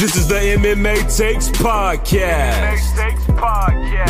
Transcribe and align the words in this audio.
This 0.00 0.16
is 0.16 0.26
the 0.28 0.36
MMA 0.36 1.14
Takes 1.14 1.50
Podcast. 1.50 2.86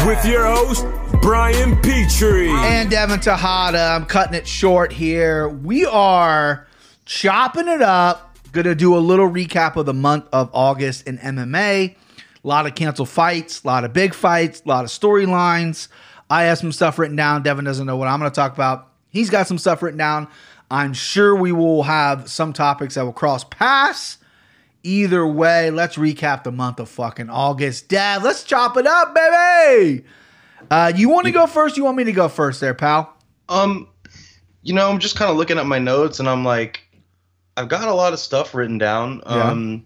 With 0.06 0.24
your 0.24 0.46
host, 0.46 0.86
Brian 1.20 1.74
Petrie. 1.82 2.48
And 2.48 2.88
Devin 2.88 3.18
Tejada. 3.18 3.96
I'm 3.96 4.06
cutting 4.06 4.34
it 4.34 4.46
short 4.46 4.92
here. 4.92 5.48
We 5.48 5.84
are 5.84 6.68
chopping 7.06 7.66
it 7.66 7.82
up. 7.82 8.38
Gonna 8.52 8.76
do 8.76 8.96
a 8.96 9.00
little 9.00 9.28
recap 9.28 9.74
of 9.74 9.84
the 9.84 9.92
month 9.92 10.26
of 10.32 10.48
August 10.52 11.08
in 11.08 11.18
MMA. 11.18 11.96
A 11.96 11.96
lot 12.44 12.66
of 12.66 12.76
canceled 12.76 13.08
fights, 13.08 13.64
a 13.64 13.66
lot 13.66 13.82
of 13.82 13.92
big 13.92 14.14
fights, 14.14 14.62
a 14.64 14.68
lot 14.68 14.84
of 14.84 14.90
storylines. 14.90 15.88
I 16.30 16.44
have 16.44 16.58
some 16.58 16.70
stuff 16.70 17.00
written 17.00 17.16
down. 17.16 17.42
Devin 17.42 17.64
doesn't 17.64 17.84
know 17.88 17.96
what 17.96 18.06
I'm 18.06 18.20
gonna 18.20 18.30
talk 18.30 18.54
about. 18.54 18.86
He's 19.08 19.28
got 19.28 19.48
some 19.48 19.58
stuff 19.58 19.82
written 19.82 19.98
down. 19.98 20.28
I'm 20.70 20.92
sure 20.92 21.34
we 21.34 21.50
will 21.50 21.82
have 21.82 22.30
some 22.30 22.52
topics 22.52 22.94
that 22.94 23.04
will 23.04 23.12
cross 23.12 23.42
paths. 23.42 24.18
Either 24.82 25.26
way, 25.26 25.70
let's 25.70 25.96
recap 25.96 26.42
the 26.44 26.52
month 26.52 26.80
of 26.80 26.88
fucking 26.88 27.28
August. 27.28 27.88
Dad, 27.88 28.22
let's 28.22 28.44
chop 28.44 28.76
it 28.76 28.86
up, 28.86 29.14
baby. 29.14 30.04
Uh, 30.70 30.92
you 30.94 31.08
want 31.08 31.26
to 31.26 31.32
go 31.32 31.46
first? 31.46 31.76
You 31.76 31.84
want 31.84 31.96
me 31.96 32.04
to 32.04 32.12
go 32.12 32.28
first, 32.28 32.60
there, 32.60 32.74
pal? 32.74 33.14
Um, 33.48 33.88
you 34.62 34.72
know, 34.74 34.90
I'm 34.90 34.98
just 34.98 35.16
kind 35.16 35.30
of 35.30 35.36
looking 35.36 35.58
at 35.58 35.66
my 35.66 35.78
notes, 35.78 36.18
and 36.20 36.28
I'm 36.28 36.44
like, 36.44 36.82
I've 37.56 37.68
got 37.68 37.88
a 37.88 37.94
lot 37.94 38.12
of 38.12 38.18
stuff 38.18 38.54
written 38.54 38.78
down. 38.78 39.22
Yeah. 39.26 39.50
Um, 39.50 39.84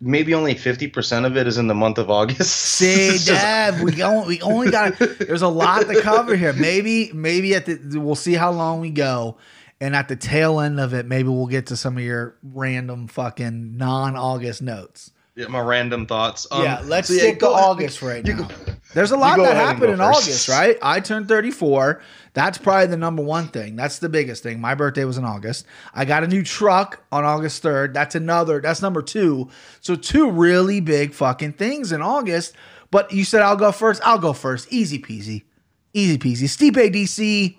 maybe 0.00 0.34
only 0.34 0.54
fifty 0.54 0.88
percent 0.88 1.26
of 1.26 1.36
it 1.36 1.46
is 1.46 1.58
in 1.58 1.66
the 1.66 1.74
month 1.74 1.98
of 1.98 2.10
August. 2.10 2.50
See, 2.56 3.10
just- 3.12 3.26
Dad, 3.28 3.82
we 3.82 4.02
only 4.02 4.36
we 4.36 4.40
only 4.42 4.70
got. 4.70 4.98
There's 4.98 5.42
a 5.42 5.48
lot 5.48 5.86
to 5.88 6.00
cover 6.00 6.36
here. 6.36 6.52
Maybe 6.52 7.10
maybe 7.12 7.54
at 7.54 7.66
the 7.66 7.98
we'll 8.00 8.14
see 8.14 8.34
how 8.34 8.50
long 8.50 8.80
we 8.80 8.90
go, 8.90 9.36
and 9.82 9.96
at 9.96 10.06
the 10.06 10.14
tail 10.14 10.60
end 10.60 10.78
of 10.78 10.94
it, 10.94 11.06
maybe 11.06 11.28
we'll 11.28 11.48
get 11.48 11.66
to 11.66 11.76
some 11.76 11.98
of 11.98 12.04
your 12.04 12.36
random 12.44 13.08
fucking 13.08 13.76
non-August 13.76 14.62
notes. 14.62 15.10
yeah, 15.34 15.48
my 15.48 15.58
random 15.58 16.06
thoughts. 16.06 16.46
Um, 16.52 16.62
yeah, 16.62 16.80
let's 16.84 17.08
so 17.08 17.14
yeah, 17.14 17.20
stick 17.20 17.40
to 17.40 17.50
ahead. 17.50 17.64
August 17.64 18.00
right 18.02 18.24
now. 18.24 18.48
There's 18.94 19.10
a 19.10 19.16
lot 19.16 19.38
that 19.38 19.56
happened 19.56 19.90
in 19.90 19.98
first. 19.98 20.22
August, 20.22 20.48
right? 20.48 20.78
I 20.82 21.00
turned 21.00 21.26
34. 21.26 22.00
That's 22.32 22.58
probably 22.58 22.86
the 22.86 22.96
number 22.96 23.24
one 23.24 23.48
thing. 23.48 23.74
That's 23.74 23.98
the 23.98 24.08
biggest 24.08 24.44
thing. 24.44 24.60
My 24.60 24.76
birthday 24.76 25.04
was 25.04 25.18
in 25.18 25.24
August. 25.24 25.66
I 25.92 26.04
got 26.04 26.22
a 26.22 26.28
new 26.28 26.44
truck 26.44 27.04
on 27.10 27.24
August 27.24 27.60
3rd. 27.64 27.92
That's 27.92 28.14
another, 28.14 28.60
that's 28.60 28.82
number 28.82 29.02
two. 29.02 29.50
So, 29.80 29.96
two 29.96 30.30
really 30.30 30.78
big 30.78 31.12
fucking 31.12 31.54
things 31.54 31.90
in 31.90 32.02
August. 32.02 32.54
But 32.92 33.10
you 33.10 33.24
said 33.24 33.42
I'll 33.42 33.56
go 33.56 33.72
first. 33.72 34.00
I'll 34.04 34.18
go 34.18 34.32
first. 34.32 34.72
Easy 34.72 35.00
peasy. 35.00 35.42
Easy 35.92 36.18
peasy. 36.18 36.44
Stipe 36.44 36.94
DC 36.94 37.56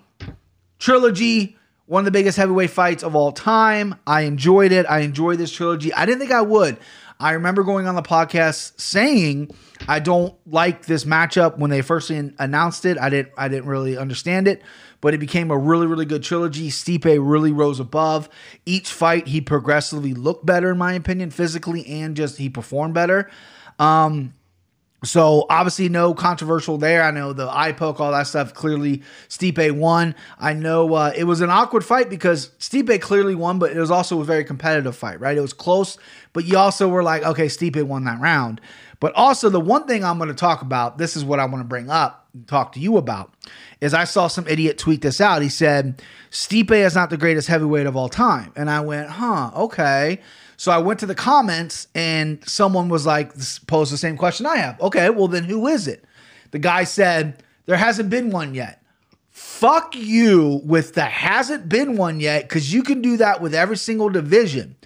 trilogy, 0.78 1.56
one 1.86 2.00
of 2.00 2.04
the 2.06 2.10
biggest 2.10 2.36
heavyweight 2.36 2.70
fights 2.70 3.02
of 3.02 3.14
all 3.14 3.32
time. 3.32 3.96
I 4.06 4.22
enjoyed 4.22 4.72
it. 4.72 4.86
I 4.88 5.00
enjoyed 5.00 5.38
this 5.38 5.52
trilogy. 5.52 5.92
I 5.92 6.06
didn't 6.06 6.20
think 6.20 6.32
I 6.32 6.42
would. 6.42 6.78
I 7.20 7.32
remember 7.32 7.62
going 7.62 7.86
on 7.86 7.94
the 7.94 8.02
podcast 8.02 8.80
saying 8.80 9.50
I 9.86 10.00
don't 10.00 10.34
like 10.46 10.86
this 10.86 11.04
matchup 11.04 11.58
when 11.58 11.70
they 11.70 11.80
first 11.80 12.10
announced 12.10 12.84
it. 12.84 12.98
I 12.98 13.08
didn't 13.08 13.32
I 13.38 13.48
didn't 13.48 13.66
really 13.66 13.96
understand 13.96 14.48
it, 14.48 14.62
but 15.00 15.14
it 15.14 15.18
became 15.18 15.50
a 15.50 15.56
really 15.56 15.86
really 15.86 16.06
good 16.06 16.22
trilogy. 16.24 16.70
Stipe 16.70 17.04
really 17.04 17.52
rose 17.52 17.78
above. 17.78 18.28
Each 18.66 18.90
fight 18.90 19.28
he 19.28 19.40
progressively 19.40 20.12
looked 20.12 20.44
better 20.44 20.72
in 20.72 20.78
my 20.78 20.94
opinion 20.94 21.30
physically 21.30 21.86
and 21.86 22.16
just 22.16 22.38
he 22.38 22.48
performed 22.48 22.94
better. 22.94 23.30
Um 23.78 24.34
so 25.06 25.46
obviously 25.50 25.88
no 25.88 26.14
controversial 26.14 26.78
there. 26.78 27.02
I 27.02 27.10
know 27.10 27.32
the 27.32 27.48
eye 27.48 27.72
poke, 27.72 28.00
all 28.00 28.12
that 28.12 28.26
stuff. 28.26 28.54
Clearly, 28.54 29.02
Stipe 29.28 29.72
won. 29.72 30.14
I 30.38 30.52
know 30.52 30.94
uh, 30.94 31.12
it 31.16 31.24
was 31.24 31.40
an 31.40 31.50
awkward 31.50 31.84
fight 31.84 32.10
because 32.10 32.50
Stipe 32.58 33.00
clearly 33.00 33.34
won, 33.34 33.58
but 33.58 33.72
it 33.72 33.78
was 33.78 33.90
also 33.90 34.20
a 34.20 34.24
very 34.24 34.44
competitive 34.44 34.96
fight, 34.96 35.20
right? 35.20 35.36
It 35.36 35.40
was 35.40 35.52
close, 35.52 35.98
but 36.32 36.44
you 36.44 36.58
also 36.58 36.88
were 36.88 37.02
like, 37.02 37.22
okay, 37.24 37.46
Stipe 37.46 37.82
won 37.82 38.04
that 38.04 38.20
round. 38.20 38.60
But 39.00 39.12
also 39.14 39.50
the 39.50 39.60
one 39.60 39.86
thing 39.86 40.04
I'm 40.04 40.18
going 40.18 40.28
to 40.28 40.34
talk 40.34 40.62
about, 40.62 40.98
this 40.98 41.16
is 41.16 41.24
what 41.24 41.40
I 41.40 41.44
want 41.44 41.60
to 41.60 41.68
bring 41.68 41.90
up, 41.90 42.26
talk 42.46 42.72
to 42.72 42.80
you 42.80 42.96
about, 42.96 43.34
is 43.80 43.92
I 43.92 44.04
saw 44.04 44.28
some 44.28 44.46
idiot 44.48 44.78
tweet 44.78 45.02
this 45.02 45.20
out. 45.20 45.42
He 45.42 45.48
said 45.48 46.02
Stipe 46.30 46.70
is 46.70 46.94
not 46.94 47.10
the 47.10 47.16
greatest 47.16 47.48
heavyweight 47.48 47.86
of 47.86 47.96
all 47.96 48.08
time, 48.08 48.52
and 48.56 48.70
I 48.70 48.80
went, 48.80 49.10
huh, 49.10 49.50
okay. 49.54 50.20
So 50.56 50.72
I 50.72 50.78
went 50.78 51.00
to 51.00 51.06
the 51.06 51.14
comments 51.14 51.88
and 51.94 52.46
someone 52.48 52.88
was 52.88 53.06
like, 53.06 53.32
posed 53.66 53.92
the 53.92 53.96
same 53.96 54.16
question 54.16 54.46
I 54.46 54.56
have. 54.56 54.80
Okay, 54.80 55.10
well, 55.10 55.28
then 55.28 55.44
who 55.44 55.66
is 55.66 55.88
it? 55.88 56.04
The 56.50 56.58
guy 56.58 56.84
said, 56.84 57.42
there 57.66 57.76
hasn't 57.76 58.10
been 58.10 58.30
one 58.30 58.54
yet. 58.54 58.82
Fuck 59.30 59.96
you 59.96 60.60
with 60.64 60.94
the 60.94 61.02
hasn't 61.02 61.68
been 61.68 61.96
one 61.96 62.20
yet 62.20 62.42
because 62.42 62.72
you 62.72 62.82
can 62.82 63.02
do 63.02 63.16
that 63.16 63.40
with 63.40 63.54
every 63.54 63.76
single 63.76 64.08
division. 64.08 64.76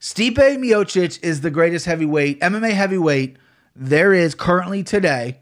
Stipe 0.00 0.34
Miocic 0.36 1.18
is 1.22 1.40
the 1.40 1.50
greatest 1.50 1.86
heavyweight, 1.86 2.40
MMA 2.40 2.72
heavyweight 2.72 3.38
there 3.76 4.12
is 4.12 4.34
currently 4.34 4.82
today. 4.82 5.38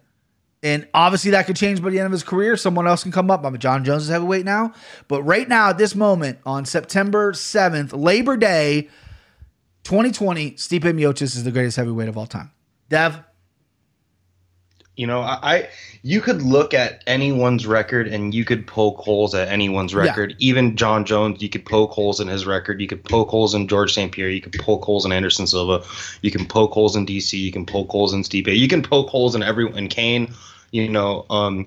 And 0.63 0.87
obviously 0.95 1.33
that 1.33 1.47
could 1.47 1.57
change 1.57 1.83
by 1.83 1.91
the 1.91 1.99
end 1.99 2.07
of 2.07 2.13
his 2.13 2.23
career. 2.23 2.57
Someone 2.57 2.87
else 2.87 3.03
can 3.03 3.11
come 3.11 3.31
up. 3.31 3.45
I'm 3.45 3.59
Jon 3.59 3.85
Jones 3.85 4.05
is 4.05 4.09
heavyweight 4.11 4.45
now. 4.45 4.73
But 5.09 5.23
right 5.23 5.49
now, 5.49 5.71
at 5.71 5.79
this 5.79 5.95
moment, 5.95 6.39
on 6.47 6.65
September 6.65 7.33
7th, 7.33 7.91
Labor 7.93 8.37
Day, 8.37 8.89
2020, 9.85 10.53
Stipe 10.53 10.83
Miocic 10.83 11.23
is 11.23 11.45
the 11.45 11.51
greatest 11.51 11.77
heavyweight 11.77 12.09
of 12.09 12.17
all 12.17 12.27
time. 12.27 12.51
Dev, 12.89 13.21
You 14.97 15.07
know, 15.07 15.21
I, 15.21 15.39
I 15.43 15.69
you 16.03 16.21
could 16.21 16.43
look 16.43 16.75
at 16.75 17.03
anyone's 17.07 17.67
record 17.67 18.07
and 18.09 18.35
you 18.35 18.45
could 18.45 18.67
poke 18.67 18.99
holes 18.99 19.35
at 19.35 19.49
anyone's 19.49 19.95
record. 19.95 20.35
Even 20.39 20.77
Jon 20.77 21.05
Jones, 21.05 21.41
you 21.41 21.49
could 21.49 21.65
poke 21.65 21.91
holes 21.93 22.21
in 22.21 22.29
his 22.29 22.45
record. 22.45 22.81
You 22.81 22.87
could 22.89 23.03
poke 23.05 23.29
holes 23.31 23.55
in 23.55 23.69
George 23.69 23.95
St. 23.95 24.13
Pierre. 24.13 24.29
You 24.29 24.41
could 24.41 24.53
poke 24.61 24.85
holes 24.85 25.07
in 25.07 25.13
Anderson 25.13 25.47
Silva. 25.47 25.85
You 26.21 26.31
can 26.31 26.45
poke 26.47 26.73
holes 26.73 26.97
in 26.97 27.07
DC. 27.07 27.33
You 27.39 27.53
can 27.53 27.65
poke 27.65 27.89
holes 27.91 28.13
in 28.13 28.23
Stipe. 28.23 28.55
You 28.55 28.69
can 28.69 28.83
poke 28.83 29.09
holes 29.09 29.35
in 29.35 29.43
every 29.43 29.71
in 29.77 29.89
Kane. 29.89 30.35
You 30.73 30.89
know, 30.89 31.25
um, 31.31 31.67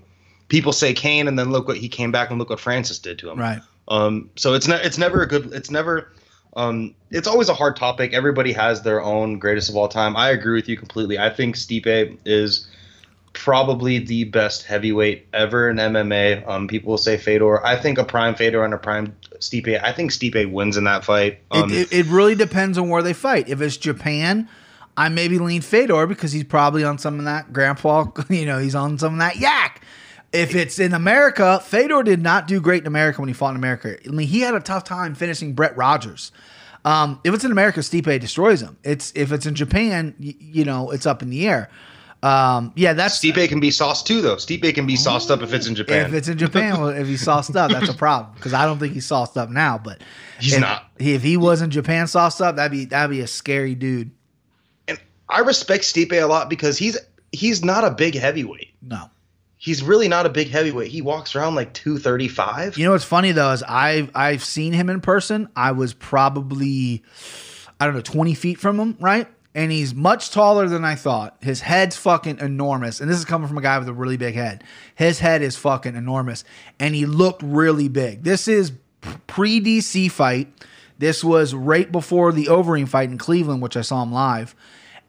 people 0.50 0.72
say 0.74 0.94
Kane, 0.94 1.28
and 1.28 1.40
then 1.40 1.52
look 1.52 1.68
what 1.68 1.78
he 1.78 1.90
came 1.90 2.12
back 2.12 2.30
and 2.30 2.38
look 2.38 2.50
what 2.50 2.60
Francis 2.60 3.00
did 3.00 3.18
to 3.20 3.32
him. 3.32 3.40
right? 3.40 3.62
Um, 3.88 4.30
so 4.36 4.54
it's 4.54 4.68
ne- 4.68 4.82
it's 4.84 4.98
never 4.98 5.22
a 5.22 5.28
good. 5.28 5.52
It's 5.54 5.72
never. 5.72 6.12
Um, 6.56 6.96
it's 7.12 7.28
always 7.28 7.50
a 7.50 7.54
hard 7.54 7.76
topic. 7.76 8.14
Everybody 8.14 8.54
has 8.54 8.82
their 8.82 9.02
own 9.02 9.40
greatest 9.40 9.70
of 9.70 9.76
all 9.76 9.88
time. 9.88 10.16
I 10.16 10.30
agree 10.30 10.56
with 10.56 10.70
you 10.70 10.78
completely. 10.78 11.20
I 11.20 11.30
think 11.30 11.56
Stipe 11.56 12.18
is 12.26 12.68
probably 13.34 14.00
the 14.00 14.24
best 14.24 14.64
heavyweight 14.64 15.28
ever 15.34 15.70
in 15.70 15.76
MMA. 15.76 16.48
Um, 16.48 16.68
people 16.68 16.92
will 16.92 16.98
say 16.98 17.18
Fedor. 17.18 17.64
I 17.66 17.76
think 17.76 17.98
a 17.98 18.06
prime 18.06 18.36
Fedor 18.36 18.64
and 18.64 18.74
a 18.74 18.78
prime 18.78 19.16
Stipe. 19.40 19.84
I 19.84 19.92
think 19.92 20.12
Stipe 20.12 20.52
wins 20.52 20.78
in 20.78 20.86
that 20.86 21.04
fight. 21.04 21.40
Um, 21.52 21.70
it, 21.70 21.92
it, 21.92 21.94
it 21.94 22.06
really 22.08 22.36
depends 22.36 22.78
on 22.78 22.90
where 22.90 23.04
they 23.04 23.14
fight. 23.14 23.50
If 23.50 23.62
it's 23.62 23.76
Japan, 23.78 24.48
I 24.98 25.10
maybe 25.10 25.38
lean 25.38 25.62
Fedor 25.62 26.08
because 26.08 26.32
he's 26.32 26.46
probably 26.46 26.86
on 26.86 26.98
some 26.98 27.20
of 27.20 27.26
that 27.26 27.52
grandpa, 27.52 28.06
you 28.30 28.46
know, 28.46 28.60
he's 28.60 28.76
on 28.76 28.98
some 28.98 29.14
of 29.14 29.20
that 29.20 29.36
yak. 29.38 29.82
If 30.36 30.56
it's 30.56 30.80
in 30.80 30.94
America, 30.94 31.60
Fedor 31.64 32.04
did 32.04 32.22
not 32.22 32.48
do 32.48 32.60
great 32.62 32.84
in 32.84 32.88
America 32.88 33.22
when 33.22 33.28
he 33.28 33.34
fought 33.34 33.52
in 33.52 33.56
America. 33.56 33.98
I 34.06 34.12
mean, 34.12 34.28
he 34.28 34.42
had 34.42 34.54
a 34.56 34.60
tough 34.60 34.84
time 34.84 35.16
finishing 35.16 35.54
Brett 35.54 35.76
Rogers. 35.78 36.32
Um, 36.84 37.20
if 37.24 37.34
it's 37.34 37.44
in 37.44 37.52
America, 37.52 37.80
Stipe 37.80 38.20
destroys 38.20 38.62
him. 38.62 38.78
It's 38.84 39.12
if 39.16 39.32
it's 39.32 39.46
in 39.46 39.56
Japan, 39.56 40.14
y- 40.20 40.36
you 40.40 40.66
know, 40.66 40.92
it's 40.92 41.06
up 41.06 41.22
in 41.24 41.30
the 41.32 41.48
air. 41.48 41.70
Um, 42.22 42.74
yeah, 42.76 42.94
that's 42.94 43.20
Stipe 43.20 43.48
can 43.50 43.60
be 43.60 43.70
sauced 43.72 44.08
too, 44.08 44.22
though. 44.22 44.36
Stipe 44.36 44.74
can 44.74 44.86
be 44.88 44.96
sauced 44.96 45.30
up 45.30 45.42
if 45.42 45.54
it's 45.54 45.68
in 45.68 45.76
Japan. 45.76 46.08
if 46.08 46.14
it's 46.14 46.28
in 46.28 46.38
Japan, 46.38 46.80
well, 46.80 46.90
if 46.90 47.08
he's 47.08 47.22
sauced 47.24 47.56
up, 47.56 47.72
that's 47.72 47.90
a 47.90 47.94
problem 47.94 48.34
because 48.36 48.54
I 48.54 48.66
don't 48.66 48.80
think 48.80 48.94
he's 48.94 49.06
sauced 49.06 49.38
up 49.38 49.50
now. 49.50 49.78
But 49.78 50.02
He's 50.40 50.54
if, 50.54 50.62
not. 50.62 50.86
If 50.98 51.22
he 51.24 51.38
was 51.38 51.62
in 51.62 51.70
Japan 51.72 52.08
sauced 52.08 52.42
up, 52.42 52.56
that'd 52.56 52.72
be 52.72 52.86
that'd 52.86 53.12
be 53.12 53.22
a 53.22 53.28
scary 53.28 53.76
dude. 53.76 54.12
and 54.88 55.00
I 55.30 55.40
respect 55.40 55.84
Stipe 55.84 56.14
a 56.14 56.26
lot 56.26 56.50
because 56.50 56.78
he's 56.78 56.98
he's 57.32 57.64
not 57.64 57.84
a 57.84 57.92
big 57.92 58.16
heavyweight. 58.16 58.74
No, 58.82 59.10
He's 59.66 59.82
really 59.82 60.08
not 60.08 60.28
a 60.28 60.30
big 60.30 60.52
heavyweight. 60.52 60.92
He 60.92 61.02
walks 61.02 61.36
around 61.36 61.56
like 61.56 61.74
two 61.74 61.98
thirty 61.98 62.28
five. 62.28 62.78
you 62.78 62.86
know 62.86 62.92
what's 62.92 63.04
funny 63.04 63.32
though 63.32 63.52
is 63.52 63.64
I've 63.64 64.12
I've 64.14 64.44
seen 64.44 64.74
him 64.74 64.92
in 64.92 65.02
person. 65.02 65.50
I 65.56 65.72
was 65.72 65.92
probably 65.96 67.02
I 67.80 67.86
don't 67.88 67.96
know 67.96 68.02
twenty 68.02 68.36
feet 68.36 68.60
from 68.60 68.80
him, 68.80 68.96
right? 69.00 69.28
And 69.56 69.72
he's 69.72 69.96
much 69.96 70.30
taller 70.30 70.68
than 70.68 70.86
I 70.86 70.94
thought. 70.94 71.38
His 71.42 71.62
head's 71.62 71.96
fucking 71.98 72.42
enormous. 72.42 73.02
And 73.02 73.10
this 73.10 73.18
is 73.18 73.26
coming 73.26 73.48
from 73.48 73.58
a 73.58 73.62
guy 73.62 73.80
with 73.80 73.88
a 73.88 73.94
really 73.94 74.18
big 74.18 74.36
head. 74.36 74.64
His 74.94 75.18
head 75.18 75.42
is 75.42 75.58
fucking 75.58 75.96
enormous. 75.96 76.44
And 76.80 76.94
he 76.94 77.08
looked 77.08 77.42
really 77.42 77.88
big. 77.88 78.24
This 78.24 78.48
is 78.48 78.72
pre 79.26 79.60
DC 79.60 80.12
fight. 80.12 80.54
This 81.00 81.24
was 81.24 81.56
right 81.56 81.92
before 81.92 82.32
the 82.32 82.46
Overeem 82.46 82.88
fight 82.88 83.10
in 83.10 83.18
Cleveland, 83.18 83.64
which 83.64 83.76
I 83.76 83.82
saw 83.82 84.04
him 84.04 84.12
live. 84.12 84.54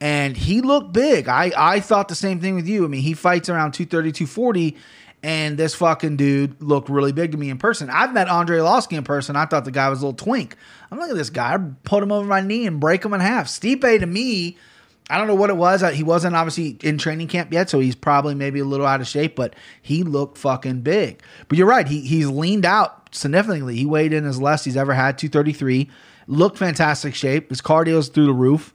And 0.01 0.37
he 0.37 0.61
looked 0.61 0.93
big. 0.93 1.29
I, 1.29 1.53
I 1.57 1.81
thought 1.81 2.09
the 2.09 2.15
same 2.15 2.41
thing 2.41 2.55
with 2.55 2.69
you. 2.69 2.85
I 2.85 2.89
mean, 2.89 3.03
he 3.03 3.15
fights 3.15 3.49
around 3.49 3.73
230, 3.73 4.13
240. 4.13 4.77
And 5.23 5.57
this 5.57 5.75
fucking 5.75 6.17
dude 6.17 6.63
looked 6.63 6.89
really 6.89 7.13
big 7.13 7.33
to 7.33 7.39
me 7.39 7.51
in 7.51 7.59
person. 7.59 7.91
I've 7.91 8.13
met 8.13 8.29
Andre 8.29 8.59
Losky 8.59 8.97
in 8.97 9.05
person. 9.05 9.35
I 9.35 9.47
thought 9.47 9.65
the 9.65 9.71
guy 9.71 9.89
was 9.89 10.01
a 10.01 10.07
little 10.07 10.17
twink. 10.17 10.57
I'm 10.91 10.99
looking 10.99 11.13
at 11.13 11.17
this 11.17 11.31
guy. 11.31 11.55
I'd 11.55 11.83
put 11.85 12.03
him 12.03 12.13
over 12.13 12.27
my 12.27 12.43
knee 12.43 12.67
and 12.67 12.79
break 12.79 13.05
him 13.05 13.15
in 13.15 13.21
half. 13.21 13.47
Stipe 13.49 13.99
to 13.99 14.07
me, 14.07 14.57
I 15.09 15.19
don't 15.19 15.27
know 15.29 15.35
what 15.35 15.51
it 15.51 15.57
was. 15.57 15.83
He 15.95 16.03
wasn't 16.03 16.37
obviously 16.37 16.79
in 16.83 16.99
training 16.99 17.29
camp 17.29 17.53
yet, 17.53 17.71
so 17.71 17.79
he's 17.79 17.95
probably 17.95 18.35
maybe 18.35 18.61
a 18.61 18.65
little 18.65 18.87
out 18.87 19.01
of 19.01 19.07
shape, 19.07 19.37
but 19.37 19.55
he 19.81 20.03
looked 20.03 20.37
fucking 20.39 20.83
big. 20.83 21.23
But 21.49 21.59
you're 21.59 21.67
right. 21.67 21.87
He 21.87 22.01
he's 22.01 22.29
leaned 22.29 22.65
out 22.65 23.15
significantly. 23.15 23.77
He 23.77 23.87
weighed 23.87 24.13
in 24.13 24.27
as 24.27 24.41
less 24.41 24.65
he's 24.65 24.77
ever 24.77 24.95
had, 24.95 25.17
233. 25.19 25.89
Looked 26.27 26.59
fantastic 26.59 27.15
shape. 27.15 27.51
His 27.51 27.61
cardio's 27.61 28.09
through 28.09 28.27
the 28.27 28.33
roof. 28.33 28.75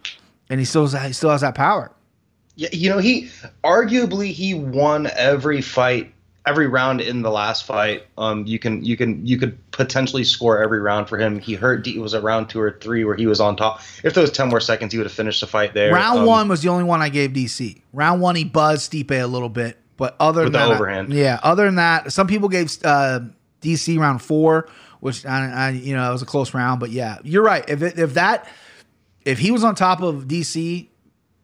And 0.52 0.60
he 0.60 0.66
still 0.66 0.86
has, 0.86 1.08
he 1.08 1.14
still 1.14 1.32
has 1.32 1.42
that 1.42 1.56
power. 1.56 1.92
Yeah, 2.56 2.70
you 2.74 2.90
know, 2.90 2.98
he 3.00 3.30
arguably 3.64 4.32
he 4.32 4.54
won 4.54 5.08
every 5.16 5.62
fight, 5.62 6.14
every 6.46 6.68
round 6.68 7.00
in 7.00 7.22
the 7.22 7.32
last 7.32 7.64
fight. 7.64 8.06
Um, 8.18 8.46
you 8.46 8.60
can 8.60 8.84
you 8.84 8.98
can 8.98 9.26
you 9.26 9.38
could 9.38 9.58
potentially 9.72 10.26
score 10.26 10.62
every 10.62 10.82
round 10.82 11.08
for 11.08 11.18
him. 11.18 11.40
He 11.40 11.54
hurt. 11.54 11.88
It 11.88 11.98
was 12.00 12.14
a 12.14 12.20
round 12.22 12.50
two 12.50 12.60
or 12.60 12.78
three 12.82 13.06
where 13.06 13.16
he 13.16 13.26
was 13.26 13.40
on 13.40 13.56
top. 13.56 13.82
If 14.04 14.14
there 14.14 14.22
was 14.22 14.32
ten 14.32 14.50
more 14.50 14.60
seconds, 14.60 14.92
he 14.92 14.98
would 15.00 15.08
have 15.08 15.14
finished 15.14 15.40
the 15.40 15.48
fight 15.48 15.74
there. 15.74 15.94
Round 15.94 16.20
Um, 16.20 16.26
one 16.26 16.48
was 16.50 16.62
the 16.62 16.68
only 16.70 16.84
one 16.84 17.02
I 17.02 17.08
gave 17.08 17.32
DC. 17.32 17.82
Round 17.94 18.20
one, 18.20 18.36
he 18.36 18.44
buzzed 18.44 18.92
Stipe 18.92 19.12
a 19.12 19.26
little 19.26 19.50
bit, 19.50 19.78
but 19.96 20.18
other 20.20 20.44
than 20.44 20.52
that, 20.52 20.72
overhand. 20.72 21.14
yeah. 21.14 21.40
Other 21.42 21.64
than 21.66 21.76
that, 21.76 22.12
some 22.12 22.28
people 22.28 22.50
gave 22.50 22.66
uh, 22.84 23.22
DC 23.62 23.98
round 23.98 24.22
four, 24.22 24.68
which 25.00 25.26
I, 25.26 25.50
I, 25.50 25.70
you 25.70 25.96
know, 25.96 26.10
it 26.10 26.12
was 26.12 26.22
a 26.22 26.26
close 26.26 26.54
round. 26.54 26.82
But 26.82 26.90
yeah, 26.90 27.20
you're 27.24 27.44
right. 27.44 27.64
If 27.70 27.82
it, 27.82 27.98
if 27.98 28.16
that 28.16 28.50
if 29.26 29.40
he 29.40 29.52
was 29.52 29.64
on 29.64 29.76
top 29.76 30.02
of 30.02 30.26
DC 30.26 30.88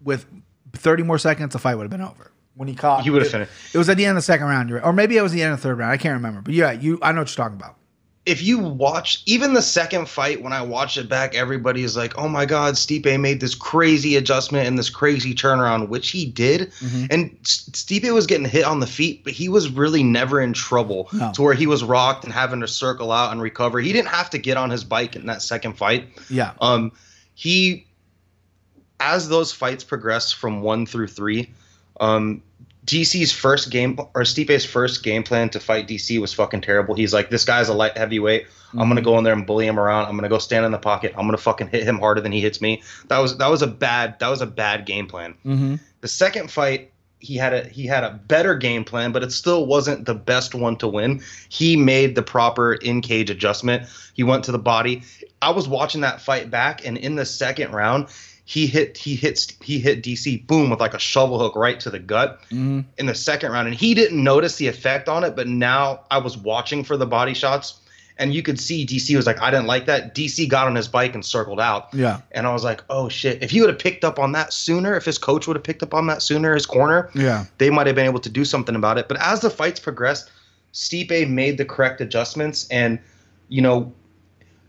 with 0.03 0.25
30 0.74 1.03
more 1.03 1.18
seconds, 1.18 1.53
the 1.53 1.59
fight 1.59 1.75
would 1.75 1.83
have 1.83 1.91
been 1.91 2.01
over. 2.01 2.31
When 2.56 2.68
he 2.68 2.74
caught, 2.75 3.03
He 3.03 3.09
would 3.12 3.21
have 3.21 3.31
finished. 3.31 3.51
It 3.74 3.77
was 3.77 3.88
at 3.88 3.97
the 3.97 4.06
end 4.06 4.12
of 4.18 4.24
the 4.24 4.25
second 4.25 4.47
round, 4.47 4.71
right. 4.71 4.83
or 4.83 4.91
maybe 4.91 5.15
it 5.15 5.21
was 5.21 5.31
the 5.31 5.44
end 5.44 5.53
of 5.53 5.59
the 5.59 5.63
third 5.68 5.77
round. 5.77 5.91
I 5.91 5.97
can't 5.97 6.13
remember. 6.15 6.41
But 6.41 6.56
yeah, 6.56 6.71
you, 6.71 6.97
I 7.03 7.12
know 7.12 7.21
what 7.21 7.29
you're 7.38 7.44
talking 7.45 7.56
about. 7.57 7.75
if 8.25 8.41
you 8.41 8.57
watch 8.57 9.21
even 9.27 9.53
the 9.53 9.62
second 9.62 10.09
fight 10.09 10.41
when 10.41 10.51
I 10.53 10.62
watched 10.63 10.97
it 10.97 11.07
back, 11.07 11.35
everybody 11.35 11.83
is 11.83 11.95
like, 11.95 12.18
"Oh 12.18 12.27
my 12.27 12.45
God, 12.47 12.74
Stipe 12.74 13.19
made 13.19 13.39
this 13.41 13.53
crazy 13.53 14.15
adjustment 14.18 14.68
and 14.68 14.77
this 14.77 14.89
crazy 14.89 15.35
turnaround," 15.35 15.88
which 15.89 16.09
he 16.09 16.25
did. 16.25 16.71
Mm-hmm. 16.81 17.06
And 17.12 17.38
Stipe 17.44 18.12
was 18.12 18.25
getting 18.25 18.47
hit 18.47 18.65
on 18.65 18.79
the 18.79 18.88
feet, 18.88 19.24
but 19.24 19.33
he 19.33 19.50
was 19.50 19.69
really 19.69 20.01
never 20.03 20.41
in 20.41 20.51
trouble 20.53 21.09
No. 21.13 21.31
to 21.33 21.41
where 21.44 21.53
he 21.53 21.68
was 21.68 21.83
rocked 21.83 22.24
and 22.25 22.33
having 22.33 22.59
to 22.62 22.68
circle 22.68 23.12
out 23.12 23.31
and 23.31 23.39
recover. 23.39 23.79
He 23.79 23.94
didn't 23.94 24.09
have 24.09 24.29
to 24.31 24.39
get 24.39 24.57
on 24.57 24.71
his 24.71 24.83
bike 24.83 25.15
in 25.15 25.27
that 25.27 25.41
second 25.44 25.77
fight. 25.77 26.09
Yeah, 26.29 26.51
Um, 26.59 26.91
he, 27.38 27.86
as 29.00 29.30
those 29.30 29.51
fights 29.51 29.84
progress 29.84 30.31
from 30.31 30.63
one 30.63 30.88
through 30.88 31.06
three, 31.06 31.51
um, 32.00 32.42
DC's 32.84 33.31
first 33.31 33.69
game 33.69 34.00
or 34.16 34.24
Stipe's 34.24 34.66
first 34.66 35.04
game 35.04 35.22
plan 35.22 35.48
to 35.51 35.60
fight 35.60 35.88
DC 35.88 36.19
was 36.19 36.34
fucking 36.34 36.62
terrible. 36.62 36.95
He's 36.95 37.13
like, 37.13 37.30
this 37.30 37.45
guy's 37.45 37.69
a 37.69 37.75
light 37.75 37.95
heavyweight. 37.95 38.48
I'm 38.72 38.89
gonna 38.89 39.04
go 39.04 39.19
in 39.19 39.24
there 39.24 39.34
and 39.34 39.45
bully 39.45 39.68
him 39.68 39.80
around. 39.80 40.07
I'm 40.07 40.16
gonna 40.16 40.30
go 40.30 40.39
stand 40.39 40.66
in 40.66 40.72
the 40.72 40.80
pocket. 40.80 41.13
I'm 41.16 41.28
gonna 41.28 41.38
fucking 41.38 41.68
hit 41.68 41.84
him 41.84 42.00
harder 42.00 42.22
than 42.22 42.31
he 42.31 42.42
hits 42.42 42.60
me. 42.60 42.81
That 43.10 43.19
was 43.19 43.38
that 43.38 43.50
was 43.50 43.62
a 43.62 43.68
bad 43.68 44.18
that 44.18 44.30
was 44.30 44.42
a 44.42 44.48
bad 44.48 44.88
game 44.88 45.06
plan. 45.06 45.36
mm-hmm. 45.45 45.75
The 46.01 46.07
second 46.07 46.50
fight, 46.50 46.92
he 47.19 47.35
had 47.35 47.53
a 47.53 47.63
he 47.67 47.85
had 47.85 48.03
a 48.03 48.11
better 48.27 48.55
game 48.55 48.83
plan, 48.83 49.11
but 49.11 49.23
it 49.23 49.31
still 49.31 49.65
wasn't 49.65 50.05
the 50.05 50.13
best 50.15 50.53
one 50.53 50.75
to 50.77 50.87
win. 50.87 51.21
He 51.49 51.75
made 51.75 52.15
the 52.15 52.21
proper 52.23 52.73
in 52.73 53.01
cage 53.01 53.29
adjustment. 53.29 53.87
He 54.13 54.23
went 54.23 54.43
to 54.45 54.51
the 54.51 54.59
body. 54.59 55.03
I 55.41 55.51
was 55.51 55.67
watching 55.67 56.01
that 56.01 56.21
fight 56.21 56.49
back, 56.49 56.85
and 56.85 56.97
in 56.97 57.15
the 57.15 57.25
second 57.25 57.71
round, 57.71 58.07
he 58.45 58.67
hit 58.67 58.97
he 58.97 59.15
hits 59.15 59.47
he 59.61 59.79
hit 59.79 60.03
DC 60.03 60.45
boom 60.47 60.69
with 60.69 60.79
like 60.79 60.93
a 60.93 60.99
shovel 60.99 61.39
hook 61.39 61.55
right 61.55 61.79
to 61.81 61.89
the 61.89 61.99
gut 61.99 62.39
Mm-hmm. 62.45 62.81
in 62.97 63.05
the 63.07 63.15
second 63.15 63.51
round, 63.51 63.67
and 63.67 63.75
he 63.75 63.93
didn't 63.93 64.23
notice 64.23 64.55
the 64.57 64.67
effect 64.67 65.09
on 65.09 65.23
it. 65.23 65.35
But 65.35 65.47
now 65.47 66.01
I 66.11 66.19
was 66.19 66.37
watching 66.37 66.83
for 66.83 66.97
the 66.97 67.07
body 67.07 67.33
shots. 67.33 67.79
And 68.19 68.33
you 68.33 68.41
could 68.41 68.59
see 68.59 68.85
DC 68.85 69.15
was 69.15 69.25
like, 69.27 69.39
I 69.41 69.51
didn't 69.51 69.67
like 69.67 69.85
that. 69.85 70.15
DC 70.15 70.49
got 70.49 70.67
on 70.67 70.75
his 70.75 70.87
bike 70.87 71.13
and 71.13 71.23
circled 71.23 71.59
out. 71.59 71.93
yeah, 71.93 72.21
And 72.31 72.47
I 72.47 72.53
was 72.53 72.63
like, 72.63 72.83
oh 72.89 73.09
shit. 73.09 73.43
If 73.43 73.51
he 73.51 73.61
would 73.61 73.69
have 73.69 73.77
picked 73.79 74.03
up 74.03 74.17
on 74.17 74.31
that 74.31 74.51
sooner, 74.53 74.95
if 74.95 75.05
his 75.05 75.17
coach 75.17 75.45
would 75.47 75.55
have 75.55 75.63
picked 75.63 75.83
up 75.83 75.93
on 75.93 76.07
that 76.07 76.21
sooner, 76.21 76.53
his 76.55 76.65
corner, 76.65 77.09
yeah. 77.13 77.45
they 77.59 77.69
might 77.69 77.85
have 77.87 77.95
been 77.95 78.05
able 78.07 78.19
to 78.21 78.29
do 78.29 78.43
something 78.43 78.75
about 78.75 78.97
it. 78.97 79.07
But 79.07 79.17
as 79.21 79.41
the 79.41 79.49
fights 79.51 79.79
progressed, 79.79 80.31
Stipe 80.73 81.29
made 81.29 81.57
the 81.57 81.65
correct 81.65 82.01
adjustments. 82.01 82.67
And, 82.71 82.99
you 83.49 83.61
know, 83.61 83.93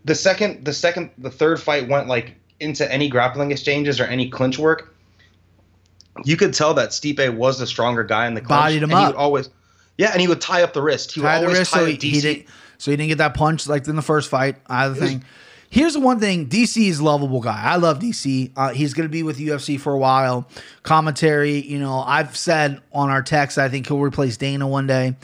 the 0.04 0.14
second, 0.14 0.64
the 0.64 0.72
second, 0.74 1.10
the 1.18 1.30
third 1.30 1.60
fight 1.60 1.88
went 1.88 2.06
like 2.06 2.34
into 2.60 2.90
any 2.92 3.08
grappling 3.08 3.50
exchanges 3.50 3.98
or 4.00 4.04
any 4.04 4.28
clinch 4.28 4.58
work. 4.58 4.94
You 6.24 6.36
could 6.36 6.52
tell 6.52 6.74
that 6.74 6.90
Stipe 6.90 7.34
was 7.36 7.58
the 7.58 7.66
stronger 7.66 8.04
guy 8.04 8.26
in 8.26 8.34
the 8.34 8.40
clinch. 8.40 8.60
Bodied 8.60 8.82
him 8.82 8.90
and 8.90 8.98
He 8.98 9.04
up. 9.06 9.12
would 9.14 9.18
always, 9.18 9.50
yeah, 9.96 10.10
and 10.12 10.20
he 10.20 10.26
would 10.28 10.40
tie 10.40 10.62
up 10.62 10.72
the 10.72 10.82
wrist. 10.82 11.12
He 11.12 11.20
would 11.20 11.26
Tie 11.28 11.38
the 11.38 11.44
always 11.46 11.58
wrist 11.60 11.72
tie 11.72 11.78
so 11.78 11.84
up 11.84 11.90
he, 11.90 11.96
DC. 12.12 12.22
he 12.22 12.46
so 12.78 12.90
he 12.90 12.96
didn't 12.96 13.08
get 13.08 13.18
that 13.18 13.34
punch 13.34 13.68
like 13.68 13.86
in 13.86 13.96
the 13.96 14.02
first 14.02 14.30
fight. 14.30 14.56
Either 14.68 14.94
thing. 14.94 15.24
Here's 15.70 15.92
the 15.92 16.00
one 16.00 16.18
thing: 16.18 16.48
DC 16.48 16.88
is 16.88 17.00
a 17.00 17.04
lovable 17.04 17.40
guy. 17.40 17.62
I 17.62 17.76
love 17.76 17.98
DC. 17.98 18.52
Uh, 18.56 18.70
he's 18.70 18.94
going 18.94 19.06
to 19.06 19.12
be 19.12 19.22
with 19.22 19.38
UFC 19.38 19.78
for 19.78 19.92
a 19.92 19.98
while. 19.98 20.48
Commentary, 20.82 21.60
you 21.60 21.78
know, 21.78 22.00
I've 22.00 22.36
said 22.36 22.80
on 22.92 23.10
our 23.10 23.22
text, 23.22 23.58
I 23.58 23.68
think 23.68 23.86
he'll 23.86 24.00
replace 24.00 24.36
Dana 24.38 24.66
one 24.66 24.86
day. 24.86 25.16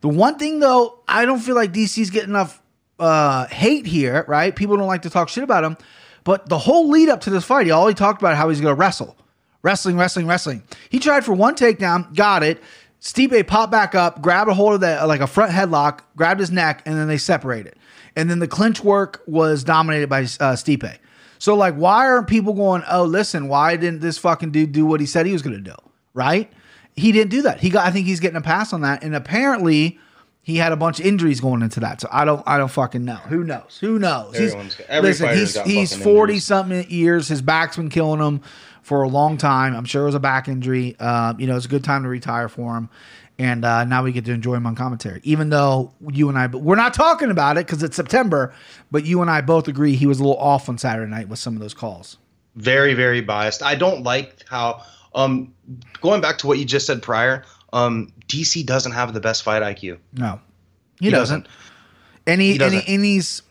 The 0.00 0.08
one 0.08 0.38
thing 0.38 0.58
though, 0.58 0.98
I 1.06 1.24
don't 1.24 1.38
feel 1.38 1.54
like 1.54 1.72
DC's 1.72 2.10
getting 2.10 2.30
enough 2.30 2.60
uh, 2.98 3.46
hate 3.46 3.86
here. 3.86 4.24
Right? 4.26 4.54
People 4.54 4.76
don't 4.76 4.88
like 4.88 5.02
to 5.02 5.10
talk 5.10 5.28
shit 5.28 5.44
about 5.44 5.62
him. 5.62 5.76
But 6.24 6.48
the 6.48 6.58
whole 6.58 6.88
lead 6.88 7.08
up 7.08 7.20
to 7.22 7.30
this 7.30 7.44
fight, 7.44 7.66
he 7.66 7.72
all 7.72 7.86
he 7.86 7.94
talked 7.94 8.20
about 8.20 8.36
how 8.36 8.48
he's 8.48 8.60
going 8.60 8.74
to 8.74 8.78
wrestle, 8.78 9.16
wrestling, 9.62 9.96
wrestling, 9.96 10.26
wrestling. 10.26 10.64
He 10.88 10.98
tried 10.98 11.24
for 11.24 11.34
one 11.34 11.54
takedown, 11.54 12.12
got 12.16 12.42
it. 12.42 12.60
Stipe 13.06 13.46
popped 13.46 13.70
back 13.70 13.94
up, 13.94 14.20
grabbed 14.20 14.50
a 14.50 14.54
hold 14.54 14.74
of 14.74 14.80
that 14.80 15.06
like 15.06 15.20
a 15.20 15.28
front 15.28 15.52
headlock, 15.52 16.00
grabbed 16.16 16.40
his 16.40 16.50
neck, 16.50 16.82
and 16.84 16.96
then 16.98 17.06
they 17.06 17.18
separated. 17.18 17.76
And 18.16 18.28
then 18.28 18.40
the 18.40 18.48
clinch 18.48 18.82
work 18.82 19.22
was 19.28 19.62
dominated 19.62 20.08
by 20.08 20.22
uh, 20.22 20.56
Stipe. 20.56 20.98
So 21.38 21.54
like, 21.54 21.74
why 21.74 22.08
aren't 22.08 22.26
people 22.26 22.52
going? 22.52 22.82
Oh, 22.90 23.04
listen, 23.04 23.46
why 23.46 23.76
didn't 23.76 24.00
this 24.00 24.18
fucking 24.18 24.50
dude 24.50 24.72
do 24.72 24.84
what 24.84 24.98
he 24.98 25.06
said 25.06 25.24
he 25.24 25.32
was 25.32 25.42
going 25.42 25.54
to 25.54 25.62
do? 25.62 25.76
Right? 26.14 26.52
He 26.96 27.12
didn't 27.12 27.30
do 27.30 27.42
that. 27.42 27.60
He 27.60 27.70
got. 27.70 27.86
I 27.86 27.92
think 27.92 28.06
he's 28.06 28.18
getting 28.18 28.38
a 28.38 28.42
pass 28.42 28.72
on 28.72 28.80
that. 28.80 29.04
And 29.04 29.14
apparently, 29.14 30.00
he 30.42 30.56
had 30.56 30.72
a 30.72 30.76
bunch 30.76 30.98
of 30.98 31.06
injuries 31.06 31.40
going 31.40 31.62
into 31.62 31.78
that. 31.80 32.00
So 32.00 32.08
I 32.10 32.24
don't. 32.24 32.42
I 32.44 32.58
don't 32.58 32.70
fucking 32.70 33.04
know. 33.04 33.16
Who 33.28 33.44
knows? 33.44 33.78
Who 33.80 34.00
knows? 34.00 34.34
Everyone's- 34.34 34.80
every 34.88 35.10
listen, 35.10 35.26
fighter's 35.26 35.60
he's 35.62 35.94
forty 35.94 36.32
injuries. 36.32 36.44
something 36.44 36.90
years. 36.90 37.28
His 37.28 37.42
back's 37.42 37.76
been 37.76 37.90
killing 37.90 38.20
him 38.20 38.40
for 38.86 39.02
a 39.02 39.08
long 39.08 39.36
time. 39.36 39.74
I'm 39.74 39.84
sure 39.84 40.02
it 40.02 40.06
was 40.06 40.14
a 40.14 40.20
back 40.20 40.46
injury. 40.48 40.94
Uh, 41.00 41.34
you 41.38 41.46
know, 41.48 41.56
it's 41.56 41.66
a 41.66 41.68
good 41.68 41.82
time 41.82 42.04
to 42.04 42.08
retire 42.08 42.48
for 42.48 42.76
him. 42.76 42.88
And 43.38 43.64
uh, 43.64 43.84
now 43.84 44.04
we 44.04 44.12
get 44.12 44.24
to 44.26 44.32
enjoy 44.32 44.54
him 44.54 44.66
on 44.66 44.76
commentary. 44.76 45.20
Even 45.24 45.50
though 45.50 45.92
you 46.12 46.28
and 46.28 46.38
I, 46.38 46.46
we're 46.46 46.76
not 46.76 46.94
talking 46.94 47.30
about 47.30 47.58
it 47.58 47.66
because 47.66 47.82
it's 47.82 47.96
September, 47.96 48.54
but 48.90 49.04
you 49.04 49.20
and 49.22 49.30
I 49.30 49.40
both 49.40 49.66
agree 49.68 49.96
he 49.96 50.06
was 50.06 50.20
a 50.20 50.22
little 50.22 50.38
off 50.38 50.68
on 50.68 50.78
Saturday 50.78 51.10
night 51.10 51.28
with 51.28 51.38
some 51.40 51.54
of 51.54 51.60
those 51.60 51.74
calls. 51.74 52.16
very 52.54 52.94
very 52.94 53.20
biased 53.20 53.62
i 53.62 53.74
don't 53.74 54.02
like 54.04 54.42
how 54.48 54.80
um 55.14 55.52
going 56.00 56.20
back 56.22 56.38
to 56.38 56.46
what 56.46 56.56
you 56.58 56.64
just 56.64 56.86
said 56.86 57.02
prior 57.02 57.44
um 57.74 58.10
dc 58.28 58.64
doesn't 58.64 58.92
have 58.92 59.12
the 59.12 59.20
best 59.20 59.42
fight 59.42 59.62
iq 59.62 59.98
No, 60.14 60.40
he, 61.00 61.06
He 61.06 61.10
doesn't. 61.10 61.42
doesn't. 61.42 61.48
And 62.26 62.40
he, 62.40 62.52
He 62.52 62.52
and, 62.54 62.72
he, 62.72 62.78
doesn't. 62.80 62.94
and 62.94 63.04
he's 63.04 63.42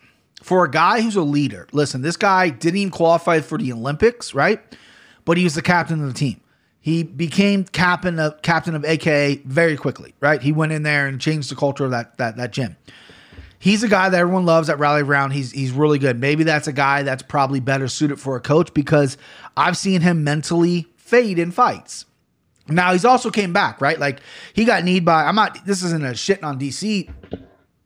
for 0.41 0.65
a 0.65 0.71
guy 0.71 1.01
who's 1.01 1.15
a 1.15 1.21
leader. 1.21 1.67
Listen, 1.71 2.01
this 2.01 2.17
guy 2.17 2.49
didn't 2.49 2.77
even 2.77 2.91
qualify 2.91 3.39
for 3.41 3.57
the 3.59 3.71
Olympics, 3.71 4.33
right? 4.33 4.59
But 5.25 5.37
he 5.37 5.43
was 5.43 5.55
the 5.55 5.61
captain 5.61 6.01
of 6.01 6.07
the 6.07 6.13
team. 6.13 6.39
He 6.79 7.01
became 7.01 7.63
captain 7.63 8.19
of 8.19 8.41
captain 8.43 8.75
of 8.75 8.83
AK 8.83 9.43
very 9.43 9.75
quickly, 9.75 10.13
right? 10.19 10.39
He 10.39 10.51
went 10.51 10.71
in 10.71 10.83
there 10.83 11.07
and 11.07 11.19
changed 11.19 11.49
the 11.49 11.55
culture 11.55 11.83
of 11.83 11.91
that 11.91 12.17
that 12.19 12.37
that 12.37 12.51
gym. 12.51 12.77
He's 13.57 13.81
a 13.81 13.87
guy 13.87 14.09
that 14.09 14.19
everyone 14.19 14.45
loves 14.45 14.69
at 14.69 14.77
Rally 14.77 15.01
Round. 15.01 15.33
He's 15.33 15.51
he's 15.51 15.71
really 15.71 15.97
good. 15.97 16.19
Maybe 16.19 16.43
that's 16.43 16.67
a 16.67 16.71
guy 16.71 17.01
that's 17.01 17.23
probably 17.23 17.59
better 17.59 17.87
suited 17.87 18.19
for 18.19 18.35
a 18.35 18.39
coach 18.39 18.71
because 18.75 19.17
I've 19.57 19.75
seen 19.75 20.01
him 20.01 20.23
mentally 20.23 20.85
fade 20.97 21.39
in 21.39 21.49
fights. 21.49 22.05
Now 22.67 22.93
he's 22.93 23.05
also 23.05 23.31
came 23.31 23.53
back, 23.53 23.81
right? 23.81 23.99
Like 23.99 24.21
he 24.53 24.65
got 24.65 24.83
kneed 24.83 25.05
by. 25.05 25.23
I'm 25.23 25.33
not. 25.33 25.65
This 25.65 25.81
isn't 25.81 26.03
a 26.03 26.11
shitting 26.11 26.43
on 26.43 26.59
DC, 26.59 27.09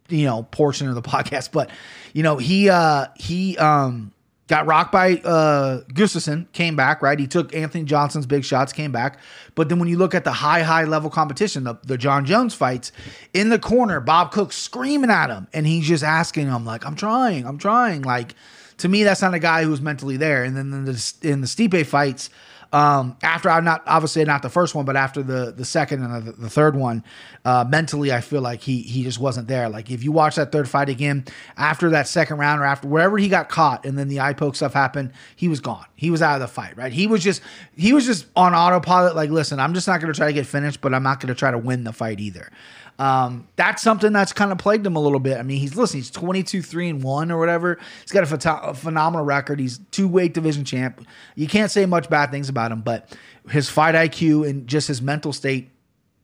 you 0.09 0.25
know, 0.25 0.43
portion 0.43 0.89
of 0.89 0.95
the 0.95 1.01
podcast, 1.09 1.53
but 1.53 1.69
you 2.13 2.23
know 2.23 2.35
he 2.35 2.69
uh 2.69 3.07
he 3.15 3.57
um 3.57 4.11
got 4.49 4.65
rocked 4.65 4.91
by 4.91 5.13
uh 5.23 5.81
Gustafsson, 5.93 6.51
came 6.51 6.75
back, 6.75 7.01
right? 7.01 7.17
He 7.17 7.27
took 7.27 7.55
Anthony 7.55 7.85
Johnson's 7.85 8.25
big 8.25 8.43
shots, 8.43 8.73
came 8.73 8.91
back. 8.91 9.19
But 9.55 9.69
then 9.69 9.79
when 9.79 9.87
you 9.87 9.97
look 9.97 10.13
at 10.13 10.25
the 10.25 10.33
high 10.33 10.63
high 10.63 10.83
level 10.83 11.09
competition, 11.09 11.63
the, 11.63 11.75
the 11.83 11.97
Jon 11.97 12.25
Jones 12.25 12.53
fights 12.53 12.91
in 13.33 13.49
the 13.49 13.59
corner, 13.59 14.01
Bob 14.01 14.31
Cook 14.31 14.51
screaming 14.51 15.09
at 15.09 15.29
him, 15.29 15.47
and 15.53 15.65
he's 15.65 15.87
just 15.87 16.03
asking 16.03 16.47
him 16.47 16.65
like, 16.65 16.85
"I'm 16.85 16.95
trying, 16.95 17.45
I'm 17.45 17.57
trying." 17.57 18.01
Like 18.01 18.35
to 18.79 18.89
me, 18.89 19.03
that's 19.03 19.21
not 19.21 19.33
a 19.33 19.39
guy 19.39 19.63
who's 19.63 19.81
mentally 19.81 20.17
there. 20.17 20.43
And 20.43 20.57
then 20.57 20.73
in 20.73 20.85
the, 20.85 21.15
in 21.21 21.41
the 21.41 21.47
Stipe 21.47 21.85
fights. 21.85 22.29
Um, 22.71 23.17
after 23.23 23.49
I'm 23.49 23.63
not 23.63 23.81
obviously 23.87 24.23
not 24.25 24.43
the 24.43 24.49
first 24.49 24.75
one, 24.75 24.85
but 24.85 24.95
after 24.95 25.23
the 25.23 25.51
the 25.51 25.65
second 25.65 26.03
and 26.03 26.27
the, 26.27 26.31
the 26.33 26.49
third 26.49 26.75
one, 26.75 27.03
uh, 27.43 27.65
mentally 27.67 28.13
I 28.13 28.21
feel 28.21 28.41
like 28.41 28.61
he 28.61 28.81
he 28.83 29.03
just 29.03 29.19
wasn't 29.19 29.47
there. 29.47 29.69
Like 29.69 29.89
if 29.89 30.03
you 30.03 30.11
watch 30.11 30.35
that 30.35 30.51
third 30.51 30.69
fight 30.69 30.87
again, 30.87 31.25
after 31.57 31.89
that 31.91 32.07
second 32.07 32.37
round 32.37 32.61
or 32.61 32.65
after 32.65 32.87
wherever 32.87 33.17
he 33.17 33.27
got 33.27 33.49
caught, 33.49 33.85
and 33.85 33.97
then 33.97 34.07
the 34.07 34.19
eye 34.19 34.33
poke 34.33 34.55
stuff 34.55 34.73
happened, 34.73 35.13
he 35.35 35.47
was 35.47 35.59
gone. 35.59 35.85
He 35.95 36.11
was 36.11 36.21
out 36.21 36.35
of 36.35 36.41
the 36.41 36.47
fight. 36.47 36.77
Right? 36.77 36.93
He 36.93 37.07
was 37.07 37.23
just 37.23 37.41
he 37.75 37.91
was 37.91 38.05
just 38.05 38.27
on 38.35 38.53
autopilot. 38.53 39.15
Like, 39.15 39.31
listen, 39.31 39.59
I'm 39.59 39.73
just 39.73 39.87
not 39.87 39.99
going 39.99 40.13
to 40.13 40.17
try 40.17 40.27
to 40.27 40.33
get 40.33 40.45
finished, 40.45 40.79
but 40.79 40.93
I'm 40.93 41.03
not 41.03 41.19
going 41.19 41.33
to 41.33 41.39
try 41.39 41.49
to 41.49 41.57
win 41.57 41.85
the 41.85 41.93
fight 41.93 42.19
either. 42.19 42.51
Um, 42.99 43.47
that's 43.55 43.81
something 43.81 44.11
that's 44.11 44.33
kind 44.33 44.51
of 44.51 44.57
plagued 44.57 44.85
him 44.85 44.97
a 44.97 44.99
little 44.99 45.21
bit. 45.21 45.37
I 45.37 45.43
mean, 45.43 45.57
he's 45.59 45.75
listen, 45.75 45.99
he's 45.99 46.11
22, 46.11 46.61
3 46.61 46.89
and 46.89 47.03
1 47.03 47.31
or 47.31 47.39
whatever. 47.39 47.79
He's 48.01 48.11
got 48.11 48.29
a, 48.29 48.69
a 48.69 48.73
phenomenal 48.73 49.25
record. 49.25 49.57
He's 49.57 49.79
two 49.91 50.07
weight 50.07 50.33
division 50.33 50.65
champ. 50.65 51.07
You 51.35 51.47
can't 51.47 51.71
say 51.71 51.85
much 51.85 52.09
bad 52.09 52.29
things 52.29 52.49
about 52.49 52.73
him, 52.73 52.81
but 52.81 53.17
his 53.49 53.69
fight 53.69 53.95
IQ 53.95 54.49
and 54.49 54.67
just 54.67 54.89
his 54.89 55.01
mental 55.01 55.31
state, 55.31 55.69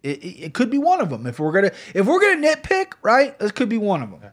it, 0.04 0.22
it, 0.22 0.44
it 0.48 0.54
could 0.54 0.70
be 0.70 0.78
one 0.78 1.00
of 1.00 1.10
them. 1.10 1.26
If 1.26 1.40
we're 1.40 1.54
gonna 1.54 1.72
if 1.94 2.06
we're 2.06 2.20
gonna 2.20 2.46
nitpick, 2.46 2.92
right, 3.02 3.34
it 3.40 3.56
could 3.56 3.70
be 3.70 3.78
one 3.78 4.04
of 4.04 4.12
them. 4.12 4.32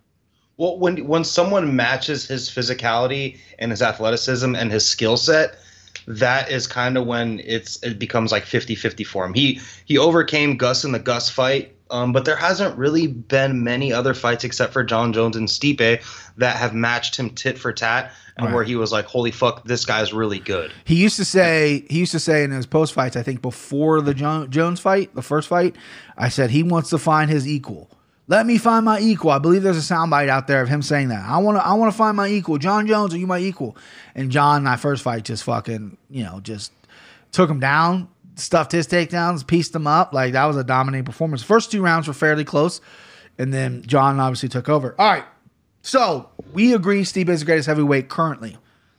well 0.57 0.77
when 0.81 1.07
when 1.07 1.23
someone 1.23 1.77
matches 1.77 2.27
his 2.27 2.51
physicality 2.51 3.39
and 3.61 3.71
his 3.71 3.83
athleticism 3.83 4.57
and 4.57 4.73
his 4.73 4.85
skill 4.85 5.17
set 5.17 5.59
that 6.07 6.51
is 6.51 6.67
kind 6.67 6.97
of 6.97 7.07
when 7.07 7.41
it's 7.45 7.81
it 7.83 7.99
becomes 7.99 8.33
like 8.33 8.45
50-50 8.45 9.07
for 9.07 9.25
him. 9.25 9.35
He 9.35 9.61
he 9.85 9.99
overcame 9.99 10.57
Gus 10.57 10.85
in 10.85 10.93
the 10.93 10.99
Gus 10.99 11.31
fight, 11.31 11.75
um, 11.93 12.13
but 12.13 12.25
there 12.25 12.37
hasn't 12.37 12.77
really 12.77 13.07
been 13.07 13.63
many 13.63 13.93
other 13.93 14.15
fights 14.15 14.43
except 14.45 14.73
for 14.73 14.83
Jon 14.83 15.13
Jones 15.13 15.37
and 15.37 15.47
Stipe 15.47 16.03
that 16.39 16.57
have 16.57 16.75
matched 16.75 17.17
him 17.17 17.31
tit 17.31 17.59
for 17.59 17.73
tat 17.73 18.13
and 18.39 18.47
Right. 18.47 18.55
where 18.55 18.65
he 18.65 18.75
was 18.77 18.91
like, 18.93 19.05
"Holy 19.05 19.31
fuck, 19.31 19.65
this 19.65 19.85
guy's 19.85 20.13
really 20.13 20.39
good." 20.39 20.73
He 20.85 20.95
used 20.97 21.17
to 21.17 21.25
say 21.25 21.85
he 21.91 21.99
used 22.01 22.13
to 22.13 22.19
say 22.21 22.43
in 22.45 22.51
his 22.51 22.67
post 22.67 22.95
fights, 22.95 23.15
I 23.17 23.23
think 23.23 23.43
before 23.43 24.01
the 24.01 24.15
jo- 24.15 24.47
Jones 24.47 24.81
fight, 24.81 25.15
the 25.15 25.23
first 25.23 25.49
fight, 25.49 25.77
I 26.17 26.29
said 26.31 26.51
he 26.51 26.63
wants 26.63 26.91
to 26.91 26.99
find 26.99 27.31
his 27.31 27.47
equal. 27.47 27.91
Let 28.29 28.47
me 28.47 28.57
find 28.57 28.85
my 28.87 28.99
equal. 29.01 29.33
I 29.33 29.39
believe 29.39 29.63
there's 29.63 29.77
a 29.91 29.95
soundbite 29.95 30.29
out 30.29 30.47
there 30.47 30.63
of 30.63 30.69
him 30.69 30.81
saying 30.81 31.09
that. 31.09 31.23
I 31.29 31.37
want 31.39 31.59
to 31.59 31.67
I 31.67 31.75
want 31.75 31.93
to 31.93 31.99
find 31.99 32.17
my 32.17 32.29
equal. 32.29 32.57
Jon 32.57 32.87
Jones, 32.87 33.13
are 33.13 33.19
you 33.19 33.27
my 33.27 33.39
equal? 33.39 33.77
And 34.15 34.31
Jon, 34.31 34.59
in 34.59 34.65
that 34.65 34.81
first 34.81 35.03
fight, 35.03 35.25
just 35.25 35.45
fucking, 35.45 35.99
you 36.09 36.23
know, 36.25 36.41
just 36.41 36.73
took 37.33 37.51
him 37.51 37.61
down, 37.61 38.09
stuffed 38.37 38.73
his 38.73 38.87
takedowns, 38.87 39.47
pieced 39.47 39.73
them 39.73 39.87
up. 39.87 40.13
Like 40.13 40.33
that 40.33 40.45
was 40.47 40.57
a 40.57 40.65
dominating 40.65 41.05
performance. 41.05 41.43
First 41.43 41.71
two 41.71 41.83
rounds 41.83 42.09
were 42.09 42.15
fairly 42.15 42.45
close, 42.45 42.81
and 43.39 43.53
then 43.53 43.83
Jon 43.87 44.19
obviously 44.21 44.49
took 44.49 44.69
over. 44.69 44.95
All 44.99 45.11
right. 45.13 45.25
So 45.83 46.29
we 46.53 46.75
agree 46.75 47.03
Stipe 47.03 47.29
is 47.29 47.41
the 47.41 47.47
greatest 47.47 47.67
heavyweight 47.69 48.09
currently. 48.09 48.57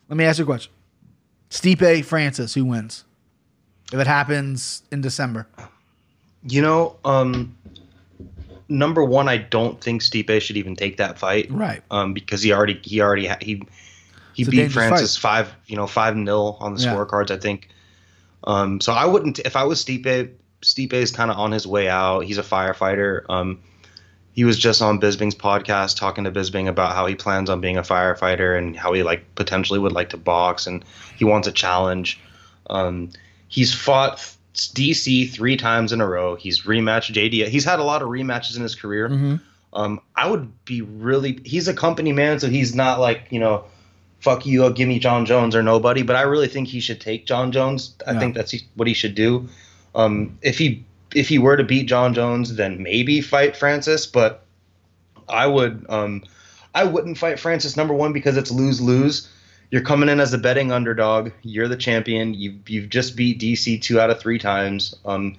Let 0.10 0.18
me 0.18 0.26
ask 0.26 0.38
you 0.38 0.44
a 0.44 0.46
question. 0.46 0.72
Stipe 1.50 2.04
Francis, 2.06 2.54
who 2.54 2.66
wins? 2.66 3.06
If 3.92 4.00
it 4.00 4.08
happens 4.08 4.84
in 4.92 5.02
December. 5.02 5.48
You 6.46 6.62
know, 6.62 6.98
um, 7.06 7.56
number 8.68 9.04
one, 9.04 9.30
I 9.30 9.38
don't 9.38 9.80
think 9.80 10.02
Stipe 10.02 10.42
should 10.42 10.58
even 10.58 10.76
take 10.76 10.98
that 10.98 11.18
fight, 11.20 11.50
Right. 11.52 11.82
Um, 11.92 12.14
because 12.14 12.42
he 12.42 12.52
already 12.52 12.80
he 12.84 13.02
already 13.02 13.28
ha- 13.28 13.38
he 13.40 13.64
he 14.34 14.42
It's 14.44 14.50
beat 14.52 14.72
Francis 14.72 15.16
five 15.16 15.54
you 15.68 15.76
know 15.76 15.88
five 15.88 16.16
nil 16.16 16.58
on 16.60 16.74
the 16.74 16.82
Yeah. 16.82 16.94
scorecards, 16.96 17.32
I 17.32 17.38
think. 17.38 17.70
Um, 18.44 18.82
so 18.82 18.94
I 18.94 19.06
wouldn't 19.06 19.40
if 19.40 19.56
I 19.56 19.64
was 19.64 19.84
Stipe. 19.84 20.34
Stipe 20.62 20.94
is 20.94 21.12
kind 21.12 21.30
of 21.30 21.38
on 21.38 21.52
his 21.52 21.68
way 21.68 21.90
out. 21.90 22.22
He's 22.22 22.38
a 22.38 22.44
firefighter. 22.44 23.24
Um, 23.30 23.62
he 24.34 24.46
was 24.46 24.58
just 24.58 24.82
on 24.82 25.00
Bisping's 25.00 25.36
podcast 25.36 25.98
talking 25.98 26.24
to 26.24 26.32
Bisping 26.32 26.68
about 26.68 26.96
how 26.96 27.06
he 27.06 27.16
plans 27.16 27.50
on 27.50 27.62
being 27.62 27.78
a 27.78 27.84
firefighter 27.84 28.58
and 28.58 28.76
how 28.76 28.94
he 28.94 29.04
like 29.04 29.36
potentially 29.36 29.80
would 29.80 29.92
like 29.92 30.10
to 30.10 30.18
box 30.18 30.68
and 30.68 30.84
he 31.18 31.26
wants 31.26 31.48
a 31.48 31.52
challenge. 31.52 32.20
Um, 32.70 33.12
he's 33.48 33.74
fought 33.74 34.18
DC 34.54 35.32
three 35.32 35.56
times 35.58 35.92
in 35.92 36.02
a 36.02 36.08
row. 36.08 36.36
He's 36.36 36.64
rematched 36.64 37.14
JD. 37.14 37.48
He's 37.48 37.66
had 37.66 37.80
a 37.80 37.84
lot 37.84 38.02
of 38.02 38.10
rematches 38.10 38.56
in 38.56 38.64
his 38.64 38.76
career. 38.76 39.10
Mm-hmm. 39.10 39.36
Um, 39.74 40.02
I 40.16 40.30
would 40.30 40.66
be 40.66 40.82
really. 40.82 41.40
He's 41.46 41.68
a 41.68 41.74
company 41.74 42.14
man, 42.14 42.40
so 42.40 42.48
he's 42.48 42.76
not 42.76 43.00
like 43.00 43.28
you 43.32 43.40
know, 43.40 43.66
fuck 44.24 44.46
you, 44.46 44.70
give 44.72 44.88
me 44.88 45.00
Jon 45.00 45.26
Jones 45.26 45.54
or 45.56 45.62
nobody. 45.62 46.02
But 46.02 46.16
I 46.16 46.22
really 46.22 46.48
think 46.48 46.70
he 46.70 46.80
should 46.80 47.02
take 47.02 47.26
Jon 47.26 47.52
Jones. 47.52 47.94
I 48.08 48.14
Yeah. 48.14 48.20
think 48.20 48.36
that's 48.36 48.56
what 48.76 48.88
he 48.88 48.94
should 48.94 49.16
do. 49.16 49.50
Um, 49.94 50.38
if 50.42 50.58
he 50.58 50.84
if 51.14 51.28
he 51.30 51.38
were 51.38 51.56
to 51.56 51.64
beat 51.64 51.84
Jon 51.88 52.14
Jones, 52.16 52.56
then 52.56 52.82
maybe 52.82 53.22
fight 53.22 53.56
Francis. 53.56 54.08
But 54.08 54.44
I 55.30 55.46
would. 55.46 55.86
Um, 55.90 56.24
I 56.74 56.86
wouldn't 56.86 57.20
fight 57.20 57.40
Francis 57.40 57.78
number 57.78 57.94
one 57.94 58.14
because 58.14 58.36
it's 58.38 58.50
lose 58.50 58.82
lose. 58.82 59.30
You're 59.70 59.84
coming 59.84 60.10
in 60.10 60.20
as 60.20 60.34
a 60.34 60.38
betting 60.38 60.72
underdog. 60.72 61.32
You're 61.44 61.68
the 61.68 61.76
champion. 61.78 62.34
You 62.34 62.56
you've 62.68 62.90
just 62.90 63.16
beat 63.16 63.40
DC 63.40 63.82
two 63.82 64.00
out 64.00 64.10
of 64.10 64.20
three 64.20 64.40
times. 64.40 64.96
Um, 65.06 65.36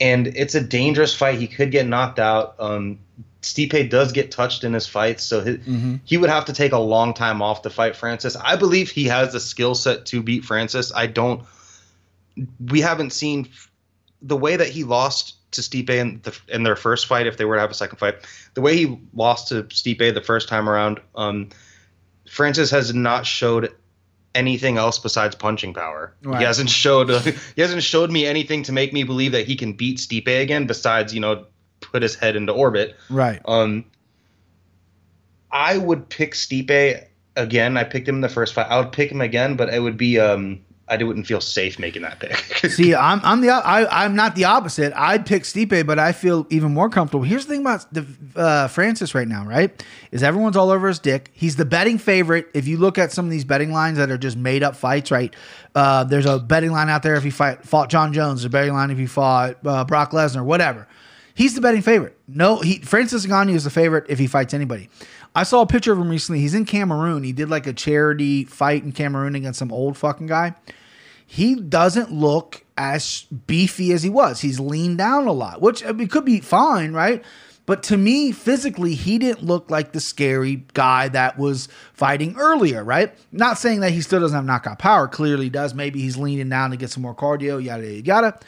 and 0.00 0.26
it's 0.28 0.54
a 0.54 0.60
dangerous 0.60 1.14
fight. 1.14 1.38
He 1.38 1.46
could 1.46 1.70
get 1.70 1.86
knocked 1.86 2.18
out. 2.18 2.54
Um, 2.58 2.98
Stipe 3.42 3.90
does 3.90 4.12
get 4.12 4.30
touched 4.30 4.64
in 4.64 4.72
his 4.72 4.86
fights, 4.86 5.24
so 5.24 5.42
he, 5.42 5.52
Mhm. 5.54 6.00
he 6.04 6.16
would 6.16 6.30
have 6.30 6.44
to 6.46 6.52
take 6.52 6.72
a 6.72 6.78
long 6.78 7.12
time 7.12 7.42
off 7.42 7.62
to 7.62 7.70
fight 7.70 7.96
Francis. 7.96 8.36
I 8.36 8.56
believe 8.56 8.90
he 8.90 9.04
has 9.04 9.32
the 9.32 9.40
skill 9.40 9.74
set 9.74 10.06
to 10.06 10.22
beat 10.22 10.44
Francis. 10.44 10.92
I 10.94 11.06
don't. 11.06 11.42
We 12.70 12.80
haven't 12.80 13.12
seen 13.12 13.48
the 14.22 14.36
way 14.36 14.56
that 14.56 14.68
he 14.68 14.84
lost 14.84 15.34
to 15.52 15.60
Stipe 15.60 15.90
in, 15.90 16.20
the, 16.22 16.38
in 16.48 16.62
their 16.62 16.76
first 16.76 17.06
fight. 17.06 17.26
If 17.26 17.36
they 17.36 17.44
were 17.44 17.56
to 17.56 17.60
have 17.60 17.70
a 17.70 17.74
second 17.74 17.98
fight, 17.98 18.14
the 18.54 18.60
way 18.62 18.76
he 18.76 18.98
lost 19.12 19.48
to 19.48 19.64
Stipe 19.64 20.14
the 20.14 20.22
first 20.22 20.48
time 20.48 20.68
around, 20.68 21.00
um, 21.14 21.48
Francis 22.30 22.70
has 22.70 22.94
not 22.94 23.26
showed 23.26 23.70
anything 24.34 24.78
else 24.78 24.98
besides 24.98 25.34
punching 25.34 25.74
power. 25.74 26.14
Right. 26.22 26.38
He 26.38 26.44
hasn't 26.44 26.70
showed 26.70 27.10
he 27.56 27.60
hasn't 27.60 27.82
showed 27.82 28.10
me 28.10 28.24
anything 28.24 28.62
to 28.62 28.72
make 28.72 28.92
me 28.92 29.02
believe 29.02 29.32
that 29.32 29.46
he 29.46 29.56
can 29.56 29.74
beat 29.74 29.98
Stipe 29.98 30.40
again 30.40 30.66
besides, 30.66 31.12
you 31.12 31.20
know, 31.20 31.44
put 31.92 32.02
his 32.02 32.14
head 32.14 32.36
into 32.36 32.52
orbit. 32.52 32.96
Right. 33.10 33.40
Um 33.46 33.84
I 35.50 35.76
would 35.76 36.08
pick 36.08 36.32
Stipe 36.32 37.04
again. 37.36 37.76
I 37.76 37.84
picked 37.84 38.08
him 38.08 38.16
in 38.16 38.20
the 38.22 38.28
first 38.28 38.54
fight. 38.54 38.66
I 38.68 38.78
would 38.78 38.92
pick 38.92 39.12
him 39.12 39.20
again, 39.20 39.56
but 39.56 39.72
it 39.72 39.80
would 39.80 39.96
be 39.96 40.18
um 40.18 40.60
I 40.88 41.02
wouldn't 41.02 41.26
feel 41.26 41.40
safe 41.40 41.78
making 41.78 42.02
that 42.02 42.18
pick. 42.20 42.36
See, 42.70 42.94
I'm 42.94 43.20
I'm 43.24 43.40
the 43.40 43.50
I, 43.50 44.04
I'm 44.04 44.14
not 44.14 44.34
the 44.34 44.44
opposite. 44.44 44.92
I'd 44.94 45.24
pick 45.24 45.44
Stipe, 45.44 45.86
but 45.86 45.98
I 45.98 46.12
feel 46.12 46.46
even 46.50 46.74
more 46.74 46.90
comfortable. 46.90 47.24
Here's 47.24 47.46
the 47.46 47.54
thing 47.54 47.60
about 47.62 47.92
the, 47.94 48.06
uh, 48.36 48.68
Francis 48.68 49.14
right 49.14 49.26
now, 49.26 49.46
right? 49.46 49.82
Is 50.10 50.22
everyone's 50.22 50.56
all 50.56 50.70
over 50.70 50.88
his 50.88 50.98
dick. 50.98 51.30
He's 51.32 51.56
the 51.56 51.64
betting 51.64 51.96
favorite. 51.96 52.48
If 52.52 52.68
you 52.68 52.76
look 52.76 52.98
at 52.98 53.10
some 53.10 53.24
of 53.24 53.30
these 53.30 53.44
betting 53.44 53.72
lines 53.72 53.96
that 53.96 54.10
are 54.10 54.18
just 54.18 54.36
made 54.36 54.62
up 54.62 54.76
fights, 54.76 55.10
right? 55.10 55.34
Uh, 55.74 56.04
there's 56.04 56.26
a 56.26 56.38
betting 56.38 56.72
line 56.72 56.90
out 56.90 57.02
there 57.02 57.14
if 57.14 57.22
he 57.22 57.30
fight 57.30 57.64
fought 57.64 57.88
Jon 57.88 58.12
Jones. 58.12 58.40
There's 58.40 58.46
a 58.46 58.50
betting 58.50 58.74
line 58.74 58.90
if 58.90 58.98
he 58.98 59.06
fought 59.06 59.56
uh, 59.64 59.84
Brock 59.84 60.10
Lesnar, 60.10 60.44
whatever. 60.44 60.86
He's 61.34 61.54
the 61.54 61.60
betting 61.60 61.82
favorite. 61.82 62.18
No, 62.28 62.58
he 62.58 62.78
Francis 62.78 63.26
Ngannou 63.26 63.54
is 63.54 63.64
the 63.64 63.70
favorite 63.70 64.04
if 64.08 64.18
he 64.18 64.26
fights 64.26 64.54
anybody. 64.54 64.88
I 65.34 65.44
saw 65.44 65.62
a 65.62 65.66
picture 65.66 65.92
of 65.92 65.98
him 65.98 66.10
recently. 66.10 66.40
He's 66.40 66.54
in 66.54 66.66
Cameroon. 66.66 67.22
He 67.22 67.32
did 67.32 67.48
like 67.48 67.66
a 67.66 67.72
charity 67.72 68.44
fight 68.44 68.82
in 68.82 68.92
Cameroon 68.92 69.34
against 69.34 69.58
some 69.58 69.72
old 69.72 69.96
fucking 69.96 70.26
guy 70.26 70.54
he 71.32 71.54
doesn't 71.54 72.12
look 72.12 72.62
as 72.76 73.22
beefy 73.46 73.90
as 73.92 74.02
he 74.02 74.10
was. 74.10 74.42
He's 74.42 74.60
leaned 74.60 74.98
down 74.98 75.26
a 75.26 75.32
lot, 75.32 75.62
which 75.62 75.82
uh, 75.82 75.88
I 75.88 75.92
mean, 75.92 76.08
could 76.08 76.26
be 76.26 76.40
fine, 76.40 76.92
right? 76.92 77.24
But 77.64 77.82
to 77.84 77.96
me, 77.96 78.32
physically, 78.32 78.94
he 78.94 79.16
didn't 79.16 79.42
look 79.42 79.70
like 79.70 79.92
the 79.92 80.00
scary 80.00 80.66
guy 80.74 81.08
that 81.08 81.38
was 81.38 81.68
fighting 81.94 82.36
earlier, 82.36 82.84
right? 82.84 83.14
Not 83.32 83.56
saying 83.56 83.80
that 83.80 83.92
he 83.92 84.02
still 84.02 84.20
doesn't 84.20 84.36
have 84.36 84.44
knockout 84.44 84.78
power. 84.78 85.08
Clearly 85.08 85.48
does. 85.48 85.72
Maybe 85.72 86.02
he's 86.02 86.18
leaning 86.18 86.50
down 86.50 86.70
to 86.70 86.76
get 86.76 86.90
some 86.90 87.02
more 87.02 87.14
cardio, 87.14 87.64
yada, 87.64 87.86
yada, 87.86 88.04
yada. 88.04 88.40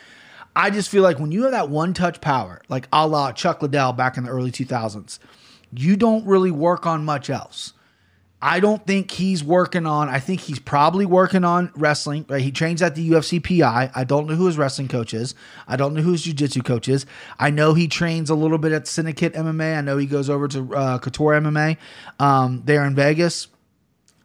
I 0.57 0.71
just 0.71 0.89
feel 0.89 1.03
like 1.03 1.19
when 1.19 1.33
you 1.33 1.43
have 1.43 1.53
that 1.53 1.69
one 1.69 1.95
touch 1.95 2.21
power, 2.21 2.63
like 2.69 2.89
a 2.93 3.07
la 3.07 3.33
Chuck 3.33 3.63
Liddell 3.63 3.93
back 3.93 4.17
in 4.17 4.25
the 4.25 4.31
early 4.31 4.53
2000s, 4.53 5.19
you 5.73 5.97
don't 5.97 6.25
really 6.27 6.51
work 6.51 6.87
on 6.87 7.05
much 7.05 7.29
else. 7.29 7.73
I 8.47 8.61
don't 8.61 8.87
think 8.87 9.11
he's 9.11 9.43
working 9.43 9.87
on. 9.87 10.11
I 10.11 10.21
think 10.21 10.43
he's 10.43 10.59
probably 10.59 11.07
working 11.07 11.45
on 11.45 11.73
wrestling. 11.75 12.27
Right? 12.29 12.43
He 12.43 12.53
trains 12.53 12.83
at 12.83 12.95
the 12.95 13.11
UFC 13.11 13.43
PI. 13.43 13.91
I 13.95 14.05
don't 14.05 14.27
know 14.27 14.35
who 14.35 14.45
his 14.45 14.59
wrestling 14.59 14.87
coach 14.87 15.15
is. 15.15 15.35
I 15.67 15.77
don't 15.77 15.95
know 15.95 16.03
who 16.03 16.13
his 16.13 16.25
jiu-jitsu 16.25 16.61
coach 16.61 16.87
is. 16.87 17.07
I 17.39 17.49
know 17.49 17.73
he 17.73 17.89
trains 17.89 18.29
a 18.29 18.35
little 18.35 18.59
bit 18.59 18.73
at 18.73 18.87
Syndicate 18.87 19.33
MMA. 19.33 19.79
I 19.79 19.81
know 19.81 19.97
he 19.97 20.05
goes 20.05 20.29
over 20.29 20.47
to 20.49 20.75
uh, 20.75 20.99
Couture 20.99 21.41
MMA 21.41 21.79
um, 22.19 22.61
there 22.67 22.85
in 22.85 22.95
Vegas. 22.95 23.49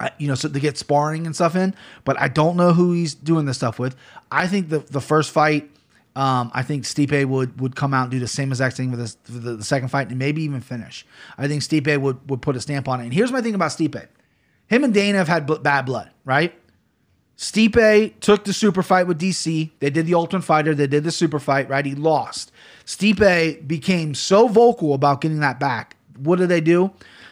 I, 0.02 0.12
you 0.18 0.28
know, 0.28 0.36
so 0.36 0.50
they 0.50 0.60
get 0.60 0.78
sparring 0.78 1.26
and 1.26 1.34
stuff 1.34 1.56
in. 1.56 1.74
But 2.04 2.20
I 2.20 2.28
don't 2.28 2.58
know 2.58 2.74
who 2.74 2.92
he's 2.92 3.16
doing 3.16 3.46
this 3.46 3.56
stuff 3.56 3.80
with. 3.80 3.96
I 4.30 4.48
think 4.48 4.68
the 4.68 4.80
the 4.80 5.02
first 5.02 5.32
fight. 5.32 5.70
Um, 6.16 6.52
I 6.54 6.64
think 6.64 6.84
Stipe 6.84 7.26
would 7.26 7.62
would 7.62 7.76
come 7.76 7.94
out 7.94 8.04
and 8.04 8.12
do 8.12 8.20
the 8.20 8.28
same 8.28 8.50
exact 8.50 8.76
thing 8.76 8.92
with, 8.92 9.00
with 9.00 9.44
the, 9.44 9.56
the 9.58 9.64
second 9.64 9.90
fight 9.90 10.10
and 10.10 10.18
maybe 10.20 10.42
even 10.44 10.62
finish. 10.62 11.06
I 11.38 11.48
think 11.48 11.62
Stipe 11.62 12.00
would 12.00 12.30
would 12.30 12.42
put 12.42 12.56
a 12.56 12.62
stamp 12.62 12.88
on 12.88 13.00
it. 13.00 13.06
And 13.06 13.14
here's 13.14 13.32
my 13.32 13.42
thing 13.42 13.54
about 13.54 13.72
Stipe: 13.72 14.08
him 14.68 14.84
and 14.84 14.94
Dana 14.94 15.20
have 15.20 15.28
had 15.28 15.46
bl- 15.46 15.56
bad 15.56 15.86
blood, 15.86 16.10
right? 16.26 16.54
Stipe 17.38 18.20
took 18.20 18.44
the 18.44 18.52
super 18.52 18.84
fight 18.84 19.08
with 19.08 19.20
DC. 19.20 19.72
They 19.80 19.90
did 19.90 20.06
the 20.06 20.14
Ultimate 20.14 20.42
Fighter. 20.42 20.76
They 20.76 20.88
did 20.88 21.06
the 21.06 21.12
super 21.12 21.40
fight, 21.40 21.70
right? 21.70 21.86
He 21.86 21.96
lost. 21.96 22.52
Stipe 22.86 23.66
became 23.66 24.14
so 24.14 24.50
vocal 24.50 24.94
about 24.94 25.22
getting 25.22 25.40
that 25.40 25.58
back. 25.58 25.96
What 26.18 26.38
do 26.38 26.48
they 26.48 26.60
do? 26.60 26.92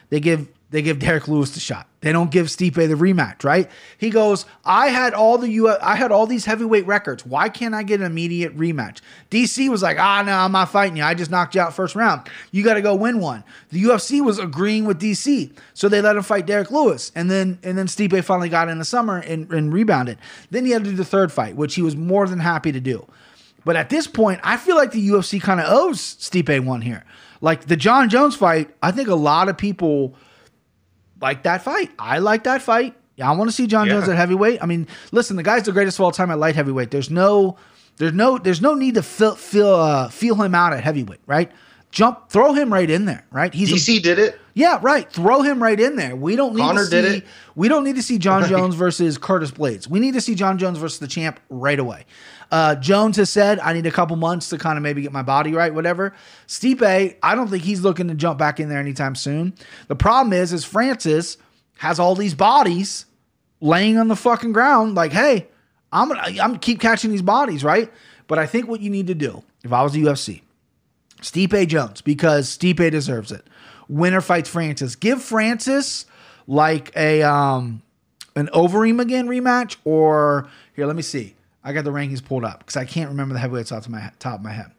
They 0.09 0.21
give 0.21 0.47
they 0.69 0.81
give 0.81 0.99
Derrick 0.99 1.27
Lewis 1.29 1.51
the 1.51 1.61
shot. 1.61 1.87
They 2.01 2.11
don't 2.11 2.29
give 2.29 2.47
Stipe 2.47 2.75
the 2.75 2.95
rematch, 2.95 3.43
right? 3.43 3.69
He 3.97 4.09
goes, 4.09 4.45
"I 4.65 4.89
had 4.89 5.13
all 5.13 5.37
the 5.37 5.49
U 5.49 5.69
I 5.69 5.95
had 5.95 6.11
all 6.11 6.27
these 6.27 6.45
heavyweight 6.45 6.85
records. 6.85 7.25
Why 7.25 7.47
can't 7.47 7.73
I 7.73 7.83
get 7.83 8.01
an 8.01 8.05
immediate 8.05 8.57
rematch?" 8.57 8.99
DC 9.31 9.69
was 9.69 9.81
like, 9.81 9.97
"Ah, 9.97 10.21
no, 10.23 10.33
I'm 10.33 10.51
not 10.51 10.69
fighting 10.69 10.97
you. 10.97 11.03
I 11.03 11.13
just 11.13 11.31
knocked 11.31 11.55
you 11.55 11.61
out 11.61 11.73
first 11.73 11.95
round. 11.95 12.29
You 12.51 12.63
got 12.63 12.73
to 12.73 12.81
go 12.81 12.95
win 12.95 13.19
one." 13.19 13.43
The 13.71 13.81
UFC 13.81 14.21
was 14.21 14.39
agreeing 14.39 14.85
with 14.85 14.99
DC, 14.99 15.51
so 15.73 15.87
they 15.87 16.01
let 16.01 16.17
him 16.17 16.23
fight 16.23 16.45
Derrick 16.45 16.69
Lewis, 16.69 17.11
and 17.15 17.31
then 17.31 17.59
and 17.63 17.77
then 17.77 17.87
Stipe 17.87 18.21
finally 18.23 18.49
got 18.49 18.67
in 18.67 18.77
the 18.77 18.85
summer 18.85 19.17
and, 19.19 19.51
and 19.51 19.71
rebounded. 19.71 20.17
Then 20.51 20.65
he 20.65 20.71
had 20.71 20.83
to 20.83 20.89
do 20.89 20.95
the 20.97 21.05
third 21.05 21.31
fight, 21.31 21.55
which 21.55 21.75
he 21.75 21.81
was 21.81 21.95
more 21.95 22.27
than 22.27 22.39
happy 22.39 22.73
to 22.73 22.79
do. 22.79 23.07
But 23.63 23.75
at 23.75 23.89
this 23.89 24.07
point, 24.07 24.39
I 24.43 24.57
feel 24.57 24.75
like 24.75 24.91
the 24.91 25.09
UFC 25.09 25.41
kind 25.41 25.59
of 25.59 25.65
owes 25.69 25.99
Stipe 25.99 26.63
one 26.63 26.81
here. 26.81 27.03
Like 27.41 27.65
the 27.65 27.75
Jon 27.75 28.09
Jones 28.09 28.35
fight, 28.35 28.69
I 28.81 28.91
think 28.91 29.07
a 29.07 29.15
lot 29.15 29.49
of 29.49 29.57
people 29.57 30.15
like 31.21 31.43
that 31.43 31.63
fight. 31.63 31.91
I 31.99 32.19
like 32.19 32.43
that 32.45 32.61
fight. 32.61 32.95
Yeah, 33.15 33.29
I 33.29 33.35
want 33.35 33.49
to 33.49 33.55
see 33.55 33.65
Jon 33.67 33.87
Yeah. 33.87 33.93
Jones 33.93 34.09
at 34.09 34.15
heavyweight. 34.15 34.61
I 34.61 34.65
mean, 34.67 34.87
listen, 35.11 35.37
the 35.37 35.43
guy's 35.43 35.63
the 35.63 35.71
greatest 35.71 35.97
of 35.99 36.03
all 36.05 36.11
time 36.11 36.29
at 36.29 36.37
light 36.37 36.55
heavyweight. 36.55 36.91
There's 36.91 37.09
no, 37.09 37.57
there's 37.97 38.13
no, 38.13 38.37
there's 38.37 38.61
no 38.61 38.75
need 38.75 38.93
to 38.95 39.01
feel 39.03 39.35
feel 39.35 39.73
uh, 39.73 40.09
feel 40.09 40.35
him 40.35 40.53
out 40.53 40.73
at 40.73 40.83
heavyweight, 40.83 41.21
right? 41.25 41.51
Jump, 41.91 42.29
throw 42.29 42.53
him 42.53 42.71
right 42.71 42.89
in 42.89 43.05
there, 43.05 43.25
right? 43.31 43.53
He's 43.53 43.71
DC 43.71 43.97
a, 43.97 44.01
did 44.01 44.19
it. 44.19 44.39
Yeah, 44.53 44.79
right. 44.81 45.11
Throw 45.11 45.41
him 45.41 45.61
right 45.61 45.79
in 45.79 45.95
there. 45.95 46.15
We 46.15 46.35
don't 46.35 46.55
need 46.55 46.61
Conor 46.61 46.81
to 46.81 46.85
see. 46.85 46.91
Did 46.91 47.05
it. 47.05 47.25
We 47.55 47.69
don't 47.69 47.83
need 47.83 47.95
to 47.95 48.01
see 48.01 48.17
Jon 48.17 48.41
right. 48.41 48.49
Jones 48.49 48.75
versus 48.75 49.17
Curtis 49.17 49.51
Blaydes. 49.51 49.87
We 49.87 49.99
need 49.99 50.13
to 50.15 50.21
see 50.21 50.35
Jon 50.35 50.57
Jones 50.57 50.77
versus 50.77 50.99
the 50.99 51.07
champ 51.07 51.39
right 51.49 51.79
away. 51.79 52.05
Uh, 52.51 52.75
Jones 52.75 53.17
has 53.17 53.29
said, 53.29 53.59
I 53.59 53.73
need 53.73 53.85
a 53.85 53.91
couple 53.91 54.15
months 54.15 54.49
to 54.49 54.57
kind 54.57 54.77
of 54.77 54.83
maybe 54.83 55.01
get 55.01 55.11
my 55.11 55.21
body 55.21 55.53
right, 55.53 55.73
whatever. 55.73 56.13
Stipe, 56.47 57.17
I 57.21 57.35
don't 57.35 57.49
think 57.49 57.63
he's 57.63 57.81
looking 57.81 58.07
to 58.07 58.15
jump 58.15 58.39
back 58.39 58.59
in 58.59 58.69
there 58.69 58.79
anytime 58.79 59.15
soon. 59.15 59.53
The 59.87 59.95
problem 59.95 60.33
is, 60.33 60.53
is 60.53 60.65
Francis 60.65 61.37
has 61.77 61.99
all 61.99 62.15
these 62.15 62.33
bodies 62.33 63.05
laying 63.59 63.97
on 63.97 64.07
the 64.07 64.15
fucking 64.15 64.53
ground. 64.53 64.95
Like, 64.95 65.11
hey, 65.11 65.47
I'm 65.91 66.09
gonna, 66.09 66.41
I'm 66.41 66.57
keep 66.57 66.79
catching 66.79 67.11
these 67.11 67.21
bodies, 67.21 67.63
right? 67.63 67.91
But 68.27 68.39
I 68.39 68.45
think 68.45 68.67
what 68.67 68.81
you 68.81 68.89
need 68.89 69.07
to 69.07 69.15
do, 69.15 69.43
if 69.63 69.71
I 69.71 69.83
was 69.83 69.93
the 69.93 70.03
UFC, 70.03 70.41
Stipe 71.21 71.67
Jones, 71.67 72.01
because 72.01 72.55
Stipe 72.55 72.91
deserves 72.91 73.31
it. 73.31 73.45
Winner 73.89 74.21
fights 74.21 74.49
Francis. 74.49 74.95
Give 74.95 75.21
Francis 75.21 76.05
like 76.47 76.95
a 76.95 77.23
um 77.23 77.81
an 78.35 78.49
Overeem 78.53 79.01
again 79.01 79.27
rematch, 79.27 79.77
or 79.83 80.47
here, 80.75 80.85
let 80.85 80.95
me 80.95 81.01
see. 81.01 81.35
I 81.63 81.73
got 81.73 81.83
the 81.83 81.91
rankings 81.91 82.23
pulled 82.23 82.45
up 82.45 82.59
because 82.59 82.77
I 82.77 82.85
can't 82.85 83.09
remember 83.09 83.33
the 83.33 83.39
heavyweights 83.39 83.71
off 83.71 83.89
my 83.89 84.11
top 84.19 84.39
of 84.39 84.43
my 84.43 84.51
head. 84.51 84.71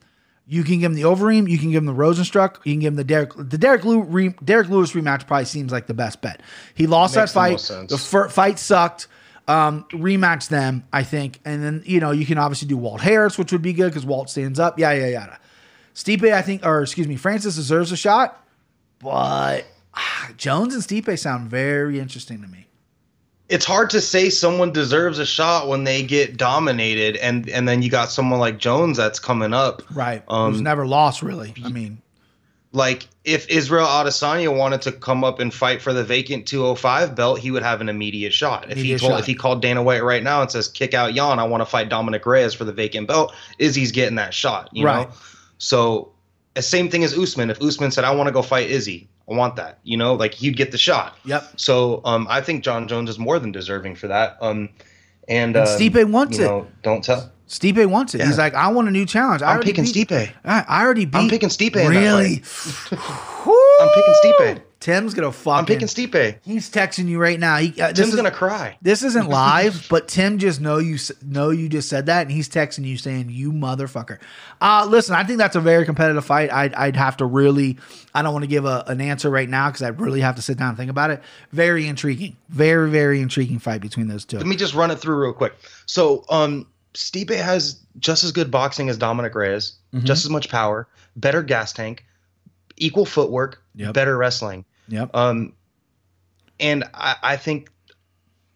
You 0.47 0.65
can 0.65 0.79
give 0.79 0.91
him 0.91 0.95
the 0.95 1.03
Overeem. 1.03 1.49
You 1.51 1.59
can 1.59 1.71
give 1.71 1.83
him 1.83 1.87
the 1.87 1.93
Rozenstruik. 1.93 2.57
You 2.65 2.73
can 2.73 2.81
give 2.81 2.93
him 2.95 2.97
the 2.97 3.05
Derrick. 3.05 3.33
The 3.37 3.59
Derrick, 3.59 3.85
Lew, 3.85 4.01
re, 4.03 4.35
Derrick 4.43 4.71
Lewis 4.71 4.93
rematch 4.93 5.27
probably 5.27 5.45
seems 5.45 5.71
like 5.71 5.87
the 5.87 5.93
best 5.93 6.23
bet. 6.23 6.41
He 6.75 6.87
lost 6.87 7.15
Makes 7.15 7.33
that 7.33 7.39
fight. 7.39 7.59
The, 7.59 7.97
the 7.97 8.31
fight 8.31 8.59
sucked. 8.59 9.09
Um, 9.47 9.87
rematch 9.93 10.49
them, 10.49 10.85
I 10.93 11.05
think, 11.05 11.41
and 11.43 11.65
then 11.65 11.83
you 11.87 12.01
know 12.01 12.11
you 12.11 12.27
can 12.27 12.37
obviously 12.37 12.69
do 12.69 12.77
Walt 12.77 13.01
Harris, 13.01 13.39
which 13.39 13.51
would 13.51 13.63
be 13.63 13.73
good 13.73 13.89
because 13.89 14.05
Walt 14.05 14.29
stands 14.29 14.59
up. 14.61 14.79
Yeah, 14.79 14.93
yeah, 14.93 15.07
yeah. 15.07 15.37
Stipe, 15.99 16.33
I 16.33 16.43
think, 16.43 16.65
or 16.65 16.83
excuse 16.83 17.09
me, 17.09 17.17
Francis 17.17 17.57
deserves 17.57 17.93
a 17.93 17.97
shot, 17.97 18.45
but 19.01 19.65
ah, 19.95 20.31
Jones 20.37 20.75
and 20.75 20.83
Stipe 20.83 21.19
sound 21.19 21.51
very 21.51 21.99
interesting 21.99 22.41
to 22.43 22.49
me 22.49 22.69
it's 23.49 23.65
hard 23.65 23.91
to 23.91 24.01
say 24.01 24.29
someone 24.29 24.73
deserves 24.73 25.19
a 25.19 25.27
shot 25.27 25.69
when 25.69 25.85
they 25.85 26.03
get 26.03 26.37
dominated 26.37 27.17
and 27.17 27.49
and 27.49 27.67
then 27.67 27.83
you 27.83 27.91
got 27.91 28.11
someone 28.11 28.39
like 28.39 28.59
Jones 28.59 28.97
that's 28.97 29.19
coming 29.19 29.55
up. 29.55 29.83
Right. 29.95 30.23
Um, 30.29 30.53
Who's 30.53 30.61
never 30.61 30.87
lost 30.87 31.23
really. 31.23 31.55
I 31.65 31.71
mean 31.71 32.03
like 32.73 33.09
if 33.25 33.49
Israel 33.49 33.87
Adesanya 33.87 34.55
wanted 34.55 34.83
to 34.83 34.93
come 34.93 35.25
up 35.25 35.41
and 35.41 35.53
fight 35.53 35.81
for 35.81 35.95
the 35.95 36.05
vacant 36.05 36.47
205 36.47 37.15
belt, 37.15 37.39
he 37.39 37.51
would 37.51 37.63
have 37.63 37.81
an 37.81 37.89
immediate 37.89 38.35
shot. 38.35 38.67
If 38.67 38.73
immediate 38.73 39.01
he 39.01 39.07
told, 39.07 39.13
shot. 39.13 39.21
if 39.21 39.27
he 39.27 39.35
called 39.35 39.63
Dana 39.63 39.83
White 39.83 40.05
right 40.05 40.23
now 40.23 40.43
and 40.43 40.51
says 40.51 40.69
kick 40.69 40.93
out 40.93 41.15
Jan, 41.15 41.39
I 41.39 41.45
want 41.45 41.63
to 41.63 41.67
fight 41.67 41.89
Dominick 41.89 42.27
Reyes 42.27 42.53
for 42.53 42.65
the 42.65 42.73
vacant 42.73 43.09
belt, 43.09 43.33
Izzy's 43.59 43.91
getting 43.91 44.17
that 44.17 44.35
shot, 44.35 44.69
you 44.73 44.85
right. 44.85 45.09
know? 45.09 45.15
So 45.59 46.13
the 46.55 46.63
same 46.63 46.89
thing 46.89 47.05
as 47.05 47.17
Usman. 47.17 47.51
If 47.51 47.61
Usman 47.61 47.91
said 47.91 48.05
I 48.05 48.15
want 48.15 48.29
to 48.29 48.33
go 48.33 48.43
fight 48.43 48.71
Izzy, 48.71 49.09
I 49.31 49.35
want 49.35 49.57
that. 49.57 49.79
You 49.85 49.97
know, 49.97 50.15
like 50.15 50.35
he'd 50.35 50.57
get 50.57 50.73
the 50.73 50.79
shot. 50.79 51.17
Yep. 51.25 51.45
So 51.57 52.01
um, 52.05 52.27
I 52.31 52.41
think 52.41 52.65
Jon 52.65 52.89
Jones 52.89 53.11
is 53.11 53.19
more 53.19 53.39
than 53.39 53.53
deserving 53.53 53.97
for 53.97 54.09
that. 54.09 54.37
Um, 54.41 54.69
and, 55.29 55.57
and 55.57 55.57
um, 55.57 55.67
Stipe 55.67 56.11
wants 56.11 56.39
you 56.39 56.59
it. 56.59 56.83
Don't 56.83 57.05
tell. 57.05 57.31
Stipe 57.49 57.85
wants 57.87 58.15
it. 58.15 58.19
Yeah. 58.19 58.27
He's 58.27 58.39
like, 58.39 58.55
I 58.55 58.69
want 58.69 58.89
a 58.89 58.91
new 58.91 59.07
challenge. 59.07 59.43
I 59.43 59.55
I'm 59.55 59.61
picking 59.61 59.85
beat, 59.85 60.09
Stipe. 60.09 60.33
I, 60.45 60.65
I 60.69 60.85
already 60.85 61.05
beat. 61.05 61.19
I'm 61.19 61.29
picking 61.29 61.49
Stipe. 61.49 61.75
Really? 61.75 62.43
I'm 62.91 63.89
picking 63.95 64.15
Stipe. 64.25 64.63
Tim's 64.81 65.13
gonna 65.13 65.33
fucking. 65.33 65.59
I'm 65.59 65.67
picking 65.67 65.89
Stipe. 65.89 66.39
He's 66.45 66.71
texting 66.71 67.09
you 67.09 67.19
right 67.19 67.41
now. 67.41 67.57
He, 67.57 67.81
uh, 67.81 67.93
Tim's 67.93 68.11
is, 68.11 68.15
gonna 68.15 68.31
cry. 68.31 68.79
This 68.81 69.03
isn't 69.03 69.29
live, 69.29 69.87
but 69.91 70.07
Tim 70.07 70.39
just 70.39 70.61
know 70.61 70.79
you 70.79 70.99
know 71.25 71.51
you 71.51 71.69
just 71.69 71.89
said 71.89 72.07
that, 72.07 72.23
and 72.23 72.31
he's 72.31 72.49
texting 72.49 72.85
you 72.85 72.97
saying 72.97 73.31
you 73.31 73.53
motherfucker. 73.53 74.19
Uh 74.61 74.87
listen, 74.89 75.17
I 75.17 75.25
think 75.25 75.39
that's 75.39 75.57
a 75.57 75.61
very 75.61 75.85
competitive 75.85 76.25
fight. 76.25 76.53
I'd, 76.53 76.75
I'd 76.75 76.97
have 76.97 77.17
to 77.17 77.27
really. 77.27 77.77
I 78.15 78.23
don't 78.23 78.33
want 78.33 78.45
to 78.45 78.49
give 78.49 78.65
a, 78.65 78.85
an 78.87 79.01
answer 79.01 79.31
right 79.31 79.49
now 79.49 79.69
because 79.69 79.83
I 79.83 79.89
really 79.89 80.21
have 80.21 80.37
to 80.37 80.43
sit 80.43 80.59
down 80.59 80.69
and 80.69 80.79
think 80.79 80.91
about 80.91 81.11
it. 81.11 81.23
Very 81.51 81.89
intriguing, 81.89 82.37
very 82.49 82.89
very 82.89 83.21
intriguing 83.21 83.59
fight 83.59 83.81
between 83.81 84.07
those 84.07 84.25
two. 84.25 84.37
Let 84.37 84.47
me 84.47 84.57
just 84.57 84.75
run 84.75 84.93
it 84.93 84.97
through 84.97 85.21
real 85.21 85.33
quick. 85.33 85.55
So, 85.87 86.25
um, 86.31 86.67
Stipe 86.95 87.35
has 87.35 87.81
just 87.99 88.23
as 88.23 88.31
good 88.31 88.51
boxing 88.51 88.89
as 88.89 88.97
Dominick 88.97 89.35
Reyes, 89.35 89.73
mm-hmm. 89.93 90.05
just 90.05 90.25
as 90.25 90.31
much 90.31 90.49
power, 90.49 90.87
better 91.17 91.43
gas 91.43 91.73
tank, 91.73 92.05
equal 92.77 93.05
footwork, 93.05 93.63
yep. 93.75 93.95
better 93.95 94.17
wrestling. 94.17 94.65
Yep. 94.89 95.15
Um, 95.15 95.53
and 96.61 96.85
I, 96.95 97.17
I 97.23 97.37
think 97.37 97.71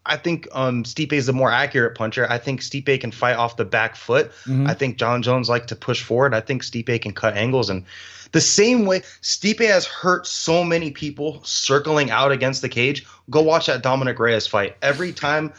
I 0.04 0.16
think 0.16 0.48
um, 0.52 0.82
Stipe 0.82 1.12
is 1.12 1.26
the 1.26 1.32
more 1.32 1.50
accurate 1.50 1.96
puncher. 1.96 2.26
I 2.28 2.38
think 2.38 2.60
Stipe 2.60 3.00
can 3.00 3.12
fight 3.12 3.36
off 3.36 3.56
the 3.56 3.64
back 3.64 3.94
foot. 3.94 4.32
Mm-hmm. 4.46 4.66
I 4.66 4.74
think 4.74 4.96
Jon 4.96 5.22
Jones 5.22 5.48
like 5.48 5.68
to 5.68 5.76
push 5.76 6.02
forward. 6.02 6.34
I 6.34 6.40
think 6.40 6.62
Stipe 6.62 7.00
can 7.00 7.12
cut 7.12 7.36
angles 7.36 7.70
and 7.70 7.84
the 8.32 8.40
same 8.40 8.86
way 8.86 9.00
Stipe 9.20 9.60
has 9.66 9.86
hurt 9.86 10.26
so 10.26 10.64
many 10.64 10.90
people 10.90 11.42
circling 11.44 12.10
out 12.10 12.32
against 12.32 12.62
the 12.62 12.68
cage. 12.68 13.06
Go 13.30 13.42
watch 13.42 13.66
that 13.66 13.82
Dominick 13.82 14.18
Reyes 14.18 14.46
fight. 14.46 14.76
Every 14.82 15.12
time 15.12 15.52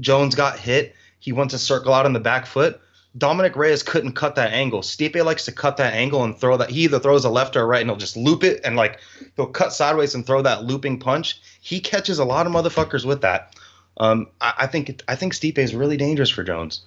Jones 0.00 0.34
got 0.34 0.58
hit, 0.58 0.96
he 1.20 1.32
went 1.32 1.50
to 1.52 1.58
circle 1.58 1.92
out 1.94 2.06
on 2.06 2.14
the 2.14 2.20
back 2.20 2.46
foot. 2.46 2.80
Dominick 3.16 3.54
Reyes 3.54 3.82
couldn't 3.82 4.12
cut 4.12 4.34
that 4.34 4.52
angle. 4.52 4.80
Stipe 4.80 5.22
likes 5.24 5.44
to 5.44 5.52
cut 5.52 5.76
that 5.76 5.94
angle 5.94 6.24
and 6.24 6.36
throw 6.36 6.56
that. 6.56 6.70
He 6.70 6.82
either 6.84 6.98
throws 6.98 7.24
a 7.24 7.30
left 7.30 7.56
or 7.56 7.62
a 7.62 7.66
right, 7.66 7.80
and 7.80 7.88
he'll 7.88 7.96
just 7.96 8.16
loop 8.16 8.42
it 8.42 8.60
and 8.64 8.76
like 8.76 8.98
he'll 9.36 9.46
cut 9.46 9.72
sideways 9.72 10.14
and 10.14 10.26
throw 10.26 10.42
that 10.42 10.64
looping 10.64 10.98
punch. 10.98 11.40
He 11.60 11.80
catches 11.80 12.18
a 12.18 12.24
lot 12.24 12.46
of 12.46 12.52
motherfuckers 12.52 13.04
with 13.04 13.20
that. 13.20 13.54
Um, 13.98 14.26
I, 14.40 14.54
I 14.58 14.66
think 14.66 15.02
I 15.06 15.14
think 15.14 15.32
Stipe 15.32 15.58
is 15.58 15.74
really 15.74 15.96
dangerous 15.96 16.30
for 16.30 16.42
Jones, 16.42 16.82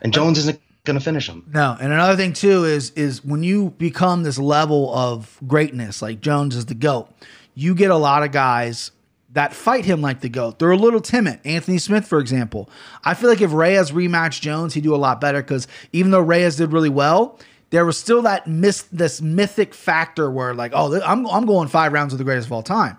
and 0.00 0.12
Jones 0.12 0.38
isn't 0.38 0.60
going 0.84 0.98
to 0.98 1.04
finish 1.04 1.28
him. 1.28 1.44
No, 1.52 1.76
and 1.80 1.92
another 1.92 2.16
thing 2.16 2.32
too 2.32 2.64
is 2.64 2.90
is 2.90 3.24
when 3.24 3.42
you 3.42 3.70
become 3.70 4.22
this 4.22 4.38
level 4.38 4.94
of 4.94 5.38
greatness, 5.46 6.00
like 6.00 6.20
Jones 6.20 6.54
is 6.54 6.66
the 6.66 6.74
goat, 6.74 7.10
you 7.54 7.74
get 7.74 7.90
a 7.90 7.96
lot 7.96 8.22
of 8.22 8.30
guys 8.30 8.92
that 9.34 9.52
fight 9.52 9.84
him 9.84 10.00
like 10.00 10.20
the 10.20 10.28
GOAT. 10.28 10.58
They're 10.58 10.70
a 10.70 10.76
little 10.76 11.00
timid. 11.00 11.40
Anthony 11.44 11.78
Smith, 11.78 12.06
for 12.06 12.18
example. 12.18 12.70
I 13.04 13.14
feel 13.14 13.28
like 13.28 13.40
if 13.40 13.52
Reyes 13.52 13.90
rematched 13.90 14.40
Jones, 14.40 14.74
he'd 14.74 14.84
do 14.84 14.94
a 14.94 14.96
lot 14.96 15.20
better 15.20 15.42
because 15.42 15.68
even 15.92 16.10
though 16.10 16.20
Reyes 16.20 16.56
did 16.56 16.72
really 16.72 16.88
well, 16.88 17.38
there 17.70 17.84
was 17.84 17.98
still 17.98 18.22
that 18.22 18.46
miss 18.46 18.82
this 18.82 19.20
mythic 19.20 19.74
factor 19.74 20.30
where 20.30 20.54
like, 20.54 20.72
oh, 20.74 21.00
I'm 21.02 21.26
I'm 21.26 21.46
going 21.46 21.68
five 21.68 21.92
rounds 21.92 22.12
with 22.12 22.18
the 22.18 22.24
greatest 22.24 22.46
of 22.46 22.52
all 22.52 22.62
time. 22.62 22.96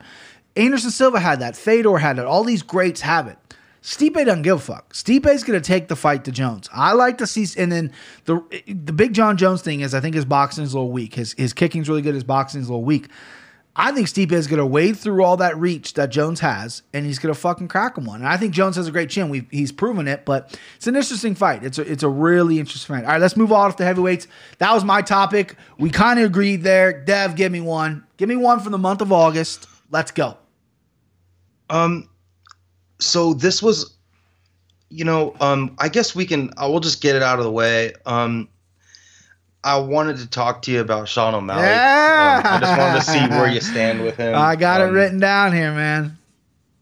Anderson 0.58 0.91
Silva 0.91 1.19
had 1.19 1.39
that. 1.39 1.56
Fedor 1.56 1.98
had 1.98 2.19
it. 2.19 2.26
All 2.26 2.43
these 2.43 2.62
greats 2.62 3.02
have 3.02 3.28
it. 3.28 3.38
Stipe 3.82 4.13
doesn't 4.13 4.41
give 4.41 4.58
a 4.58 4.60
fuck. 4.60 4.93
Stipe's 4.93 5.43
going 5.43 5.62
to 5.62 5.65
take 5.65 5.89
the 5.89 5.95
fight 5.95 6.26
to 6.26 6.32
Jones. 6.32 6.67
I 6.74 6.93
like 6.93 7.19
to 7.19 7.28
see, 7.28 7.45
and 7.62 7.71
then 7.71 7.91
the 8.26 8.41
the 8.67 8.91
big 8.93 9.13
Jon 9.13 9.38
Jones 9.38 9.62
thing 9.62 9.82
is 9.82 9.93
I 9.93 10.00
think 10.00 10.15
his 10.15 10.26
boxing 10.26 10.63
is 10.63 10.74
a 10.74 10.78
little 10.78 10.91
weak. 10.91 11.13
His 11.13 11.34
his 11.34 11.54
kicking's 11.54 11.88
really 11.88 12.02
good. 12.02 12.15
His 12.15 12.24
boxing 12.24 12.62
is 12.62 12.67
a 12.67 12.71
little 12.71 12.84
weak. 12.84 13.10
I 13.78 13.92
think 13.92 14.08
Stipe 14.08 14.32
is 14.32 14.48
going 14.48 14.60
to 14.60 14.66
wade 14.66 14.98
through 14.98 15.22
all 15.24 15.36
that 15.38 15.58
reach 15.58 15.96
that 15.96 16.10
Jones 16.10 16.40
has, 16.40 16.82
and 16.94 17.06
he's 17.06 17.20
going 17.20 17.34
to 17.34 17.40
fucking 17.40 17.68
crack 17.68 17.98
him 17.98 18.06
one. 18.06 18.22
And 18.22 18.30
I 18.30 18.38
think 18.38 18.54
Jones 18.54 18.78
has 18.78 18.88
a 18.88 18.92
great 18.92 19.10
chin. 19.10 19.28
We've, 19.28 19.48
he's 19.52 19.74
proven 19.74 20.08
it, 20.08 20.24
but 20.24 20.58
it's 20.78 20.88
an 20.88 20.96
interesting 20.96 21.36
fight. 21.36 21.64
It's 21.64 21.78
a, 21.78 21.82
it's 21.82 22.04
a 22.04 22.08
really 22.08 22.60
interesting 22.60 22.96
fight. 22.96 23.04
All 23.04 23.12
right, 23.12 23.20
let's 23.20 23.36
move 23.36 23.52
on 23.52 23.72
to 23.72 23.78
the 23.78 23.84
heavyweights. 23.84 24.28
That 24.60 24.74
was 24.74 24.86
my 24.86 25.02
topic. 25.02 25.58
We 25.78 25.90
kind 25.90 26.20
of 26.20 26.26
agreed 26.26 26.64
there. 26.64 27.04
Dev, 27.04 27.36
give 27.36 27.52
me 27.52 27.60
one. 27.60 28.06
Give 28.16 28.30
me 28.30 28.38
one 28.38 28.62
from 28.62 28.72
the 28.72 28.78
month 28.78 29.02
of 29.02 29.12
August. 29.12 29.68
Let's 29.92 30.12
go. 30.12 30.38
Um, 31.70 32.10
so 33.00 33.34
this 33.34 33.62
was, 33.62 33.98
you 34.90 35.04
know, 35.04 35.36
um, 35.42 35.76
I 35.80 35.90
guess 35.90 36.16
we 36.16 36.26
can. 36.26 36.52
I 36.56 36.68
will 36.68 36.80
just 36.80 37.02
get 37.02 37.18
it 37.18 37.24
out 37.24 37.40
of 37.40 37.44
the 37.44 37.52
way. 37.52 37.94
Um, 38.06 38.48
I 39.65 39.80
wanted 39.80 40.17
to 40.17 40.28
talk 40.28 40.62
to 40.63 40.71
you 40.71 40.80
about 40.80 41.10
Sean 41.10 41.34
O'Malley. 41.34 41.63
Yeah. 41.63 42.41
Um, 42.45 42.54
I 42.54 42.60
just 42.60 42.78
wanted 42.78 42.99
to 42.99 43.01
see 43.01 43.36
where 43.36 43.51
you 43.51 43.60
stand 43.60 44.04
with 44.04 44.15
him. 44.15 44.36
I 44.36 44.56
got 44.56 44.80
um, 44.80 44.89
it 44.89 44.91
written 44.91 45.19
down 45.19 45.54
here, 45.54 45.73
man. 45.73 46.19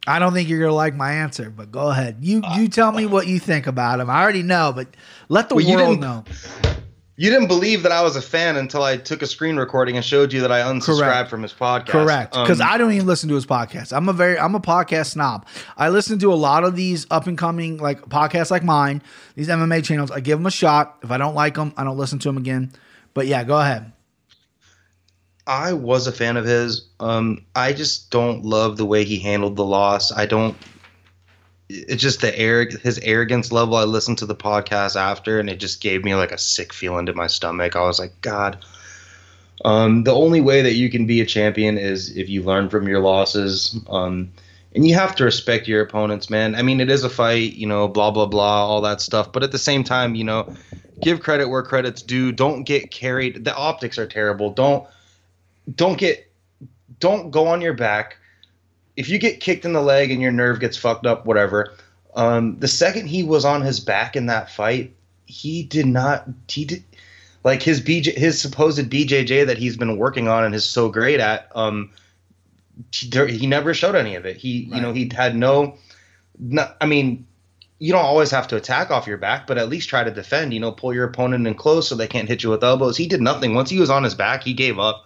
I 0.06 0.20
don't 0.20 0.34
think 0.34 0.50
you're 0.50 0.60
gonna 0.60 0.74
like 0.74 0.94
my 0.94 1.14
answer, 1.14 1.50
but 1.50 1.72
go 1.72 1.90
ahead. 1.90 2.18
You 2.20 2.44
you 2.56 2.68
tell 2.68 2.92
me 2.92 3.06
what 3.06 3.26
you 3.26 3.40
think 3.40 3.68
about 3.68 4.02
him. 4.02 4.10
I 4.10 4.22
already 4.22 4.44
know, 4.44 4.74
but 4.76 4.90
let 5.30 5.48
the 5.48 5.56
well, 5.56 5.78
world 5.78 6.02
know. 6.02 6.26
You 7.16 7.30
didn't 7.30 7.48
believe 7.48 7.84
that 7.84 7.92
I 7.92 8.02
was 8.02 8.16
a 8.16 8.22
fan 8.22 8.56
until 8.56 8.82
I 8.82 8.98
took 8.98 9.22
a 9.22 9.28
screen 9.28 9.58
recording 9.58 9.96
and 9.96 10.04
showed 10.04 10.34
you 10.34 10.42
that 10.42 10.52
I 10.52 10.62
unsubscribed 10.62 11.00
Correct. 11.00 11.30
from 11.30 11.44
his 11.44 11.54
podcast. 11.54 11.86
Correct, 11.88 12.32
because 12.34 12.60
um, 12.60 12.68
I 12.68 12.80
don't 12.80 12.92
even 12.92 13.06
listen 13.06 13.30
to 13.30 13.36
his 13.36 13.46
podcast. 13.46 13.96
I'm 13.96 14.10
a 14.10 14.14
very 14.14 14.40
I'm 14.40 14.56
a 14.56 14.60
podcast 14.60 15.12
snob. 15.12 15.46
I 15.78 15.90
listen 15.90 16.18
to 16.20 16.34
a 16.34 16.36
lot 16.36 16.64
of 16.64 16.76
these 16.76 17.06
up 17.12 17.28
and 17.28 17.38
coming 17.38 17.78
like 17.78 18.02
podcasts 18.02 18.50
like 18.50 18.64
mine, 18.64 19.04
these 19.36 19.48
MMA 19.48 19.84
channels. 19.84 20.10
I 20.10 20.22
give 20.22 20.40
them 20.40 20.48
a 20.48 20.52
shot. 20.52 20.98
If 21.04 21.12
I 21.12 21.18
don't 21.18 21.36
like 21.36 21.54
them, 21.54 21.72
I 21.78 21.84
don't 21.84 21.98
listen 21.98 22.18
to 22.20 22.30
them 22.30 22.38
again. 22.38 22.72
But 23.14 23.28
yeah, 23.28 23.44
go 23.44 23.60
ahead. 23.60 23.92
I 25.46 25.74
was 25.74 26.08
a 26.08 26.12
fan 26.12 26.36
of 26.38 26.46
his. 26.46 26.88
Um, 27.00 27.46
I 27.56 27.74
just 27.74 28.10
don't 28.10 28.44
love 28.44 28.78
the 28.78 28.86
way 28.86 29.04
he 29.04 29.20
handled 29.20 29.56
the 29.56 29.66
loss. 29.66 30.12
I 30.12 30.26
don't 30.26 30.56
it's 31.74 32.02
just 32.02 32.22
the 32.22 32.38
air 32.38 32.66
his 32.66 33.00
arrogance 33.00 33.52
level. 33.52 33.76
I 33.76 33.84
listened 33.84 34.20
to 34.20 34.26
the 34.26 34.36
podcast 34.36 34.96
after 34.96 35.40
and 35.40 35.50
it 35.50 35.60
just 35.60 35.82
gave 35.82 36.04
me 36.04 36.16
like 36.16 36.32
a 36.32 36.38
sick 36.38 36.74
feeling 36.74 37.06
to 37.08 37.14
my 37.14 37.28
stomach. 37.28 37.76
I 37.76 37.82
was 37.82 38.00
like 38.00 38.20
god. 38.22 38.64
Um, 39.66 40.04
the 40.04 40.14
only 40.14 40.42
way 40.42 40.62
that 40.62 40.74
you 40.74 40.90
can 40.90 41.06
be 41.06 41.22
a 41.22 41.26
champion 41.26 41.78
is 41.78 42.16
if 42.18 42.30
you 42.30 42.44
learn 42.44 42.70
from 42.70 42.88
your 42.88 43.00
losses. 43.00 43.80
Um, 43.90 44.32
and 44.76 44.88
you 44.88 44.96
have 44.96 45.16
to 45.16 45.24
respect 45.24 45.68
your 45.68 45.82
opponents 45.82 46.30
man. 46.30 46.56
I 46.56 46.62
mean 46.62 46.80
it 46.80 46.90
is 46.90 47.04
a 47.04 47.10
fight 47.10 47.54
you 47.54 47.68
know 47.68 47.88
blah 47.88 48.12
blah 48.12 48.28
blah 48.28 48.66
all 48.68 48.82
that 48.82 49.02
stuff. 49.02 49.32
But 49.32 49.44
at 49.44 49.52
the 49.52 49.60
same 49.60 49.84
time 49.84 50.16
you 50.16 50.24
know 50.24 50.54
give 51.02 51.22
credit 51.22 51.50
where 51.50 51.64
credit's 51.64 52.02
due. 52.02 52.32
Don't 52.32 52.64
get 52.64 52.92
carried. 52.92 53.46
The 53.46 53.56
optics 53.56 53.98
are 53.98 54.08
terrible. 54.08 54.52
Don't 54.52 54.88
don't 55.76 55.98
get 55.98 56.30
don't 57.00 57.32
go 57.32 57.48
on 57.48 57.62
your 57.62 57.74
back. 57.74 58.18
If 58.96 59.10
you 59.10 59.18
get 59.18 59.40
kicked 59.40 59.66
in 59.66 59.74
the 59.74 59.82
leg 59.82 60.12
and 60.12 60.22
your 60.22 60.32
nerve 60.32 60.60
gets 60.60 60.78
fucked 60.78 61.06
up, 61.06 61.26
whatever. 61.26 61.74
Um, 62.16 62.60
the 62.60 62.68
second 62.68 63.08
he 63.08 63.24
was 63.24 63.44
on 63.44 63.62
his 63.62 63.80
back 63.80 64.16
in 64.16 64.28
that 64.28 64.52
fight, 64.52 64.96
he 65.26 65.64
did 65.64 65.88
not. 65.88 66.28
He 66.48 66.66
did 66.66 66.84
like 67.44 67.62
his 67.62 67.82
BJ, 67.82 68.16
his 68.16 68.40
supposed 68.42 68.80
BJJ 68.90 69.48
that 69.48 69.58
he's 69.58 69.78
been 69.78 69.98
working 69.98 70.28
on 70.28 70.44
and 70.44 70.56
is 70.56 70.64
so 70.64 70.90
great 70.90 71.20
at. 71.20 71.52
Um, 71.56 71.92
he, 72.92 73.10
he 73.38 73.48
never 73.48 73.74
showed 73.74 73.96
any 73.96 74.16
of 74.16 74.26
it. 74.26 74.38
He, 74.38 74.68
right. 74.70 74.78
you 74.78 74.82
know, 74.82 74.94
he 74.94 75.10
had 75.14 75.36
no. 75.36 75.78
Not, 76.40 76.78
I 76.82 76.86
mean, 76.86 77.28
you 77.80 77.92
don't 77.92 78.06
always 78.06 78.32
have 78.32 78.48
to 78.50 78.56
attack 78.56 78.92
off 78.92 79.08
your 79.08 79.18
back, 79.18 79.46
but 79.46 79.58
at 79.58 79.70
least 79.70 79.90
try 79.90 80.04
to 80.04 80.12
defend. 80.12 80.54
You 80.54 80.60
know, 80.60 80.72
pull 80.72 80.94
your 80.94 81.06
opponent 81.06 81.46
in 81.48 81.56
close 81.56 81.88
so 81.88 81.96
they 81.96 82.08
can't 82.08 82.28
hit 82.28 82.44
you 82.44 82.50
with 82.50 82.64
elbows. 82.64 82.98
He 82.98 83.08
did 83.08 83.22
nothing. 83.22 83.56
Once 83.56 83.70
he 83.70 83.80
was 83.80 83.90
on 83.90 84.04
his 84.04 84.16
back, 84.16 84.44
he 84.44 84.54
gave 84.54 84.80
up. 84.80 85.06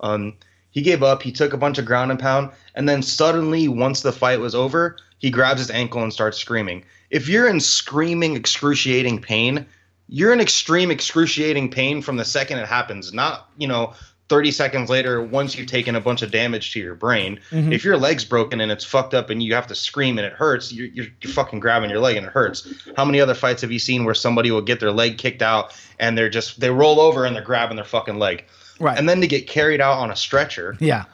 Um, 0.00 0.34
he 0.72 0.82
gave 0.82 1.02
up. 1.02 1.22
He 1.22 1.30
took 1.32 1.52
a 1.52 1.58
bunch 1.58 1.78
of 1.78 1.86
ground 1.86 2.10
and 2.10 2.18
pound, 2.18 2.50
and 2.74 2.88
then 2.88 3.02
suddenly, 3.02 3.68
once 3.68 4.02
the 4.02 4.12
fight 4.12 4.40
was 4.40 4.54
over, 4.54 4.96
he 5.18 5.30
grabs 5.30 5.60
his 5.60 5.70
ankle 5.70 6.02
and 6.02 6.12
starts 6.12 6.38
screaming. 6.38 6.84
If 7.10 7.28
you're 7.28 7.48
in 7.48 7.60
screaming, 7.60 8.34
excruciating 8.34 9.22
pain, 9.22 9.66
you're 10.08 10.32
in 10.32 10.40
extreme, 10.40 10.90
excruciating 10.90 11.70
pain 11.70 12.02
from 12.02 12.16
the 12.16 12.24
second 12.24 12.58
it 12.58 12.66
happens. 12.66 13.12
Not 13.12 13.48
you 13.56 13.68
know 13.68 13.94
30 14.32 14.50
seconds 14.50 14.88
later, 14.88 15.22
once 15.22 15.54
you've 15.54 15.66
taken 15.66 15.94
a 15.94 16.00
bunch 16.00 16.22
of 16.22 16.30
damage 16.30 16.72
to 16.72 16.80
your 16.80 16.94
brain, 16.94 17.38
mm-hmm. 17.50 17.70
if 17.70 17.84
your 17.84 17.98
leg's 17.98 18.24
broken 18.24 18.62
and 18.62 18.72
it's 18.72 18.82
fucked 18.82 19.12
up 19.12 19.28
and 19.28 19.42
you 19.42 19.54
have 19.54 19.66
to 19.66 19.74
scream 19.74 20.16
and 20.16 20.26
it 20.26 20.32
hurts, 20.32 20.72
you're, 20.72 20.86
you're, 20.86 21.06
you're, 21.20 21.32
fucking 21.32 21.60
grabbing 21.60 21.90
your 21.90 22.00
leg 22.00 22.16
and 22.16 22.26
it 22.26 22.32
hurts. 22.32 22.66
How 22.96 23.04
many 23.04 23.20
other 23.20 23.34
fights 23.34 23.60
have 23.60 23.70
you 23.70 23.78
seen 23.78 24.04
where 24.04 24.14
somebody 24.14 24.50
will 24.50 24.62
get 24.62 24.80
their 24.80 24.90
leg 24.90 25.18
kicked 25.18 25.42
out 25.42 25.78
and 25.98 26.16
they're 26.16 26.30
just, 26.30 26.60
they 26.60 26.70
roll 26.70 26.98
over 26.98 27.26
and 27.26 27.36
they're 27.36 27.44
grabbing 27.44 27.76
their 27.76 27.84
fucking 27.84 28.18
leg? 28.18 28.46
Right. 28.78 28.98
And 28.98 29.08
then 29.08 29.20
to 29.20 29.26
get 29.26 29.46
carried 29.46 29.80
out 29.80 29.98
on 29.98 30.10
a 30.10 30.16
stretcher. 30.16 30.76
Yeah. 30.80 31.04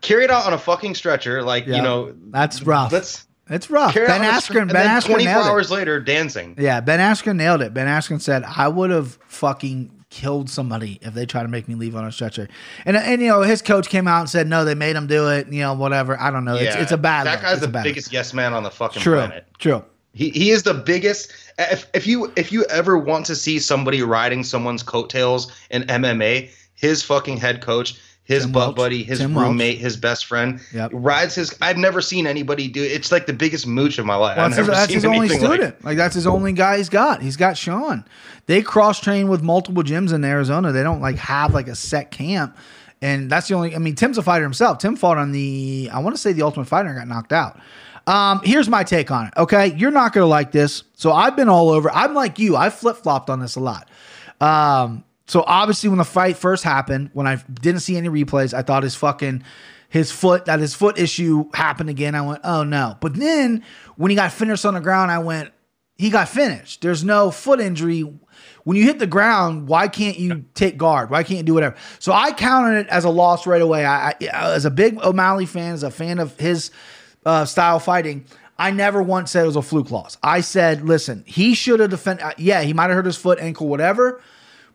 Carried 0.00 0.30
out 0.30 0.46
on 0.46 0.52
a 0.52 0.58
fucking 0.58 0.94
stretcher, 0.94 1.42
like, 1.42 1.66
yeah. 1.66 1.76
you 1.76 1.82
know. 1.82 2.14
That's 2.30 2.62
rough. 2.62 2.92
It's 3.48 3.70
rough. 3.70 3.94
Ben 3.94 4.22
Askren. 4.22 4.72
Ben 4.72 4.86
Askren. 4.86 5.06
Twenty 5.06 5.24
four 5.24 5.34
hours 5.34 5.70
it. 5.70 5.74
later, 5.74 6.00
dancing. 6.00 6.56
Yeah, 6.58 6.80
Ben 6.80 6.98
Askren 6.98 7.36
nailed 7.36 7.62
it. 7.62 7.72
Ben 7.72 7.86
Askren 7.86 8.20
said, 8.20 8.42
"I 8.42 8.66
would 8.66 8.90
have 8.90 9.20
fucking 9.28 9.96
killed 10.10 10.48
somebody 10.48 10.98
if 11.02 11.14
they 11.14 11.26
try 11.26 11.42
to 11.42 11.48
make 11.48 11.68
me 11.68 11.74
leave 11.74 11.94
on 11.94 12.04
a 12.04 12.12
stretcher. 12.12 12.48
And 12.84 12.96
and 12.96 13.20
you 13.20 13.28
know 13.28 13.42
his 13.42 13.62
coach 13.62 13.88
came 13.88 14.08
out 14.08 14.20
and 14.20 14.30
said 14.30 14.46
no, 14.46 14.64
they 14.64 14.74
made 14.74 14.96
him 14.96 15.06
do 15.06 15.28
it. 15.30 15.48
You 15.52 15.60
know 15.60 15.74
whatever. 15.74 16.18
I 16.18 16.30
don't 16.30 16.44
know. 16.44 16.54
Yeah, 16.54 16.62
it's, 16.62 16.76
it's 16.76 16.92
a 16.92 16.96
bad. 16.96 17.26
That 17.26 17.42
guy's 17.42 17.60
the 17.60 17.68
biggest 17.68 18.08
look. 18.08 18.14
yes 18.14 18.32
man 18.32 18.52
on 18.52 18.62
the 18.62 18.70
fucking 18.70 19.02
true, 19.02 19.16
planet. 19.16 19.46
True. 19.58 19.84
He 20.12 20.30
he 20.30 20.50
is 20.50 20.62
the 20.62 20.74
biggest. 20.74 21.32
If 21.58 21.86
if 21.94 22.06
you 22.06 22.32
if 22.36 22.50
you 22.50 22.64
ever 22.64 22.98
want 22.98 23.26
to 23.26 23.36
see 23.36 23.58
somebody 23.58 24.02
riding 24.02 24.42
someone's 24.42 24.82
coattails 24.82 25.52
in 25.70 25.82
MMA, 25.82 26.50
his 26.76 27.02
fucking 27.02 27.38
head 27.38 27.60
coach 27.60 27.98
his 28.26 28.42
Tim 28.42 28.52
butt 28.52 28.66
Welch. 28.66 28.76
buddy, 28.76 29.04
his 29.04 29.20
Tim 29.20 29.38
roommate, 29.38 29.76
Welch. 29.76 29.82
his 29.82 29.96
best 29.96 30.26
friend, 30.26 30.60
yep. 30.72 30.90
rides 30.92 31.36
his. 31.36 31.56
I've 31.62 31.76
never 31.76 32.00
seen 32.00 32.26
anybody 32.26 32.66
do. 32.66 32.82
It's 32.82 33.12
like 33.12 33.26
the 33.26 33.32
biggest 33.32 33.68
mooch 33.68 33.98
of 33.98 34.06
my 34.06 34.16
life. 34.16 34.36
Well, 34.36 34.48
that's 34.48 34.58
his, 34.58 34.66
that's 34.66 34.92
his 34.92 35.04
only 35.04 35.28
student. 35.28 35.76
Like, 35.76 35.84
like, 35.84 35.96
that's 35.96 36.16
his 36.16 36.26
only 36.26 36.52
guy 36.52 36.78
he's 36.78 36.88
got. 36.88 37.22
He's 37.22 37.36
got 37.36 37.56
Sean. 37.56 38.04
They 38.46 38.62
cross 38.62 39.00
train 39.00 39.28
with 39.28 39.42
multiple 39.42 39.84
gyms 39.84 40.12
in 40.12 40.24
Arizona. 40.24 40.72
They 40.72 40.82
don't 40.82 41.00
like 41.00 41.16
have 41.16 41.54
like 41.54 41.68
a 41.68 41.76
set 41.76 42.10
camp, 42.10 42.56
and 43.00 43.30
that's 43.30 43.46
the 43.46 43.54
only. 43.54 43.76
I 43.76 43.78
mean, 43.78 43.94
Tim's 43.94 44.18
a 44.18 44.22
fighter 44.22 44.44
himself. 44.44 44.78
Tim 44.78 44.96
fought 44.96 45.18
on 45.18 45.30
the. 45.30 45.88
I 45.92 46.00
want 46.00 46.16
to 46.16 46.20
say 46.20 46.32
the 46.32 46.42
Ultimate 46.42 46.66
Fighter 46.66 46.88
and 46.88 46.98
got 46.98 47.06
knocked 47.06 47.32
out. 47.32 47.60
Um, 48.08 48.40
here's 48.42 48.68
my 48.68 48.82
take 48.82 49.12
on 49.12 49.26
it. 49.28 49.34
Okay, 49.36 49.72
you're 49.76 49.92
not 49.92 50.12
gonna 50.12 50.26
like 50.26 50.50
this. 50.50 50.82
So 50.94 51.12
I've 51.12 51.36
been 51.36 51.48
all 51.48 51.70
over. 51.70 51.92
I'm 51.92 52.12
like 52.12 52.40
you. 52.40 52.56
I 52.56 52.70
flip 52.70 52.96
flopped 52.96 53.30
on 53.30 53.38
this 53.38 53.54
a 53.54 53.60
lot. 53.60 53.88
Um, 54.40 55.04
so 55.26 55.42
obviously, 55.46 55.88
when 55.88 55.98
the 55.98 56.04
fight 56.04 56.36
first 56.36 56.62
happened, 56.62 57.10
when 57.12 57.26
I 57.26 57.36
didn't 57.36 57.80
see 57.80 57.96
any 57.96 58.08
replays, 58.08 58.54
I 58.54 58.62
thought 58.62 58.84
his 58.84 58.94
fucking 58.94 59.42
his 59.88 60.10
foot 60.12 60.44
that 60.46 60.60
his 60.60 60.74
foot 60.74 60.98
issue 60.98 61.48
happened 61.54 61.90
again. 61.90 62.14
I 62.14 62.22
went, 62.22 62.40
oh 62.44 62.64
no. 62.64 62.96
But 63.00 63.14
then 63.14 63.64
when 63.96 64.10
he 64.10 64.14
got 64.14 64.32
finished 64.32 64.64
on 64.64 64.74
the 64.74 64.80
ground, 64.80 65.10
I 65.10 65.18
went, 65.18 65.52
he 65.96 66.10
got 66.10 66.28
finished. 66.28 66.82
There's 66.82 67.02
no 67.02 67.30
foot 67.30 67.60
injury. 67.60 68.02
When 68.64 68.76
you 68.76 68.84
hit 68.84 68.98
the 68.98 69.06
ground, 69.06 69.68
why 69.68 69.88
can't 69.88 70.18
you 70.18 70.44
take 70.54 70.76
guard? 70.76 71.10
Why 71.10 71.22
can't 71.22 71.38
you 71.38 71.44
do 71.44 71.54
whatever? 71.54 71.76
So 71.98 72.12
I 72.12 72.32
counted 72.32 72.80
it 72.80 72.88
as 72.88 73.04
a 73.04 73.10
loss 73.10 73.46
right 73.46 73.62
away. 73.62 73.84
I, 73.84 74.10
I 74.10 74.14
as 74.20 74.64
a 74.64 74.70
big 74.70 74.98
O'Malley 74.98 75.46
fan, 75.46 75.74
as 75.74 75.82
a 75.82 75.90
fan 75.90 76.18
of 76.18 76.38
his 76.38 76.70
uh, 77.24 77.44
style 77.44 77.78
fighting. 77.78 78.26
I 78.58 78.70
never 78.70 79.02
once 79.02 79.32
said 79.32 79.44
it 79.44 79.46
was 79.46 79.56
a 79.56 79.62
fluke 79.62 79.90
loss. 79.90 80.16
I 80.22 80.40
said, 80.40 80.82
listen, 80.82 81.24
he 81.26 81.54
should 81.54 81.80
have 81.80 81.90
defended. 81.90 82.24
Uh, 82.24 82.32
yeah, 82.38 82.62
he 82.62 82.72
might 82.72 82.84
have 82.84 82.94
hurt 82.94 83.06
his 83.06 83.16
foot, 83.16 83.38
ankle, 83.38 83.68
whatever, 83.68 84.22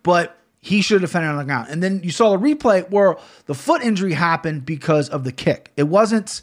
but 0.03 0.37
he 0.61 0.81
should 0.81 1.01
have 1.01 1.09
defended 1.09 1.31
on 1.31 1.37
the 1.37 1.43
ground. 1.43 1.67
And 1.69 1.81
then 1.81 2.01
you 2.03 2.11
saw 2.11 2.31
the 2.31 2.37
replay 2.37 2.89
where 2.89 3.17
the 3.47 3.55
foot 3.55 3.81
injury 3.83 4.13
happened 4.13 4.65
because 4.65 5.09
of 5.09 5.23
the 5.23 5.31
kick. 5.31 5.71
It 5.75 5.83
wasn't 5.83 6.41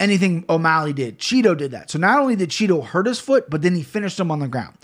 anything 0.00 0.44
O'Malley 0.48 0.94
did. 0.94 1.18
Chito 1.18 1.56
did 1.56 1.72
that. 1.72 1.90
So 1.90 1.98
not 1.98 2.18
only 2.18 2.34
did 2.34 2.48
Chito 2.48 2.84
hurt 2.84 3.06
his 3.06 3.20
foot, 3.20 3.50
but 3.50 3.62
then 3.62 3.74
he 3.74 3.82
finished 3.82 4.18
him 4.18 4.30
on 4.30 4.38
the 4.38 4.48
ground. 4.48 4.76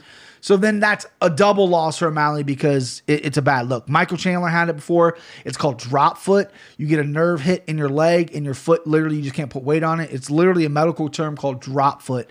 So 0.43 0.59
then 0.59 0.79
that's 0.79 1.07
a 1.23 1.31
double 1.31 1.67
loss 1.67 1.97
for 1.97 2.09
O'Malley 2.09 2.43
because 2.43 3.01
it, 3.07 3.25
it's 3.25 3.39
a 3.39 3.43
bad 3.43 3.71
look. 3.71 3.89
Michael 3.89 4.19
Chandler 4.19 4.49
had 4.49 4.69
it 4.69 4.77
before. 4.77 5.17
It's 5.47 5.57
called 5.57 5.79
drop 5.79 6.19
foot. 6.19 6.51
You 6.77 6.87
get 6.87 6.99
a 6.99 7.05
nerve 7.05 7.41
hit 7.41 7.65
in 7.67 7.79
your 7.79 7.89
leg 7.89 8.35
and 8.35 8.45
your 8.45 8.53
foot 8.53 8.87
literally 8.87 9.17
you 9.17 9.23
just 9.23 9.35
can't 9.35 9.49
put 9.49 9.63
weight 9.63 9.83
on 9.83 10.01
it. 10.01 10.13
It's 10.13 10.29
literally 10.29 10.67
a 10.67 10.69
medical 10.69 11.09
term 11.09 11.35
called 11.35 11.63
drop 11.63 12.03
foot. 12.03 12.31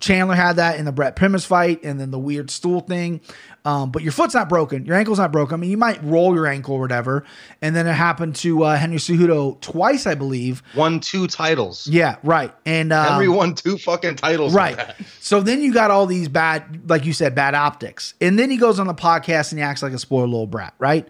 Chandler 0.00 0.34
had 0.34 0.56
that 0.56 0.78
in 0.78 0.84
the 0.84 0.92
Brent 0.92 1.16
Primus 1.16 1.44
fight 1.44 1.84
and 1.84 1.98
then 1.98 2.10
the 2.10 2.18
weird 2.18 2.50
stool 2.50 2.80
thing. 2.80 3.20
Um, 3.64 3.90
but 3.90 4.02
your 4.02 4.12
foot's 4.12 4.34
not 4.34 4.48
broken. 4.48 4.86
Your 4.86 4.96
ankle's 4.96 5.18
not 5.18 5.32
broken. 5.32 5.54
I 5.54 5.56
mean, 5.56 5.70
you 5.70 5.76
might 5.76 6.02
roll 6.04 6.34
your 6.34 6.46
ankle 6.46 6.76
or 6.76 6.80
whatever. 6.80 7.24
And 7.60 7.74
then 7.74 7.86
it 7.86 7.94
happened 7.94 8.36
to 8.36 8.62
uh, 8.62 8.76
Henry 8.76 8.98
Cejudo 8.98 9.60
twice, 9.60 10.06
I 10.06 10.14
believe. 10.14 10.62
Won 10.76 11.00
two 11.00 11.26
titles. 11.26 11.86
Yeah, 11.86 12.16
right. 12.22 12.54
And 12.64 12.92
um, 12.92 13.06
Henry 13.06 13.28
won 13.28 13.54
two 13.54 13.76
fucking 13.78 14.16
titles. 14.16 14.54
Right. 14.54 14.78
So 15.20 15.40
then 15.40 15.62
you 15.62 15.72
got 15.72 15.90
all 15.90 16.06
these 16.06 16.28
bad, 16.28 16.88
like 16.88 17.04
you 17.04 17.12
said, 17.12 17.34
bad 17.34 17.54
optics. 17.54 18.14
And 18.20 18.38
then 18.38 18.50
he 18.50 18.56
goes 18.56 18.78
on 18.78 18.86
the 18.86 18.94
podcast 18.94 19.50
and 19.50 19.58
he 19.58 19.64
acts 19.64 19.82
like 19.82 19.92
a 19.92 19.98
spoiled 19.98 20.30
little 20.30 20.46
brat, 20.46 20.74
right? 20.78 21.08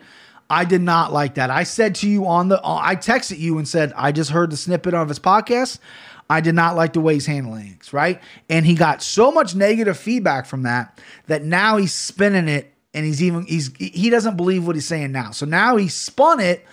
I 0.49 0.64
did 0.64 0.81
not 0.81 1.12
like 1.12 1.35
that. 1.35 1.51
I 1.51 1.64
said 1.64 1.96
to 1.96 2.09
you 2.09 2.27
on 2.27 2.49
the, 2.49 2.61
I 2.62 2.94
texted 2.94 3.38
you 3.38 3.59
and 3.59 3.66
said, 3.66 3.92
I 3.96 4.12
just 4.12 4.31
heard 4.31 4.51
the 4.51 4.57
snippet 4.57 4.94
of 4.94 5.09
his 5.09 5.18
podcast. 5.18 5.81
I 6.29 6.41
did 6.41 6.55
not 6.55 6.77
like 6.77 6.93
the 6.93 7.01
way 7.01 7.15
he's 7.15 7.27
handling 7.27 7.77
things, 7.87 7.93
right? 7.93 8.21
And 8.49 8.67
he 8.67 8.75
got 8.75 9.03
so 9.03 9.31
much 9.31 9.55
negative 9.55 9.97
feedback 9.97 10.47
from 10.47 10.62
that 10.62 11.01
that 11.27 11.45
now 11.45 11.77
he's 11.77 11.95
spinning 11.95 12.49
it 12.49 12.73
and 12.95 13.05
he's 13.05 13.23
even 13.23 13.45
he's 13.47 13.73
he 13.79 14.11
doesn't 14.11 14.37
believe 14.37 14.67
what 14.67 14.77
he's 14.77 14.87
saying 14.87 15.12
now. 15.12 15.31
So 15.31 15.47
now 15.47 15.77
he 15.77 15.89
spun 15.89 16.41
it 16.41 16.65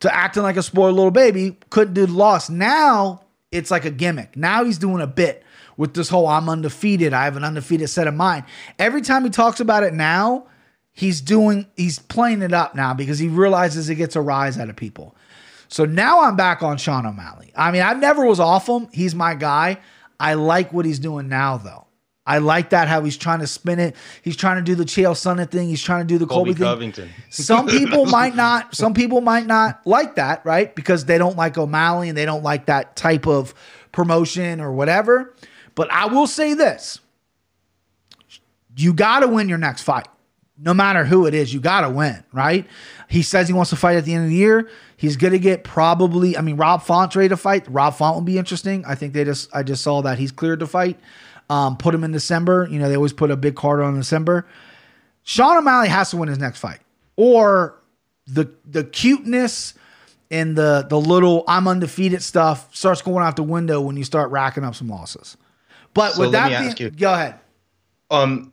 to 0.00 0.14
acting 0.14 0.42
like 0.42 0.56
a 0.56 0.62
spoiled 0.62 0.96
little 0.96 1.10
baby, 1.10 1.56
couldn't 1.68 1.94
do 1.94 2.06
the 2.06 2.12
loss. 2.12 2.48
Now 2.50 3.22
it's 3.52 3.70
like 3.70 3.84
a 3.84 3.90
gimmick. 3.90 4.36
Now 4.36 4.64
he's 4.64 4.78
doing 4.78 5.02
a 5.02 5.06
bit 5.06 5.44
with 5.76 5.94
this 5.94 6.08
whole 6.08 6.26
I'm 6.26 6.48
undefeated. 6.48 7.12
I 7.12 7.24
have 7.24 7.36
an 7.36 7.44
undefeated 7.44 7.90
set 7.90 8.08
of 8.08 8.14
mind. 8.14 8.44
Every 8.78 9.02
time 9.02 9.24
he 9.24 9.30
talks 9.30 9.60
about 9.60 9.82
it 9.82 9.92
now, 9.92 10.46
he's 10.92 11.20
doing 11.20 11.66
he's 11.76 11.98
playing 11.98 12.42
it 12.42 12.52
up 12.52 12.74
now 12.74 12.94
because 12.94 13.18
he 13.18 13.28
realizes 13.28 13.88
it 13.88 13.96
gets 13.96 14.16
a 14.16 14.20
rise 14.20 14.58
out 14.58 14.70
of 14.70 14.76
people. 14.76 15.14
So 15.70 15.84
now 15.84 16.22
I'm 16.22 16.34
back 16.34 16.62
on 16.62 16.78
Sean 16.78 17.06
O'Malley. 17.06 17.52
I 17.54 17.70
mean, 17.70 17.82
I 17.82 17.94
never 17.94 18.26
was 18.26 18.40
off 18.40 18.68
him. 18.68 18.88
He's 18.92 19.14
my 19.14 19.34
guy. 19.34 19.78
I 20.18 20.34
like 20.34 20.72
what 20.72 20.84
he's 20.84 20.98
doing 20.98 21.28
now, 21.28 21.58
though. 21.58 21.86
I 22.26 22.38
like 22.38 22.70
that 22.70 22.88
how 22.88 23.02
he's 23.02 23.16
trying 23.16 23.38
to 23.38 23.46
spin 23.46 23.78
it. 23.78 23.96
He's 24.22 24.36
trying 24.36 24.56
to 24.56 24.62
do 24.62 24.74
the 24.74 24.84
Chael 24.84 25.12
Sonnen 25.12 25.50
thing. 25.50 25.68
He's 25.68 25.82
trying 25.82 26.06
to 26.06 26.06
do 26.06 26.18
the 26.18 26.26
Colby, 26.26 26.50
Colby 26.50 26.64
Covington. 26.64 27.08
Thing. 27.08 27.14
Some 27.30 27.66
people 27.68 28.04
might 28.06 28.34
not. 28.34 28.74
Some 28.74 28.94
people 28.94 29.20
might 29.20 29.46
not 29.46 29.80
like 29.86 30.16
that, 30.16 30.44
right? 30.44 30.74
Because 30.74 31.06
they 31.06 31.18
don't 31.18 31.36
like 31.36 31.56
O'Malley 31.56 32.08
and 32.08 32.18
they 32.18 32.26
don't 32.26 32.42
like 32.42 32.66
that 32.66 32.96
type 32.96 33.26
of 33.26 33.54
promotion 33.92 34.60
or 34.60 34.72
whatever. 34.72 35.34
But 35.74 35.90
I 35.90 36.06
will 36.06 36.26
say 36.26 36.54
this: 36.54 37.00
you 38.76 38.92
got 38.92 39.20
to 39.20 39.28
win 39.28 39.48
your 39.48 39.58
next 39.58 39.82
fight, 39.82 40.08
no 40.60 40.74
matter 40.74 41.04
who 41.04 41.26
it 41.26 41.34
is. 41.34 41.52
You 41.52 41.60
got 41.60 41.82
to 41.82 41.90
win, 41.90 42.22
right? 42.32 42.66
He 43.08 43.22
says 43.22 43.48
he 43.48 43.54
wants 43.54 43.70
to 43.70 43.76
fight 43.76 43.96
at 43.96 44.04
the 44.04 44.14
end 44.14 44.24
of 44.24 44.30
the 44.30 44.36
year. 44.36 44.68
He's 44.96 45.16
going 45.16 45.32
to 45.32 45.38
get 45.38 45.64
probably, 45.64 46.36
I 46.36 46.42
mean, 46.42 46.56
Rob 46.56 46.82
Font's 46.82 47.16
ready 47.16 47.30
to 47.30 47.36
fight. 47.36 47.66
Rob 47.68 47.94
Font 47.94 48.14
will 48.14 48.22
be 48.22 48.38
interesting. 48.38 48.84
I 48.86 48.94
think 48.94 49.14
they 49.14 49.24
just, 49.24 49.48
I 49.54 49.62
just 49.62 49.82
saw 49.82 50.02
that 50.02 50.18
he's 50.18 50.30
cleared 50.30 50.60
to 50.60 50.66
fight. 50.66 51.00
Um, 51.48 51.76
put 51.76 51.94
him 51.94 52.04
in 52.04 52.12
December. 52.12 52.68
You 52.70 52.78
know, 52.78 52.88
they 52.88 52.96
always 52.96 53.12
put 53.12 53.30
a 53.30 53.36
big 53.36 53.56
card 53.56 53.80
on 53.80 53.96
December. 53.96 54.46
Sean 55.22 55.56
O'Malley 55.56 55.88
has 55.88 56.10
to 56.10 56.16
win 56.16 56.28
his 56.28 56.38
next 56.38 56.58
fight, 56.58 56.80
or 57.16 57.80
the 58.26 58.52
the 58.64 58.84
cuteness 58.84 59.74
and 60.30 60.56
the 60.56 60.86
the 60.88 60.98
little 60.98 61.44
I'm 61.48 61.66
undefeated 61.66 62.22
stuff 62.22 62.74
starts 62.74 63.02
going 63.02 63.24
out 63.24 63.36
the 63.36 63.42
window 63.42 63.80
when 63.80 63.96
you 63.96 64.04
start 64.04 64.30
racking 64.30 64.64
up 64.64 64.74
some 64.74 64.88
losses. 64.88 65.36
But 65.92 66.12
so 66.12 66.22
with 66.22 66.32
that 66.32 66.76
being, 66.76 66.92
go 66.96 67.12
ahead. 67.12 67.40
Um, 68.10 68.52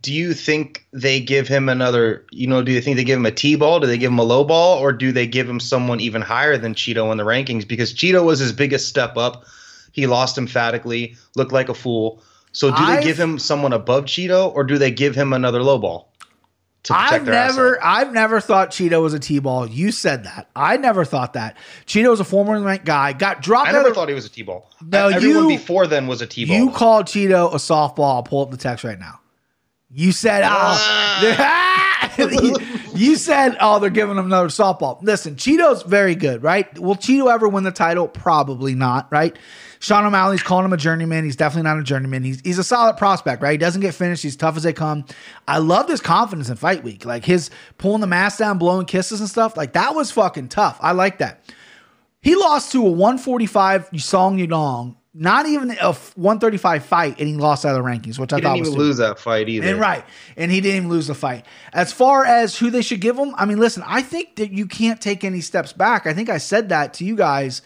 do 0.00 0.12
you 0.12 0.34
think 0.34 0.86
they 0.92 1.20
give 1.20 1.46
him 1.46 1.68
another 1.68 2.24
you 2.32 2.46
know 2.46 2.62
do 2.62 2.72
you 2.72 2.80
think 2.80 2.96
they 2.96 3.04
give 3.04 3.18
him 3.18 3.26
a 3.26 3.30
t-ball 3.30 3.80
do 3.80 3.86
they 3.86 3.98
give 3.98 4.10
him 4.10 4.18
a 4.18 4.24
low 4.24 4.42
ball 4.44 4.78
or 4.78 4.92
do 4.92 5.12
they 5.12 5.26
give 5.26 5.48
him 5.48 5.60
someone 5.60 6.00
even 6.00 6.22
higher 6.22 6.58
than 6.58 6.74
chito 6.74 7.10
in 7.12 7.18
the 7.18 7.24
rankings 7.24 7.66
because 7.66 7.94
chito 7.94 8.24
was 8.24 8.38
his 8.38 8.52
biggest 8.52 8.88
step 8.88 9.16
up 9.16 9.44
he 9.92 10.06
lost 10.06 10.38
emphatically 10.38 11.16
looked 11.36 11.52
like 11.52 11.68
a 11.68 11.74
fool 11.74 12.22
so 12.52 12.70
do 12.70 12.76
I've, 12.78 13.00
they 13.00 13.06
give 13.06 13.18
him 13.18 13.38
someone 13.38 13.72
above 13.72 14.04
chito 14.04 14.52
or 14.54 14.64
do 14.64 14.78
they 14.78 14.90
give 14.90 15.14
him 15.14 15.32
another 15.32 15.62
low 15.62 15.78
ball 15.78 16.12
I've 16.88 17.26
never, 17.26 17.78
asset. 17.78 17.84
I've 17.84 18.12
never 18.12 18.40
thought 18.40 18.70
Chito 18.70 19.02
was 19.02 19.12
a 19.12 19.18
T-ball. 19.18 19.66
You 19.66 19.90
said 19.90 20.22
that. 20.22 20.48
I 20.54 20.76
never 20.76 21.04
thought 21.04 21.32
that. 21.32 21.56
Chito 21.84 22.10
was 22.10 22.20
a 22.20 22.24
former 22.24 22.60
ranked 22.60 22.84
guy. 22.84 23.12
Got 23.12 23.42
dropped. 23.42 23.68
I 23.68 23.72
never 23.72 23.88
of- 23.88 23.96
thought 23.96 24.08
he 24.08 24.14
was 24.14 24.24
a 24.24 24.30
T-ball. 24.30 24.70
No, 24.82 25.08
everyone 25.08 25.50
you- 25.50 25.58
before 25.58 25.88
then 25.88 26.06
was 26.06 26.22
a 26.22 26.28
T-ball. 26.28 26.56
You 26.56 26.70
called 26.70 27.06
Chito 27.06 27.52
a 27.52 27.56
softball. 27.56 28.14
I'll 28.14 28.22
pull 28.22 28.42
up 28.42 28.52
the 28.52 28.56
text 28.56 28.84
right 28.84 29.00
now. 29.00 29.18
You 29.96 30.12
said, 30.12 30.42
oh, 30.42 30.48
ah. 30.50 32.14
you 32.94 33.16
said, 33.16 33.56
oh, 33.62 33.78
they're 33.78 33.88
giving 33.88 34.18
him 34.18 34.26
another 34.26 34.48
softball. 34.48 35.02
Listen, 35.02 35.36
Chito's 35.36 35.84
very 35.84 36.14
good, 36.14 36.42
right? 36.42 36.78
Will 36.78 36.96
Chito 36.96 37.32
ever 37.32 37.48
win 37.48 37.64
the 37.64 37.70
title? 37.70 38.06
Probably 38.06 38.74
not, 38.74 39.10
right? 39.10 39.34
Sean 39.78 40.04
O'Malley's 40.04 40.42
calling 40.42 40.66
him 40.66 40.74
a 40.74 40.76
journeyman. 40.76 41.24
He's 41.24 41.34
definitely 41.34 41.62
not 41.62 41.78
a 41.78 41.82
journeyman. 41.82 42.24
He's 42.24 42.42
he's 42.42 42.58
a 42.58 42.64
solid 42.64 42.98
prospect, 42.98 43.40
right? 43.40 43.52
He 43.52 43.56
doesn't 43.56 43.80
get 43.80 43.94
finished. 43.94 44.22
He's 44.22 44.36
tough 44.36 44.58
as 44.58 44.64
they 44.64 44.74
come. 44.74 45.06
I 45.48 45.58
love 45.58 45.88
his 45.88 46.02
confidence 46.02 46.50
in 46.50 46.56
fight 46.56 46.84
week, 46.84 47.06
like 47.06 47.24
his 47.24 47.48
pulling 47.78 48.02
the 48.02 48.06
mask 48.06 48.38
down, 48.38 48.58
blowing 48.58 48.84
kisses 48.84 49.20
and 49.20 49.30
stuff. 49.30 49.56
Like 49.56 49.72
that 49.72 49.94
was 49.94 50.10
fucking 50.10 50.48
tough. 50.48 50.76
I 50.82 50.92
like 50.92 51.18
that. 51.18 51.42
He 52.20 52.36
lost 52.36 52.70
to 52.72 52.86
a 52.86 52.90
145 52.90 53.90
Song 53.96 54.36
Yadong, 54.36 54.96
not 55.18 55.46
even 55.46 55.70
a 55.70 55.92
135 55.92 56.84
fight, 56.84 57.18
and 57.18 57.26
he 57.26 57.34
lost 57.36 57.64
out 57.64 57.76
of 57.76 57.82
the 57.82 57.88
rankings, 57.88 58.18
which 58.18 58.32
I 58.32 58.40
thought 58.40 58.58
was. 58.58 58.58
he 58.58 58.58
didn't 58.58 58.60
was 58.60 58.68
even 58.68 58.72
stupid. 58.72 58.78
lose 58.84 58.96
that 58.98 59.18
fight 59.18 59.48
either. 59.48 59.66
And 59.66 59.80
right, 59.80 60.04
and 60.36 60.50
he 60.50 60.60
didn't 60.60 60.76
even 60.76 60.88
lose 60.90 61.06
the 61.06 61.14
fight. 61.14 61.46
As 61.72 61.92
far 61.92 62.24
as 62.24 62.58
who 62.58 62.70
they 62.70 62.82
should 62.82 63.00
give 63.00 63.16
him, 63.16 63.34
I 63.36 63.46
mean, 63.46 63.58
listen, 63.58 63.82
I 63.86 64.02
think 64.02 64.36
that 64.36 64.52
you 64.52 64.66
can't 64.66 65.00
take 65.00 65.24
any 65.24 65.40
steps 65.40 65.72
back. 65.72 66.06
I 66.06 66.12
think 66.12 66.28
I 66.28 66.38
said 66.38 66.68
that 66.68 66.94
to 66.94 67.04
you 67.04 67.16
guys. 67.16 67.62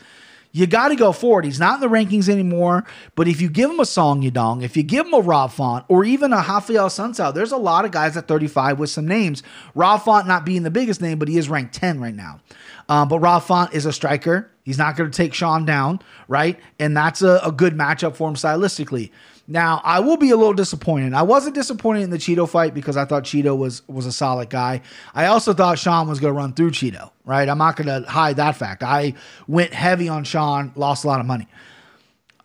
You 0.52 0.66
got 0.66 0.88
to 0.88 0.96
go 0.96 1.12
forward. 1.12 1.44
He's 1.44 1.60
not 1.60 1.74
in 1.74 1.80
the 1.80 1.96
rankings 1.96 2.28
anymore. 2.28 2.84
But 3.14 3.28
if 3.28 3.40
you 3.40 3.48
give 3.48 3.70
him 3.70 3.78
a 3.78 3.86
Song 3.86 4.20
Yadong, 4.22 4.64
if 4.64 4.76
you 4.76 4.82
give 4.82 5.06
him 5.06 5.14
a 5.14 5.20
Rob 5.20 5.52
Font, 5.52 5.84
or 5.86 6.04
even 6.04 6.32
a 6.32 6.38
Raphael 6.38 6.88
Assunção, 6.88 7.32
there's 7.32 7.52
a 7.52 7.56
lot 7.56 7.84
of 7.84 7.92
guys 7.92 8.16
at 8.16 8.26
35 8.26 8.80
with 8.80 8.90
some 8.90 9.06
names. 9.06 9.44
Rob 9.76 10.02
Font 10.02 10.26
not 10.26 10.44
being 10.44 10.64
the 10.64 10.70
biggest 10.70 11.00
name, 11.00 11.20
but 11.20 11.28
he 11.28 11.38
is 11.38 11.48
ranked 11.48 11.74
10 11.74 12.00
right 12.00 12.14
now. 12.14 12.40
Um, 12.88 13.06
but 13.06 13.20
Rob 13.20 13.44
Font 13.44 13.74
is 13.74 13.86
a 13.86 13.92
striker. 13.92 14.49
He's 14.70 14.78
not 14.78 14.94
going 14.94 15.10
to 15.10 15.16
take 15.16 15.34
Sean 15.34 15.64
down, 15.64 15.98
right? 16.28 16.56
And 16.78 16.96
that's 16.96 17.22
a, 17.22 17.40
a 17.44 17.50
good 17.50 17.76
matchup 17.76 18.14
for 18.14 18.28
him 18.28 18.36
stylistically. 18.36 19.10
Now, 19.48 19.80
I 19.82 19.98
will 19.98 20.16
be 20.16 20.30
a 20.30 20.36
little 20.36 20.52
disappointed. 20.54 21.12
I 21.12 21.22
wasn't 21.22 21.56
disappointed 21.56 22.02
in 22.02 22.10
the 22.10 22.18
Chito 22.18 22.48
fight 22.48 22.72
because 22.72 22.96
I 22.96 23.04
thought 23.04 23.24
Chito 23.24 23.58
was 23.58 23.82
was 23.88 24.06
a 24.06 24.12
solid 24.12 24.48
guy. 24.48 24.82
I 25.12 25.26
also 25.26 25.52
thought 25.52 25.76
Sean 25.80 26.08
was 26.08 26.20
going 26.20 26.32
to 26.32 26.38
run 26.38 26.52
through 26.52 26.70
Chito, 26.70 27.10
right? 27.24 27.48
I'm 27.48 27.58
not 27.58 27.74
going 27.74 27.88
to 27.88 28.08
hide 28.08 28.36
that 28.36 28.54
fact. 28.54 28.84
I 28.84 29.14
went 29.48 29.74
heavy 29.74 30.08
on 30.08 30.22
Sean, 30.22 30.70
lost 30.76 31.02
a 31.02 31.08
lot 31.08 31.18
of 31.18 31.26
money. 31.26 31.48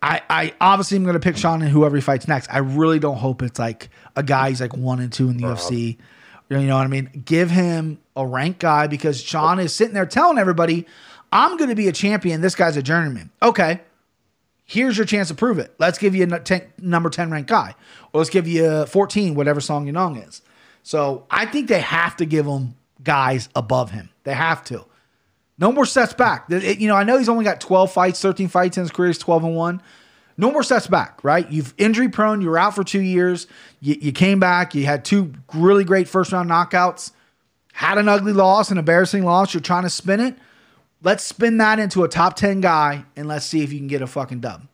I, 0.02 0.24
I 0.32 0.54
obviously 0.60 0.98
am 0.98 1.04
going 1.04 1.14
to 1.14 1.20
pick 1.20 1.38
Sean 1.38 1.62
in 1.62 1.68
whoever 1.68 1.96
he 1.96 2.02
fights 2.02 2.28
next. 2.28 2.50
I 2.52 2.58
really 2.58 2.98
don't 2.98 3.18
hope 3.18 3.44
it's 3.44 3.60
like 3.60 3.90
a 4.16 4.24
guy 4.24 4.50
who's 4.50 4.62
like 4.62 4.76
one 4.76 5.00
and 5.00 5.14
two 5.14 5.30
in 5.30 5.38
the 5.38 5.44
UFC. 5.44 5.98
You 6.50 6.58
know 6.58 6.78
what 6.78 6.86
I 6.86 6.88
mean? 6.88 7.24
Give 7.24 7.52
him 7.52 8.00
a 8.16 8.26
ranked 8.26 8.62
guy 8.62 8.88
because 8.88 9.22
Sean 9.22 9.60
is 9.60 9.76
sitting 9.76 9.94
there 9.94 10.08
telling 10.08 10.40
everybody, 10.40 10.88
I'm 11.36 11.58
going 11.58 11.70
to 11.70 11.76
be 11.76 11.90
a 11.90 11.92
champion. 11.92 12.40
This 12.40 12.56
guy's 12.56 12.78
a 12.78 12.82
journeyman. 12.82 13.30
Okay. 13.44 13.82
Here's 14.64 14.96
your 14.98 15.06
chance 15.06 15.28
to 15.28 15.36
prove 15.36 15.60
it. 15.60 15.76
Let's 15.80 15.98
give 15.98 16.16
you 16.16 16.24
a 16.24 16.40
10 16.40 16.62
number 16.82 17.10
10 17.10 17.30
ranked 17.30 17.50
guy. 17.50 17.76
Or 18.14 18.20
let's 18.20 18.30
give 18.30 18.48
you 18.48 18.66
a 18.66 18.86
14, 18.86 19.36
whatever 19.36 19.60
Song 19.60 19.86
Yadong 19.86 20.26
is. 20.26 20.42
So 20.82 21.26
I 21.30 21.46
think 21.46 21.68
they 21.68 21.82
have 21.82 22.16
to 22.18 22.26
give 22.26 22.46
him 22.46 22.76
guys 23.04 23.50
above 23.54 23.92
him. 23.92 24.10
They 24.24 24.34
have 24.34 24.64
to. 24.66 24.86
No 25.60 25.74
more 25.74 25.86
sets 25.86 26.14
back. 26.14 26.50
It- 26.50 26.80
you 26.80 26.88
know, 26.88 26.96
I 26.96 27.04
know 27.04 27.18
he's 27.18 27.28
only 27.30 27.44
got 27.44 27.60
12 27.60 27.92
fights, 27.92 28.22
13 28.22 28.48
fights 28.48 28.78
in 28.78 28.84
his 28.84 28.92
career. 28.92 29.10
He's 29.10 29.18
12 29.18 29.44
and 29.44 29.56
1. 29.56 29.82
No 30.38 30.52
more 30.52 30.64
sets 30.64 30.88
back, 30.88 31.22
right? 31.24 31.50
You've 31.52 31.74
injury 31.78 32.08
prone. 32.10 32.42
You 32.42 32.50
were 32.50 32.58
out 32.58 32.76
for 32.76 32.84
two 32.86 33.02
years. 33.02 33.48
You, 33.82 33.96
you 34.00 34.12
came 34.14 34.40
back. 34.40 34.74
You 34.74 34.86
had 34.86 35.04
two 35.06 35.34
really 35.54 35.84
great 35.84 36.08
first 36.08 36.32
round 36.32 36.50
knockouts. 36.50 37.12
Had 37.74 37.98
an 37.98 38.08
ugly 38.08 38.34
loss, 38.34 38.72
an 38.72 38.78
embarrassing 38.78 39.24
loss. 39.26 39.54
You're 39.54 39.62
trying 39.62 39.84
to 39.84 39.90
spin 39.90 40.20
it. 40.22 40.38
Let's 41.06 41.24
spin 41.24 41.58
that 41.60 41.80
into 41.80 42.04
a 42.04 42.10
top 42.10 42.36
10 42.36 42.62
guy 42.62 43.06
and 43.16 43.28
let's 43.28 43.46
see 43.46 43.64
if 43.64 43.72
you 43.72 43.80
can 43.80 43.88
get 43.88 44.02
a 44.02 44.08
fucking 44.08 44.42
dub. 44.42 44.68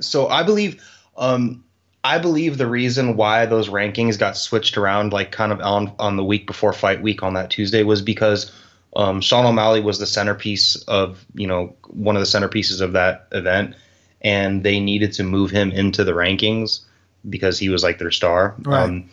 so 0.00 0.28
I 0.28 0.42
believe 0.42 0.82
um 1.16 1.64
I 2.04 2.18
believe 2.18 2.58
the 2.58 2.66
reason 2.66 3.16
why 3.16 3.46
those 3.46 3.68
rankings 3.68 4.18
got 4.18 4.36
switched 4.36 4.76
around 4.76 5.12
like 5.12 5.32
kind 5.32 5.52
of 5.52 5.60
on 5.60 5.92
on 5.98 6.16
the 6.16 6.24
week 6.24 6.46
before 6.46 6.72
fight 6.72 7.02
week 7.02 7.22
on 7.22 7.34
that 7.34 7.50
Tuesday 7.50 7.82
was 7.82 8.02
because 8.02 8.52
um, 8.96 9.20
Sean 9.20 9.44
O'Malley 9.44 9.80
was 9.80 9.98
the 9.98 10.06
centerpiece 10.06 10.76
of 10.88 11.24
you 11.34 11.46
know 11.46 11.74
one 11.88 12.16
of 12.16 12.20
the 12.20 12.26
centerpieces 12.26 12.80
of 12.80 12.92
that 12.92 13.28
event, 13.32 13.74
and 14.22 14.64
they 14.64 14.80
needed 14.80 15.12
to 15.14 15.22
move 15.22 15.50
him 15.50 15.70
into 15.70 16.04
the 16.04 16.12
rankings 16.12 16.80
because 17.28 17.58
he 17.58 17.68
was 17.68 17.82
like 17.82 17.98
their 17.98 18.10
star. 18.10 18.54
Right. 18.62 18.82
Um, 18.82 19.10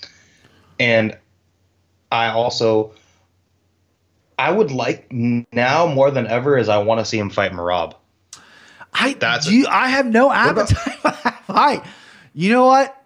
and 0.80 1.18
I 2.12 2.30
also 2.30 2.94
I 4.38 4.52
would 4.52 4.72
like 4.72 5.12
now 5.12 5.88
more 5.88 6.12
than 6.12 6.28
ever 6.28 6.58
is 6.58 6.70
I 6.70 6.78
want 6.80 7.00
to 7.00 7.06
see 7.06 7.18
him 7.18 7.30
fight 7.30 7.52
Merab. 7.52 7.94
I 8.94 9.14
That's- 9.14 9.50
you, 9.50 9.68
I 9.68 9.90
have 9.90 10.06
no 10.06 10.32
appetite 10.32 10.96
for 11.02 11.12
that 11.24 11.44
fight. 11.46 11.84
You 12.34 12.52
know 12.52 12.66
what? 12.66 13.02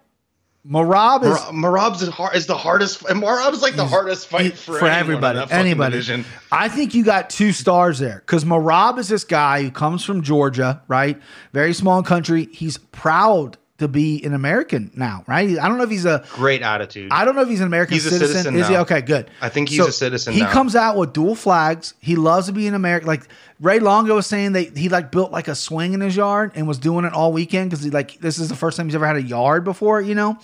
Merab 0.67 1.23
is 1.23 1.37
Merab's 1.53 2.01
is, 2.01 2.09
hard, 2.09 2.35
is 2.35 2.45
the 2.45 2.57
hardest. 2.57 3.03
And 3.09 3.23
Merab's 3.23 3.61
like 3.61 3.75
the 3.75 3.85
hardest 3.87 4.27
fight 4.27 4.57
for, 4.57 4.73
anyone 4.73 4.91
in 4.91 4.99
everybody. 4.99 5.51
Anybody. 5.51 5.91
division. 5.93 6.25
I 6.51 6.67
think 6.67 6.93
you 6.93 7.03
got 7.03 7.29
two 7.29 7.53
stars 7.53 7.97
there 7.97 8.21
because 8.25 8.43
Merab 8.43 8.99
is 8.99 9.07
this 9.07 9.23
guy 9.23 9.63
who 9.63 9.71
comes 9.71 10.03
from 10.03 10.21
Georgia, 10.21 10.81
right? 10.87 11.19
Very 11.53 11.73
small 11.73 12.03
country. 12.03 12.49
He's 12.51 12.77
proud 12.77 13.57
to 13.79 13.87
be 13.87 14.23
an 14.23 14.33
American 14.33 14.91
now, 14.95 15.23
right? 15.27 15.57
I 15.57 15.67
don't 15.67 15.77
know 15.77 15.83
if 15.83 15.89
he's 15.89 16.05
a. 16.05 16.23
Great 16.33 16.61
attitude. 16.61 17.11
I 17.11 17.25
don't 17.25 17.35
know 17.35 17.41
if 17.41 17.49
he's 17.49 17.61
an 17.61 17.67
American 17.67 17.93
He's 17.95 18.05
a 18.05 18.11
citizen. 18.11 18.43
citizen 18.43 18.55
Is 18.55 18.67
he 18.67 18.75
okay? 18.77 19.01
Good. 19.01 19.29
I 19.41 19.49
think 19.49 19.69
he's 19.69 19.79
a 19.79 19.91
citizen 19.91 20.33
He 20.33 20.41
now. 20.41 20.51
comes 20.51 20.75
out 20.75 20.97
with 20.97 21.13
dual 21.13 21.35
flags. 21.35 21.93
He 21.99 22.15
loves 22.15 22.47
to 22.47 22.53
be 22.53 22.67
an 22.67 22.73
American. 22.75 23.07
Like 23.07 23.27
Ray 23.59 23.79
Longo 23.79 24.15
was 24.15 24.27
saying, 24.27 24.53
that 24.53 24.77
he 24.77 24.89
like 24.89 25.11
built 25.11 25.31
like 25.31 25.47
a 25.47 25.55
swing 25.55 25.93
in 25.93 26.01
his 26.01 26.15
yard 26.15 26.51
and 26.55 26.67
was 26.67 26.77
doing 26.77 27.05
it 27.05 27.13
all 27.13 27.33
weekend 27.33 27.69
because 27.69 27.83
he 27.83 27.89
like 27.91 28.19
this 28.19 28.37
is 28.37 28.49
the 28.49 28.55
first 28.55 28.77
time 28.77 28.87
he's 28.87 28.95
ever 28.95 29.07
had 29.07 29.15
a 29.15 29.21
yard 29.21 29.63
before. 29.63 30.01
You 30.01 30.15
know, 30.15 30.37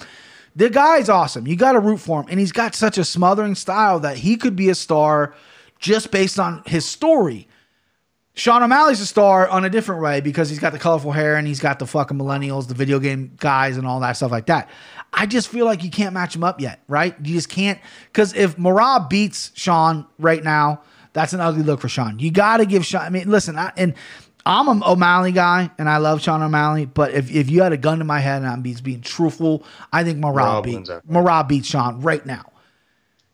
the 0.55 0.69
guy's 0.69 1.09
awesome. 1.09 1.47
You 1.47 1.55
got 1.55 1.73
to 1.73 1.79
root 1.79 1.97
for 1.99 2.21
him, 2.21 2.27
and 2.29 2.39
he's 2.39 2.51
got 2.51 2.75
such 2.75 2.97
a 2.97 3.03
smothering 3.05 3.55
style 3.55 3.99
that 4.01 4.17
he 4.17 4.37
could 4.37 4.55
be 4.55 4.69
a 4.69 4.75
star 4.75 5.33
just 5.79 6.11
based 6.11 6.39
on 6.39 6.63
his 6.65 6.85
story. 6.85 7.47
Sean 8.35 8.61
O'Malley's 8.61 8.99
a 8.99 9.05
star 9.05 9.47
on 9.47 9.63
a 9.63 9.69
different 9.69 10.01
way 10.01 10.19
because 10.19 10.49
he's 10.49 10.59
got 10.59 10.73
the 10.73 10.79
colorful 10.79 11.13
hair 11.13 11.37
and 11.37 11.47
he's 11.47 11.59
got 11.61 11.79
the 11.79 11.87
fucking 11.87 12.17
millennials, 12.17 12.67
the 12.67 12.73
video 12.73 12.99
game 12.99 13.31
guys, 13.39 13.77
and 13.77 13.87
all 13.87 14.01
that 14.01 14.13
stuff 14.13 14.31
like 14.31 14.47
that. 14.47 14.69
I 15.13 15.25
just 15.25 15.47
feel 15.47 15.65
like 15.65 15.83
you 15.83 15.89
can't 15.89 16.13
match 16.13 16.35
him 16.35 16.43
up 16.43 16.59
yet, 16.59 16.81
right? 16.89 17.15
You 17.23 17.35
just 17.35 17.47
can't. 17.47 17.79
Because 18.07 18.33
if 18.35 18.57
Merab 18.57 19.09
beats 19.09 19.51
Sean 19.55 20.05
right 20.19 20.43
now, 20.43 20.81
that's 21.13 21.31
an 21.31 21.39
ugly 21.39 21.63
look 21.63 21.79
for 21.79 21.87
Sean. 21.87 22.19
You 22.19 22.29
got 22.29 22.57
to 22.57 22.65
give 22.65 22.85
Sean. 22.85 23.03
I 23.03 23.09
mean, 23.09 23.29
listen, 23.31 23.57
I, 23.57 23.71
and 23.77 23.93
I'm 24.45 24.67
an 24.67 24.83
O'Malley 24.83 25.31
guy 25.31 25.71
and 25.77 25.89
I 25.89 25.97
love 25.97 26.21
Sean 26.21 26.43
O'Malley, 26.43 26.85
but 26.85 27.13
if, 27.13 27.33
if 27.33 27.49
you 27.49 27.61
had 27.63 27.71
a 27.71 27.77
gun 27.77 27.99
to 27.99 28.03
my 28.03 28.19
head 28.19 28.41
and 28.41 28.51
I'm 28.51 28.61
being, 28.61 28.77
being 28.83 28.99
truthful, 29.01 29.63
I 29.93 30.03
think 30.03 30.19
Merab, 30.19 30.63
beat, 30.63 30.75
wins 30.75 30.89
that 30.89 31.05
fight. 31.05 31.13
Merab 31.13 31.47
beats 31.47 31.69
Sean 31.69 32.01
right 32.01 32.25
now. 32.25 32.51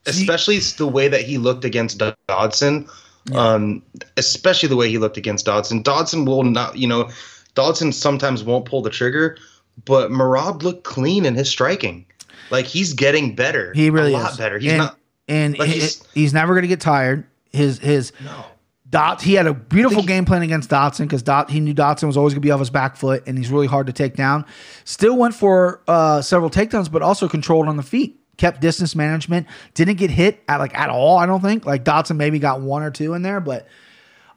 especially 0.06 0.60
the 0.60 0.88
way 0.88 1.08
that 1.08 1.22
he 1.22 1.40
looked 1.40 1.66
against 1.66 1.98
Doug 1.98 2.16
Dodson. 2.28 2.88
Um, 3.36 3.84
especially 4.17 4.69
the 4.69 4.75
way 4.75 4.89
he 4.89 4.97
looked 4.97 5.17
against 5.17 5.45
Dodson. 5.45 5.84
Dodson 5.84 6.25
will 6.25 6.43
not, 6.43 6.77
you 6.77 6.88
know, 6.88 7.10
Dodson 7.53 7.91
sometimes 7.91 8.43
won't 8.43 8.65
pull 8.65 8.81
the 8.81 8.89
trigger, 8.89 9.38
but 9.86 10.10
Merab 10.12 10.63
looked 10.63 10.84
clean 10.84 11.25
in 11.25 11.36
his 11.36 11.49
striking. 11.49 12.05
Like 12.49 12.65
he's 12.65 12.93
getting 12.93 13.36
better. 13.36 13.73
He 13.73 13.89
really 13.89 14.13
a 14.13 14.17
lot 14.17 14.31
is. 14.31 14.38
better. 14.38 14.60
He's 14.60 14.71
and, 14.71 14.79
not. 14.79 14.97
and 15.27 15.57
like, 15.57 15.69
he's- 15.69 16.03
he's, 16.13 16.34
never 16.34 16.53
going 16.53 16.63
to 16.63 16.67
get 16.67 16.81
tired. 16.81 17.25
His 17.51 17.79
his 17.79 18.13
No. 18.23 18.45
Dot 18.89 19.21
he 19.21 19.36
had 19.36 19.47
a 19.47 19.53
beautiful 19.53 20.03
game 20.03 20.25
plan 20.25 20.41
against 20.41 20.69
Dotson 20.69 20.99
because 20.99 21.23
Dot 21.23 21.49
he 21.49 21.62
knew 21.62 21.73
Dotson 21.73 22.07
was 22.07 22.17
always 22.17 22.34
going 22.34 22.41
to 22.41 22.45
be 22.45 22.51
off 22.51 22.60
his 22.60 22.69
back 22.69 22.97
foot 22.97 23.23
and 23.25 23.38
he's 23.38 23.49
really 23.49 23.67
hard 23.67 23.88
to 23.88 23.93
take 23.93 24.15
down. 24.15 24.45
Still 24.84 25.15
went 25.17 25.34
for 25.34 25.81
uh, 25.88 26.21
several 26.21 26.49
takedowns, 26.49 26.91
but 26.91 27.01
also 27.01 27.29
controlled 27.29 27.69
on 27.69 27.77
the 27.77 27.84
feet. 27.84 28.20
Kept 28.41 28.60
distance 28.60 28.95
management. 28.95 29.45
Didn't 29.75 29.97
get 29.97 30.10
hit 30.10 30.43
at 30.49 30.58
like 30.58 30.75
at 30.75 30.89
all. 30.89 31.19
I 31.19 31.27
don't 31.27 31.41
think 31.41 31.63
like 31.63 31.84
Dotson 31.84 32.17
maybe 32.17 32.39
got 32.39 32.60
one 32.60 32.82
or 32.82 32.89
two 32.89 33.13
in 33.13 33.21
there, 33.21 33.39
but 33.39 33.67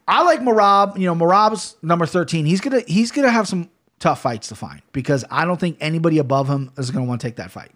I 0.07 0.25
like 0.25 0.41
Merab. 0.41 0.99
You 0.99 1.07
know, 1.07 1.15
Merab's 1.15 1.77
number 1.81 2.05
thirteen. 2.05 2.45
He's 2.45 2.61
gonna 2.61 2.83
he's 2.87 3.11
gonna 3.11 3.31
have 3.31 3.49
some 3.49 3.71
tough 4.01 4.21
fights 4.21 4.49
to 4.49 4.57
find 4.57 4.83
because 4.93 5.25
I 5.31 5.47
don't 5.47 5.59
think 5.59 5.79
anybody 5.81 6.19
above 6.19 6.51
him 6.51 6.71
is 6.77 6.91
gonna 6.91 7.07
want 7.07 7.23
to 7.23 7.27
take 7.27 7.37
that 7.37 7.51
fight. 7.51 7.73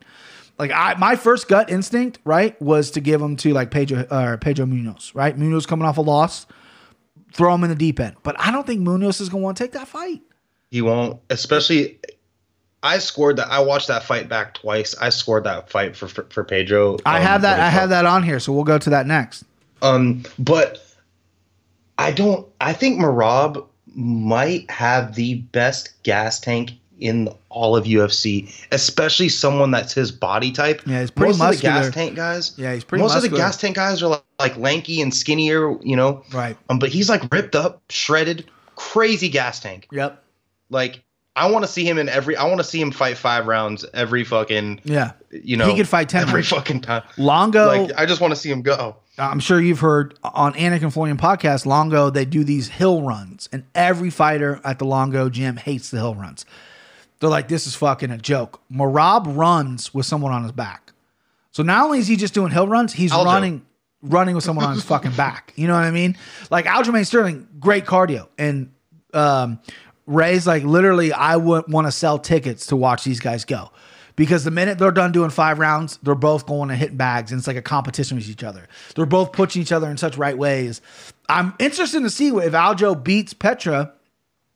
Like 0.59 0.71
I, 0.71 0.97
my 0.99 1.17
first 1.17 1.49
gut 1.49 1.71
instinct, 1.71 2.19
right, 2.27 2.61
was 2.61 2.91
to 2.91 3.01
give 3.01 3.23
him 3.23 3.37
to 3.37 3.55
like 3.55 3.71
Pedro 3.71 4.07
or 4.11 4.37
Pedro 4.37 4.67
Munhoz, 4.67 5.15
right? 5.15 5.35
Munhoz 5.35 5.67
coming 5.67 5.89
off 5.89 5.97
a 5.97 6.03
loss, 6.03 6.45
throw 7.33 7.55
him 7.55 7.65
in 7.65 7.71
the 7.71 7.75
deep 7.75 8.01
end. 8.01 8.17
But 8.23 8.39
I 8.39 8.51
don't 8.51 8.67
think 8.67 8.83
Munhoz 8.83 9.23
is 9.23 9.31
gonna 9.31 9.43
want 9.43 9.57
to 9.57 9.65
take 9.65 9.73
that 9.73 9.89
fight. 9.89 10.21
He 10.71 10.83
won't. 10.83 11.21
Especially, 11.31 11.99
I 12.83 12.99
scored 12.99 13.37
that. 13.37 13.49
I 13.49 13.61
watched 13.61 13.89
that 13.89 14.05
fight 14.05 14.29
back 14.29 14.55
twice. 14.55 14.95
I 15.01 15.09
scored 15.11 15.45
that 15.45 15.71
fight 15.71 15.97
for 15.97 16.09
for, 16.09 16.25
for 16.25 16.45
Pedro. 16.45 16.99
I 17.05 17.19
um, 17.19 17.23
have 17.23 17.43
that. 17.43 17.61
I 17.61 17.71
have 17.71 17.91
that 17.91 18.07
on 18.07 18.23
here, 18.23 18.41
so 18.41 18.53
we'll 18.53 18.65
go 18.65 18.79
to 18.79 18.91
that 18.91 19.07
next. 19.07 19.45
Um, 19.83 20.23
but 20.39 20.85
I 21.99 22.13
don't. 22.13 22.47
I 22.61 22.73
think 22.73 23.01
Merab 23.01 23.67
might 23.95 24.71
have 24.71 25.15
the 25.17 25.35
best 25.35 26.03
gas 26.05 26.39
tank 26.39 26.73
in 27.01 27.29
all 27.49 27.77
of 27.77 27.85
UFC, 27.85 28.53
especially 28.73 29.29
someone 29.29 29.71
that's 29.71 29.93
his 29.93 30.13
body 30.13 30.53
type. 30.53 30.83
Yeah, 30.87 31.01
he's 31.01 31.11
pretty 31.11 31.31
Most 31.31 31.37
of 31.37 31.41
the 31.41 31.47
muscular. 31.47 31.81
gas 31.81 31.95
tank 31.95 32.17
guys. 32.17 32.55
Yeah, 32.57 32.75
he's 32.75 32.85
pretty 32.85 33.03
Most 33.03 33.17
of 33.17 33.23
the 33.23 33.29
gas 33.29 33.57
tank 33.57 33.77
guys 33.77 34.03
are 34.03 34.09
like, 34.09 34.25
like 34.39 34.57
lanky 34.57 35.01
and 35.01 35.15
skinnier, 35.15 35.77
you 35.83 35.97
know. 35.97 36.25
Right. 36.33 36.57
Um, 36.69 36.79
but 36.79 36.91
he's 36.91 37.09
like 37.09 37.33
ripped 37.33 37.55
up, 37.55 37.83
shredded, 37.89 38.49
crazy 38.77 39.29
gas 39.29 39.61
tank. 39.61 39.89
Yep. 39.93 40.23
Like 40.71 41.03
I 41.39 41.51
want 41.51 41.65
to 41.65 41.71
see 41.71 41.85
him 41.89 41.99
in 41.99 42.09
every. 42.09 42.37
I 42.37 42.45
want 42.45 42.59
to 42.59 42.65
see 42.65 42.81
him 42.81 42.91
fight 42.91 43.17
five 43.17 43.47
rounds 43.47 43.85
every 43.95 44.25
fucking. 44.25 44.81
Yeah. 44.85 45.13
You 45.31 45.57
know, 45.57 45.67
He 45.69 45.77
could 45.77 45.89
fight 45.89 46.09
10 46.09 46.23
every 46.23 46.35
rounds. 46.35 46.49
fucking 46.49 46.81
time. 46.81 47.03
Longo. 47.17 47.67
Like 47.67 47.93
I 47.97 48.07
just 48.07 48.21
want 48.21 48.33
to 48.33 48.37
see 48.37 48.51
him 48.51 48.63
go. 48.63 48.97
I'm 49.19 49.41
sure 49.41 49.61
you've 49.61 49.81
heard 49.81 50.17
on 50.23 50.55
Anik 50.55 50.83
and 50.83 50.93
Florian 50.93 51.17
podcast, 51.17 51.67
Longo, 51.67 52.09
they 52.09 52.25
do 52.25 52.45
these 52.45 52.69
hill 52.69 53.03
runs, 53.03 53.49
and 53.53 53.65
every 53.75 54.11
fighter 54.11 54.61
at 54.65 54.79
the 54.79 54.85
Longo 54.85 55.29
gym 55.29 55.57
hates 55.57 55.91
the 55.91 55.97
hill 55.97 56.15
runs. 56.15 56.45
They're 57.19 57.29
like, 57.29 57.49
this 57.49 57.67
is 57.67 57.75
fucking 57.75 58.13
a 58.13 58.19
joke. 58.19 58.61
Merab 58.73 59.37
runs 59.37 59.93
with 59.93 60.07
someone 60.07 60.33
on 60.33 60.45
his 60.45 60.53
back. 60.53 60.93
So 61.51 61.65
not 61.65 61.85
only 61.85 61.99
is 61.99 62.07
he 62.07 62.15
just 62.15 62.33
doing 62.33 62.53
hill 62.53 62.69
runs, 62.69 62.93
he's 62.93 63.11
Aljo. 63.11 63.25
running 63.25 63.67
running 64.03 64.37
with 64.37 64.45
someone 64.45 64.65
on 64.65 64.75
his 64.75 64.85
fucking 64.85 65.11
back. 65.13 65.53
You 65.57 65.67
know 65.67 65.75
what 65.75 65.83
I 65.83 65.91
mean? 65.91 66.17
Like 66.53 66.67
Aljamain 66.67 67.05
Sterling, 67.05 67.49
great 67.59 67.85
cardio. 67.87 68.29
And 68.39 68.71
um, 69.13 69.59
Ray's 70.09 70.47
like, 70.47 70.65
literally, 70.65 71.13
I 71.13 71.37
would 71.37 71.71
want 71.71 71.87
to 71.87 71.93
sell 71.93 72.19
tickets 72.19 72.67
to 72.69 72.77
watch 72.77 73.05
these 73.05 73.21
guys 73.21 73.45
go. 73.45 73.71
Because 74.17 74.43
the 74.43 74.51
minute 74.51 74.79
they're 74.79 74.91
done 74.91 75.13
doing 75.13 75.31
five 75.31 75.61
rounds, 75.61 75.99
they're 76.03 76.17
both 76.17 76.45
going 76.47 76.71
to 76.71 76.75
hit 76.75 76.97
bags, 76.99 77.31
and 77.31 77.39
it's 77.39 77.47
like 77.47 77.57
a 77.57 77.63
competition 77.63 78.17
with 78.17 78.29
each 78.29 78.43
other. 78.43 78.67
They're 78.97 79.07
both 79.07 79.31
pushing 79.33 79.63
each 79.63 79.71
other 79.71 79.89
in 79.89 79.97
such 79.97 80.17
right 80.17 80.37
ways. 80.37 80.81
I'm 81.29 81.55
interested 81.61 82.01
to 82.03 82.11
see 82.11 82.29
if 82.29 82.53
Aljo 82.53 83.01
beats 83.01 83.33
Petra 83.33 83.93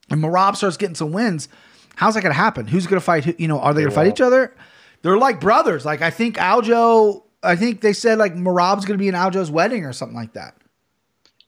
and 0.09 0.21
Merab 0.21 0.57
starts 0.57 0.75
getting 0.75 0.95
some 0.95 1.13
wins. 1.13 1.47
How's 1.95 2.15
that 2.15 2.23
going 2.23 2.33
to 2.33 2.37
happen? 2.39 2.67
Who's 2.67 2.87
going 2.87 2.99
to 2.99 3.05
fight? 3.05 3.23
who- 3.23 3.35
You 3.37 3.47
know, 3.47 3.59
are 3.59 3.73
they 3.73 3.81
going 3.83 3.91
to 3.91 3.95
fight 3.95 4.07
each 4.07 4.19
other? 4.21 4.53
They're 5.01 5.17
like 5.17 5.39
brothers. 5.39 5.85
Like 5.85 6.01
I 6.01 6.09
think 6.09 6.35
Aljo. 6.37 7.23
I 7.41 7.55
think 7.55 7.81
they 7.81 7.93
said 7.93 8.17
like 8.19 8.35
Merab's 8.35 8.83
going 8.85 8.97
to 8.97 9.01
be 9.01 9.07
in 9.07 9.15
Aljo's 9.15 9.51
wedding 9.51 9.85
or 9.85 9.93
something 9.93 10.15
like 10.17 10.33
that. 10.33 10.55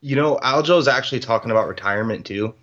You 0.02 0.16
know, 0.16 0.38
Aljo's 0.44 0.88
actually 0.88 1.20
talking 1.22 1.52
about 1.52 1.68
retirement 1.68 2.26
too. 2.26 2.54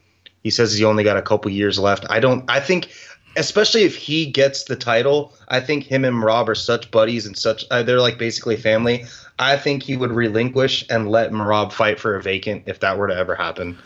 He 0.42 0.50
says 0.50 0.76
he 0.76 0.84
only 0.84 1.04
got 1.04 1.16
a 1.16 1.22
couple 1.22 1.50
years 1.50 1.78
left. 1.78 2.04
I 2.10 2.20
don't. 2.20 2.44
I 2.50 2.60
think, 2.60 2.88
especially 3.36 3.82
if 3.82 3.96
he 3.96 4.26
gets 4.26 4.64
the 4.64 4.76
title, 4.76 5.34
I 5.48 5.60
think 5.60 5.84
him 5.84 6.04
and 6.04 6.16
Merab 6.16 6.48
are 6.48 6.54
such 6.54 6.90
buddies 6.90 7.26
and 7.26 7.36
such. 7.36 7.64
Uh, 7.70 7.82
they're 7.82 8.00
like 8.00 8.18
basically 8.18 8.56
family. 8.56 9.04
I 9.38 9.56
think 9.56 9.82
he 9.82 9.96
would 9.96 10.12
relinquish 10.12 10.84
and 10.90 11.10
let 11.10 11.32
Merab 11.32 11.72
fight 11.72 11.98
for 11.98 12.16
a 12.16 12.22
vacant 12.22 12.64
if 12.66 12.80
that 12.80 12.98
were 12.98 13.08
to 13.08 13.16
ever 13.16 13.34
happen. 13.34 13.78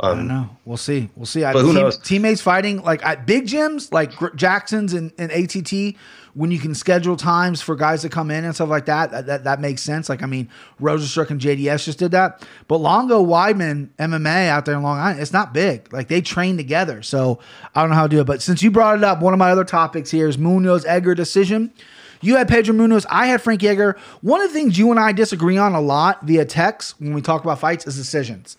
I 0.00 0.08
don't 0.08 0.20
Um, 0.20 0.26
know. 0.28 0.50
We'll 0.64 0.76
see. 0.76 1.10
We'll 1.14 1.26
see. 1.26 1.44
I, 1.44 1.52
But 1.52 1.60
who 1.62 1.72
team- 1.72 1.82
knows? 1.82 1.98
Teammates 1.98 2.40
fighting 2.40 2.82
like 2.82 3.04
at 3.06 3.26
big 3.26 3.46
gyms 3.46 3.92
like 3.92 4.12
Jackson's 4.34 4.92
and, 4.92 5.12
and 5.18 5.30
ATT 5.30 5.94
when 6.34 6.50
you 6.50 6.58
can 6.58 6.74
schedule 6.74 7.16
times 7.16 7.62
for 7.62 7.76
guys 7.76 8.02
to 8.02 8.08
come 8.08 8.28
in 8.32 8.44
and 8.44 8.52
stuff 8.54 8.68
like 8.68 8.86
that. 8.86 9.12
That 9.12 9.26
that, 9.26 9.44
that 9.44 9.60
makes 9.60 9.82
sense. 9.82 10.08
Like 10.08 10.20
I 10.22 10.26
mean, 10.26 10.48
Rozenstruik 10.80 11.30
and 11.30 11.40
JDS 11.40 11.84
just 11.84 12.00
did 12.00 12.10
that. 12.10 12.44
But 12.66 12.78
Longo 12.78 13.24
Weidman 13.24 13.90
MMA 13.98 14.48
out 14.48 14.64
there 14.64 14.74
in 14.74 14.82
Long 14.82 14.98
Island, 14.98 15.20
it's 15.20 15.32
not 15.32 15.54
big. 15.54 15.92
Like 15.92 16.08
they 16.08 16.20
train 16.20 16.56
together. 16.56 17.00
So 17.02 17.38
I 17.74 17.80
don't 17.80 17.90
know 17.90 17.96
how 17.96 18.08
to 18.08 18.16
do 18.16 18.20
it. 18.20 18.24
But 18.26 18.42
since 18.42 18.64
you 18.64 18.72
brought 18.72 18.98
it 18.98 19.04
up, 19.04 19.20
one 19.20 19.32
of 19.32 19.38
my 19.38 19.52
other 19.52 19.64
topics 19.64 20.10
here 20.10 20.26
is 20.28 20.36
Munhoz 20.36 20.84
Edgar 20.88 21.14
decision. 21.14 21.72
You 22.20 22.36
had 22.36 22.48
Pedro 22.48 22.74
Munhoz. 22.74 23.04
I 23.10 23.26
had 23.26 23.42
Frankie 23.42 23.68
Edgar. 23.68 23.96
One 24.22 24.40
of 24.40 24.48
the 24.48 24.54
things 24.54 24.76
you 24.78 24.90
and 24.90 24.98
I 24.98 25.12
disagree 25.12 25.58
on 25.58 25.74
a 25.74 25.80
lot 25.80 26.22
via 26.26 26.44
text 26.46 26.94
when 26.98 27.12
we 27.14 27.20
talk 27.20 27.44
about 27.44 27.60
fights 27.60 27.86
is 27.86 27.96
decisions. 27.96 28.56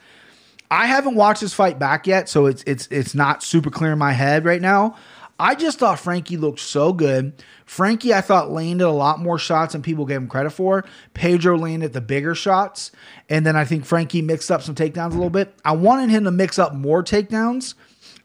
I 0.72 0.88
haven't 0.88 1.16
watched 1.16 1.42
this 1.42 1.54
fight 1.54 1.80
back 1.80 2.08
yet, 2.08 2.28
so 2.30 2.46
it's 2.46 2.64
it's 2.66 2.88
it's 2.92 3.16
not 3.16 3.44
super 3.44 3.70
clear 3.70 3.94
in 3.94 4.00
my 4.00 4.14
head 4.14 4.46
right 4.46 4.62
now. 4.62 4.96
I 5.38 5.56
just 5.56 5.80
thought 5.80 6.00
Frankie 6.00 6.38
looked 6.38 6.62
so 6.62 6.94
good. 6.94 7.34
Frankie, 7.66 8.14
I 8.14 8.22
thought 8.22 8.52
landed 8.52 8.86
a 8.86 8.92
lot 8.92 9.20
more 9.20 9.38
shots 9.38 9.74
than 9.74 9.82
people 9.82 10.06
gave 10.06 10.18
him 10.18 10.30
credit 10.30 10.52
for. 10.52 10.86
Pedro 11.14 11.58
landed 11.58 11.92
the 11.92 12.00
bigger 12.00 12.36
shots, 12.36 12.92
and 13.30 13.46
then 13.46 13.56
I 13.58 13.66
think 13.66 13.86
Frankie 13.86 14.22
mixed 14.22 14.50
up 14.50 14.62
some 14.62 14.76
takedowns 14.76 15.12
a 15.12 15.16
little 15.16 15.30
bit. 15.30 15.54
I 15.66 15.74
wanted 15.74 16.10
him 16.10 16.24
to 16.24 16.32
mix 16.32 16.58
up 16.58 16.74
more 16.74 17.04
takedowns. 17.04 17.74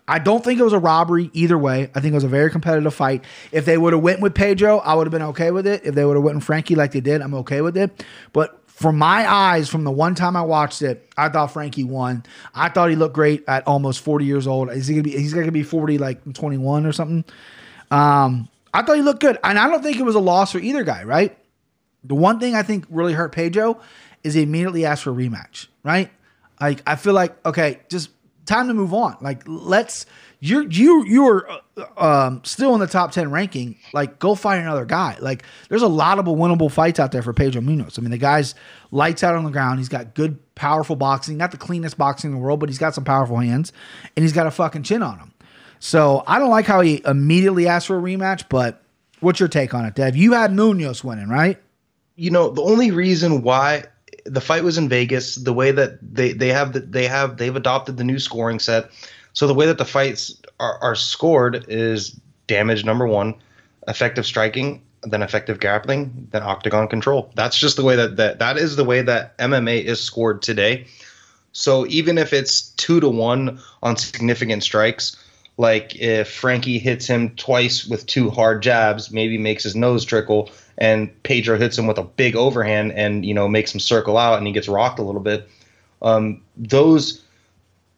I 0.07 0.19
don't 0.19 0.43
think 0.43 0.59
it 0.59 0.65
was 0.65 0.73
a 0.73 0.79
robbery 0.79 1.31
either 1.33 1.57
way. 1.57 1.91
I 1.95 2.01
think 2.01 2.13
it 2.13 2.17
was 2.17 2.25
a 2.25 2.29
very 2.29 2.51
competitive 2.51 2.95
fight. 2.95 3.25
If 3.53 3.65
they 3.65 3.79
would 3.79 3.93
have 3.93 4.03
went 4.03 4.21
with 4.21 4.35
Pedro, 4.35 4.79
I 4.79 4.95
would 4.95 5.07
have 5.07 5.13
been 5.13 5.23
okay 5.23 5.53
with 5.53 5.67
it. 5.69 5.83
If 5.85 5.95
they 5.95 6.05
would 6.05 6.17
have 6.17 6.25
went 6.25 6.37
with 6.37 6.45
Frankie 6.45 6.75
like 6.75 6.93
they 6.93 7.01
did, 7.01 7.23
I'm 7.23 7.35
okay 7.35 7.61
with 7.61 7.77
it. 7.77 8.05
But 8.33 8.60
from 8.81 8.97
my 8.97 9.31
eyes, 9.31 9.69
from 9.69 9.85
the 9.85 9.91
one 9.91 10.15
time 10.15 10.37
I 10.37 10.41
watched 10.41 10.81
it, 10.81 11.07
I 11.15 11.29
thought 11.29 11.49
Frankie 11.49 11.85
won. 11.85 12.25
I 12.55 12.71
thought 12.71 12.89
he 12.89 12.97
looked 12.97 13.15
great 13.15 13.45
at 13.47 13.67
almost 13.67 14.01
40 14.01 14.25
years 14.25 14.47
old. 14.47 14.71
Is 14.71 14.87
he 14.87 14.95
gonna 14.95 15.03
be? 15.03 15.11
He's 15.11 15.35
gonna 15.35 15.53
be 15.53 15.63
40 15.63 15.99
like 15.99 16.33
21 16.33 16.87
or 16.87 16.93
something. 16.93 17.23
Um, 17.91 18.49
I 18.73 18.81
thought 18.81 18.97
he 18.97 19.03
looked 19.03 19.21
good, 19.21 19.37
and 19.45 19.59
I 19.59 19.69
don't 19.69 19.83
think 19.83 19.99
it 19.99 20.03
was 20.03 20.15
a 20.15 20.21
loss 20.21 20.53
for 20.53 20.61
either 20.61 20.83
guy. 20.83 21.05
Right. 21.05 21.37
The 22.05 22.15
one 22.15 22.41
thing 22.41 22.55
I 22.55 22.63
think 22.63 22.87
really 22.89 23.13
hurt 23.13 23.33
Pedro 23.33 23.83
is 24.25 24.33
he 24.33 24.43
immediately 24.43 24.87
asked 24.87 25.03
for 25.03 25.11
a 25.11 25.15
rematch. 25.15 25.67
Right. 25.83 26.11
Like 26.59 26.83
I 26.87 26.97
feel 26.97 27.13
like 27.13 27.37
okay, 27.45 27.81
just 27.91 28.09
time 28.47 28.69
to 28.69 28.75
move 28.75 28.95
on. 28.95 29.19
Like 29.21 29.43
let's 29.47 30.07
you 30.41 30.67
you 30.69 31.05
you 31.05 31.29
are 31.29 31.49
uh, 31.77 32.27
um, 32.27 32.43
still 32.45 32.75
in 32.75 32.81
the 32.81 32.87
top 32.87 33.13
ten 33.13 33.31
ranking. 33.31 33.77
Like 33.93 34.19
go 34.19 34.35
fight 34.35 34.57
another 34.57 34.85
guy. 34.85 35.17
Like 35.21 35.45
there's 35.69 35.83
a 35.83 35.89
lot 35.89 36.19
of 36.19 36.25
winnable 36.25 36.71
fights 36.71 36.99
out 36.99 37.13
there 37.13 37.23
for 37.23 37.33
Pedro 37.33 37.63
Munhoz. 37.63 37.99
I 37.99 38.03
mean 38.03 38.11
the 38.11 38.19
guy's 38.19 38.55
lights 38.91 39.23
out 39.23 39.35
on 39.35 39.45
the 39.45 39.51
ground. 39.51 39.79
He's 39.79 39.89
got 39.89 40.15
good 40.15 40.39
powerful 40.55 40.97
boxing. 40.97 41.37
Not 41.37 41.51
the 41.51 41.59
cleanest 41.59 41.97
boxing 41.97 42.31
in 42.31 42.37
the 42.37 42.43
world, 42.43 42.61
but 42.61 42.69
he's 42.69 42.79
got 42.79 42.95
some 42.95 43.05
powerful 43.05 43.39
hands, 43.39 43.73
and 44.17 44.23
he's 44.23 44.33
got 44.33 44.47
a 44.47 44.51
fucking 44.51 44.83
chin 44.83 45.03
on 45.03 45.19
him. 45.19 45.33
So 45.79 46.25
I 46.27 46.39
don't 46.39 46.51
like 46.51 46.67
how 46.67 46.81
he 46.81 47.03
immediately 47.05 47.69
asked 47.69 47.87
for 47.87 47.99
a 47.99 48.03
rematch. 48.03 48.45
But 48.49 48.83
what's 49.21 49.41
your 49.41 49.49
take 49.49 49.75
on 49.75 49.85
it, 49.85 49.95
Dev? 49.95 50.17
You 50.17 50.33
had 50.33 50.51
Munhoz 50.51 51.05
winning, 51.05 51.29
right? 51.29 51.59
you 52.21 52.31
know 52.31 52.51
the 52.51 52.61
only 52.61 52.91
reason 52.91 53.41
why 53.41 53.85
the 54.27 54.43
fight 54.43 54.63
was 54.63 54.77
in 54.77 54.91
Vegas, 54.91 55.37
the 55.37 55.55
way 55.55 55.73
that 55.73 55.99
they 56.03 56.33
they 56.33 56.49
have 56.49 56.75
the, 56.75 56.81
they 56.81 57.07
have 57.07 57.39
they've 57.39 57.57
adopted 57.57 57.97
the 57.97 58.05
new 58.05 58.19
scoring 58.19 58.59
set. 58.59 58.91
So 59.33 59.47
the 59.47 59.55
way 59.55 59.67
that 59.67 59.79
the 59.79 59.85
fights 59.85 60.41
are, 60.59 60.79
are 60.83 60.95
scored 60.95 61.65
is 61.69 62.19
damage 62.47 62.85
number 62.85 63.07
one, 63.07 63.35
effective 63.89 64.27
striking, 64.27 64.83
then 65.03 65.23
effective 65.23 65.61
grappling, 65.61 66.29
then 66.31 66.43
octagon 66.43 66.89
control. 66.89 67.31
That's 67.35 67.59
just 67.59 67.77
the 67.77 67.85
way 67.85 67.97
that 67.97 68.17
that 68.17 68.39
that 68.39 68.59
is 68.59 68.77
the 68.77 68.85
way 68.85 69.03
that 69.03 69.37
MMA 69.39 69.85
is 69.85 70.01
scored 70.01 70.43
today. 70.43 70.87
So 71.53 71.87
even 71.87 72.19
if 72.19 72.33
it's 72.33 72.71
two 72.71 73.01
to 73.01 73.09
one 73.09 73.61
on 73.83 73.97
significant 73.97 74.63
strikes, 74.63 75.17
like 75.57 75.97
if 75.97 76.31
Frankie 76.31 76.79
hits 76.79 77.07
him 77.07 77.35
twice 77.37 77.87
with 77.87 78.07
two 78.07 78.31
hard 78.31 78.63
jabs, 78.63 79.11
maybe 79.11 79.37
makes 79.37 79.65
his 79.65 79.75
nose 79.75 80.05
trickle, 80.05 80.51
and 80.79 81.11
Pedro 81.23 81.59
hits 81.59 81.77
him 81.77 81.87
with 81.87 81.99
a 81.99 82.03
big 82.03 82.37
overhand 82.37 82.93
and 82.93 83.25
you 83.25 83.35
know 83.35 83.49
makes 83.49 83.73
him 83.73 83.81
circle 83.81 84.17
out 84.17 84.39
and 84.39 84.47
he 84.47 84.53
gets 84.53 84.69
rocked 84.69 84.99
a 84.99 85.03
little 85.03 85.21
bit. 85.21 85.49
Um, 86.03 86.41
those 86.57 87.23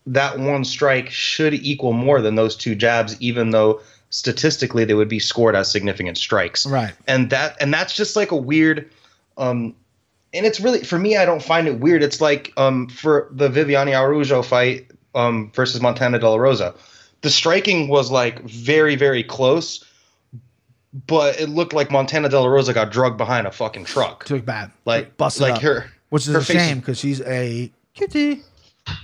that 0.06 0.38
one 0.38 0.64
strike 0.64 1.10
should 1.10 1.54
equal 1.54 1.92
more 1.92 2.20
than 2.20 2.34
those 2.34 2.56
two 2.56 2.74
jabs, 2.74 3.20
even 3.20 3.50
though 3.50 3.80
statistically 4.10 4.84
they 4.84 4.94
would 4.94 5.08
be 5.08 5.18
scored 5.18 5.54
as 5.56 5.70
significant 5.70 6.18
strikes. 6.18 6.66
Right. 6.66 6.92
And 7.06 7.30
that 7.30 7.56
and 7.60 7.72
that's 7.72 7.94
just 7.94 8.16
like 8.16 8.30
a 8.30 8.36
weird 8.36 8.90
um 9.38 9.74
and 10.34 10.44
it's 10.44 10.60
really 10.60 10.82
for 10.82 10.98
me 10.98 11.16
I 11.16 11.24
don't 11.24 11.42
find 11.42 11.66
it 11.66 11.80
weird. 11.80 12.02
It's 12.02 12.20
like 12.20 12.52
um 12.56 12.88
for 12.88 13.28
the 13.30 13.48
Viviane 13.48 13.88
Araújo 13.88 14.44
fight 14.44 14.90
um 15.14 15.50
versus 15.54 15.80
Montana 15.80 16.18
De 16.18 16.28
La 16.28 16.36
Rosa. 16.36 16.74
The 17.22 17.30
striking 17.30 17.86
was 17.88 18.10
like 18.10 18.42
very, 18.42 18.96
very 18.96 19.22
close, 19.22 19.84
but 21.06 21.40
it 21.40 21.48
looked 21.48 21.72
like 21.72 21.90
Montana 21.90 22.28
De 22.28 22.38
La 22.38 22.48
Rosa 22.48 22.74
got 22.74 22.90
drugged 22.90 23.16
behind 23.16 23.46
a 23.46 23.52
fucking 23.52 23.84
truck. 23.84 24.24
Took 24.24 24.44
bad, 24.44 24.72
Like 24.84 25.16
busted 25.16 25.42
like 25.42 25.54
up, 25.54 25.62
her 25.62 25.92
which 26.10 26.26
is 26.26 26.34
her 26.34 26.40
a 26.40 26.44
shame 26.44 26.80
because 26.80 26.98
she's 26.98 27.20
a 27.22 27.72
kitty. 27.94 28.42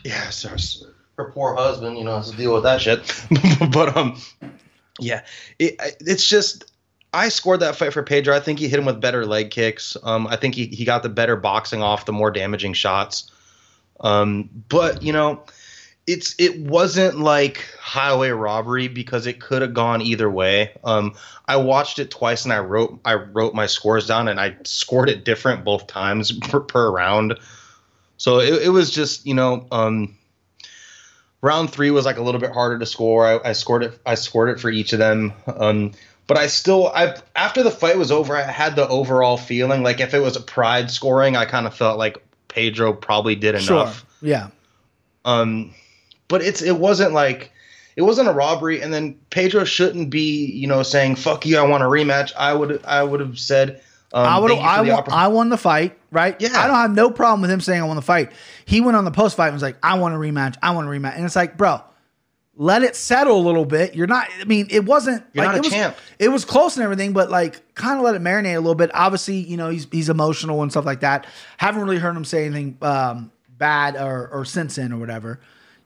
Yeah, 0.04 0.30
so 0.30 0.56
her 1.16 1.30
poor 1.32 1.54
husband, 1.54 1.98
you 1.98 2.04
know, 2.04 2.16
has 2.16 2.30
to 2.30 2.36
deal 2.36 2.54
with 2.54 2.62
that 2.62 2.80
shit. 2.80 3.00
but 3.72 3.96
um, 3.96 4.20
yeah, 4.98 5.22
it, 5.58 5.76
it's 6.00 6.26
just 6.26 6.72
I 7.12 7.28
scored 7.28 7.60
that 7.60 7.76
fight 7.76 7.92
for 7.92 8.02
Pedro. 8.02 8.34
I 8.34 8.40
think 8.40 8.58
he 8.58 8.68
hit 8.68 8.78
him 8.78 8.84
with 8.84 9.00
better 9.00 9.24
leg 9.26 9.50
kicks. 9.50 9.96
Um, 10.02 10.26
I 10.26 10.36
think 10.36 10.54
he 10.54 10.66
he 10.66 10.84
got 10.84 11.02
the 11.02 11.08
better 11.08 11.36
boxing 11.36 11.82
off, 11.82 12.06
the 12.06 12.12
more 12.12 12.30
damaging 12.30 12.74
shots. 12.74 13.30
Um, 14.00 14.48
but 14.68 15.02
you 15.02 15.12
know, 15.12 15.44
it's 16.06 16.34
it 16.38 16.60
wasn't 16.60 17.18
like 17.18 17.66
highway 17.78 18.30
robbery 18.30 18.88
because 18.88 19.26
it 19.26 19.40
could 19.40 19.62
have 19.62 19.74
gone 19.74 20.02
either 20.02 20.30
way. 20.30 20.72
Um, 20.84 21.14
I 21.46 21.56
watched 21.56 21.98
it 21.98 22.10
twice 22.10 22.44
and 22.44 22.52
I 22.52 22.60
wrote 22.60 23.00
I 23.04 23.14
wrote 23.14 23.54
my 23.54 23.66
scores 23.66 24.06
down 24.06 24.28
and 24.28 24.40
I 24.40 24.56
scored 24.64 25.08
it 25.10 25.24
different 25.24 25.64
both 25.64 25.86
times 25.86 26.32
per, 26.32 26.60
per 26.60 26.90
round. 26.90 27.38
So 28.18 28.40
it, 28.40 28.64
it 28.64 28.68
was 28.68 28.90
just 28.90 29.26
you 29.26 29.34
know 29.34 29.66
um, 29.72 30.16
round 31.40 31.70
three 31.70 31.90
was 31.90 32.04
like 32.04 32.18
a 32.18 32.22
little 32.22 32.40
bit 32.40 32.52
harder 32.52 32.78
to 32.78 32.86
score. 32.86 33.26
I, 33.26 33.50
I 33.50 33.52
scored 33.52 33.84
it 33.84 33.98
I 34.04 34.14
scored 34.14 34.50
it 34.50 34.60
for 34.60 34.68
each 34.68 34.92
of 34.92 34.98
them. 34.98 35.32
Um, 35.46 35.92
but 36.26 36.36
I 36.36 36.46
still 36.48 36.88
I 36.88 37.16
after 37.34 37.62
the 37.62 37.70
fight 37.70 37.96
was 37.96 38.12
over, 38.12 38.36
I 38.36 38.42
had 38.42 38.76
the 38.76 38.86
overall 38.86 39.38
feeling 39.38 39.82
like 39.82 40.00
if 40.00 40.12
it 40.12 40.20
was 40.20 40.36
a 40.36 40.40
pride 40.40 40.90
scoring, 40.90 41.36
I 41.36 41.46
kind 41.46 41.66
of 41.66 41.74
felt 41.74 41.98
like 41.98 42.22
Pedro 42.48 42.92
probably 42.92 43.34
did 43.34 43.54
enough. 43.54 43.64
Sure. 44.20 44.28
Yeah. 44.28 44.48
Um, 45.24 45.74
but 46.28 46.42
it's 46.42 46.62
it 46.62 46.76
wasn't 46.76 47.12
like 47.12 47.52
it 47.96 48.02
wasn't 48.02 48.28
a 48.28 48.32
robbery, 48.32 48.80
and 48.80 48.94
then 48.94 49.18
Pedro 49.30 49.64
shouldn't 49.64 50.08
be, 50.08 50.46
you 50.52 50.68
know, 50.68 50.84
saying 50.84 51.16
"fuck 51.16 51.44
you," 51.44 51.58
I 51.58 51.62
want 51.62 51.82
a 51.82 51.86
rematch. 51.86 52.32
I 52.38 52.54
would, 52.54 52.84
I 52.84 53.02
would 53.02 53.18
have 53.18 53.38
said, 53.40 53.82
um, 54.12 54.26
I 54.26 54.38
would. 54.38 54.52
I, 54.52 54.80
won, 54.80 55.04
I 55.10 55.28
won 55.28 55.48
the 55.50 55.58
fight, 55.58 55.98
right? 56.10 56.34
Yeah. 56.40 56.48
I 56.54 56.66
don't 56.66 56.76
have 56.76 56.94
no 56.94 57.10
problem 57.10 57.42
with 57.42 57.50
him 57.50 57.60
saying 57.60 57.82
I 57.82 57.84
won 57.84 57.96
the 57.96 58.02
fight. 58.02 58.32
He 58.64 58.80
went 58.80 58.96
on 58.96 59.04
the 59.04 59.10
post 59.10 59.36
fight 59.36 59.48
and 59.48 59.54
was 59.54 59.62
like, 59.62 59.76
"I 59.82 59.98
want 59.98 60.14
a 60.14 60.18
rematch. 60.18 60.56
I 60.62 60.70
want 60.74 60.86
a 60.88 60.90
rematch." 60.90 61.16
And 61.16 61.24
it's 61.26 61.36
like, 61.36 61.58
bro, 61.58 61.82
let 62.56 62.82
it 62.82 62.96
settle 62.96 63.38
a 63.38 63.44
little 63.44 63.66
bit. 63.66 63.94
You're 63.94 64.06
not. 64.06 64.28
I 64.40 64.44
mean, 64.44 64.66
it 64.70 64.84
wasn't. 64.84 65.24
You're 65.34 65.44
like, 65.44 65.56
not 65.56 65.56
a 65.56 65.58
it 65.58 65.64
was, 65.64 65.72
champ. 65.72 65.96
It 66.18 66.28
was 66.28 66.44
close 66.46 66.76
and 66.76 66.84
everything, 66.84 67.12
but 67.12 67.30
like, 67.30 67.74
kind 67.74 67.98
of 67.98 68.04
let 68.04 68.14
it 68.14 68.22
marinate 68.22 68.56
a 68.56 68.60
little 68.60 68.74
bit. 68.74 68.90
Obviously, 68.94 69.36
you 69.36 69.58
know, 69.58 69.68
he's 69.68 69.86
he's 69.92 70.08
emotional 70.08 70.62
and 70.62 70.70
stuff 70.70 70.86
like 70.86 71.00
that. 71.00 71.26
Haven't 71.58 71.82
really 71.82 71.98
heard 71.98 72.16
him 72.16 72.24
say 72.24 72.46
anything 72.46 72.78
um, 72.80 73.30
bad 73.48 73.96
or 73.96 74.28
or 74.28 74.44
since 74.46 74.76
then 74.76 74.92
or 74.92 74.98
whatever. 74.98 75.40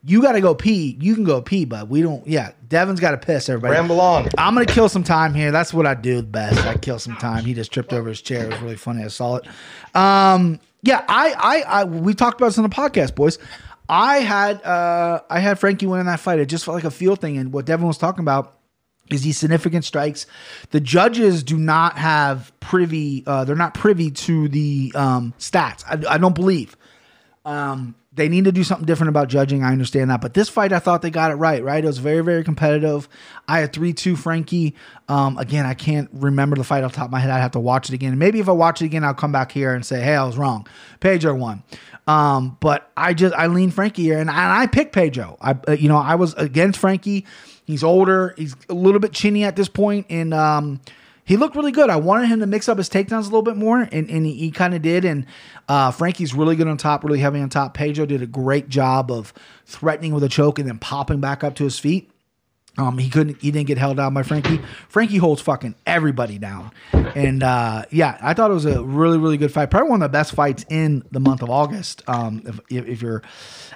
You 0.04 0.20
got 0.20 0.32
to 0.32 0.40
go 0.40 0.54
pee. 0.54 0.96
You 1.00 1.14
can 1.14 1.24
go 1.24 1.40
pee, 1.40 1.64
but 1.64 1.88
we 1.88 2.02
don't. 2.02 2.26
Yeah, 2.26 2.52
Devin's 2.68 2.98
got 2.98 3.12
to 3.12 3.18
piss. 3.18 3.48
Everybody, 3.48 3.74
Ramble 3.74 4.00
on. 4.00 4.28
I'm 4.36 4.54
gonna 4.54 4.66
kill 4.66 4.88
some 4.88 5.04
time 5.04 5.32
here. 5.32 5.52
That's 5.52 5.72
what 5.72 5.86
I 5.86 5.94
do 5.94 6.22
best. 6.22 6.66
I 6.66 6.76
kill 6.76 6.98
some 6.98 7.16
time. 7.16 7.44
He 7.44 7.54
just 7.54 7.72
tripped 7.72 7.92
over 7.92 8.08
his 8.08 8.20
chair. 8.20 8.44
It 8.44 8.50
was 8.50 8.60
really 8.60 8.76
funny. 8.76 9.04
I 9.04 9.08
saw 9.08 9.36
it. 9.36 9.46
Um, 9.94 10.58
yeah, 10.82 11.04
I, 11.08 11.34
I, 11.38 11.80
I, 11.80 11.84
we 11.84 12.14
talked 12.14 12.40
about 12.40 12.48
this 12.48 12.58
on 12.58 12.64
the 12.64 12.70
podcast, 12.70 13.14
boys. 13.14 13.38
I 13.88 14.18
had, 14.18 14.62
uh, 14.64 15.20
I 15.30 15.38
had 15.38 15.58
Frankie 15.58 15.86
win 15.86 16.00
in 16.00 16.06
that 16.06 16.18
fight. 16.18 16.40
It 16.40 16.46
just 16.46 16.64
felt 16.64 16.74
like 16.74 16.84
a 16.84 16.90
feel 16.90 17.14
thing. 17.14 17.36
And 17.36 17.52
what 17.52 17.66
Devin 17.66 17.86
was 17.86 17.98
talking 17.98 18.22
about 18.24 18.58
is 19.10 19.22
these 19.22 19.38
significant 19.38 19.84
strikes. 19.84 20.26
The 20.70 20.80
judges 20.80 21.42
do 21.44 21.56
not 21.56 21.98
have 21.98 22.52
privy. 22.58 23.22
Uh, 23.26 23.44
they're 23.44 23.54
not 23.54 23.74
privy 23.74 24.10
to 24.10 24.48
the 24.48 24.92
um, 24.94 25.34
stats. 25.38 25.84
I, 25.86 26.14
I 26.14 26.18
don't 26.18 26.34
believe. 26.34 26.76
Um, 27.44 27.94
they 28.14 28.28
need 28.28 28.44
to 28.44 28.52
do 28.52 28.62
something 28.62 28.84
different 28.84 29.08
about 29.08 29.28
judging. 29.28 29.62
I 29.62 29.72
understand 29.72 30.10
that, 30.10 30.20
but 30.20 30.34
this 30.34 30.48
fight, 30.48 30.72
I 30.72 30.78
thought 30.78 31.00
they 31.00 31.10
got 31.10 31.30
it 31.30 31.36
right. 31.36 31.62
Right, 31.62 31.82
it 31.82 31.86
was 31.86 31.98
very, 31.98 32.22
very 32.22 32.44
competitive. 32.44 33.08
I 33.48 33.60
had 33.60 33.72
three 33.72 33.92
two 33.92 34.16
Frankie. 34.16 34.74
Um, 35.08 35.38
again, 35.38 35.64
I 35.64 35.74
can't 35.74 36.10
remember 36.12 36.56
the 36.56 36.64
fight 36.64 36.84
off 36.84 36.92
the 36.92 36.98
top 36.98 37.06
of 37.06 37.12
my 37.12 37.20
head. 37.20 37.30
I'd 37.30 37.40
have 37.40 37.52
to 37.52 37.60
watch 37.60 37.88
it 37.88 37.94
again. 37.94 38.18
Maybe 38.18 38.40
if 38.40 38.48
I 38.48 38.52
watch 38.52 38.82
it 38.82 38.86
again, 38.86 39.04
I'll 39.04 39.14
come 39.14 39.32
back 39.32 39.52
here 39.52 39.74
and 39.74 39.84
say, 39.84 40.00
"Hey, 40.00 40.14
I 40.14 40.24
was 40.24 40.36
wrong." 40.36 40.66
Pedro 41.00 41.34
won. 41.34 41.62
Um, 42.06 42.56
but 42.60 42.90
I 42.96 43.14
just 43.14 43.34
I 43.34 43.46
lean 43.46 43.70
Frankie 43.70 44.02
here, 44.02 44.18
and 44.18 44.28
I, 44.28 44.44
and 44.44 44.52
I 44.52 44.66
picked 44.66 44.92
Pedro. 44.92 45.38
I 45.40 45.56
uh, 45.66 45.72
you 45.72 45.88
know 45.88 45.96
I 45.96 46.16
was 46.16 46.34
against 46.34 46.78
Frankie. 46.78 47.26
He's 47.64 47.84
older. 47.84 48.34
He's 48.36 48.56
a 48.68 48.74
little 48.74 49.00
bit 49.00 49.12
chinny 49.12 49.44
at 49.44 49.56
this 49.56 49.68
point, 49.68 50.06
and 50.10 50.34
um, 50.34 50.80
he 51.32 51.38
looked 51.38 51.56
really 51.56 51.72
good. 51.72 51.88
I 51.88 51.96
wanted 51.96 52.26
him 52.26 52.40
to 52.40 52.46
mix 52.46 52.68
up 52.68 52.76
his 52.76 52.90
takedowns 52.90 53.22
a 53.22 53.24
little 53.24 53.40
bit 53.40 53.56
more, 53.56 53.80
and, 53.80 54.10
and 54.10 54.26
he, 54.26 54.34
he 54.34 54.50
kind 54.50 54.74
of 54.74 54.82
did. 54.82 55.06
And 55.06 55.24
uh, 55.66 55.90
Frankie's 55.90 56.34
really 56.34 56.56
good 56.56 56.68
on 56.68 56.76
top, 56.76 57.04
really 57.04 57.20
heavy 57.20 57.40
on 57.40 57.48
top. 57.48 57.72
Pedro 57.72 58.04
did 58.04 58.20
a 58.20 58.26
great 58.26 58.68
job 58.68 59.10
of 59.10 59.32
threatening 59.64 60.12
with 60.12 60.24
a 60.24 60.28
choke 60.28 60.58
and 60.58 60.68
then 60.68 60.78
popping 60.78 61.20
back 61.20 61.42
up 61.42 61.54
to 61.54 61.64
his 61.64 61.78
feet. 61.78 62.10
Um, 62.76 62.98
he 62.98 63.08
couldn't, 63.08 63.40
he 63.40 63.50
didn't 63.50 63.66
get 63.66 63.78
held 63.78 63.96
down 63.96 64.12
by 64.12 64.22
Frankie. 64.24 64.60
Frankie 64.90 65.16
holds 65.16 65.40
fucking 65.40 65.74
everybody 65.86 66.36
down, 66.36 66.70
and 66.92 67.42
uh, 67.42 67.86
yeah, 67.90 68.18
I 68.20 68.34
thought 68.34 68.50
it 68.50 68.54
was 68.54 68.66
a 68.66 68.82
really, 68.82 69.16
really 69.16 69.38
good 69.38 69.52
fight. 69.52 69.70
Probably 69.70 69.88
one 69.88 70.02
of 70.02 70.10
the 70.10 70.12
best 70.12 70.34
fights 70.34 70.66
in 70.68 71.02
the 71.12 71.20
month 71.20 71.40
of 71.40 71.48
August. 71.48 72.02
Um, 72.06 72.60
if, 72.68 72.88
if, 72.88 73.02
you're 73.02 73.22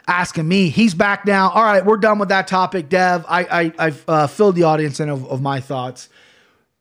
asking 0.07 0.47
me, 0.47 0.69
he's 0.69 0.93
back 0.93 1.25
now. 1.25 1.51
All 1.51 1.65
right, 1.65 1.85
we're 1.85 1.97
done 1.97 2.19
with 2.19 2.29
that 2.29 2.49
topic, 2.49 2.91
Dev. 2.91 3.25
I, 3.29 3.45
I 3.45 3.73
I've 3.79 4.05
uh, 4.09 4.27
filled 4.27 4.57
the 4.57 4.65
audience 4.65 5.01
in 5.01 5.09
of, 5.09 5.27
of 5.27 5.41
my 5.41 5.61
thoughts. 5.61 6.11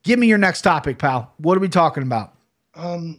Give 0.06 0.20
me 0.20 0.28
your 0.28 0.38
next 0.38 0.62
topic, 0.62 0.98
pal. 0.98 1.32
What 1.38 1.56
are 1.56 1.60
we 1.60 1.68
talking 1.68 2.04
about? 2.04 2.32
Um, 2.76 3.18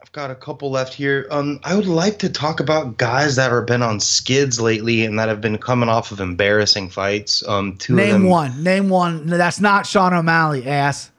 I've 0.00 0.12
got 0.12 0.30
a 0.30 0.36
couple 0.36 0.70
left 0.70 0.94
here. 0.94 1.26
Um, 1.32 1.58
I 1.64 1.74
would 1.74 1.88
like 1.88 2.20
to 2.20 2.28
talk 2.28 2.60
about 2.60 2.96
guys 2.96 3.34
that 3.36 3.50
have 3.50 3.66
been 3.66 3.82
on 3.82 3.98
skids 3.98 4.60
lately 4.60 5.04
and 5.04 5.18
that 5.18 5.28
have 5.28 5.40
been 5.40 5.58
coming 5.58 5.88
off 5.88 6.12
of 6.12 6.20
embarrassing 6.20 6.90
fights. 6.90 7.42
Um, 7.48 7.76
two 7.76 7.94
of 7.94 7.98
Name 7.98 8.28
one. 8.28 8.62
Name 8.62 8.88
one. 8.88 9.26
No, 9.26 9.36
that's 9.36 9.58
not 9.60 9.84
Sean 9.84 10.14
O'Malley, 10.14 10.64
ass. 10.68 11.10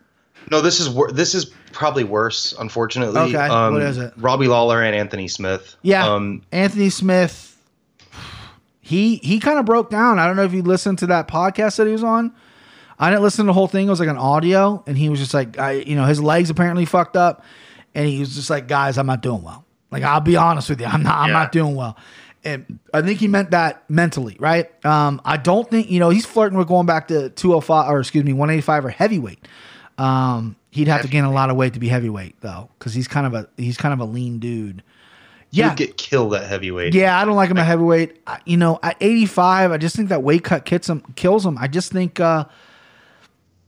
No, 0.49 0.61
this 0.61 0.79
is 0.79 0.89
wor- 0.89 1.11
this 1.11 1.35
is 1.35 1.51
probably 1.73 2.05
worse. 2.05 2.55
Unfortunately. 2.57 3.19
Okay, 3.19 3.35
Um, 3.35 3.73
what 3.73 3.81
is 3.81 3.97
it? 3.97 4.13
Robbie 4.15 4.47
Lawler 4.47 4.81
and 4.81 4.95
Anthony 4.95 5.27
Smith. 5.27 5.75
Yeah. 5.81 6.07
Um, 6.07 6.43
Anthony 6.53 6.89
Smith. 6.89 7.55
He 8.79 9.17
he 9.17 9.41
kind 9.41 9.59
of 9.59 9.65
broke 9.65 9.89
down. 9.89 10.17
I 10.17 10.25
don't 10.27 10.37
know 10.37 10.45
if 10.45 10.53
you 10.53 10.61
listened 10.61 10.97
to 10.99 11.07
that 11.07 11.27
podcast 11.27 11.75
that 11.75 11.87
he 11.87 11.91
was 11.91 12.05
on. 12.05 12.33
I 12.99 13.09
didn't 13.09 13.21
listen 13.23 13.45
to 13.45 13.47
the 13.49 13.53
whole 13.53 13.67
thing. 13.67 13.87
It 13.87 13.89
was 13.89 13.99
like 13.99 14.09
an 14.09 14.17
audio, 14.17 14.83
and 14.87 14.97
he 14.97 15.09
was 15.09 15.19
just 15.19 15.33
like, 15.33 15.59
I, 15.59 15.73
you 15.73 15.95
know, 15.95 16.05
his 16.05 16.21
legs 16.21 16.49
apparently 16.49 16.85
fucked 16.85 17.15
up, 17.15 17.43
and 17.93 18.07
he 18.07 18.19
was 18.19 18.33
just 18.35 18.49
like, 18.49 18.67
guys, 18.67 18.97
I'm 18.97 19.05
not 19.07 19.21
doing 19.21 19.43
well. 19.43 19.65
Like, 19.91 20.03
I'll 20.03 20.19
be 20.21 20.35
honest 20.35 20.69
with 20.69 20.81
you, 20.81 20.87
I'm 20.87 21.03
not, 21.03 21.15
I'm 21.17 21.27
Yeah. 21.29 21.33
not 21.33 21.51
doing 21.51 21.75
well. 21.75 21.95
And 22.43 22.79
I 22.93 23.01
think 23.01 23.19
he 23.19 23.27
meant 23.27 23.51
that 23.51 23.89
mentally, 23.89 24.37
right? 24.39 24.69
Um, 24.85 25.21
I 25.25 25.37
don't 25.37 25.69
think 25.69 25.89
you 25.91 25.99
know 25.99 26.09
he's 26.09 26.25
flirting 26.25 26.57
with 26.57 26.67
going 26.67 26.85
back 26.85 27.07
to 27.09 27.29
205 27.29 27.89
or 27.91 27.99
excuse 27.99 28.23
me 28.23 28.31
185 28.33 28.85
or 28.85 28.89
heavyweight. 28.89 29.47
Um, 29.97 30.55
he'd 30.71 30.87
have 30.87 31.01
to 31.01 31.07
gain 31.07 31.23
a 31.23 31.31
lot 31.31 31.49
of 31.49 31.55
weight 31.57 31.73
to 31.73 31.79
be 31.79 31.87
heavyweight 31.89 32.39
though, 32.41 32.69
because 32.77 32.93
he's 32.93 33.07
kind 33.07 33.25
of 33.27 33.33
a 33.33 33.47
he's 33.57 33.77
kind 33.77 33.93
of 33.93 33.99
a 33.99 34.05
lean 34.05 34.39
dude. 34.39 34.83
Yeah, 35.49 35.73
get 35.75 35.97
killed 35.97 36.35
at 36.35 36.43
heavyweight. 36.47 36.93
yeah, 36.93 37.19
I 37.19 37.25
don't 37.25 37.35
like 37.35 37.49
him 37.49 37.57
at 37.57 37.65
heavyweight. 37.65 38.21
I, 38.27 38.39
you 38.45 38.57
know, 38.57 38.79
at 38.83 38.97
85, 39.01 39.71
I 39.71 39.77
just 39.77 39.95
think 39.95 40.09
that 40.09 40.21
weight 40.21 40.43
cut 40.43 40.65
kits 40.65 40.89
him, 40.89 41.01
kills 41.15 41.45
him. 41.45 41.57
I 41.57 41.67
just 41.67 41.91
think, 41.91 42.19
uh, 42.19 42.45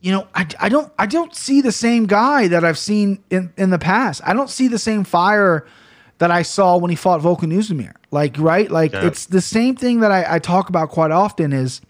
you 0.00 0.12
know, 0.12 0.26
I, 0.34 0.46
I 0.58 0.68
don't 0.68 0.92
I 0.98 1.06
don't 1.06 1.34
see 1.34 1.60
the 1.60 1.72
same 1.72 2.06
guy 2.06 2.48
that 2.48 2.64
I've 2.64 2.78
seen 2.78 3.22
in, 3.30 3.52
in 3.56 3.70
the 3.70 3.78
past. 3.78 4.20
I 4.24 4.32
don't 4.32 4.50
see 4.50 4.68
the 4.68 4.78
same 4.78 5.04
fire 5.04 5.66
that 6.18 6.30
I 6.30 6.42
saw 6.42 6.76
when 6.76 6.90
he 6.90 6.96
fought 6.96 7.20
Volkan 7.20 7.52
Oezdemir. 7.52 7.94
Like, 8.10 8.36
right? 8.38 8.70
Like, 8.70 8.92
Yeah. 8.92 9.06
it's 9.06 9.26
the 9.26 9.40
same 9.40 9.76
thing 9.76 10.00
that 10.00 10.10
I, 10.12 10.36
I 10.36 10.38
talk 10.38 10.68
about 10.68 10.90
quite 10.90 11.10
often 11.10 11.52
is 11.52 11.80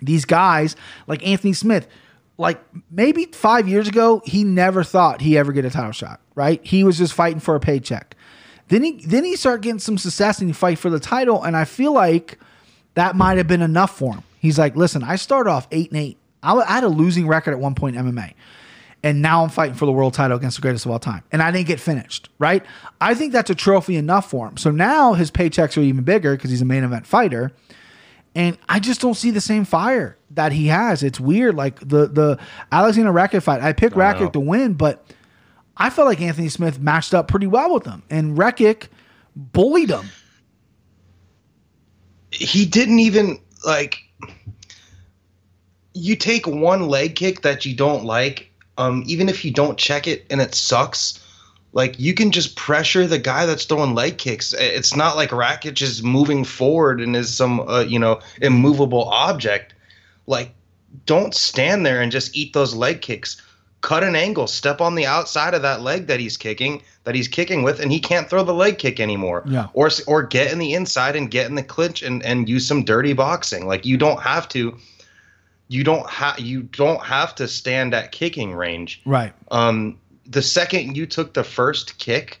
these 0.00 0.24
guys 0.24 0.76
like 1.06 1.26
Anthony 1.26 1.52
Smith. 1.52 1.86
Like 2.38 2.58
maybe 2.90 3.26
five 3.26 3.68
years 3.68 3.86
ago, 3.88 4.22
he 4.24 4.44
never 4.44 4.82
thought 4.82 5.20
he 5.20 5.36
ever 5.36 5.52
get 5.52 5.64
a 5.66 5.70
title 5.70 5.92
shot. 5.92 6.20
Right? 6.34 6.64
He 6.64 6.84
was 6.84 6.96
just 6.96 7.12
fighting 7.12 7.40
for 7.40 7.54
a 7.54 7.60
paycheck. 7.60 8.16
Then 8.68 8.82
he 8.84 8.92
then 9.04 9.24
he 9.24 9.34
started 9.36 9.62
getting 9.62 9.78
some 9.80 9.98
success 9.98 10.38
and 10.40 10.48
he 10.48 10.52
fight 10.54 10.78
for 10.78 10.90
the 10.90 11.00
title, 11.00 11.42
and 11.42 11.56
I 11.56 11.64
feel 11.64 11.92
like 11.92 12.38
that 12.94 13.16
might 13.16 13.36
have 13.36 13.48
been 13.48 13.62
enough 13.62 13.98
for 13.98 14.14
him. 14.14 14.22
He's 14.38 14.58
like, 14.58 14.76
listen, 14.76 15.02
I 15.02 15.16
start 15.16 15.48
off 15.48 15.66
eight 15.72 15.90
and 15.90 16.00
eight. 16.00 16.16
I, 16.42 16.54
I 16.54 16.72
had 16.72 16.84
a 16.84 16.88
losing 16.88 17.26
record 17.26 17.52
at 17.52 17.58
one 17.60 17.74
point 17.74 17.96
in 17.96 18.04
MMA, 18.06 18.34
and 19.02 19.22
now 19.22 19.42
I'm 19.42 19.50
fighting 19.50 19.74
for 19.74 19.86
the 19.86 19.92
world 19.92 20.14
title 20.14 20.36
against 20.36 20.56
the 20.56 20.62
greatest 20.62 20.86
of 20.86 20.92
all 20.92 20.98
time, 20.98 21.22
and 21.32 21.42
I 21.42 21.50
didn't 21.50 21.66
get 21.66 21.80
finished. 21.80 22.28
Right? 22.38 22.64
I 23.00 23.14
think 23.14 23.32
that's 23.32 23.50
a 23.50 23.54
trophy 23.54 23.96
enough 23.96 24.30
for 24.30 24.48
him. 24.48 24.56
So 24.56 24.70
now 24.70 25.14
his 25.14 25.30
paychecks 25.30 25.76
are 25.76 25.80
even 25.80 26.04
bigger 26.04 26.36
because 26.36 26.50
he's 26.50 26.62
a 26.62 26.66
main 26.66 26.84
event 26.84 27.06
fighter. 27.06 27.52
And 28.34 28.56
I 28.68 28.78
just 28.78 29.00
don't 29.00 29.14
see 29.14 29.32
the 29.32 29.40
same 29.40 29.64
fire 29.64 30.16
that 30.30 30.52
he 30.52 30.68
has. 30.68 31.02
It's 31.02 31.18
weird. 31.18 31.56
Like 31.56 31.80
the 31.80 32.06
the 32.06 32.38
Alexander 32.70 33.10
Rakic 33.12 33.42
fight, 33.42 33.60
I 33.60 33.72
picked 33.72 33.96
Rakic 33.96 34.32
to 34.34 34.40
win, 34.40 34.74
but 34.74 35.04
I 35.76 35.90
felt 35.90 36.06
like 36.06 36.20
Anthony 36.20 36.48
Smith 36.48 36.78
matched 36.78 37.12
up 37.12 37.26
pretty 37.26 37.48
well 37.48 37.74
with 37.74 37.84
him, 37.86 38.04
and 38.08 38.38
Rakic 38.38 38.86
bullied 39.34 39.90
him. 39.90 40.06
he 42.30 42.64
didn't 42.64 43.00
even 43.00 43.40
like 43.66 43.98
you 45.94 46.16
take 46.16 46.46
one 46.46 46.88
leg 46.88 47.16
kick 47.16 47.42
that 47.42 47.66
you 47.66 47.74
don't 47.74 48.04
like 48.04 48.50
um 48.78 49.02
even 49.06 49.28
if 49.28 49.44
you 49.44 49.52
don't 49.52 49.78
check 49.78 50.06
it 50.06 50.24
and 50.30 50.40
it 50.40 50.54
sucks 50.54 51.20
like 51.72 51.98
you 51.98 52.14
can 52.14 52.32
just 52.32 52.56
pressure 52.56 53.06
the 53.06 53.18
guy 53.18 53.46
that's 53.46 53.64
throwing 53.64 53.94
leg 53.94 54.18
kicks. 54.18 54.52
It's 54.52 54.96
not 54.96 55.16
like 55.16 55.30
Rakic 55.30 55.80
is 55.82 56.02
moving 56.02 56.44
forward 56.44 57.00
and 57.00 57.14
is 57.14 57.34
some 57.34 57.60
uh, 57.60 57.80
you 57.80 57.98
know 57.98 58.20
immovable 58.40 59.04
object. 59.04 59.74
Like 60.26 60.52
don't 61.06 61.34
stand 61.34 61.86
there 61.86 62.00
and 62.00 62.10
just 62.10 62.36
eat 62.36 62.52
those 62.52 62.74
leg 62.74 63.00
kicks. 63.00 63.40
Cut 63.82 64.04
an 64.04 64.14
angle. 64.14 64.46
Step 64.46 64.80
on 64.80 64.94
the 64.94 65.06
outside 65.06 65.54
of 65.54 65.62
that 65.62 65.80
leg 65.80 66.08
that 66.08 66.20
he's 66.20 66.36
kicking 66.36 66.82
that 67.04 67.14
he's 67.14 67.28
kicking 67.28 67.62
with 67.62 67.80
and 67.80 67.90
he 67.90 68.00
can't 68.00 68.28
throw 68.28 68.42
the 68.42 68.52
leg 68.52 68.78
kick 68.78 68.98
anymore. 68.98 69.44
Yeah. 69.46 69.68
or 69.72 69.90
or 70.06 70.24
get 70.24 70.52
in 70.52 70.58
the 70.58 70.74
inside 70.74 71.14
and 71.14 71.30
get 71.30 71.46
in 71.46 71.54
the 71.54 71.62
clinch 71.62 72.02
and 72.02 72.24
and 72.24 72.48
use 72.48 72.66
some 72.66 72.84
dirty 72.84 73.12
boxing. 73.12 73.66
Like 73.68 73.86
you 73.86 73.96
don't 73.96 74.20
have 74.20 74.48
to 74.50 74.76
you 75.70 75.84
don't 75.84 76.08
have 76.10 76.38
you 76.40 76.62
don't 76.64 77.02
have 77.04 77.34
to 77.36 77.46
stand 77.48 77.94
at 77.94 78.10
kicking 78.12 78.52
range 78.54 79.00
Right. 79.06 79.32
um 79.50 79.96
the 80.26 80.42
second 80.42 80.96
you 80.96 81.06
took 81.06 81.32
the 81.34 81.44
first 81.44 81.96
kick 81.98 82.40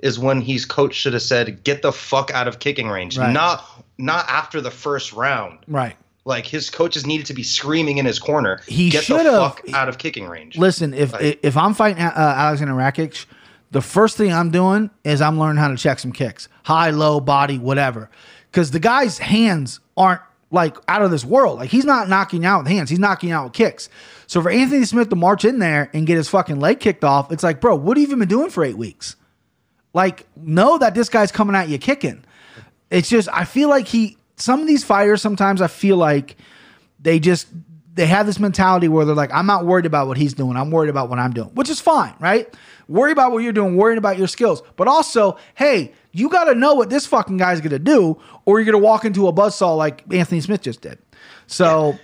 is 0.00 0.18
when 0.18 0.40
he's 0.42 0.64
coach 0.64 0.94
should 0.94 1.14
have 1.14 1.22
said 1.22 1.64
get 1.64 1.82
the 1.82 1.90
fuck 1.92 2.30
out 2.30 2.46
of 2.46 2.58
kicking 2.60 2.88
range 2.88 3.16
Right. 3.18 3.32
not 3.32 3.64
not 3.96 4.28
after 4.28 4.60
the 4.60 4.70
first 4.70 5.12
round 5.14 5.58
Right. 5.66 5.96
like 6.26 6.46
his 6.46 6.68
coaches 6.68 7.06
needed 7.06 7.24
to 7.26 7.34
be 7.34 7.42
screaming 7.42 7.96
in 7.98 8.04
his 8.04 8.18
corner 8.18 8.60
He 8.68 8.90
get 8.90 9.06
the 9.06 9.14
fuck 9.18 9.62
out 9.72 9.88
of 9.88 9.96
kicking 9.98 10.28
range 10.28 10.58
Listen, 10.58 10.92
if 10.92 11.12
Like- 11.14 11.40
if 11.42 11.56
I'm 11.56 11.72
fighting 11.74 12.02
uh, 12.02 12.12
Alexander 12.14 12.74
Rakic, 12.74 13.24
the 13.70 13.80
first 13.80 14.16
thing 14.18 14.30
I'm 14.32 14.50
doing 14.50 14.90
is 15.04 15.20
I'm 15.22 15.38
learning 15.40 15.56
how 15.60 15.68
to 15.68 15.76
check 15.76 15.98
some 15.98 16.12
kicks, 16.12 16.48
high, 16.64 16.90
low, 16.90 17.18
body, 17.20 17.58
whatever, 17.58 18.08
because 18.50 18.70
the 18.70 18.78
guy's 18.80 19.18
hands 19.18 19.80
aren't 19.96 20.20
like 20.50 20.76
out 20.88 21.02
of 21.02 21.10
this 21.10 21.24
world. 21.24 21.58
Like 21.58 21.70
he's 21.70 21.84
not 21.84 22.08
knocking 22.08 22.44
out 22.44 22.64
with 22.64 22.68
hands, 22.68 22.90
he's 22.90 22.98
knocking 22.98 23.30
out 23.30 23.44
with 23.44 23.52
kicks. 23.52 23.88
So 24.26 24.42
for 24.42 24.50
Anthony 24.50 24.84
Smith 24.84 25.08
to 25.10 25.16
march 25.16 25.44
in 25.44 25.58
there 25.58 25.90
and 25.92 26.06
get 26.06 26.16
his 26.16 26.28
fucking 26.28 26.60
leg 26.60 26.80
kicked 26.80 27.04
off, 27.04 27.32
it's 27.32 27.42
like, 27.42 27.60
bro, 27.60 27.76
what 27.76 27.96
have 27.96 28.10
you 28.10 28.16
been 28.16 28.28
doing 28.28 28.50
for 28.50 28.64
eight 28.64 28.76
weeks? 28.76 29.16
Like, 29.94 30.26
know 30.36 30.78
that 30.78 30.94
this 30.94 31.08
guy's 31.08 31.32
coming 31.32 31.56
at 31.56 31.68
you 31.68 31.78
kicking. 31.78 32.24
It's 32.90 33.08
just 33.08 33.28
I 33.32 33.44
feel 33.44 33.68
like 33.68 33.86
he 33.86 34.16
some 34.36 34.60
of 34.60 34.66
these 34.66 34.84
fighters 34.84 35.20
sometimes 35.20 35.60
I 35.60 35.66
feel 35.66 35.96
like 35.96 36.36
they 37.00 37.18
just 37.18 37.48
they 37.94 38.06
have 38.06 38.26
this 38.26 38.38
mentality 38.38 38.86
where 38.88 39.04
they're 39.04 39.14
like, 39.14 39.32
I'm 39.32 39.46
not 39.46 39.66
worried 39.66 39.86
about 39.86 40.06
what 40.06 40.16
he's 40.16 40.32
doing. 40.32 40.56
I'm 40.56 40.70
worried 40.70 40.88
about 40.88 41.10
what 41.10 41.18
I'm 41.18 41.32
doing, 41.32 41.48
which 41.48 41.68
is 41.68 41.80
fine, 41.80 42.14
right? 42.20 42.52
Worry 42.88 43.12
about 43.12 43.32
what 43.32 43.38
you're 43.42 43.52
doing, 43.52 43.76
worrying 43.76 43.98
about 43.98 44.18
your 44.18 44.26
skills. 44.26 44.62
But 44.76 44.88
also, 44.88 45.36
hey, 45.54 45.92
you 46.12 46.28
got 46.28 46.44
to 46.44 46.54
know 46.54 46.74
what 46.74 46.90
this 46.90 47.06
fucking 47.06 47.36
guy's 47.36 47.60
going 47.60 47.70
to 47.70 47.78
do, 47.78 48.20
or 48.46 48.58
you're 48.58 48.64
going 48.64 48.80
to 48.80 48.84
walk 48.84 49.04
into 49.04 49.28
a 49.28 49.32
buzzsaw 49.32 49.76
like 49.76 50.02
Anthony 50.12 50.40
Smith 50.40 50.62
just 50.62 50.80
did. 50.80 50.98
So. 51.46 51.98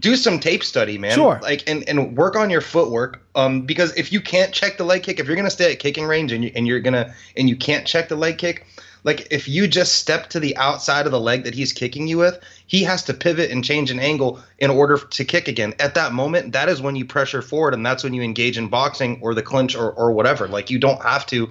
do 0.00 0.16
some 0.16 0.40
tape 0.40 0.64
study, 0.64 0.98
man. 0.98 1.12
Sure. 1.12 1.38
Like 1.42 1.62
and, 1.68 1.88
and 1.88 2.16
work 2.16 2.34
on 2.34 2.50
your 2.50 2.60
footwork. 2.60 3.24
Um, 3.34 3.62
because 3.62 3.94
if 3.96 4.10
you 4.10 4.20
can't 4.20 4.52
check 4.52 4.78
the 4.78 4.84
leg 4.84 5.02
kick, 5.02 5.20
if 5.20 5.26
you're 5.26 5.36
gonna 5.36 5.50
stay 5.50 5.70
at 5.70 5.78
kicking 5.78 6.06
range 6.06 6.32
and 6.32 6.42
you 6.42 6.50
and 6.56 6.66
you're 6.66 6.80
gonna 6.80 7.14
and 7.36 7.48
you 7.48 7.56
can't 7.56 7.86
check 7.86 8.08
the 8.08 8.16
leg 8.16 8.38
kick, 8.38 8.66
like 9.06 9.28
if 9.30 9.48
you 9.48 9.68
just 9.68 9.94
step 9.94 10.28
to 10.30 10.40
the 10.40 10.56
outside 10.56 11.06
of 11.06 11.12
the 11.12 11.20
leg 11.20 11.44
that 11.44 11.54
he's 11.54 11.72
kicking 11.72 12.08
you 12.08 12.18
with, 12.18 12.40
he 12.66 12.82
has 12.82 13.04
to 13.04 13.14
pivot 13.14 13.52
and 13.52 13.64
change 13.64 13.92
an 13.92 14.00
angle 14.00 14.40
in 14.58 14.68
order 14.68 14.98
to 14.98 15.24
kick 15.24 15.46
again. 15.46 15.74
At 15.78 15.94
that 15.94 16.12
moment, 16.12 16.52
that 16.52 16.68
is 16.68 16.82
when 16.82 16.96
you 16.96 17.04
pressure 17.04 17.40
forward 17.40 17.72
and 17.72 17.86
that's 17.86 18.02
when 18.02 18.14
you 18.14 18.22
engage 18.22 18.58
in 18.58 18.66
boxing 18.66 19.20
or 19.22 19.32
the 19.32 19.42
clinch 19.42 19.76
or, 19.76 19.92
or 19.92 20.10
whatever. 20.10 20.48
Like 20.48 20.70
you 20.70 20.80
don't 20.80 21.00
have 21.02 21.24
to 21.26 21.48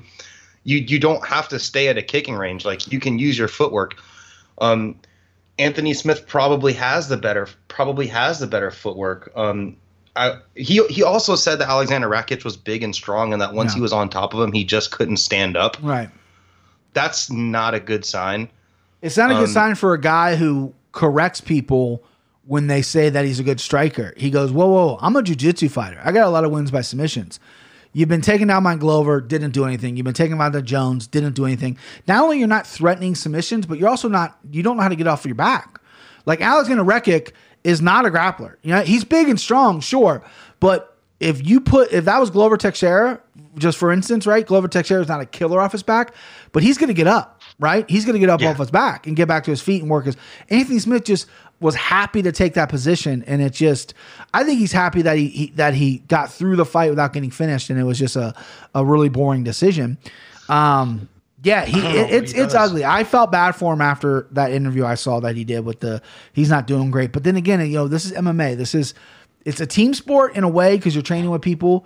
you 0.66 0.78
you 0.80 1.00
don't 1.00 1.26
have 1.26 1.48
to 1.48 1.58
stay 1.58 1.88
at 1.88 1.98
a 1.98 2.02
kicking 2.02 2.36
range. 2.36 2.66
Like 2.66 2.92
you 2.92 3.00
can 3.00 3.20
use 3.20 3.38
your 3.38 3.48
footwork. 3.48 3.96
Um 4.58 5.00
Anthony 5.58 5.94
Smith 5.94 6.28
probably 6.28 6.74
has 6.74 7.08
the 7.08 7.16
better 7.16 7.48
probably 7.70 8.08
has 8.08 8.40
the 8.40 8.48
better 8.48 8.72
footwork. 8.72 9.32
Um, 9.34 9.78
I, 10.14 10.40
he 10.56 10.86
he 10.88 11.04
also 11.04 11.36
said 11.36 11.60
that 11.60 11.70
Alexander 11.70 12.10
Rakic 12.10 12.44
was 12.44 12.58
big 12.58 12.84
and 12.84 12.94
strong, 12.94 13.32
and 13.32 13.42
that 13.42 13.54
once 13.54 13.72
Yeah. 13.72 13.76
he 13.76 13.82
was 13.82 13.94
on 13.94 14.10
top 14.10 14.34
of 14.34 14.42
him, 14.42 14.52
he 14.52 14.66
just 14.66 14.92
couldn't 14.92 15.18
stand 15.18 15.56
up. 15.56 15.78
Right. 15.82 16.10
That's 16.96 17.30
not 17.30 17.76
a 17.76 17.80
good 17.80 18.04
sign. 18.06 18.50
It's 19.04 19.18
not 19.18 19.30
a 19.30 19.36
good 19.36 19.44
Um, 19.44 19.48
sign 19.50 19.76
for 19.76 19.94
a 19.94 20.02
guy 20.02 20.36
who 20.36 20.74
corrects 20.92 21.42
people 21.42 22.02
when 22.48 22.66
they 22.68 22.82
say 22.82 23.10
that 23.10 23.26
he's 23.26 23.40
a 23.40 23.44
good 23.44 23.60
striker. 23.60 24.14
He 24.18 24.32
goes, 24.32 24.52
Whoa, 24.52 24.68
whoa, 24.68 24.98
I'm 25.02 25.16
a 25.16 25.22
jujitsu 25.22 25.70
fighter. 25.70 26.00
I 26.04 26.12
got 26.12 26.26
a 26.26 26.30
lot 26.30 26.44
of 26.44 26.52
wins 26.52 26.72
by 26.72 26.82
submissions. 26.82 27.40
You've 27.94 28.10
been 28.10 28.22
taking 28.22 28.48
down 28.48 28.64
my 28.64 28.76
Glover, 28.76 29.22
didn't 29.22 29.52
do 29.52 29.64
anything. 29.66 29.96
You've 29.96 30.04
been 30.04 30.14
taking 30.14 30.38
down 30.38 30.52
the 30.52 30.62
Jones, 30.62 31.08
didn't 31.08 31.34
do 31.34 31.46
anything. 31.46 31.78
Not 32.08 32.24
only 32.24 32.40
you're 32.40 32.48
not 32.48 32.66
threatening 32.68 33.16
submissions, 33.16 33.66
but 33.66 33.78
you're 33.78 33.90
also 33.90 34.10
not, 34.10 34.38
you 34.52 34.64
don't 34.64 34.76
know 34.78 34.84
how 34.84 34.90
to 34.90 34.96
get 34.98 35.08
off 35.08 35.26
your 35.26 35.36
back. 35.36 35.80
Like 36.26 36.42
Alexander 36.42 36.84
Rakic 36.84 37.32
is 37.64 37.82
not 37.82 38.06
a 38.06 38.10
grappler. 38.10 38.56
You 38.64 38.72
know, 38.72 38.82
he's 38.82 39.04
big 39.04 39.30
and 39.30 39.40
strong, 39.40 39.80
sure. 39.80 40.24
But 40.60 40.98
if 41.22 41.46
you 41.48 41.62
put, 41.62 41.92
if 41.94 42.06
that 42.06 42.20
was 42.20 42.30
Glover 42.30 42.58
Teixeira, 42.58 43.22
just 43.58 43.78
for 43.78 43.92
instance, 43.92 44.28
right? 44.28 44.46
Glover 44.46 44.68
Teixeira 44.68 45.02
is 45.02 45.08
not 45.08 45.22
a 45.22 45.26
killer 45.26 45.62
off 45.62 45.72
his 45.72 45.84
back, 45.84 46.14
but 46.56 46.64
he's 46.64 46.78
going 46.78 46.88
to 46.88 46.94
get 46.94 47.06
up, 47.06 47.42
right? 47.60 47.88
He's 47.90 48.06
going 48.06 48.14
to 48.14 48.20
get 48.20 48.30
up 48.30 48.40
Yeah. 48.40 48.52
off 48.52 48.58
his 48.60 48.72
back 48.72 49.08
and 49.08 49.16
get 49.18 49.28
back 49.28 49.44
to 49.44 49.52
his 49.52 49.60
feet 49.62 49.82
and 49.82 49.92
work 49.92 50.06
his. 50.06 50.16
Anthony 50.50 50.80
Smith 50.80 51.04
just 51.04 51.28
was 51.60 51.76
happy 51.76 52.22
to 52.22 52.32
take 52.32 52.54
that 52.54 52.70
position, 52.70 53.26
and 53.28 53.42
it 53.42 53.52
just, 53.52 53.94
I 54.34 54.46
think 54.46 54.60
he's 54.60 54.72
happy 54.72 55.02
that 55.02 55.18
he, 55.18 55.28
he 55.28 55.48
that 55.58 55.74
he 55.74 55.98
got 56.08 56.32
through 56.32 56.56
the 56.56 56.64
fight 56.66 56.90
without 56.92 57.12
getting 57.12 57.30
finished, 57.30 57.70
and 57.70 57.78
it 57.78 57.84
was 57.84 58.00
just 58.00 58.16
a 58.16 58.34
a 58.74 58.86
really 58.86 59.10
boring 59.10 59.44
decision. 59.44 59.98
Um, 60.48 61.10
yeah, 61.44 61.66
he, 61.66 61.78
it, 61.80 62.10
it's 62.12 62.32
he 62.32 62.40
it's 62.40 62.56
ugly. 62.56 62.86
I 62.86 63.04
felt 63.04 63.34
bad 63.34 63.52
for 63.52 63.74
him 63.74 63.82
after 63.82 64.28
that 64.32 64.52
interview 64.54 64.86
I 64.86 64.96
saw 64.96 65.20
that 65.20 65.36
he 65.36 65.44
did 65.44 65.66
with 65.66 65.82
the 65.82 66.02
he's 66.32 66.50
not 66.50 66.68
doing 66.68 66.90
great. 66.90 67.12
But 67.12 67.26
then 67.26 67.36
again, 67.36 67.60
you 67.68 67.74
know, 67.74 67.90
this 67.90 68.06
is 68.06 68.14
MMA. 68.14 68.56
This 68.56 68.74
is 68.74 68.94
it's 69.44 69.60
a 69.60 69.68
team 69.68 69.94
sport 69.94 70.38
in 70.38 70.46
a 70.46 70.50
way 70.50 70.78
because 70.78 70.96
you're 70.96 71.04
training 71.04 71.30
with 71.30 71.42
people, 71.42 71.86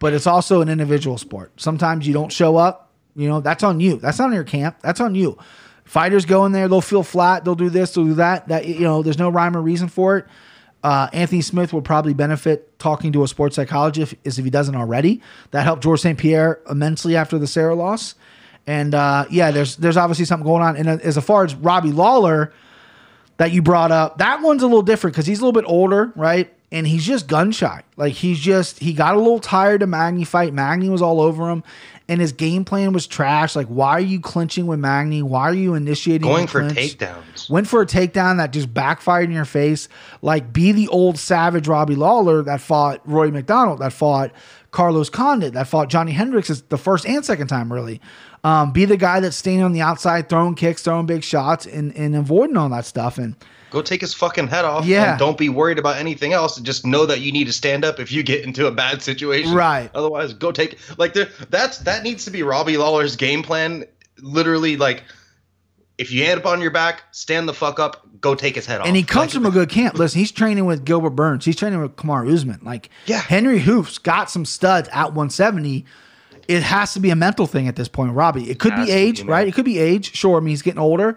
but 0.00 0.12
it's 0.12 0.26
also 0.26 0.60
an 0.60 0.68
individual 0.68 1.18
sport. 1.18 1.52
Sometimes 1.56 2.04
you 2.06 2.12
don't 2.12 2.32
show 2.32 2.56
up. 2.56 2.87
You 3.18 3.28
know, 3.28 3.40
that's 3.40 3.64
on 3.64 3.80
you. 3.80 3.96
That's 3.96 4.20
not 4.20 4.26
on 4.26 4.32
your 4.32 4.44
camp. 4.44 4.78
That's 4.80 5.00
on 5.00 5.16
you. 5.16 5.36
Fighters 5.84 6.24
go 6.24 6.46
in 6.46 6.52
there, 6.52 6.68
they'll 6.68 6.80
feel 6.80 7.02
flat, 7.02 7.44
they'll 7.44 7.56
do 7.56 7.68
this, 7.68 7.94
they'll 7.94 8.04
do 8.04 8.14
that. 8.14 8.46
That 8.48 8.66
you 8.66 8.80
know, 8.80 9.02
there's 9.02 9.18
no 9.18 9.28
rhyme 9.28 9.56
or 9.56 9.60
reason 9.60 9.88
for 9.88 10.18
it. 10.18 10.26
Uh, 10.84 11.08
Anthony 11.12 11.40
Smith 11.40 11.72
will 11.72 11.82
probably 11.82 12.14
benefit 12.14 12.78
talking 12.78 13.10
to 13.12 13.24
a 13.24 13.28
sports 13.28 13.56
psychologist 13.56 14.14
if, 14.22 14.38
if 14.38 14.44
he 14.44 14.50
doesn't 14.50 14.76
already. 14.76 15.20
That 15.50 15.64
helped 15.64 15.82
George 15.82 16.00
St. 16.00 16.16
Pierre 16.16 16.60
immensely 16.70 17.16
after 17.16 17.38
the 17.38 17.48
Serra 17.48 17.74
loss. 17.74 18.14
And 18.68 18.94
uh, 18.94 19.24
yeah, 19.30 19.50
there's 19.50 19.76
there's 19.76 19.96
obviously 19.96 20.26
something 20.26 20.46
going 20.46 20.62
on. 20.62 20.76
And 20.76 20.88
as 20.88 21.18
far 21.24 21.44
as 21.44 21.56
Robbie 21.56 21.90
Lawler 21.90 22.52
that 23.38 23.50
you 23.50 23.62
brought 23.62 23.90
up, 23.90 24.18
that 24.18 24.42
one's 24.42 24.62
a 24.62 24.66
little 24.66 24.82
different 24.82 25.14
because 25.14 25.26
he's 25.26 25.40
a 25.40 25.42
little 25.42 25.58
bit 25.58 25.68
older, 25.68 26.12
right? 26.14 26.54
And 26.70 26.86
he's 26.86 27.06
just 27.06 27.26
gun 27.28 27.50
shy. 27.50 27.82
Like 27.96 28.12
he's 28.12 28.38
just 28.38 28.78
he 28.78 28.92
got 28.92 29.14
a 29.14 29.18
little 29.18 29.40
tired 29.40 29.82
of 29.82 29.88
Magny 29.88 30.24
fight. 30.24 30.52
Magny 30.52 30.90
was 30.90 31.00
all 31.00 31.22
over 31.22 31.48
him, 31.48 31.64
and 32.10 32.20
his 32.20 32.32
game 32.32 32.66
plan 32.66 32.92
was 32.92 33.06
trash. 33.06 33.56
Like, 33.56 33.68
why 33.68 33.92
are 33.92 34.00
you 34.00 34.20
clinching 34.20 34.66
with 34.66 34.78
Magny? 34.78 35.22
Why 35.22 35.44
are 35.44 35.54
you 35.54 35.72
initiating 35.74 36.28
Going 36.28 36.46
for 36.46 36.60
clinch? 36.60 36.98
takedowns. 36.98 37.48
Went 37.48 37.68
for 37.68 37.80
a 37.80 37.86
takedown 37.86 38.36
that 38.36 38.52
just 38.52 38.74
backfired 38.74 39.24
in 39.24 39.32
your 39.34 39.46
face. 39.46 39.88
Like, 40.20 40.52
be 40.52 40.72
the 40.72 40.88
old 40.88 41.18
savage 41.18 41.66
Robbie 41.68 41.94
Lawler 41.96 42.42
that 42.42 42.60
fought 42.60 43.00
Roy 43.06 43.30
McDonald, 43.30 43.78
that 43.78 43.94
fought 43.94 44.30
Carlos 44.70 45.08
Condit, 45.08 45.54
that 45.54 45.68
fought 45.68 45.88
Johny 45.88 46.12
Hendricks 46.12 46.50
is 46.50 46.60
the 46.64 46.76
first 46.76 47.06
and 47.06 47.24
second 47.24 47.46
time, 47.46 47.72
really. 47.72 47.98
Um, 48.44 48.72
be 48.72 48.84
the 48.84 48.98
guy 48.98 49.20
that's 49.20 49.36
staying 49.36 49.62
on 49.62 49.72
the 49.72 49.80
outside, 49.80 50.28
throwing 50.28 50.54
kicks, 50.54 50.82
throwing 50.82 51.06
big 51.06 51.24
shots, 51.24 51.64
and, 51.64 51.96
and 51.96 52.14
avoiding 52.14 52.58
all 52.58 52.68
that 52.68 52.84
stuff. 52.84 53.16
And 53.16 53.36
Go 53.70 53.82
take 53.82 54.00
his 54.00 54.14
fucking 54.14 54.48
head 54.48 54.64
off. 54.64 54.84
Yeah. 54.86 55.10
And 55.10 55.18
don't 55.18 55.36
be 55.36 55.48
worried 55.48 55.78
about 55.78 55.96
anything 55.96 56.32
else. 56.32 56.56
And 56.56 56.64
just 56.64 56.86
know 56.86 57.04
that 57.06 57.20
you 57.20 57.32
need 57.32 57.46
to 57.48 57.52
stand 57.52 57.84
up 57.84 58.00
if 58.00 58.10
you 58.10 58.22
get 58.22 58.44
into 58.44 58.66
a 58.66 58.70
bad 58.72 59.02
situation. 59.02 59.54
Right. 59.54 59.90
Otherwise, 59.94 60.32
go 60.34 60.52
take 60.52 60.78
like 60.98 61.12
there. 61.14 61.28
That's 61.50 61.78
that 61.80 62.02
needs 62.02 62.24
to 62.24 62.30
be 62.30 62.42
Robbie 62.42 62.76
Lawler's 62.76 63.16
game 63.16 63.42
plan. 63.42 63.84
Literally, 64.20 64.76
like 64.76 65.04
if 65.98 66.12
you 66.12 66.24
end 66.24 66.40
up 66.40 66.46
on 66.46 66.60
your 66.60 66.70
back, 66.70 67.02
stand 67.10 67.48
the 67.48 67.54
fuck 67.54 67.78
up. 67.80 68.06
Go 68.20 68.34
take 68.34 68.54
his 68.54 68.66
head 68.66 68.80
off. 68.80 68.86
and 68.86 68.96
he 68.96 69.02
comes 69.02 69.26
Like, 69.26 69.42
from 69.42 69.46
a 69.46 69.50
good 69.50 69.68
camp. 69.68 69.96
Listen, 69.96 70.18
he's 70.18 70.32
training 70.32 70.64
with 70.64 70.84
Gilbert 70.84 71.10
Burns. 71.10 71.44
He's 71.44 71.56
training 71.56 71.80
with 71.80 71.94
Kamar 71.96 72.26
Usman. 72.26 72.60
Like, 72.62 72.90
Yeah. 73.06 73.20
Henri 73.20 73.60
Hooft's 73.60 73.98
got 73.98 74.28
some 74.30 74.44
studs 74.44 74.88
at 74.92 75.12
170. 75.14 75.84
It 76.48 76.62
has 76.62 76.94
to 76.94 77.00
be 77.00 77.10
a 77.10 77.16
mental 77.16 77.46
thing 77.46 77.68
at 77.68 77.76
this 77.76 77.86
point, 77.88 78.12
Robbie. 78.12 78.50
It 78.50 78.58
could 78.58 78.72
Has 78.72 78.86
be 78.86 78.92
to 78.92 78.96
be, 78.96 79.02
age, 79.02 79.22
right? 79.22 79.46
It 79.46 79.54
could 79.54 79.64
be 79.64 79.78
age. 79.78 80.14
Sure, 80.16 80.36
I 80.36 80.40
mean 80.40 80.48
he's 80.48 80.62
getting 80.62 80.80
older, 80.80 81.16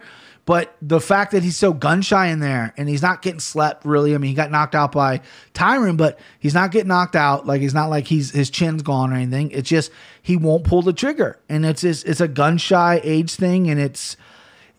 but 0.52 0.76
the 0.82 1.00
fact 1.00 1.32
that 1.32 1.44
he's 1.44 1.56
so 1.56 1.72
gun 1.72 2.02
shy 2.02 2.28
in 2.28 2.42
there 2.42 2.74
and 2.76 2.90
he's 2.90 3.02
not 3.02 3.22
getting 3.22 3.40
slept 3.40 3.86
really. 3.86 4.14
I 4.14 4.18
mean, 4.18 4.28
he 4.28 4.36
got 4.36 4.52
knocked 4.52 4.76
out 4.76 4.92
by 4.92 5.22
Tyron, 5.54 5.96
but 5.96 6.20
he's 6.40 6.54
not 6.54 6.72
getting 6.72 6.90
knocked 6.90 7.16
out. 7.16 7.48
Like 7.48 7.62
he's 7.62 7.74
not 7.74 7.90
like 7.90 8.06
he's 8.06 8.32
his 8.32 8.50
chin's 8.50 8.82
gone 8.82 9.14
or 9.14 9.16
anything. 9.16 9.52
It's 9.52 9.70
just 9.70 9.92
he 10.22 10.36
won't 10.36 10.66
pull 10.66 10.82
the 10.82 10.92
trigger, 10.92 11.40
and 11.48 11.66
it's 11.66 11.80
just, 11.80 12.06
it's 12.06 12.20
a 12.20 12.28
gun 12.28 12.58
shy 12.58 13.00
age 13.02 13.34
thing, 13.34 13.70
and 13.70 13.80
it's 13.80 14.18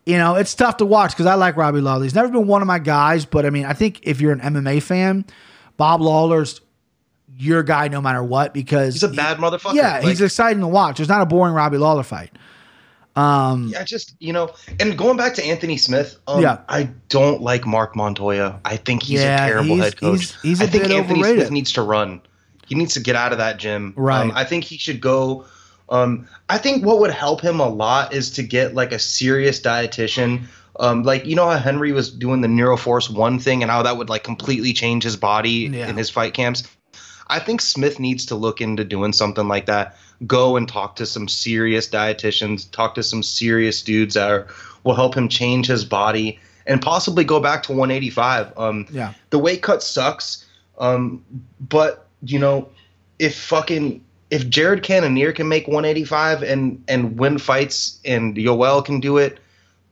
you 0.05 0.19
know, 0.19 0.35
it's 0.35 0.55
tough 0.55 0.77
to 0.77 0.85
watch 0.85 1.13
because 1.13 1.25
I 1.25 1.37
like 1.37 1.57
Robbie 1.57 1.81
Lawler. 1.81 2.03
He's 2.03 2.15
never 2.15 2.29
been 2.29 2.47
one 2.47 2.61
of 2.61 2.69
my 2.69 2.79
guys, 2.79 3.25
but 3.25 3.47
I 3.47 3.49
mean, 3.49 3.65
I 3.65 3.73
think 3.73 4.01
if 4.03 4.21
you're 4.21 4.33
an 4.33 4.41
MMA 4.41 4.83
fan, 4.83 5.25
Bob 5.79 6.03
Lawler's 6.03 6.61
your 7.39 7.63
guy 7.63 7.89
no 7.89 8.03
matter 8.03 8.23
what 8.23 8.53
because 8.53 8.93
He's 8.93 9.05
a 9.05 9.09
bad 9.09 9.39
motherfucker. 9.39 9.73
Yeah, 9.73 10.01
Like- 10.01 10.05
he's 10.09 10.21
exciting 10.21 10.61
to 10.61 10.69
watch. 10.69 10.99
There's 10.99 11.09
not 11.09 11.23
a 11.23 11.27
boring 11.27 11.55
Robbie 11.55 11.79
Lawler 11.79 12.03
fight. 12.03 12.31
Yeah, 13.17 13.85
just 13.85 14.15
you 14.19 14.33
know, 14.33 14.51
and 14.81 14.97
going 14.97 15.17
back 15.17 15.35
to 15.35 15.45
Anthony 15.45 15.77
Smith, 15.77 16.17
um, 16.27 16.43
Yeah. 16.43 16.59
I 16.69 16.89
don't 17.09 17.43
like 17.43 17.67
Marc 17.67 17.95
Montoya. 17.97 18.59
I 18.65 18.77
think 18.77 19.03
he's 19.03 19.21
Yeah, 19.21 19.45
a 19.45 19.49
terrible 19.49 19.75
he's- 19.77 19.85
head 19.85 19.97
coach. 20.01 20.19
he's- 20.21 20.35
he's 20.43 20.61
a 20.61 20.65
I 20.65 20.67
think 20.67 20.85
Anthony 20.85 21.21
overrated. 21.21 21.41
Smith 21.43 21.51
needs 21.53 21.73
to 21.73 21.83
run. 21.83 22.21
He 22.67 22.75
needs 22.75 22.95
to 22.95 23.01
get 23.01 23.17
out 23.17 23.33
of 23.33 23.39
that 23.39 23.59
gym. 23.59 23.93
Right. 23.97 24.21
Um, 24.23 24.33
I 24.35 24.45
think 24.45 24.65
he 24.65 24.79
should 24.79 25.01
go. 25.01 25.45
Um, 25.91 26.27
I 26.49 26.57
think 26.59 26.85
what 26.87 27.01
would 27.01 27.11
help 27.11 27.43
him 27.43 27.61
a 27.61 27.69
lot 27.69 28.15
is 28.15 28.31
to 28.33 28.43
get 28.43 28.75
like 28.75 28.93
a 28.93 28.99
serious 28.99 29.61
dietitian. 29.61 30.43
Um, 30.81 31.03
like 31.03 31.27
you 31.27 31.37
know 31.37 31.51
how 31.51 31.59
Henry 31.59 31.93
was 31.93 32.11
doing 32.11 32.41
the 32.41 32.49
Neuroforce 32.49 33.11
one 33.11 33.39
thing 33.39 33.63
and 33.63 33.71
how 33.71 33.83
that 33.83 33.99
would 33.99 34.09
like 34.09 34.25
completely 34.25 34.73
change 34.73 35.05
his 35.05 35.17
body 35.17 35.71
Yeah. 35.71 35.89
in 35.89 35.99
his 35.99 36.09
fight 36.09 36.33
camps. 36.33 36.63
I 37.29 37.41
think 37.41 37.61
Smith 37.61 38.01
needs 38.01 38.25
to 38.27 38.35
look 38.37 38.61
into 38.63 38.85
doing 38.85 39.13
something 39.13 39.49
like 39.49 39.67
that. 39.67 39.97
Go 40.27 40.57
and 40.57 40.69
talk 40.69 40.97
to 40.97 41.07
some 41.07 41.29
serious 41.29 41.89
dietitians, 41.89 42.71
talk 42.71 42.95
to 42.95 43.03
some 43.03 43.23
serious 43.23 43.83
dudes 43.83 44.15
that 44.15 44.31
are, 44.31 44.47
will 44.85 44.95
help 44.95 45.17
him 45.17 45.29
change 45.29 45.67
his 45.67 45.85
body 45.85 46.39
and 46.67 46.81
possibly 46.81 47.25
go 47.25 47.41
back 47.41 47.63
to 47.65 47.73
185. 47.73 48.53
Um, 48.57 48.87
Yeah. 48.91 49.15
the 49.31 49.39
weight 49.39 49.63
cut 49.63 49.83
sucks, 49.83 50.45
um, 50.79 51.25
but 51.61 52.07
you 52.25 52.39
know, 52.39 52.69
if 53.19 53.37
fucking 53.37 54.01
if 54.31 54.49
Jared 54.49 54.83
Cannonier 54.83 55.33
can 55.33 55.49
make 55.49 55.67
185 55.67 56.43
and 56.43 56.83
and 56.89 57.19
win 57.19 57.39
fights, 57.39 57.99
and 58.05 58.37
Yoel 58.37 58.85
can 58.85 59.01
do 59.01 59.19
it, 59.19 59.39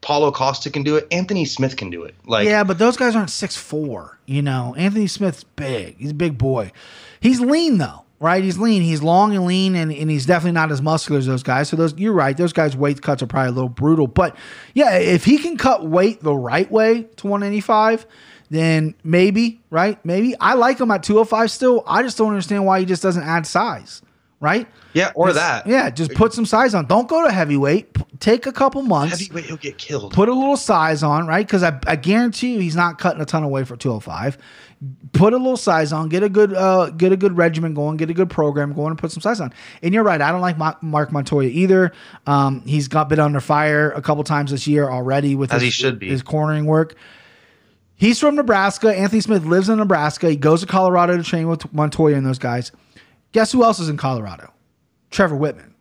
Paulo 0.01 0.31
Costa 0.33 0.70
can 0.70 0.83
do 0.83 0.97
it, 0.97 1.07
Anthony 1.11 1.45
Smith 1.45 1.76
can 1.76 1.91
do 1.91 2.05
it. 2.05 2.14
Like, 2.24 2.47
yeah, 2.47 2.64
but 2.64 2.78
those 2.78 2.97
guys 2.97 3.14
aren't 3.16 3.31
six 3.31 3.57
four. 3.57 4.18
You 4.26 4.43
know, 4.43 4.74
Anthony 4.78 5.07
Smith's 5.09 5.45
big. 5.45 5.97
He's 5.99 6.12
a 6.12 6.14
big 6.14 6.39
boy. 6.39 6.72
He's 7.20 7.41
lean 7.41 7.78
though, 7.78 8.05
right? 8.21 8.45
He's 8.45 8.59
lean. 8.59 8.83
He's 8.83 9.03
long 9.03 9.35
and 9.35 9.47
lean, 9.47 9.75
and, 9.75 9.91
and 9.93 10.11
he's 10.11 10.27
definitely 10.27 10.53
not 10.53 10.71
as 10.71 10.81
muscular 10.83 11.18
as 11.18 11.27
those 11.27 11.43
guys. 11.43 11.68
So 11.68 11.77
those, 11.77 11.99
you're 11.99 12.12
right. 12.12 12.37
Those 12.37 12.53
guys' 12.53 12.77
weight 12.77 13.03
cuts 13.03 13.23
are 13.23 13.27
probably 13.27 13.49
a 13.49 13.53
little 13.53 13.68
brutal. 13.71 14.07
But 14.07 14.37
yeah, 14.75 14.97
if 14.99 15.25
he 15.25 15.39
can 15.39 15.57
cut 15.57 15.87
weight 15.87 16.23
the 16.23 16.35
right 16.35 16.71
way 16.71 17.05
to 17.16 17.27
185, 17.27 18.07
then 18.51 18.95
maybe, 19.05 19.61
right? 19.71 20.03
Maybe 20.05 20.35
I 20.41 20.55
like 20.55 20.81
him 20.81 20.91
at 20.91 21.03
205 21.03 21.51
still. 21.51 21.83
I 21.87 22.03
just 22.03 22.18
don't 22.18 22.29
understand 22.29 22.66
why 22.66 22.81
he 22.81 22.87
just 22.87 23.03
doesn't 23.03 23.23
add 23.23 23.47
size. 23.47 24.03
right? 24.41 24.66
Yeah, 24.95 25.12
or 25.14 25.27
Just- 25.29 25.39
that. 25.39 25.66
Yeah, 25.66 25.91
just 25.91 26.14
put 26.14 26.33
some 26.33 26.47
size 26.47 26.75
on. 26.75 26.87
Don't 26.87 27.07
go 27.09 27.25
to 27.27 27.31
heavyweight. 27.33 27.93
P- 27.95 28.05
Take 28.21 28.47
a 28.47 28.53
couple 28.53 28.83
months. 28.83 29.18
Heavyweight, 29.21 29.45
he'll 29.45 29.57
get 29.59 29.77
killed. 29.79 30.12
Put 30.14 30.29
a 30.29 30.33
little 30.35 30.57
size 30.57 31.03
on, 31.03 31.27
right? 31.27 31.47
Because 31.47 31.62
I, 31.62 31.79
I 31.87 31.97
guarantee 31.97 32.55
you 32.55 32.61
he's 32.61 32.75
not 32.77 32.99
cutting 32.99 33.21
a 33.21 33.25
ton 33.27 33.45
of 33.45 33.51
weight 33.51 33.66
for 33.66 33.77
205. 33.77 34.37
Put 35.12 35.35
a 35.35 35.37
little 35.37 35.59
size 35.59 35.93
on, 35.93 36.09
get 36.09 36.22
a 36.22 36.28
good 36.31 36.55
uh, 36.55 36.89
get 36.91 37.12
a 37.12 37.16
good 37.16 37.37
regimen 37.37 37.74
going, 37.74 37.99
get 37.99 38.09
a 38.09 38.14
good 38.14 38.31
program 38.31 38.72
going, 38.72 38.89
and 38.91 38.99
put 38.99 39.12
some 39.12 39.20
size 39.20 39.39
on. 39.39 39.53
And 39.83 39.93
you're 39.93 40.03
right, 40.05 40.20
I 40.22 40.33
don't 40.33 40.41
like 40.41 40.57
Ma- 40.57 40.76
Marc 40.81 41.12
Montoya 41.12 41.49
either. 41.49 41.93
Um, 42.26 42.62
he's 42.64 42.89
got 42.89 43.11
been 43.11 43.20
under 43.20 43.41
fire 43.41 43.91
a 43.91 44.01
couple 44.01 44.24
times 44.24 44.53
this 44.53 44.66
year 44.66 44.89
already 44.89 45.35
with 45.35 45.53
As 45.53 45.61
his, 45.61 45.66
he 45.66 45.70
should 45.83 45.99
be. 45.99 46.09
his 46.09 46.22
cornering 46.22 46.64
work. 46.64 46.95
He's 47.95 48.18
from 48.18 48.37
Nebraska. 48.37 48.97
Anthony 48.97 49.20
Smith 49.20 49.45
lives 49.45 49.68
in 49.68 49.76
Nebraska. 49.76 50.31
He 50.31 50.37
goes 50.37 50.62
to 50.62 50.66
Colorado 50.66 51.14
to 51.18 51.22
train 51.22 51.49
with 51.49 51.70
Montoya 51.74 52.16
and 52.16 52.24
those 52.24 52.39
guys. 52.39 52.72
Guess 53.33 53.53
who 53.53 53.62
else 53.62 53.78
is 53.81 53.91
in 53.91 53.99
Colorado? 53.99 54.51
Trevor 55.11 55.37
Wittman, 55.37 55.72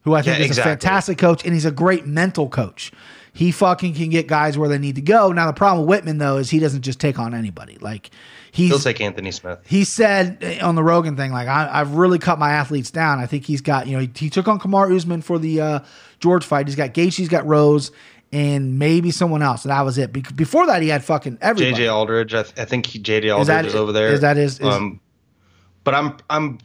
who 0.00 0.14
I 0.14 0.22
think 0.22 0.38
Yeah, 0.38 0.44
is 0.46 0.50
exactly. 0.50 0.72
a 0.72 0.74
fantastic 0.74 1.18
coach, 1.18 1.44
and 1.44 1.54
he's 1.54 1.64
a 1.64 1.70
great 1.70 2.06
mental 2.06 2.48
coach. 2.48 2.90
He 3.32 3.52
fucking 3.52 3.94
can 3.94 4.08
get 4.08 4.26
guys 4.26 4.58
where 4.58 4.68
they 4.68 4.78
need 4.78 4.96
to 4.96 5.00
go. 5.00 5.30
Now 5.30 5.46
the 5.46 5.52
problem 5.52 5.86
with 5.86 6.04
Wittman 6.04 6.18
though 6.18 6.38
is 6.38 6.50
he 6.50 6.58
doesn't 6.58 6.82
just 6.82 6.98
take 6.98 7.20
on 7.20 7.34
anybody. 7.34 7.78
Like 7.80 8.10
he's 8.58 8.70
He'll 8.70 8.78
take 8.78 9.00
Anthony 9.00 9.30
Smith. 9.30 9.58
he 9.66 9.84
said 9.84 10.42
uh, 10.60 10.66
on 10.66 10.74
the 10.74 10.82
Rogan 10.82 11.16
thing, 11.16 11.32
like 11.32 11.48
I, 11.48 11.68
I've 11.72 11.94
really 11.94 12.18
cut 12.18 12.38
my 12.38 12.50
athletes 12.52 12.90
down. 12.90 13.18
I 13.18 13.26
think 13.26 13.44
he's 13.46 13.60
got 13.60 13.86
you 13.86 13.94
know 13.94 14.00
he, 14.00 14.10
he 14.14 14.30
took 14.30 14.48
on 14.48 14.58
Kamar 14.58 14.92
Usman 14.92 15.22
for 15.22 15.38
the 15.38 15.60
uh, 15.60 15.78
George 16.20 16.44
fight. 16.44 16.66
He's 16.66 16.76
got 16.76 16.92
Gaethje, 16.94 17.14
he's 17.16 17.28
got 17.28 17.46
Rose, 17.46 17.90
and 18.32 18.78
maybe 18.78 19.10
someone 19.10 19.40
else. 19.42 19.64
And 19.64 19.70
that 19.72 19.82
was 19.82 19.96
it. 19.98 20.12
Be- 20.12 20.20
before 20.34 20.66
that, 20.66 20.82
he 20.82 20.88
had 20.88 21.02
fucking 21.04 21.38
everybody. 21.40 21.82
JJ 21.84 21.92
Aldrich. 21.94 22.34
I, 22.34 22.42
th- 22.42 22.58
I 22.58 22.64
think 22.64 22.86
he, 22.86 22.98
JJ 22.98 23.32
Aldrich 23.32 23.46
that 23.46 23.64
is, 23.66 23.74
over 23.74 23.92
there. 23.92 24.12
Is 24.12 24.20
that 24.20 24.36
his- 24.36 24.58
is- 24.60 24.66
um, 24.66 25.00
but 25.84 25.94
I'm 25.94 26.16
I'm 26.28 26.58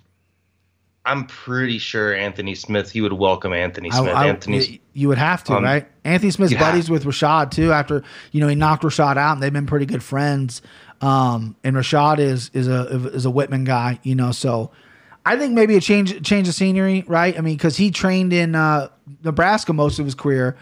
I'm 1.05 1.25
pretty 1.27 1.79
sure 1.79 2.13
Anthony 2.13 2.55
Smith. 2.55 2.89
He 2.91 3.01
would 3.01 3.13
welcome 3.13 3.51
Anthony 3.53 3.91
Smith. 3.91 4.15
I- 4.15 4.27
Anthony's 4.27 4.69
y- 4.69 4.79
you 4.93 5.07
would 5.09 5.17
have 5.17 5.43
to, 5.45 5.53
um, 5.53 5.63
right? 5.63 5.87
Anthony 6.05 6.31
Smith's 6.31 6.51
you 6.51 6.57
have 6.57 6.71
buddies 6.71 6.89
with 6.89 7.03
Rashad 7.03 7.51
too. 7.51 7.71
After 7.73 8.03
you 8.31 8.39
know 8.39 8.47
he 8.47 8.55
knocked 8.55 8.83
Rashad 8.83 9.17
out, 9.17 9.33
and 9.33 9.43
they've 9.43 9.51
been 9.51 9.65
pretty 9.65 9.85
good 9.85 10.03
friends. 10.03 10.61
Um, 11.03 11.57
and 11.65 11.75
Rashad 11.75 12.19
is 12.19 12.49
is 12.53 12.69
a 12.69 13.09
is 13.09 13.25
a 13.25 13.29
Wittman 13.29 13.65
guy, 13.65 13.99
you 14.03 14.15
know. 14.15 14.31
So 14.31 14.71
I 15.25 15.35
think 15.35 15.53
maybe 15.53 15.75
a 15.75 15.81
change 15.81 16.25
change 16.25 16.47
of 16.47 16.55
scenery, 16.55 17.03
right? 17.07 17.37
I 17.37 17.41
mean, 17.41 17.57
because 17.57 17.75
he 17.75 17.91
trained 17.91 18.31
in 18.31 18.55
uh, 18.55 18.87
Nebraska 19.21 19.73
most 19.73 19.99
of 19.99 20.05
his 20.05 20.15
career, 20.15 20.55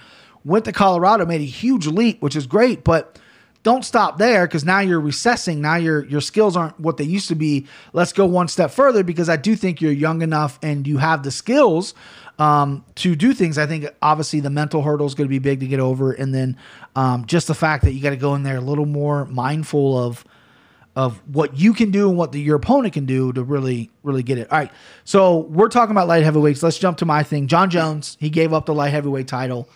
went 0.43 0.65
to 0.65 0.71
Colorado, 0.71 1.27
made 1.27 1.41
a 1.41 1.45
huge 1.45 1.85
leap, 1.85 2.21
which 2.21 2.35
is 2.35 2.47
great, 2.47 2.83
but. 2.83 3.17
Don't 3.63 3.85
stop 3.85 4.17
there 4.17 4.47
because 4.47 4.65
now 4.65 4.79
you're 4.79 4.99
recessing. 4.99 5.61
Now 5.61 5.75
your 5.75 6.03
your 6.05 6.19
skills 6.19 6.57
aren't 6.57 6.79
what 6.79 6.97
they 6.97 7.03
used 7.03 7.27
to 7.27 7.35
be. 7.35 7.67
Let's 7.93 8.11
go 8.11 8.25
one 8.25 8.47
step 8.47 8.71
further 8.71 9.03
because 9.03 9.29
I 9.29 9.35
do 9.35 9.55
think 9.55 9.81
you're 9.81 9.91
young 9.91 10.23
enough 10.23 10.57
and 10.63 10.87
you 10.87 10.97
have 10.97 11.21
the 11.21 11.29
skills 11.29 11.93
um, 12.39 12.83
to 12.95 13.15
do 13.15 13.35
things. 13.35 13.59
I 13.59 13.67
think 13.67 13.85
obviously 14.01 14.39
the 14.39 14.49
mental 14.49 14.81
hurdle 14.81 15.05
is 15.05 15.13
going 15.13 15.27
to 15.27 15.29
be 15.29 15.37
big 15.37 15.59
to 15.59 15.67
get 15.67 15.79
over, 15.79 16.11
and 16.11 16.33
then 16.33 16.57
um, 16.95 17.27
just 17.27 17.45
the 17.45 17.53
fact 17.53 17.83
that 17.83 17.91
you 17.91 18.01
got 18.01 18.09
to 18.09 18.17
go 18.17 18.33
in 18.33 18.41
there 18.41 18.57
a 18.57 18.61
little 18.61 18.87
more 18.87 19.25
mindful 19.25 19.95
of 19.95 20.25
of 20.95 21.21
what 21.33 21.57
you 21.57 21.73
can 21.73 21.91
do 21.91 22.09
and 22.09 22.17
what 22.17 22.31
the, 22.31 22.41
your 22.41 22.57
opponent 22.57 22.93
can 22.93 23.05
do 23.05 23.31
to 23.33 23.43
really 23.43 23.89
really 24.03 24.23
get 24.23 24.37
it. 24.37 24.51
All 24.51 24.59
right, 24.59 24.71
so 25.03 25.37
we're 25.37 25.69
talking 25.69 25.91
about 25.91 26.07
light 26.07 26.23
heavyweights. 26.23 26.63
Let's 26.63 26.77
jump 26.77 26.97
to 26.97 27.05
my 27.05 27.23
thing. 27.23 27.47
Jon 27.47 27.69
Jones 27.69 28.17
he 28.19 28.29
gave 28.29 28.53
up 28.53 28.65
the 28.65 28.73
light 28.73 28.89
heavyweight 28.91 29.27
title. 29.27 29.69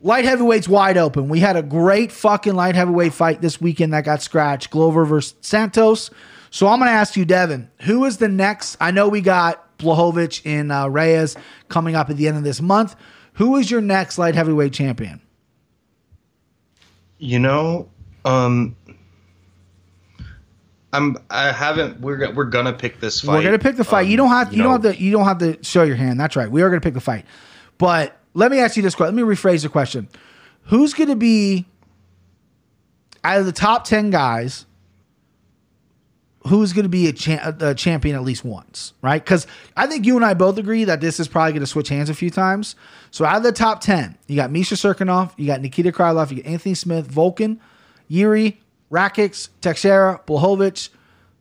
Light 0.00 0.24
heavyweight's 0.24 0.68
wide 0.68 0.96
open. 0.96 1.28
We 1.28 1.38
had 1.38 1.56
a 1.56 1.62
great 1.62 2.10
fucking 2.10 2.54
light 2.54 2.74
heavyweight 2.74 3.14
fight 3.14 3.40
this 3.40 3.60
weekend 3.60 3.92
that 3.92 4.04
got 4.04 4.20
scratched. 4.20 4.70
Glover 4.70 5.04
versus 5.04 5.36
Santos. 5.42 6.10
So 6.50 6.66
I'm 6.66 6.80
going 6.80 6.88
to 6.88 6.92
ask 6.92 7.16
you, 7.16 7.24
Devin, 7.24 7.70
who 7.82 8.04
is 8.04 8.18
the 8.18 8.28
next? 8.28 8.76
I 8.80 8.90
know 8.90 9.08
we 9.08 9.20
got 9.20 9.78
Blachowicz 9.78 10.42
and 10.44 10.70
uh, 10.70 10.90
Reyes 10.90 11.36
coming 11.68 11.94
up 11.94 12.10
at 12.10 12.16
the 12.16 12.28
end 12.28 12.36
of 12.36 12.44
this 12.44 12.60
month. 12.60 12.96
Who 13.34 13.56
is 13.56 13.70
your 13.70 13.80
next 13.80 14.18
light 14.18 14.34
heavyweight 14.34 14.72
champion? 14.72 15.22
You 17.18 17.38
know, 17.38 17.88
um, 18.24 18.76
I'm. 20.92 21.16
I 21.30 21.52
haven't. 21.52 22.00
We're 22.00 22.32
we're 22.32 22.44
gonna 22.44 22.72
pick 22.72 23.00
this 23.00 23.20
fight. 23.20 23.36
We're 23.36 23.42
gonna 23.42 23.58
pick 23.58 23.76
the 23.76 23.84
fight. 23.84 24.04
Um, 24.04 24.10
you 24.10 24.16
don't 24.16 24.28
have. 24.28 24.52
You, 24.52 24.58
know, 24.58 24.64
don't 24.64 24.84
have 24.84 24.96
to. 24.96 25.02
You 25.02 25.10
don't 25.10 25.24
have 25.24 25.38
to 25.38 25.58
show 25.64 25.82
your 25.82 25.96
hand. 25.96 26.20
That's 26.20 26.36
right. 26.36 26.50
We 26.50 26.62
are 26.62 26.68
gonna 26.68 26.80
pick 26.80 26.94
the 26.94 27.00
fight. 27.00 27.24
But 27.78 28.16
let 28.34 28.50
me 28.50 28.58
ask 28.58 28.76
you 28.76 28.82
this 28.82 28.94
question. 28.94 29.16
Let 29.16 29.26
me 29.26 29.34
rephrase 29.34 29.62
the 29.62 29.68
question. 29.68 30.08
Who's 30.64 30.94
gonna 30.94 31.16
be 31.16 31.66
out 33.24 33.40
of 33.40 33.46
the 33.46 33.52
top 33.52 33.84
ten 33.84 34.10
guys? 34.10 34.66
Who's 36.48 36.72
going 36.72 36.82
to 36.82 36.88
be 36.88 37.06
a, 37.06 37.12
cha- 37.12 37.54
a 37.60 37.72
champion 37.72 38.16
at 38.16 38.22
least 38.22 38.44
once, 38.44 38.94
right? 39.00 39.24
Because 39.24 39.46
I 39.76 39.86
think 39.86 40.04
you 40.04 40.16
and 40.16 40.24
I 40.24 40.34
both 40.34 40.58
agree 40.58 40.82
that 40.82 41.00
this 41.00 41.20
is 41.20 41.28
probably 41.28 41.52
going 41.52 41.60
to 41.60 41.68
switch 41.68 41.88
hands 41.88 42.10
a 42.10 42.14
few 42.14 42.30
times. 42.30 42.74
So 43.12 43.24
out 43.24 43.36
of 43.36 43.42
the 43.44 43.52
top 43.52 43.80
ten, 43.80 44.18
you 44.26 44.34
got 44.34 44.50
Misha 44.50 44.74
Cirkunov, 44.74 45.30
you 45.36 45.46
got 45.46 45.60
Nikita 45.60 45.92
Krylov, 45.92 46.32
you 46.32 46.42
got 46.42 46.50
Anthony 46.50 46.74
Smith, 46.74 47.08
Volkan, 47.08 47.60
Yuri, 48.08 48.60
Rakic, 48.92 49.48
Teixeira, 49.62 50.20
Blachowicz, 50.26 50.90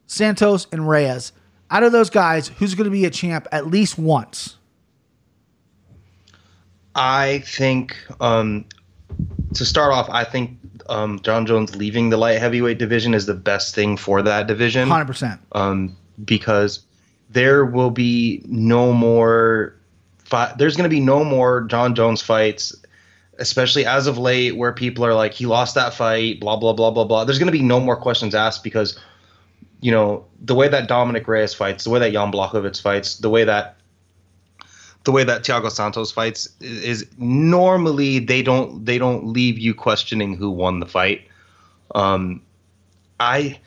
Santos, 0.08 0.68
and 0.72 0.88
Reyes. 0.88 1.34
Out 1.70 1.84
of 1.84 1.92
those 1.92 2.10
guys, 2.10 2.48
who's 2.48 2.76
going 2.76 2.86
to 2.86 2.92
be 2.92 3.06
a 3.06 3.10
champ 3.10 3.48
at 3.52 3.68
least 3.68 3.98
once? 3.98 4.58
I 6.96 7.40
think 7.46 7.96
um, 8.20 8.66
to 9.54 9.66
start 9.66 9.94
off, 9.94 10.10
I 10.10 10.24
think 10.24 10.58
um, 10.90 11.20
Jon 11.22 11.46
Jones 11.46 11.76
leaving 11.76 12.10
the 12.10 12.18
light 12.18 12.40
heavyweight 12.40 12.78
division 12.78 13.14
is 13.14 13.26
the 13.26 13.34
best 13.34 13.74
thing 13.74 13.96
for 13.96 14.22
that 14.22 14.48
division. 14.48 14.88
Hundred 14.90 15.06
percent. 15.06 15.40
um, 15.54 15.96
because 16.26 16.84
there 17.30 17.64
will 17.66 17.92
be 17.92 18.42
no 18.46 18.92
more. 18.92 19.76
Fi- 20.26 20.54
there's 20.58 20.76
going 20.76 20.90
to 20.90 20.94
be 20.94 21.00
no 21.00 21.24
more 21.24 21.62
Jon 21.62 21.96
Jones 21.96 22.22
fights, 22.22 22.76
especially 23.42 23.86
as 23.86 24.08
of 24.08 24.18
late, 24.18 24.56
where 24.56 24.72
people 24.72 25.04
are 25.06 25.14
like, 25.14 25.34
he 25.34 25.46
lost 25.46 25.76
that 25.76 25.94
fight, 25.94 26.40
blah 26.40 26.56
blah 26.56 26.74
blah 26.74 26.92
blah 26.92 27.04
blah. 27.04 27.26
There's 27.26 27.40
going 27.40 27.52
to 27.52 27.52
be 27.52 27.62
no 27.64 27.80
more 27.80 27.98
questions 27.98 28.34
asked 28.34 28.64
because, 28.64 28.98
you 29.82 29.92
know, 29.92 30.26
the 30.40 30.56
way 30.56 30.68
that 30.70 30.88
Dominick 30.88 31.28
Reyes 31.28 31.54
fights, 31.54 31.84
the 31.84 31.90
way 31.90 32.00
that 32.00 32.14
Jan 32.14 32.32
Blachowicz 32.32 32.82
fights, 32.82 33.18
the 33.18 33.30
way 33.30 33.44
that 33.44 33.76
the 35.04 35.12
way 35.12 35.24
that 35.24 35.44
Thiago 35.44 35.72
Santos 35.72 36.12
fights 36.12 36.48
is, 36.60 36.84
is 36.84 37.08
normally 37.18 38.20
they 38.20 38.42
don't 38.44 38.86
they 38.86 38.98
don't 38.98 39.26
leave 39.28 39.58
you 39.58 39.74
questioning 39.74 40.36
who 40.38 40.50
won 40.52 40.80
the 40.80 40.86
fight. 40.86 41.28
Um, 41.96 42.42
I 43.20 43.60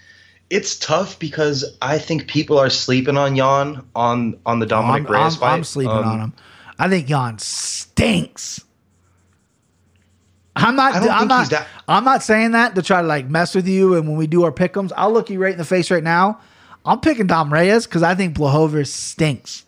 it's 0.51 0.79
tough 0.79 1.19
because 1.19 1.65
I 1.83 1.99
think 1.99 2.29
people 2.29 2.59
are 2.59 2.71
sleeping 2.71 3.17
on 3.17 3.37
Jan 3.37 3.85
on 3.97 4.39
on 4.47 4.61
the 4.61 4.67
Dominick 4.67 5.09
I'm, 5.09 5.13
Reyes 5.13 5.33
I'm- 5.33 5.41
fight. 5.41 5.53
I'm 5.55 5.65
sleeping 5.65 5.97
Um, 5.97 6.05
on 6.09 6.21
him. 6.21 6.33
I 6.79 6.89
think 6.89 7.07
Jan 7.07 7.39
stinks. 7.39 8.61
I'm 10.57 10.77
not. 10.77 10.95
I'm 11.11 11.29
not. 11.29 11.51
that- 11.51 11.67
I'm 11.89 12.05
not 12.05 12.23
saying 12.23 12.53
that 12.53 12.75
to 12.77 12.83
try 12.83 13.03
to 13.03 13.07
like 13.07 13.29
mess 13.29 13.55
with 13.55 13.67
you. 13.69 13.95
And 13.97 14.07
when 14.09 14.17
we 14.17 14.27
do 14.27 14.45
our 14.45 14.53
pickums, 14.53 14.93
I'll 14.97 15.13
look 15.13 15.29
you 15.31 15.39
right 15.43 15.53
in 15.53 15.59
the 15.59 15.65
face 15.65 15.91
right 15.91 16.03
now. 16.05 16.41
I'm 16.87 17.01
picking 17.01 17.27
Dom 17.27 17.53
Reyes 17.53 17.87
because 17.87 18.03
I 18.03 18.15
think 18.15 18.37
Blachowicz 18.37 18.87
stinks. 18.89 19.65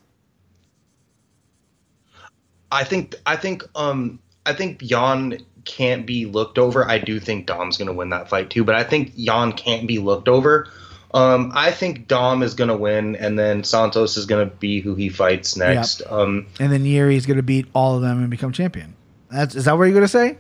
I 2.71 2.85
think 2.85 3.15
I 3.25 3.37
think 3.37 3.65
um 3.75 4.19
I 4.45 4.53
think 4.53 4.83
Jan 4.83 5.39
can't 5.65 6.07
be 6.07 6.27
looked 6.27 6.59
over. 6.59 6.89
I 6.89 6.99
do 6.99 7.19
think 7.21 7.47
Dom's 7.47 7.77
gonna 7.77 7.93
win 7.93 8.11
that 8.11 8.29
fight 8.29 8.51
too, 8.51 8.65
but 8.65 8.75
I 8.75 8.85
think 8.85 9.17
Jan 9.17 9.53
can't 9.53 9.87
be 9.87 9.99
looked 9.99 10.29
over. 10.29 10.69
Um, 11.15 11.51
I 11.55 11.71
think 11.71 12.09
Dom 12.09 12.43
is 12.43 12.55
gonna 12.55 12.77
win, 12.77 13.17
and 13.17 13.39
then 13.39 13.65
Santos 13.65 14.17
is 14.17 14.27
gonna 14.27 14.47
be 14.47 14.81
who 14.81 14.95
he 14.95 15.09
fights 15.09 15.57
next. 15.57 16.03
Um, 16.09 16.47
And 16.61 16.71
then 16.73 16.85
Yuri 16.85 17.17
is 17.17 17.25
going 17.27 17.39
to 17.39 17.43
beat 17.43 17.67
all 17.73 17.97
of 17.97 18.03
them 18.03 18.19
and 18.21 18.29
become 18.29 18.53
champion. 18.53 18.95
That's 19.31 19.55
is 19.55 19.65
that 19.65 19.79
what 19.79 19.85
you're 19.85 19.93
going 19.95 20.05
to 20.05 20.09
say? 20.09 20.37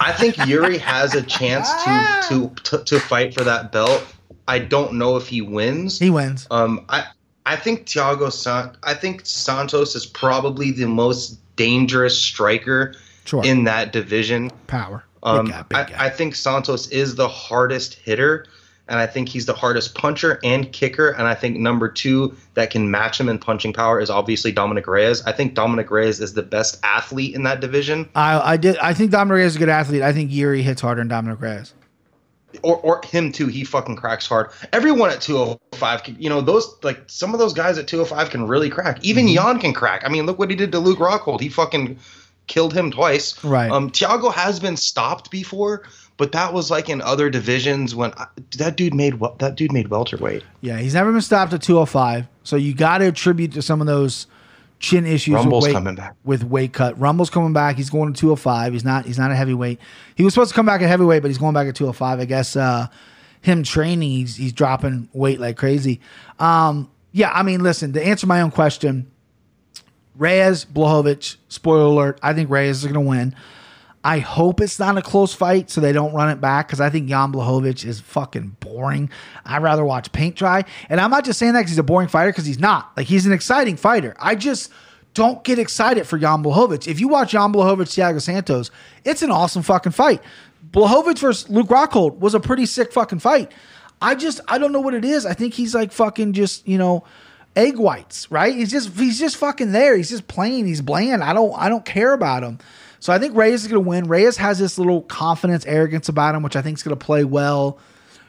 I 0.00 0.12
think 0.12 0.36
Yuri 0.46 0.78
has 0.78 1.14
a 1.14 1.22
chance 1.22 1.70
to, 1.84 2.20
to 2.28 2.78
to 2.78 2.84
to 2.84 2.98
fight 3.00 3.34
for 3.34 3.44
that 3.44 3.70
belt. 3.70 4.04
I 4.48 4.58
don't 4.58 4.94
know 4.94 5.16
if 5.16 5.28
he 5.28 5.42
wins. 5.42 5.98
He 5.98 6.10
wins. 6.10 6.46
Um, 6.50 6.84
I 6.88 7.04
I 7.46 7.56
think 7.56 7.86
Thiago 7.86 8.32
San 8.32 8.76
I 8.82 8.94
think 8.94 9.22
Santos 9.24 9.94
is 9.94 10.06
probably 10.06 10.70
the 10.72 10.86
most 10.86 11.38
dangerous 11.56 12.18
striker 12.18 12.94
Sure. 13.26 13.44
in 13.44 13.64
that 13.64 13.92
division. 13.92 14.50
Power. 14.66 15.04
Um, 15.22 15.44
big 15.44 15.52
guy, 15.54 15.62
big 15.84 15.94
I. 15.94 16.06
I 16.06 16.08
think 16.08 16.34
Santos 16.34 16.88
is 16.88 17.14
the 17.14 17.28
hardest 17.28 17.94
hitter, 17.94 18.46
and 18.90 18.98
I 18.98 19.06
think 19.06 19.30
he's 19.30 19.46
the 19.46 19.54
hardest 19.54 19.94
puncher 19.94 20.38
and 20.44 20.70
kicker. 20.72 21.10
And 21.10 21.26
I 21.26 21.34
think 21.34 21.56
number 21.56 21.88
two 21.88 22.36
that 22.54 22.70
can 22.70 22.90
match 22.90 23.18
him 23.18 23.28
in 23.28 23.38
punching 23.38 23.72
power 23.72 24.00
is 24.00 24.10
obviously 24.10 24.52
Dominick 24.52 24.86
Reyes. 24.86 25.24
I 25.24 25.32
think 25.32 25.54
Dominick 25.54 25.90
Reyes 25.90 26.20
is 26.20 26.34
the 26.34 26.42
best 26.42 26.78
athlete 26.82 27.34
in 27.34 27.44
that 27.44 27.60
division, 27.60 28.08
I, 28.14 28.52
I 28.52 28.56
did. 28.58 28.76
I 28.78 28.92
think 28.92 29.12
Dominick 29.12 29.36
Reyes 29.38 29.52
is 29.52 29.56
a 29.56 29.60
good 29.60 29.68
athlete. 29.70 30.02
I 30.02 30.12
think 30.12 30.30
Yuri 30.30 30.62
hits 30.62 30.82
harder 30.82 31.00
than 31.00 31.08
Dominic 31.08 31.40
Reyes. 31.40 31.72
or 32.64 32.78
or 32.78 33.00
him 33.04 33.30
too. 33.30 33.46
He 33.46 33.62
fucking 33.64 33.94
cracks 33.96 34.26
hard. 34.26 34.50
Everyone 34.72 35.08
at 35.10 35.20
205, 35.20 36.02
can, 36.02 36.16
you 36.20 36.28
know, 36.28 36.40
those 36.40 36.74
like 36.82 37.00
some 37.06 37.32
of 37.32 37.38
those 37.38 37.52
guys 37.54 37.78
at 37.78 37.86
205 37.86 38.30
can 38.30 38.46
really 38.48 38.68
crack. 38.70 38.98
Even 39.04 39.26
Mm-hmm. 39.26 39.34
Jan 39.36 39.58
can 39.60 39.72
crack. 39.72 40.02
I 40.04 40.08
mean, 40.08 40.26
look 40.26 40.38
what 40.38 40.50
he 40.50 40.56
did 40.56 40.72
to 40.72 40.80
Luke 40.80 40.98
Rockhold. 40.98 41.40
He 41.40 41.48
fucking 41.48 41.98
killed 42.48 42.74
him 42.74 42.90
twice. 42.90 43.42
Right. 43.44 43.70
Um, 43.70 43.90
Thiago 43.92 44.32
has 44.34 44.58
been 44.58 44.76
stopped 44.76 45.30
before, 45.30 45.84
but 46.20 46.32
that 46.32 46.52
was 46.52 46.70
like 46.70 46.90
in 46.90 47.00
other 47.00 47.30
divisions 47.30 47.94
when 47.94 48.12
I, 48.18 48.26
that 48.58 48.76
dude 48.76 48.92
made 48.92 49.18
that 49.38 49.54
dude 49.56 49.72
made 49.72 49.88
welterweight. 49.88 50.42
Yeah, 50.60 50.76
he's 50.76 50.92
never 50.92 51.10
been 51.12 51.22
stopped 51.22 51.54
at 51.54 51.62
205. 51.62 52.28
So 52.44 52.56
you 52.56 52.74
got 52.74 52.98
to 52.98 53.06
attribute 53.06 53.52
to 53.52 53.62
some 53.62 53.80
of 53.80 53.86
those 53.86 54.26
chin 54.80 55.06
issues 55.06 55.36
Rumble's 55.36 55.62
with 55.62 55.70
weight, 55.70 55.72
coming 55.72 55.94
back. 55.94 56.14
with 56.22 56.44
weight 56.44 56.74
cut. 56.74 57.00
Rumble's 57.00 57.30
coming 57.30 57.54
back. 57.54 57.76
He's 57.76 57.88
going 57.88 58.12
to 58.12 58.20
205. 58.20 58.74
He's 58.74 58.84
not 58.84 59.06
he's 59.06 59.16
not 59.16 59.30
a 59.30 59.34
heavyweight. 59.34 59.80
He 60.14 60.22
was 60.22 60.34
supposed 60.34 60.50
to 60.50 60.54
come 60.54 60.66
back 60.66 60.82
at 60.82 60.88
heavyweight, 60.88 61.22
but 61.22 61.28
he's 61.28 61.38
going 61.38 61.54
back 61.54 61.66
at 61.66 61.74
205. 61.74 62.20
I 62.20 62.24
guess 62.26 62.54
uh, 62.54 62.88
him 63.40 63.62
training, 63.62 64.10
he's, 64.10 64.36
he's 64.36 64.52
dropping 64.52 65.08
weight 65.14 65.40
like 65.40 65.56
crazy. 65.56 66.02
Um, 66.38 66.90
yeah, 67.12 67.32
I 67.32 67.42
mean, 67.42 67.62
listen, 67.62 67.94
to 67.94 68.06
answer 68.06 68.26
my 68.26 68.42
own 68.42 68.50
question, 68.50 69.10
Reyes, 70.16 70.66
Blachowicz, 70.66 71.36
spoiler 71.48 71.84
alert, 71.84 72.18
I 72.22 72.34
think 72.34 72.50
Reyes 72.50 72.84
is 72.84 72.92
going 72.92 73.02
to 73.02 73.08
win. 73.08 73.34
I 74.02 74.18
hope 74.18 74.60
it's 74.60 74.78
not 74.78 74.96
a 74.96 75.02
close 75.02 75.34
fight 75.34 75.68
so 75.70 75.80
they 75.80 75.92
don't 75.92 76.14
run 76.14 76.30
it 76.30 76.40
back 76.40 76.66
because 76.66 76.80
I 76.80 76.88
think 76.88 77.08
Jan 77.08 77.32
Blachowicz 77.32 77.84
is 77.84 78.00
fucking 78.00 78.56
boring. 78.60 79.10
I'd 79.44 79.62
rather 79.62 79.84
watch 79.84 80.10
paint 80.12 80.36
dry. 80.36 80.64
And 80.88 81.00
I'm 81.00 81.10
not 81.10 81.24
just 81.24 81.38
saying 81.38 81.52
that 81.52 81.60
because 81.60 81.72
he's 81.72 81.78
a 81.78 81.82
boring 81.82 82.08
fighter 82.08 82.30
because 82.30 82.46
he's 82.46 82.58
not. 82.58 82.92
Like, 82.96 83.06
he's 83.06 83.26
an 83.26 83.32
exciting 83.32 83.76
fighter. 83.76 84.16
I 84.18 84.36
just 84.36 84.72
don't 85.12 85.44
get 85.44 85.58
excited 85.58 86.06
for 86.06 86.18
Jan 86.18 86.42
Blachowicz. 86.42 86.88
If 86.88 86.98
you 86.98 87.08
watch 87.08 87.32
Jan 87.32 87.52
Blachowicz, 87.52 87.88
Thiago 87.88 88.22
Santos, 88.22 88.70
it's 89.04 89.22
an 89.22 89.30
awesome 89.30 89.62
fucking 89.62 89.92
fight. 89.92 90.22
Blachowicz 90.70 91.18
versus 91.18 91.50
Luke 91.50 91.68
Rockhold 91.68 92.18
was 92.20 92.34
a 92.34 92.40
pretty 92.40 92.64
sick 92.64 92.92
fucking 92.92 93.18
fight. 93.18 93.52
I 94.00 94.14
just, 94.14 94.40
I 94.48 94.56
don't 94.56 94.72
know 94.72 94.80
what 94.80 94.94
it 94.94 95.04
is. 95.04 95.26
I 95.26 95.34
think 95.34 95.52
he's 95.52 95.74
like 95.74 95.92
fucking 95.92 96.32
just, 96.32 96.66
you 96.66 96.78
know, 96.78 97.04
egg 97.56 97.76
whites, 97.76 98.30
right? 98.30 98.54
He's 98.54 98.70
just 98.70 98.96
he's 98.96 99.18
just 99.18 99.36
fucking 99.36 99.72
there. 99.72 99.96
He's 99.96 100.10
just 100.10 100.28
playing. 100.28 100.66
He's 100.66 100.80
bland. 100.80 101.22
I 101.22 101.32
don't 101.32 101.52
I 101.56 101.68
don't 101.68 101.84
care 101.84 102.12
about 102.12 102.42
him. 102.42 102.58
So 103.00 103.12
I 103.12 103.18
think 103.18 103.34
Reyes 103.34 103.62
is 103.62 103.68
going 103.68 103.82
to 103.82 103.88
win. 103.88 104.06
Reyes 104.08 104.36
has 104.36 104.58
this 104.58 104.78
little 104.78 105.02
confidence, 105.02 105.66
arrogance 105.66 106.08
about 106.08 106.34
him, 106.34 106.42
which 106.42 106.54
I 106.54 106.62
think 106.62 106.78
is 106.78 106.82
going 106.82 106.96
to 106.96 107.04
play 107.04 107.24
well 107.24 107.78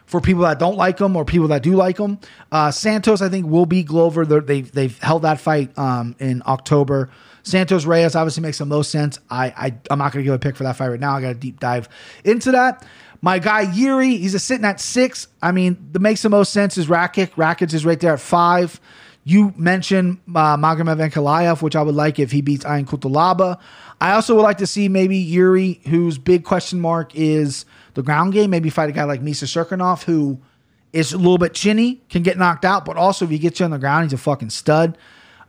for 0.05 0.19
people 0.19 0.43
that 0.43 0.59
don't 0.59 0.75
like 0.75 0.99
him 0.99 1.15
or 1.15 1.23
people 1.23 1.49
that 1.49 1.61
do 1.61 1.73
like 1.73 1.97
him. 1.97 2.19
Uh, 2.51 2.71
Santos, 2.71 3.21
I 3.21 3.29
think, 3.29 3.47
will 3.47 3.65
be 3.65 3.83
Glover. 3.83 4.25
They're, 4.25 4.41
they've 4.41 4.71
they've 4.71 4.97
held 4.99 5.21
that 5.21 5.39
fight 5.39 5.77
um, 5.77 6.15
in 6.19 6.41
October. 6.45 7.09
Santos 7.43 7.85
Reyes 7.85 8.15
obviously 8.15 8.43
makes 8.43 8.57
the 8.57 8.65
most 8.65 8.91
sense. 8.91 9.19
I, 9.29 9.47
I 9.47 9.73
I'm 9.89 9.99
not 9.99 10.13
going 10.13 10.23
to 10.23 10.27
give 10.27 10.33
a 10.33 10.39
pick 10.39 10.55
for 10.55 10.63
that 10.63 10.75
fight 10.77 10.89
right 10.89 10.99
now. 10.99 11.15
I 11.15 11.21
got 11.21 11.27
to 11.29 11.33
deep 11.35 11.59
dive 11.59 11.89
into 12.23 12.51
that. 12.51 12.85
My 13.21 13.39
guy 13.39 13.61
Yuri, 13.61 14.17
he's 14.17 14.33
a 14.33 14.39
sitting 14.39 14.65
at 14.65 14.79
six. 14.79 15.27
I 15.41 15.51
mean, 15.51 15.89
the 15.91 15.99
makes 15.99 16.21
the 16.21 16.29
most 16.29 16.53
sense 16.53 16.77
is 16.77 16.87
Rakic. 16.87 17.31
Rakic 17.31 17.73
is 17.73 17.85
right 17.85 17.99
there 17.99 18.13
at 18.13 18.19
five. 18.19 18.79
You 19.23 19.53
mentioned 19.55 20.19
uh, 20.29 20.57
Magomed 20.57 21.09
Ankalaev, 21.09 21.61
which 21.61 21.75
I 21.75 21.83
would 21.83 21.93
like 21.93 22.17
if 22.17 22.31
he 22.31 22.41
beats 22.41 22.65
Ion 22.65 22.85
Cutelaba. 22.85 23.59
I 24.01 24.13
also 24.13 24.35
would 24.35 24.41
like 24.41 24.57
to 24.57 24.67
see 24.67 24.89
maybe 24.89 25.15
Yuri, 25.15 25.79
whose 25.87 26.17
big 26.17 26.43
question 26.43 26.79
mark 26.79 27.15
is 27.15 27.65
the 27.93 28.01
ground 28.01 28.33
game, 28.33 28.49
maybe 28.49 28.71
fight 28.71 28.89
a 28.89 28.91
guy 28.91 29.03
like 29.03 29.21
Misha 29.21 29.45
Cirkunov, 29.45 30.03
who 30.03 30.39
is 30.91 31.13
a 31.13 31.17
little 31.17 31.37
bit 31.37 31.53
chinny, 31.53 32.01
can 32.09 32.23
get 32.23 32.35
knocked 32.35 32.65
out, 32.65 32.83
but 32.83 32.97
also 32.97 33.25
if 33.25 33.31
he 33.31 33.37
gets 33.37 33.59
you 33.59 33.65
on 33.65 33.71
the 33.71 33.77
ground, 33.77 34.05
he's 34.05 34.13
a 34.13 34.17
fucking 34.17 34.49
stud. 34.49 34.97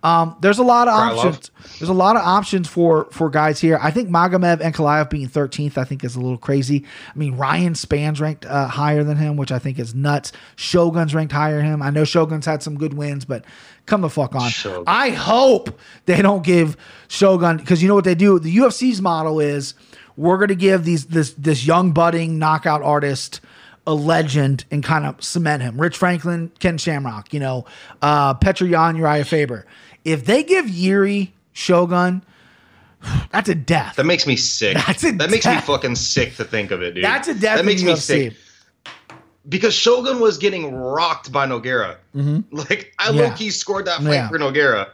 Um, 0.02 0.36
there's 0.40 0.58
a 0.58 0.64
lot 0.64 0.88
of 0.88 0.94
options. 0.94 1.50
There's 1.78 1.88
a 1.88 1.92
lot 1.94 2.16
of 2.16 2.22
options 2.22 2.68
for 2.68 3.04
for 3.12 3.30
guys 3.30 3.60
here. 3.60 3.78
I 3.80 3.92
think 3.92 4.08
Magomed 4.08 4.60
Ankalaev 4.60 5.10
being 5.10 5.28
13th, 5.28 5.78
I 5.78 5.84
think 5.84 6.02
is 6.02 6.16
a 6.16 6.20
little 6.20 6.38
crazy. 6.38 6.84
I 7.14 7.16
mean, 7.18 7.36
Ryan 7.36 7.76
Spann's 7.76 8.20
ranked 8.20 8.44
uh, 8.44 8.66
higher 8.66 9.04
than 9.04 9.16
him, 9.16 9.36
which 9.36 9.52
I 9.52 9.60
think 9.60 9.78
is 9.78 9.94
nuts. 9.94 10.32
Shogun's 10.56 11.14
ranked 11.14 11.32
higher 11.32 11.58
than 11.58 11.66
him. 11.66 11.82
I 11.82 11.90
know 11.90 12.04
Shogun's 12.04 12.46
had 12.46 12.62
some 12.64 12.76
good 12.76 12.94
wins, 12.94 13.24
but 13.24 13.44
come 13.86 14.00
the 14.00 14.10
fuck 14.10 14.34
on. 14.34 14.50
Shogun. 14.50 14.84
I 14.88 15.10
hope 15.10 15.78
they 16.06 16.20
don't 16.20 16.42
give 16.44 16.76
Shogun 17.06 17.58
because 17.58 17.80
you 17.80 17.88
know 17.88 17.94
what 17.94 18.04
they 18.04 18.16
do. 18.16 18.40
The 18.40 18.56
UFC's 18.56 19.00
model 19.00 19.38
is 19.38 19.74
we're 20.16 20.36
going 20.36 20.48
to 20.48 20.56
give 20.56 20.84
these 20.84 21.06
this 21.06 21.32
this 21.34 21.64
young 21.64 21.92
budding 21.92 22.40
knockout 22.40 22.82
artist 22.82 23.40
a 23.86 23.94
legend 23.94 24.64
and 24.70 24.82
kind 24.82 25.04
of 25.04 25.22
cement 25.22 25.62
him. 25.62 25.80
Rich 25.80 25.96
Franklin, 25.96 26.52
Ken 26.60 26.78
Shamrock, 26.78 27.34
you 27.34 27.40
know, 27.40 27.64
uh, 28.00 28.34
Petr 28.34 28.68
Yan, 28.68 28.96
Urijah 28.96 29.26
Faber. 29.26 29.66
If 30.04 30.24
they 30.24 30.42
give 30.42 30.68
Yuri 30.68 31.32
Shogun, 31.52 32.24
that's 33.30 33.48
a 33.48 33.54
death. 33.54 33.96
That 33.96 34.06
makes 34.06 34.26
me 34.26 34.36
sick. 34.36 34.76
That's 34.86 35.02
a 35.04 35.12
that 35.12 35.30
makes 35.30 35.44
me 35.46 35.58
fucking 35.60 35.96
sick 35.96 36.36
to 36.36 36.44
think 36.44 36.70
of 36.70 36.82
it, 36.82 36.94
dude. 36.94 37.04
That's 37.04 37.26
a 37.28 37.34
death. 37.34 37.56
That 37.58 37.64
makes 37.64 37.82
me 37.82 37.96
sick 37.96 38.34
because 39.48 39.74
Shogun 39.74 40.20
was 40.20 40.38
getting 40.38 40.72
rocked 40.72 41.32
by 41.32 41.46
Nogueira. 41.46 41.96
Like 42.52 42.94
I 42.98 43.08
Mm-hmm. 43.08 43.16
Yeah. 43.16 43.22
low 43.28 43.34
key 43.34 43.50
scored 43.50 43.86
that 43.86 44.00
fight 44.02 44.12
Yeah. 44.12 44.28
for 44.28 44.38
Nogueira. 44.38 44.86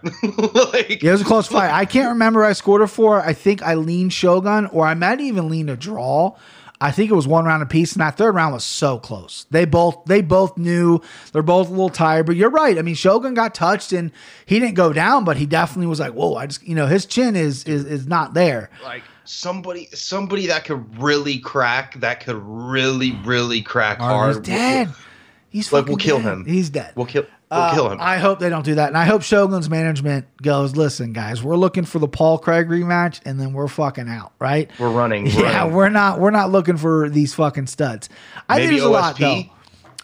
like 0.73 1.03
Yeah, 1.03 1.11
it 1.11 1.13
was 1.13 1.21
a 1.21 1.25
close 1.25 1.47
fight. 1.47 1.71
I 1.71 1.85
can't 1.85 2.09
remember 2.09 2.45
I 2.45 2.55
scored 2.55 2.81
it 2.83 2.87
for. 2.87 3.21
I 3.21 3.35
think 3.35 3.63
I 3.63 3.75
leaned 3.75 4.13
Shogun, 4.15 4.67
or 4.67 4.87
I 4.87 4.95
might 4.95 5.21
even 5.21 5.49
lean 5.51 5.69
a 5.69 5.77
draw. 5.77 6.35
I 6.81 6.93
think 6.93 7.11
it 7.11 7.15
was 7.15 7.27
one 7.27 7.45
round 7.45 7.63
apiece, 7.63 7.93
and 7.95 8.01
that 8.01 8.17
third 8.17 8.35
round 8.37 8.55
was 8.55 8.65
so 8.65 8.99
close. 8.99 9.47
They 9.51 9.65
both 9.65 10.05
they 10.05 10.21
both 10.23 10.57
knew 10.57 11.01
they're 11.33 11.43
both 11.43 11.67
a 11.69 11.71
little 11.71 11.89
tired, 11.89 12.27
but 12.27 12.37
you're 12.37 12.51
right. 12.51 12.79
I 12.79 12.83
mean, 12.83 12.95
Shogun 12.95 13.35
got 13.35 13.55
touched 13.55 13.93
and 13.93 14.13
he 14.47 14.61
didn't 14.61 14.75
go 14.77 14.93
down, 14.93 15.25
but 15.25 15.37
he 15.37 15.45
definitely 15.47 15.89
was 15.89 15.99
like, 15.99 16.13
"Whoa!" 16.13 16.35
I 16.37 16.47
just 16.47 16.63
you 16.67 16.75
know 16.77 16.87
his 16.87 17.05
chin 17.05 17.35
is 17.35 17.65
is 17.65 17.85
is 17.85 18.07
not 18.07 18.35
there. 18.35 18.71
like 18.85 19.03
somebody 19.25 19.89
somebody 19.93 20.47
that 20.47 20.65
could 20.65 20.99
really 21.03 21.39
crack 21.39 21.99
that 22.01 22.21
could 22.21 22.41
really 22.43 23.13
really 23.25 23.61
crack 23.61 23.99
Oh, 24.01 24.05
hard. 24.05 24.37
he's 24.37 24.47
dead. 24.47 24.89
He's 25.51 25.73
Like, 25.73 25.87
we'll 25.87 25.97
kill 25.97 26.19
dead. 26.19 26.25
him. 26.27 26.45
He's 26.45 26.71
dead. 26.71 26.93
We'll 26.95 27.07
kill 27.07 27.27
we'll 27.51 27.61
Uh, 27.61 27.75
kill 27.75 27.91
him. 27.91 27.99
I 28.01 28.19
hope 28.19 28.39
they 28.39 28.49
don't 28.49 28.65
do 28.65 28.75
that. 28.77 28.89
And 28.89 28.97
I 28.97 29.05
hope 29.05 29.23
Shogun's 29.23 29.69
management 29.71 30.27
goes, 30.43 30.77
listen, 30.77 31.13
guys, 31.13 31.43
we're 31.43 31.57
looking 31.57 31.85
for 31.85 31.99
the 31.99 32.09
Paul 32.09 32.39
Craig 32.39 32.69
rematch, 32.69 33.21
and 33.25 33.41
then 33.41 33.53
we're 33.53 33.69
fucking 33.69 34.09
out, 34.09 34.33
right? 34.39 34.71
We're 34.79 34.91
running. 34.91 35.27
Yeah, 35.39 35.59
running. 35.61 35.75
we're 35.75 35.89
not 35.89 36.21
we're 36.21 36.31
not 36.31 36.51
looking 36.51 36.77
for 36.77 37.09
these 37.09 37.35
fucking 37.35 37.67
studs. 37.69 38.09
I 38.49 38.57
think 38.57 38.71
Maybe 38.71 38.81
there's 38.81 38.89
a 38.89 38.93
lot 38.93 39.17
though. 39.19 39.27
OSP? 39.27 39.51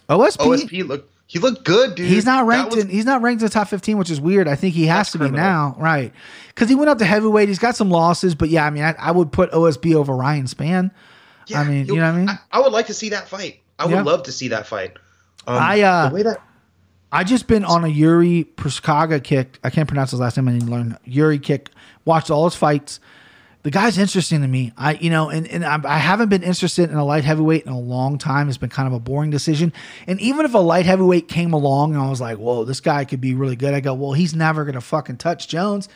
OSP, 0.08 0.36
OSP 0.68 0.86
look 0.88 1.10
he 1.26 1.38
looked 1.38 1.64
good, 1.64 1.94
dude. 1.94 2.06
he's 2.06 2.26
not 2.26 2.46
ranked 2.46 2.74
was- 2.74 2.84
in 2.84 2.90
he's 2.90 3.06
not 3.06 3.22
ranked 3.22 3.40
in 3.42 3.46
the 3.46 3.52
top 3.52 3.68
15, 3.68 3.96
which 3.98 4.10
is 4.10 4.20
weird. 4.20 4.46
I 4.46 4.54
think 4.56 4.74
he 4.74 4.86
has 4.86 5.10
to 5.12 5.18
be 5.18 5.22
criminal. 5.24 5.40
now, 5.44 5.76
right? 5.78 6.12
Because 6.48 6.68
he 6.68 6.74
went 6.74 6.90
up 6.90 6.98
to 6.98 7.04
heavyweight. 7.06 7.48
He's 7.48 7.58
got 7.58 7.74
some 7.76 7.90
losses, 7.90 8.34
but 8.34 8.50
yeah, 8.50 8.64
I 8.66 8.70
mean, 8.70 8.84
I, 8.84 8.94
I 8.98 9.10
would 9.10 9.32
put 9.32 9.50
OSP 9.50 9.94
over 9.94 10.14
Ryan 10.14 10.44
Spann. 10.46 10.90
Yeah, 11.46 11.60
I 11.60 11.64
mean, 11.64 11.86
you 11.86 11.96
know 11.96 12.02
what 12.02 12.14
I 12.14 12.16
mean? 12.16 12.28
I, 12.28 12.38
I 12.52 12.60
would 12.60 12.72
like 12.72 12.86
to 12.86 12.94
see 12.94 13.08
that 13.10 13.28
fight. 13.28 13.60
I 13.78 13.86
would 13.86 13.92
Yeah. 13.92 14.02
love 14.02 14.22
to 14.24 14.32
see 14.32 14.48
that 14.48 14.66
fight. 14.66 14.92
Um, 15.46 15.56
I, 15.58 15.80
uh, 15.82 16.08
the 16.10 16.14
way 16.14 16.22
that 16.22 16.38
I 17.14 17.22
just 17.22 17.46
been 17.46 17.64
on 17.64 17.84
a 17.84 17.88
Yuri 17.88 18.44
Prochazka 18.56 19.22
kick. 19.22 19.60
I 19.62 19.70
can't 19.70 19.86
pronounce 19.86 20.10
his 20.10 20.18
last 20.18 20.36
name. 20.36 20.48
I 20.48 20.52
need 20.54 20.62
to 20.62 20.66
learn 20.66 20.98
Yuri 21.04 21.38
kick. 21.38 21.70
Watched 22.04 22.28
all 22.28 22.44
his 22.44 22.56
fights. 22.56 22.98
The 23.62 23.70
guy's 23.70 23.98
interesting 23.98 24.40
to 24.40 24.48
me. 24.48 24.72
I, 24.76 24.94
you 24.94 25.10
know, 25.10 25.30
and, 25.30 25.46
and 25.46 25.64
I, 25.64 25.98
haven't 25.98 26.28
been 26.28 26.42
interested 26.42 26.90
in 26.90 26.96
a 26.96 27.04
light 27.04 27.22
heavyweight 27.22 27.66
in 27.66 27.72
a 27.72 27.78
long 27.78 28.18
time. 28.18 28.48
It's 28.48 28.58
been 28.58 28.68
kind 28.68 28.88
of 28.88 28.94
a 28.94 28.98
boring 28.98 29.30
decision. 29.30 29.72
And 30.08 30.20
even 30.20 30.44
if 30.44 30.54
a 30.54 30.58
light 30.58 30.86
heavyweight 30.86 31.28
came 31.28 31.52
along 31.52 31.94
and 31.94 32.02
I 32.02 32.10
was 32.10 32.20
like, 32.20 32.38
whoa, 32.38 32.64
this 32.64 32.80
guy 32.80 33.04
could 33.04 33.20
be 33.20 33.32
really 33.32 33.54
good, 33.54 33.74
I 33.74 33.80
go, 33.80 33.94
well, 33.94 34.12
he's 34.12 34.34
never 34.34 34.64
going 34.64 34.74
to 34.74 34.80
fucking 34.80 35.18
touch 35.18 35.46
Jones. 35.46 35.88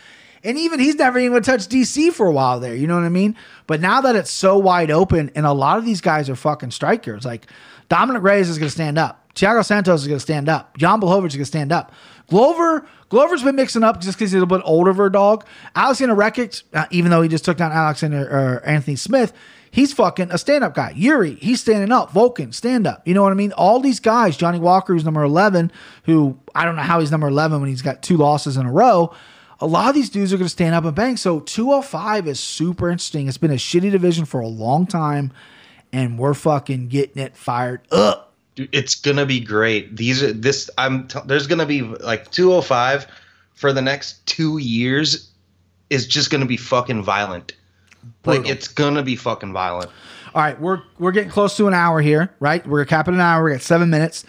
And 0.45 0.57
even 0.57 0.79
he's 0.79 0.95
never 0.95 1.19
even 1.19 1.43
touch 1.43 1.63
DC 1.63 2.13
for 2.13 2.29
a 2.29 2.33
while 2.33 2.61
there. 2.61 2.77
You 2.77 2.87
know 2.87 2.95
what 2.95 3.05
I 3.05 3.09
mean? 3.09 3.35
But 3.67 3.81
now 3.81 4.03
that 4.03 4.15
it's 4.15 4.31
so 4.31 4.57
wide 4.57 4.93
open 4.93 5.33
and 5.35 5.45
a 5.45 5.53
lot 5.53 5.79
of 5.79 5.85
these 5.85 6.01
guys 6.01 6.31
are 6.31 6.37
fucking 6.37 6.71
strikers, 6.71 7.25
like 7.25 7.49
Dominick 7.89 8.23
Reyes 8.23 8.49
is 8.49 8.57
going 8.57 8.69
to 8.69 8.73
stand 8.73 8.99
up. 8.99 9.28
Thiago 9.39 9.65
Santos 9.65 10.03
is 10.03 10.09
going 10.09 10.17
to 10.17 10.21
stand 10.21 10.49
up. 10.49 10.77
John 10.77 11.01
Blachowicz 11.01 11.29
is 11.29 11.35
going 11.37 11.43
to 11.43 11.45
stand 11.45 11.73
up. 11.73 11.93
Glover, 12.29 12.87
Glover's 13.09 13.43
been 13.43 13.55
mixing 13.55 13.85
up 13.85 14.01
just 14.01 14.19
because 14.19 14.33
he's 14.33 14.41
a 14.41 14.45
little 14.45 14.59
bit 14.59 14.65
older 14.67 14.91
of 14.91 14.99
a 14.99 15.09
dog. 15.09 15.47
Alexander 15.77 16.15
Rakic, 16.15 16.65
uh, 16.75 16.87
even 16.91 17.11
though 17.11 17.23
he 17.23 17.29
just 17.29 17.45
took 17.45 17.57
down 17.57 17.71
Alexander 17.71 18.29
or 18.29 18.67
Anthony 18.67 18.97
Smith, 18.97 19.33
he's 19.71 19.93
fucking 19.93 20.33
a 20.33 20.39
stand 20.39 20.65
up 20.65 20.75
guy. 20.75 20.93
Yuri, 20.97 21.35
he's 21.37 21.61
standing 21.61 21.93
up. 21.93 22.13
Volkan, 22.13 22.53
stand 22.53 22.87
up. 22.87 23.07
You 23.07 23.15
know 23.15 23.23
what 23.23 23.31
I 23.31 23.37
mean? 23.37 23.53
All 23.53 23.79
these 23.79 24.01
guys, 24.01 24.37
Johnny 24.37 24.59
Walker, 24.59 24.93
who's 24.93 25.05
number 25.05 25.23
11, 25.23 25.71
who 26.05 26.39
I 26.55 26.65
don't 26.65 26.75
know 26.75 26.83
how 26.83 26.99
he's 26.99 27.13
number 27.13 27.29
11 27.29 27.61
when 27.61 27.71
he's 27.71 27.83
got 27.83 28.03
two 28.03 28.17
losses 28.17 28.57
in 28.57 28.67
a 28.67 28.73
row. 28.73 29.15
A 29.61 29.67
lot 29.67 29.89
of 29.89 29.95
these 29.95 30.11
dudes 30.11 30.33
are 30.33 30.37
going 30.37 30.47
to 30.47 30.51
stand 30.51 30.75
up 30.75 30.85
and 30.85 30.95
bang. 30.95 31.17
So 31.17 31.41
205 31.41 32.29
is 32.29 32.41
super 32.41 32.91
interesting. 32.91 33.29
It's 33.29 33.39
been 33.39 33.51
a 33.51 33.55
shitty 33.55 33.91
division 33.91 34.25
for 34.25 34.41
a 34.41 34.49
long 34.49 34.87
time, 34.87 35.33
and 35.93 36.19
we're 36.19 36.35
fucking 36.35 36.89
getting 36.89 37.23
it 37.23 37.37
fired 37.37 37.81
up. 37.91 38.28
It's 38.73 38.95
gonna 38.95 39.27
be 39.27 39.41
great. 39.41 39.97
These 39.97 40.23
are 40.23 40.33
this. 40.33 40.71
I'm. 40.79 41.07
T- 41.09 41.21
there's 41.27 41.47
gonna 41.47 41.67
be 41.67 41.83
like 41.83 42.31
205 42.31 43.07
for 43.55 43.73
the 43.73 43.83
next 43.83 44.25
two 44.27 44.59
years. 44.59 45.31
Is 45.91 46.07
just 46.07 46.31
gonna 46.31 46.47
be 46.47 46.57
fucking 46.57 47.03
violent. 47.03 47.55
Like 48.25 48.49
it's 48.49 48.69
gonna 48.69 49.03
be 49.03 49.17
fucking 49.17 49.53
violent. 49.53 49.91
All 50.35 50.43
right, 50.43 50.61
we're 50.61 50.83
we're 50.99 51.13
getting 51.13 51.31
close 51.31 51.57
to 51.57 51.67
an 51.67 51.75
hour 51.75 52.01
here, 52.01 52.35
right? 52.41 52.67
We're 52.67 52.85
capping 52.85 53.15
an 53.15 53.21
hour. 53.21 53.45
We 53.45 53.53
got 53.53 53.63
seven 53.63 53.91
minutes. 53.91 54.25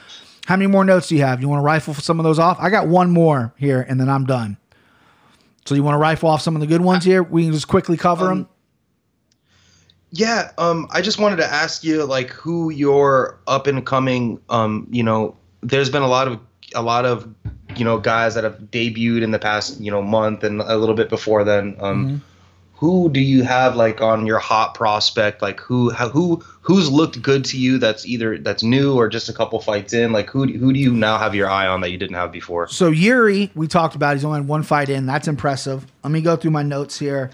How 0.46 0.56
many 0.56 0.68
more 0.68 0.84
notes 0.84 1.10
do 1.10 1.16
you 1.16 1.22
have? 1.22 1.42
You 1.42 1.50
want 1.50 1.60
to 1.60 1.64
rifle 1.64 1.94
some 1.94 2.20
of 2.20 2.24
those 2.24 2.40
off? 2.40 2.58
I 2.60 2.70
got 2.70 2.88
one 2.88 3.12
more 3.12 3.54
here, 3.58 3.86
and 3.88 4.00
then 4.00 4.10
I'm 4.10 4.26
done. 4.26 4.58
So 5.66 5.76
you 5.76 5.84
want 5.84 5.94
to 5.94 6.00
rifle 6.00 6.30
off 6.30 6.42
some 6.42 6.56
of 6.56 6.62
the 6.62 6.68
good 6.68 6.82
ones 6.82 7.04
here? 7.04 7.22
We 7.22 7.44
can 7.44 7.54
just 7.54 7.68
quickly 7.68 7.98
cover 7.98 8.32
um, 8.32 8.38
them. 8.40 8.50
Yeah. 10.12 10.52
Um. 10.58 10.88
I 10.92 11.02
just 11.02 11.20
wanted 11.20 11.38
to 11.38 11.46
ask 11.46 11.84
you 11.84 12.06
like 12.06 12.30
who 12.30 12.70
your 12.70 13.40
up 13.48 13.68
and 13.68 13.86
coming. 13.86 14.40
Um. 14.50 14.88
You 14.90 15.04
know, 15.04 15.36
there's 15.62 15.90
been 15.90 16.02
a 16.04 16.08
lot 16.08 16.28
of 16.28 16.40
a 16.76 16.82
lot 16.82 17.06
of 17.06 17.28
you 17.76 17.86
know 17.86 17.98
guys 18.00 18.36
that 18.36 18.44
have 18.44 18.58
debuted 18.72 19.22
in 19.22 19.32
the 19.32 19.40
past 19.40 19.80
you 19.80 19.92
know 19.92 20.02
month 20.02 20.44
and 20.44 20.62
a 20.62 20.78
little 20.78 20.96
bit 20.96 21.10
before 21.10 21.44
then. 21.44 21.76
Um. 21.80 22.22
who 22.80 23.10
do 23.10 23.20
you 23.20 23.44
have 23.44 23.76
like 23.76 24.00
on 24.00 24.26
your 24.26 24.40
hot 24.40 24.74
prospect? 24.74 25.42
Like 25.42 25.60
who 25.60 25.90
who 25.90 26.42
who's 26.62 26.90
looked 26.90 27.22
good 27.22 27.44
to 27.46 27.58
you? 27.58 27.78
That's 27.78 28.06
either 28.06 28.38
that's 28.38 28.64
new 28.64 28.96
or 28.96 29.10
just 29.10 29.28
a 29.28 29.34
couple 29.34 29.60
fights 29.60 29.92
in. 29.92 30.14
Like 30.14 30.30
who 30.30 30.48
who 30.48 30.72
do 30.72 30.80
you 30.80 30.94
now 30.94 31.18
have 31.18 31.36
your 31.36 31.50
eye 31.50 31.68
on 31.68 31.82
that 31.82 31.92
you 31.92 31.98
didn't 31.98 32.16
have 32.16 32.32
before? 32.32 32.70
So 32.70 32.90
Yuri, 32.90 33.52
we 33.54 33.68
talked 33.68 33.96
about. 33.96 34.16
He's 34.16 34.24
only 34.24 34.40
had 34.40 34.48
one 34.48 34.64
fight 34.64 34.88
in. 34.88 35.06
That's 35.06 35.28
impressive. 35.28 35.86
Let 36.04 36.12
me 36.12 36.22
go 36.22 36.38
through 36.38 36.52
my 36.52 36.64
notes 36.64 36.98
here. 36.98 37.32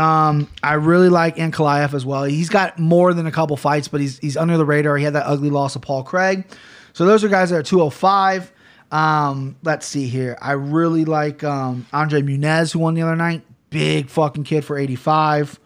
Um, 0.00 0.48
I 0.62 0.74
really 0.74 1.10
like 1.10 1.36
Ankalaev 1.36 1.92
as 1.92 2.06
well. 2.06 2.24
He's 2.24 2.48
got 2.48 2.78
more 2.78 3.12
than 3.12 3.26
a 3.26 3.30
couple 3.30 3.56
fights, 3.58 3.86
but 3.88 4.00
he's 4.00 4.18
he's 4.18 4.36
under 4.36 4.56
the 4.56 4.64
radar. 4.64 4.96
He 4.96 5.04
had 5.04 5.12
that 5.12 5.26
ugly 5.26 5.50
loss 5.50 5.76
of 5.76 5.82
Paul 5.82 6.02
Craig. 6.04 6.46
So 6.94 7.04
those 7.04 7.22
are 7.22 7.28
guys 7.28 7.50
that 7.50 7.56
are 7.56 7.62
205. 7.62 8.50
Um, 8.90 9.56
let's 9.62 9.86
see 9.86 10.08
here. 10.08 10.38
I 10.40 10.52
really 10.52 11.04
like 11.04 11.44
um, 11.44 11.86
Andre 11.92 12.22
Muniz, 12.22 12.72
who 12.72 12.78
won 12.78 12.94
the 12.94 13.02
other 13.02 13.14
night. 13.14 13.42
Big 13.68 14.08
fucking 14.08 14.44
kid 14.44 14.64
for 14.64 14.78
85. 14.78 15.60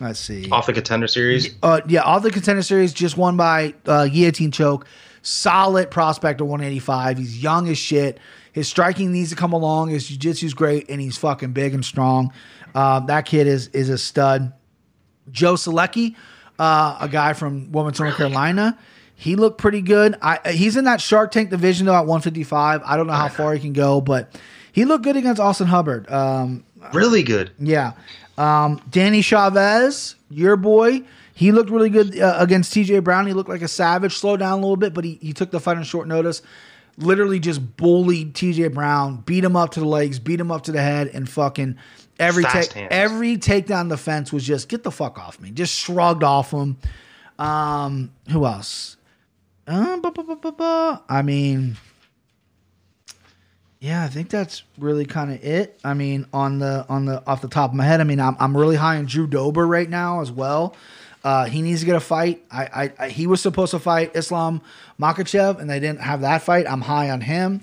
Let's 0.00 0.18
see. 0.18 0.50
Off 0.50 0.66
the 0.66 0.72
contender 0.72 1.06
series? 1.06 1.54
Uh, 1.62 1.80
yeah, 1.86 2.02
off 2.02 2.24
the 2.24 2.32
contender 2.32 2.62
series, 2.62 2.92
just 2.92 3.16
won 3.16 3.36
by 3.36 3.74
uh, 3.86 4.08
guillotine 4.08 4.50
choke. 4.50 4.86
Solid 5.22 5.88
prospect 5.90 6.40
of 6.40 6.48
185. 6.48 7.18
He's 7.18 7.40
young 7.40 7.68
as 7.68 7.78
shit. 7.78 8.18
His 8.52 8.68
striking 8.68 9.12
needs 9.12 9.30
to 9.30 9.36
come 9.36 9.52
along. 9.52 9.90
His 9.90 10.08
jiu-jitsu's 10.08 10.52
great, 10.52 10.90
and 10.90 11.00
he's 11.00 11.16
fucking 11.16 11.52
big 11.52 11.72
and 11.72 11.84
strong. 11.84 12.32
Uh, 12.74 13.00
that 13.00 13.26
kid 13.26 13.46
is 13.46 13.68
is 13.68 13.88
a 13.88 13.98
stud. 13.98 14.52
Joe 15.30 15.54
Solecki, 15.54 16.16
uh, 16.58 16.98
a 17.00 17.08
guy 17.08 17.32
from 17.32 17.72
Wilmington, 17.72 18.06
North 18.06 18.16
Carolina. 18.16 18.78
He 19.14 19.36
looked 19.36 19.58
pretty 19.58 19.82
good. 19.82 20.16
I, 20.20 20.50
he's 20.50 20.76
in 20.76 20.84
that 20.84 21.00
Shark 21.00 21.30
Tank 21.30 21.50
division 21.50 21.86
though 21.86 21.94
at 21.94 22.06
155. 22.06 22.82
I 22.84 22.96
don't 22.96 23.06
know 23.06 23.12
how 23.12 23.28
far 23.28 23.54
he 23.54 23.60
can 23.60 23.72
go, 23.72 24.00
but 24.00 24.34
he 24.72 24.84
looked 24.84 25.04
good 25.04 25.16
against 25.16 25.40
Austin 25.40 25.68
Hubbard. 25.68 26.10
Um, 26.10 26.64
really 26.92 27.22
good. 27.22 27.52
Yeah. 27.58 27.92
Um, 28.36 28.82
Danny 28.90 29.22
Chavez, 29.22 30.16
your 30.28 30.56
boy, 30.56 31.02
he 31.34 31.52
looked 31.52 31.70
really 31.70 31.90
good 31.90 32.18
uh, 32.18 32.36
against 32.38 32.74
TJ 32.74 33.04
Brown. 33.04 33.26
He 33.26 33.32
looked 33.32 33.48
like 33.48 33.62
a 33.62 33.68
savage. 33.68 34.16
Slowed 34.16 34.40
down 34.40 34.54
a 34.54 34.56
little 34.56 34.76
bit, 34.76 34.92
but 34.92 35.04
he, 35.04 35.18
he 35.22 35.32
took 35.32 35.50
the 35.50 35.60
fight 35.60 35.76
on 35.76 35.84
short 35.84 36.08
notice. 36.08 36.42
Literally 36.98 37.40
just 37.40 37.76
bullied 37.76 38.34
TJ 38.34 38.74
Brown, 38.74 39.22
beat 39.24 39.44
him 39.44 39.56
up 39.56 39.70
to 39.70 39.80
the 39.80 39.86
legs, 39.86 40.18
beat 40.18 40.38
him 40.38 40.50
up 40.50 40.62
to 40.64 40.72
the 40.72 40.82
head, 40.82 41.08
and 41.08 41.28
fucking 41.28 41.76
every 42.20 42.44
take 42.44 42.76
every 42.76 43.36
takedown 43.38 43.88
defense 43.88 44.32
was 44.32 44.44
just 44.44 44.68
get 44.68 44.82
the 44.82 44.90
fuck 44.90 45.18
off 45.18 45.40
me. 45.40 45.50
Just 45.50 45.74
shrugged 45.74 46.22
off 46.22 46.50
him. 46.50 46.76
Um, 47.38 48.12
who 48.30 48.44
else? 48.44 48.96
Uh, 49.66 49.96
bu- 49.98 50.10
bu- 50.10 50.36
bu- 50.36 50.96
I 51.08 51.22
mean, 51.22 51.76
yeah, 53.80 54.04
I 54.04 54.08
think 54.08 54.28
that's 54.28 54.62
really 54.78 55.06
kind 55.06 55.32
of 55.32 55.42
it. 55.44 55.80
I 55.82 55.94
mean, 55.94 56.26
on 56.32 56.58
the 56.58 56.86
on 56.88 57.04
the 57.06 57.20
off 57.26 57.42
the 57.42 57.48
top 57.48 57.70
of 57.70 57.76
my 57.76 57.84
head, 57.84 58.00
I 58.00 58.04
mean, 58.04 58.20
I'm 58.20 58.36
I'm 58.38 58.56
really 58.56 58.76
high 58.76 58.98
on 58.98 59.06
Drew 59.06 59.26
Dober 59.26 59.66
right 59.66 59.88
now 59.90 60.20
as 60.20 60.30
well. 60.30 60.76
Uh, 61.24 61.44
he 61.44 61.62
needs 61.62 61.80
to 61.80 61.86
get 61.86 61.96
a 61.96 62.00
fight. 62.00 62.42
I, 62.50 62.64
I, 62.64 62.92
I, 62.98 63.08
he 63.08 63.26
was 63.26 63.40
supposed 63.40 63.70
to 63.70 63.78
fight 63.78 64.16
Islam 64.16 64.60
Makhachev, 65.00 65.60
and 65.60 65.70
they 65.70 65.80
didn't 65.80 66.00
have 66.00 66.22
that 66.22 66.42
fight. 66.42 66.66
I'm 66.68 66.80
high 66.80 67.10
on 67.10 67.20
him. 67.20 67.62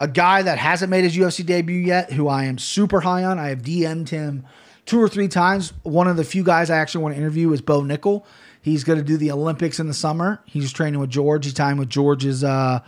A 0.00 0.08
guy 0.08 0.42
that 0.42 0.58
hasn't 0.58 0.90
made 0.90 1.04
his 1.04 1.16
UFC 1.16 1.44
debut 1.44 1.80
yet, 1.80 2.12
who 2.12 2.28
I 2.28 2.44
am 2.44 2.58
super 2.58 3.00
high 3.00 3.24
on. 3.24 3.38
I 3.38 3.48
have 3.48 3.62
DM'd 3.62 4.08
him 4.08 4.44
two 4.86 5.00
or 5.00 5.08
three 5.08 5.28
times. 5.28 5.72
One 5.82 6.08
of 6.08 6.16
the 6.16 6.24
few 6.24 6.42
guys 6.42 6.70
I 6.70 6.78
actually 6.78 7.02
want 7.02 7.14
to 7.14 7.20
interview 7.20 7.52
is 7.52 7.60
Bo 7.60 7.82
Nickal. 7.82 8.24
He's 8.60 8.84
going 8.84 8.98
to 8.98 9.04
do 9.04 9.16
the 9.16 9.30
Olympics 9.30 9.78
in 9.78 9.88
the 9.88 9.94
summer. 9.94 10.40
He's 10.46 10.72
training 10.72 10.98
with 10.98 11.10
George. 11.10 11.44
He's 11.44 11.54
tying 11.54 11.76
with 11.76 11.90
George's 11.90 12.42
uh, 12.42 12.80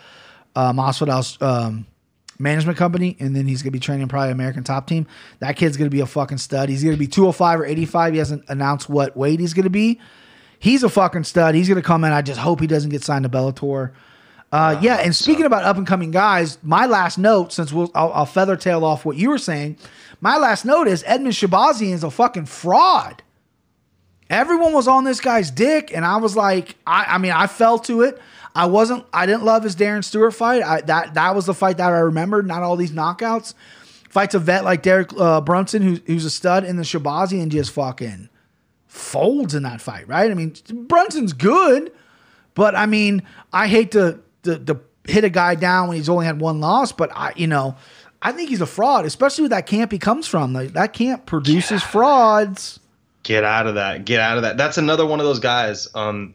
uh, 0.55 0.73
Masvidal's 0.73 1.41
um, 1.43 1.87
management 2.39 2.79
company, 2.79 3.17
and 3.21 3.35
then 3.35 3.47
he's 3.47 3.63
going 3.63 3.73
to 3.73 3.77
be 3.77 3.81
training 3.81 4.09
probably 4.09 4.31
American 4.31 4.65
Top 4.65 4.87
Team. 4.87 5.07
That 5.41 5.57
kid's 5.57 5.77
going 5.77 5.91
to 5.91 5.95
be 5.95 6.01
a 6.01 6.07
fucking 6.07 6.39
stud. 6.39 6.69
He's 6.69 6.83
going 6.83 6.95
to 6.95 6.99
be 6.99 7.07
205 7.07 7.61
or 7.61 7.65
85. 7.65 8.13
He 8.13 8.19
hasn't 8.19 8.45
announced 8.49 8.89
what 8.89 9.17
weight 9.17 9.41
he's 9.41 9.55
going 9.55 9.65
to 9.65 9.71
be. 9.71 10.01
He's 10.59 10.83
a 10.83 10.89
fucking 10.89 11.25
stud. 11.25 11.55
He's 11.55 11.69
going 11.69 11.81
to 11.81 11.87
come 11.87 12.05
in. 12.05 12.13
I 12.13 12.23
just 12.23 12.41
hope 12.41 12.61
he 12.61 12.67
doesn't 12.67 12.91
get 12.91 13.03
signed 13.03 13.25
to 13.25 13.29
Bellator. 13.29 13.93
Uh, 14.53 14.79
yeah, 14.81 14.97
and 14.97 15.15
speaking 15.15 15.45
about 15.45 15.65
up 15.65 15.77
and 15.77 15.87
coming 15.87 16.11
guys, 16.11 16.59
my 16.63 16.87
last 16.87 17.19
note, 17.19 17.53
since 17.53 17.73
we'll, 17.73 17.91
I'll, 17.95 18.13
I'll 18.13 18.27
feather 18.27 18.57
tail 18.57 18.85
off 18.85 19.05
what 19.05 19.17
you 19.17 19.31
were 19.31 19.39
saying, 19.39 19.77
my 20.21 20.39
last 20.39 20.65
note 20.65 20.89
is 20.89 21.03
Edmen 21.03 21.33
Shahbazyan 21.33 21.93
is 21.93 22.05
a 22.05 22.11
fucking 22.11 22.47
fraud. 22.47 23.23
Everyone 24.31 24.73
was 24.73 24.89
on 24.89 25.05
this 25.05 25.21
guy's 25.21 25.51
dick, 25.51 25.95
and 25.95 26.05
I 26.05 26.17
was 26.17 26.37
like, 26.37 26.77
I, 26.87 27.05
I 27.09 27.19
mean, 27.19 27.33
I 27.33 27.47
fell 27.47 27.79
to 27.81 28.03
it. 28.03 28.21
I 28.57 28.65
wasn't. 28.65 29.05
I 29.13 29.27
didn't 29.27 29.45
love 29.45 29.63
his 29.63 29.77
Darren 29.77 30.03
Stewart 30.03 30.33
fight. 30.35 30.63
I, 30.63 30.81
that 30.81 31.13
that 31.13 31.35
was 31.35 31.45
the 31.45 31.53
fight 31.53 31.77
that 31.77 31.93
I 31.93 31.99
remembered. 31.99 32.47
Not 32.47 32.63
all 32.63 32.77
these 32.77 32.91
knockouts. 32.91 33.53
Fights 34.09 34.35
a 34.35 34.39
vet 34.39 34.65
like 34.65 34.81
Derek 34.83 35.11
uh, 35.19 35.43
Brunson, 35.43 35.83
who's 35.83 36.01
who's 36.07 36.25
a 36.25 36.31
stud, 36.31 36.65
in 36.65 36.77
the 36.77 36.83
Shahbazyan 36.83 37.43
and 37.43 37.53
just 37.53 37.71
fucking 37.73 38.31
folds 38.87 39.55
in 39.55 39.65
that 39.65 39.83
fight. 39.83 40.09
Right? 40.09 40.31
I 40.31 40.35
mean, 40.35 40.55
Brunson's 40.73 41.35
good, 41.35 41.93
but 42.55 42.75
I 42.75 42.87
mean, 42.87 43.25
I 43.53 43.69
hate 43.69 43.93
to 43.93 44.21
to, 44.45 44.59
to 44.59 44.81
hit 45.05 45.25
a 45.25 45.29
guy 45.29 45.55
down 45.55 45.89
when 45.89 45.99
he's 45.99 46.09
only 46.09 46.25
had 46.25 46.41
one 46.41 46.59
loss. 46.59 46.93
But 46.93 47.11
I, 47.15 47.35
you 47.37 47.47
know, 47.47 47.77
I 48.23 48.33
think 48.33 48.49
he's 48.49 48.63
a 48.63 48.67
fraud, 48.67 49.05
especially 49.05 49.43
with 49.43 49.51
that 49.51 49.67
camp 49.67 49.93
he 49.93 49.99
comes 49.99 50.27
from. 50.27 50.55
Like, 50.55 50.73
that 50.73 50.95
camp 50.95 51.27
produces 51.27 51.83
frauds. 51.83 52.81
Get 53.23 53.45
out 53.45 53.67
of 53.67 53.75
that. 53.75 54.07
Get 54.07 54.21
out 54.21 54.39
of 54.39 54.45
that. 54.45 54.57
That's 54.57 54.79
another 54.79 55.05
one 55.05 55.21
of 55.21 55.27
those 55.27 55.41
guys. 55.41 55.89
Um, 55.95 56.35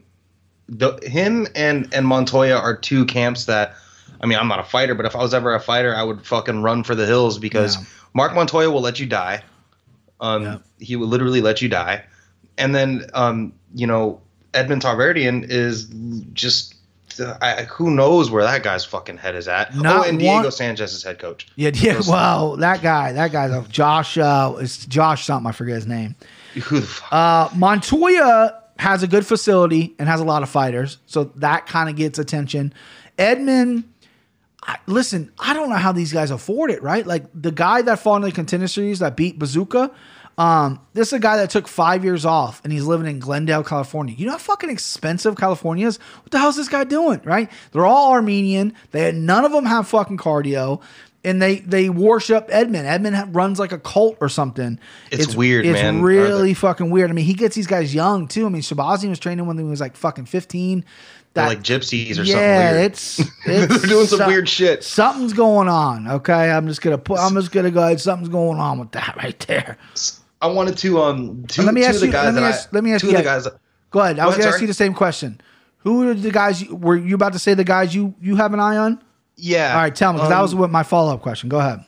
the, 0.68 0.98
him 1.02 1.46
and 1.54 1.92
and 1.92 2.06
Montoya 2.06 2.56
are 2.56 2.76
two 2.76 3.04
camps 3.04 3.46
that. 3.46 3.74
I 4.20 4.26
mean, 4.26 4.38
I'm 4.38 4.46
not 4.46 4.60
a 4.60 4.64
fighter, 4.64 4.94
but 4.94 5.04
if 5.04 5.16
I 5.16 5.18
was 5.18 5.34
ever 5.34 5.52
a 5.52 5.58
fighter, 5.58 5.96
I 5.96 6.04
would 6.04 6.24
fucking 6.24 6.62
run 6.62 6.84
for 6.84 6.94
the 6.94 7.06
hills 7.06 7.40
because 7.40 7.76
yeah. 7.76 7.84
Marc 8.14 8.34
Montoya 8.34 8.70
will 8.70 8.80
let 8.80 9.00
you 9.00 9.06
die. 9.06 9.42
Um, 10.20 10.42
yeah. 10.44 10.58
he 10.78 10.94
will 10.94 11.08
literally 11.08 11.40
let 11.40 11.60
you 11.60 11.68
die, 11.68 12.04
and 12.56 12.72
then 12.72 13.06
um, 13.14 13.52
you 13.74 13.86
know, 13.86 14.20
Edmond 14.54 14.82
Tarverdyan 14.82 15.46
is 15.48 15.86
just. 16.32 16.76
I, 17.42 17.64
who 17.64 17.90
knows 17.90 18.30
where 18.30 18.42
that 18.42 18.62
guy's 18.62 18.86
fucking 18.86 19.18
head 19.18 19.34
is 19.34 19.46
at? 19.46 19.76
Not 19.76 20.06
oh, 20.06 20.08
and 20.08 20.18
Diego 20.18 20.44
one, 20.44 20.50
Sanchez 20.50 21.02
head 21.02 21.18
coach. 21.18 21.46
Yeah, 21.56 21.72
yeah. 21.74 22.00
Well, 22.08 22.56
that 22.56 22.80
guy, 22.80 23.12
that 23.12 23.32
guy's 23.32 23.68
Josh. 23.68 24.16
Uh, 24.16 24.54
it's 24.58 24.86
Josh 24.86 25.26
something. 25.26 25.46
I 25.46 25.52
forget 25.52 25.74
his 25.74 25.86
name. 25.86 26.14
Who 26.54 26.80
the 26.80 26.86
fuck? 26.86 27.12
Uh, 27.12 27.48
Montoya 27.54 28.61
has 28.78 29.02
a 29.02 29.06
good 29.06 29.26
facility 29.26 29.94
and 29.98 30.08
has 30.08 30.20
a 30.20 30.24
lot 30.24 30.42
of 30.42 30.48
fighters, 30.48 30.98
so 31.06 31.24
that 31.36 31.66
kind 31.66 31.88
of 31.88 31.96
gets 31.96 32.18
attention. 32.18 32.72
Edmond, 33.18 33.84
I, 34.62 34.78
listen, 34.86 35.32
I 35.38 35.54
don't 35.54 35.70
know 35.70 35.76
how 35.76 35.92
these 35.92 36.12
guys 36.12 36.30
afford 36.30 36.70
it, 36.70 36.82
right? 36.82 37.06
Like 37.06 37.24
the 37.34 37.50
guy 37.52 37.82
that 37.82 37.98
fought 37.98 38.16
in 38.16 38.22
the 38.22 38.32
contender 38.32 38.68
series 38.68 39.00
that 39.00 39.16
beat 39.16 39.38
Bazooka. 39.38 39.90
Um, 40.38 40.80
this 40.94 41.08
is 41.08 41.14
a 41.14 41.18
guy 41.18 41.36
that 41.36 41.50
took 41.50 41.68
five 41.68 42.04
years 42.04 42.24
off 42.24 42.62
and 42.64 42.72
he's 42.72 42.84
living 42.84 43.06
in 43.06 43.18
Glendale, 43.18 43.62
California. 43.62 44.14
You 44.16 44.26
know 44.26 44.32
how 44.32 44.38
fucking 44.38 44.70
expensive 44.70 45.36
California 45.36 45.86
is? 45.86 45.98
What 45.98 46.30
the 46.30 46.38
hell 46.38 46.48
is 46.48 46.56
this 46.56 46.68
guy 46.68 46.84
doing? 46.84 47.20
Right? 47.24 47.50
They're 47.72 47.84
all 47.84 48.12
Armenian. 48.12 48.74
They 48.92 49.12
none 49.12 49.44
of 49.44 49.52
them 49.52 49.66
have 49.66 49.88
fucking 49.88 50.16
cardio 50.16 50.80
and 51.24 51.40
they 51.40 51.56
they 51.60 51.88
worship 51.88 52.48
Edmond. 52.50 52.86
Edmond 52.86 53.34
runs 53.34 53.58
like 53.58 53.72
a 53.72 53.78
cult 53.78 54.16
or 54.20 54.28
something. 54.28 54.78
It's, 55.10 55.24
it's 55.24 55.36
weird, 55.36 55.64
it's 55.64 55.80
man. 55.80 56.02
really 56.02 56.54
fucking 56.54 56.90
weird. 56.90 57.10
I 57.10 57.12
mean, 57.12 57.24
he 57.24 57.34
gets 57.34 57.54
these 57.54 57.66
guys 57.66 57.94
young 57.94 58.28
too. 58.28 58.46
I 58.46 58.48
mean, 58.48 58.62
Shahbazyan 58.62 59.10
was 59.10 59.18
training 59.18 59.46
when 59.46 59.58
he 59.58 59.64
was 59.64 59.80
like 59.80 59.96
fucking 59.96 60.26
fifteen. 60.26 60.84
That, 61.34 61.46
like 61.46 61.62
gypsies 61.62 62.18
or 62.18 62.24
yeah, 62.24 62.34
something. 62.34 62.40
Yeah, 62.40 62.80
it's, 62.82 63.18
it's 63.46 63.80
they're 63.80 63.88
doing 63.88 64.06
some, 64.06 64.18
some 64.18 64.28
weird 64.28 64.48
shit. 64.48 64.84
Something's 64.84 65.32
going 65.32 65.68
on. 65.68 66.06
Okay, 66.06 66.50
I'm 66.50 66.66
just 66.66 66.82
gonna 66.82 66.98
put. 66.98 67.18
I'm 67.18 67.34
just 67.34 67.52
gonna 67.52 67.70
go. 67.70 67.82
Ahead. 67.82 68.00
Something's 68.00 68.28
going 68.28 68.58
on 68.58 68.78
with 68.78 68.92
that 68.92 69.16
right 69.22 69.38
there. 69.40 69.78
I 70.42 70.48
wanted 70.48 70.76
to 70.78 71.00
um. 71.00 71.44
Two, 71.46 71.62
let 71.62 71.72
me 71.72 71.84
ask 71.84 72.02
you. 72.02 72.10
Let 72.10 72.34
me 72.34 72.42
ask, 72.42 72.68
I, 72.68 72.70
let 72.72 72.84
me 72.84 72.92
ask 72.92 73.04
you. 73.04 73.12
The 73.12 73.22
guys. 73.22 73.48
Go 73.90 74.00
ahead. 74.00 74.18
I 74.18 74.26
was 74.26 74.36
gonna 74.36 74.48
ask 74.48 74.60
you 74.60 74.66
the 74.66 74.74
same 74.74 74.92
question. 74.92 75.40
Who 75.78 76.08
are 76.08 76.14
the 76.14 76.30
guys? 76.30 76.62
You, 76.62 76.76
were 76.76 76.96
you 76.96 77.14
about 77.14 77.32
to 77.32 77.38
say 77.38 77.54
the 77.54 77.64
guys 77.64 77.94
you 77.94 78.14
you 78.20 78.36
have 78.36 78.52
an 78.52 78.60
eye 78.60 78.76
on? 78.76 79.02
Yeah. 79.36 79.74
All 79.74 79.80
right, 79.80 79.94
tell 79.94 80.12
me 80.12 80.18
because 80.18 80.32
um, 80.32 80.32
that 80.32 80.42
was 80.42 80.54
what 80.54 80.70
my 80.70 80.82
follow 80.82 81.14
up 81.14 81.22
question. 81.22 81.48
Go 81.48 81.58
ahead. 81.58 81.84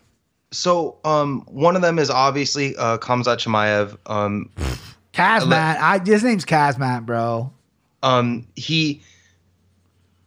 So, 0.51 0.99
um, 1.05 1.43
one 1.47 1.75
of 1.75 1.83
them 1.83 1.99
is 1.99 2.11
obviously 2.11 2.77
uh, 2.77 2.99
Khamzat 2.99 3.39
Chimaev. 3.39 3.97
Um, 4.07 4.51
Kazmat. 5.13 5.79
I 5.79 6.01
his 6.05 6.23
name's 6.23 6.45
Kazmat, 6.45 7.07
bro. 7.07 7.53
Um, 8.03 8.47
he. 8.57 9.03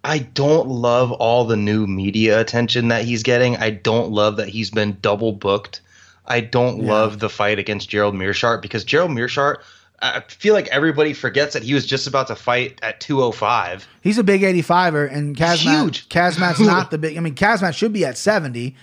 I 0.04 0.20
don't 0.20 0.70
love 0.70 1.12
all 1.12 1.44
the 1.44 1.58
new 1.58 1.86
media 1.86 2.40
attention 2.40 2.88
that 2.90 3.04
he's 3.04 3.24
getting. 3.24 3.58
I 3.58 3.72
don't 3.72 4.12
love 4.12 4.38
that 4.38 4.48
he's 4.48 4.70
been 4.70 4.98
double 5.02 5.34
booked. 5.34 5.82
I 6.26 6.40
don't 6.40 6.82
yeah. 6.84 6.92
love 6.94 7.20
the 7.20 7.30
fight 7.30 7.60
against 7.60 7.90
Gerald 7.90 8.16
Meerschaert 8.16 8.62
because 8.62 8.84
Gerald 8.84 9.12
Meerschaert 9.12 9.58
I 10.00 10.20
feel 10.28 10.54
like 10.54 10.68
everybody 10.68 11.14
forgets 11.14 11.54
that 11.54 11.64
he 11.64 11.74
was 11.74 11.86
just 11.86 12.06
about 12.06 12.28
to 12.28 12.36
fight 12.36 12.80
at 12.84 13.00
205. 13.00 13.88
He's 14.02 14.18
a 14.18 14.24
big 14.24 14.42
85er, 14.42 15.12
and 15.12 15.36
Kazmat, 15.36 15.82
huge. 15.82 16.10
Kazmat's 16.10 16.60
not 16.62 16.92
the 16.92 16.98
big. 16.98 17.18
I 17.18 17.20
mean, 17.20 17.36
Kazmat 17.36 17.74
should 17.74 17.94
be 17.94 18.06
at 18.06 18.18
70. 18.18 18.76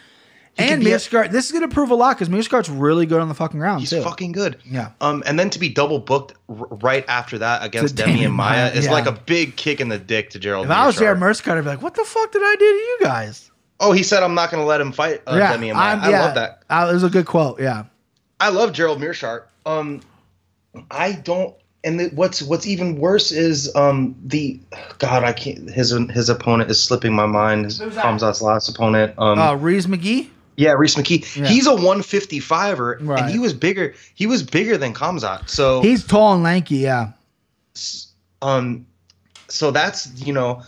He 0.57 0.62
and 0.62 0.85
Meerschaert, 0.85 1.33
this 1.33 1.47
is 1.47 1.53
going 1.53 1.69
to 1.69 1.73
prove 1.73 1.91
a 1.91 1.97
lot 1.97 2.17
because 2.17 2.29
Meerschaert's 2.29 2.69
really 2.69 3.07
good 3.07 3.21
on 3.21 3.29
the 3.29 3.35
fucking 3.35 3.59
ground. 3.59 3.81
He's 3.81 3.91
too. 3.91 4.03
fucking 4.03 4.31
good. 4.31 4.59
Yeah. 4.65 4.93
Um, 5.01 5.25
and 5.27 5.37
then 5.37 5.51
to 5.51 5.59
be 5.59 5.69
double 5.69 5.99
booked 5.99 6.35
r- 6.49 6.69
right 6.71 7.05
after 7.09 7.39
that 7.39 7.65
against 7.65 7.97
Demian 7.97 8.33
Maia 8.33 8.71
is 8.71 8.85
yeah. 8.85 8.93
like 8.93 9.07
a 9.07 9.12
big 9.12 9.57
kick 9.57 9.81
in 9.81 9.89
the 9.89 9.99
dick 9.99 10.31
to 10.31 10.39
Gerald. 10.39 10.67
If 10.67 10.71
I 10.71 10.87
was 10.87 10.97
Jared 10.97 11.19
Meerschaert, 11.19 11.59
I'd 11.59 11.62
be 11.62 11.67
like, 11.67 11.83
"What 11.83 11.95
the 11.95 12.05
fuck 12.05 12.31
did 12.31 12.43
I 12.43 12.55
do 12.55 12.59
to 12.59 12.65
you 12.65 12.99
guys?" 13.03 13.51
Oh, 13.81 13.91
he 13.91 14.05
said, 14.05 14.23
"I'm 14.23 14.35
not 14.35 14.53
going 14.53 14.62
to 14.62 14.67
let 14.67 14.81
him 14.81 14.93
fight 14.93 15.23
uh, 15.27 15.35
yeah, 15.37 15.57
Demian 15.57 15.75
Maia." 15.75 15.97
I 15.97 16.09
love 16.11 16.35
that. 16.37 16.62
Uh, 16.71 16.87
it 16.89 16.95
was 16.95 17.03
a 17.03 17.11
good 17.11 17.27
quote. 17.27 17.61
Yeah. 17.61 17.87
I 18.39 18.51
love 18.51 18.73
Gerald 18.73 19.01
Meerschaert. 19.01 19.47
Um, 19.67 20.03
I 20.91 21.12
don't. 21.12 21.55
And 21.85 22.01
the, 22.01 22.09
what's 22.14 22.41
what's 22.43 22.66
even 22.66 22.99
worse 22.99 23.31
is 23.31 23.75
um 23.77 24.16
the 24.25 24.59
God 24.99 25.22
I 25.22 25.33
can't 25.35 25.68
his 25.70 25.91
his 26.11 26.29
opponent 26.31 26.70
is 26.70 26.83
slipping 26.83 27.12
my 27.14 27.27
mind. 27.27 27.66
His 27.66 27.81
Hamzat's 27.81 28.41
last 28.41 28.68
opponent. 28.70 29.12
Um, 29.18 29.39
Uh, 29.39 29.55
Rhys 29.55 29.87
McKee. 29.87 30.29
yeah, 30.57 30.70
Rhys 30.72 30.95
McKee. 30.95 31.37
Yeah. 31.37 31.47
He's 31.47 31.66
a 31.66 31.72
155er, 31.72 32.99
Right. 33.07 33.20
and 33.25 33.31
he 33.31 33.39
was 33.39 33.53
bigger. 33.53 33.95
He 34.14 34.27
was 34.27 34.43
bigger 34.43 34.79
than 34.79 34.95
Kamzat. 34.95 35.51
So 35.51 35.83
He's 35.83 36.07
tall 36.07 36.33
and 36.35 36.43
lanky. 36.43 36.77
Yeah. 36.77 37.11
um 38.43 38.87
so 39.49 39.70
that's 39.70 40.11
you 40.27 40.33
know 40.33 40.55
th- 40.55 40.66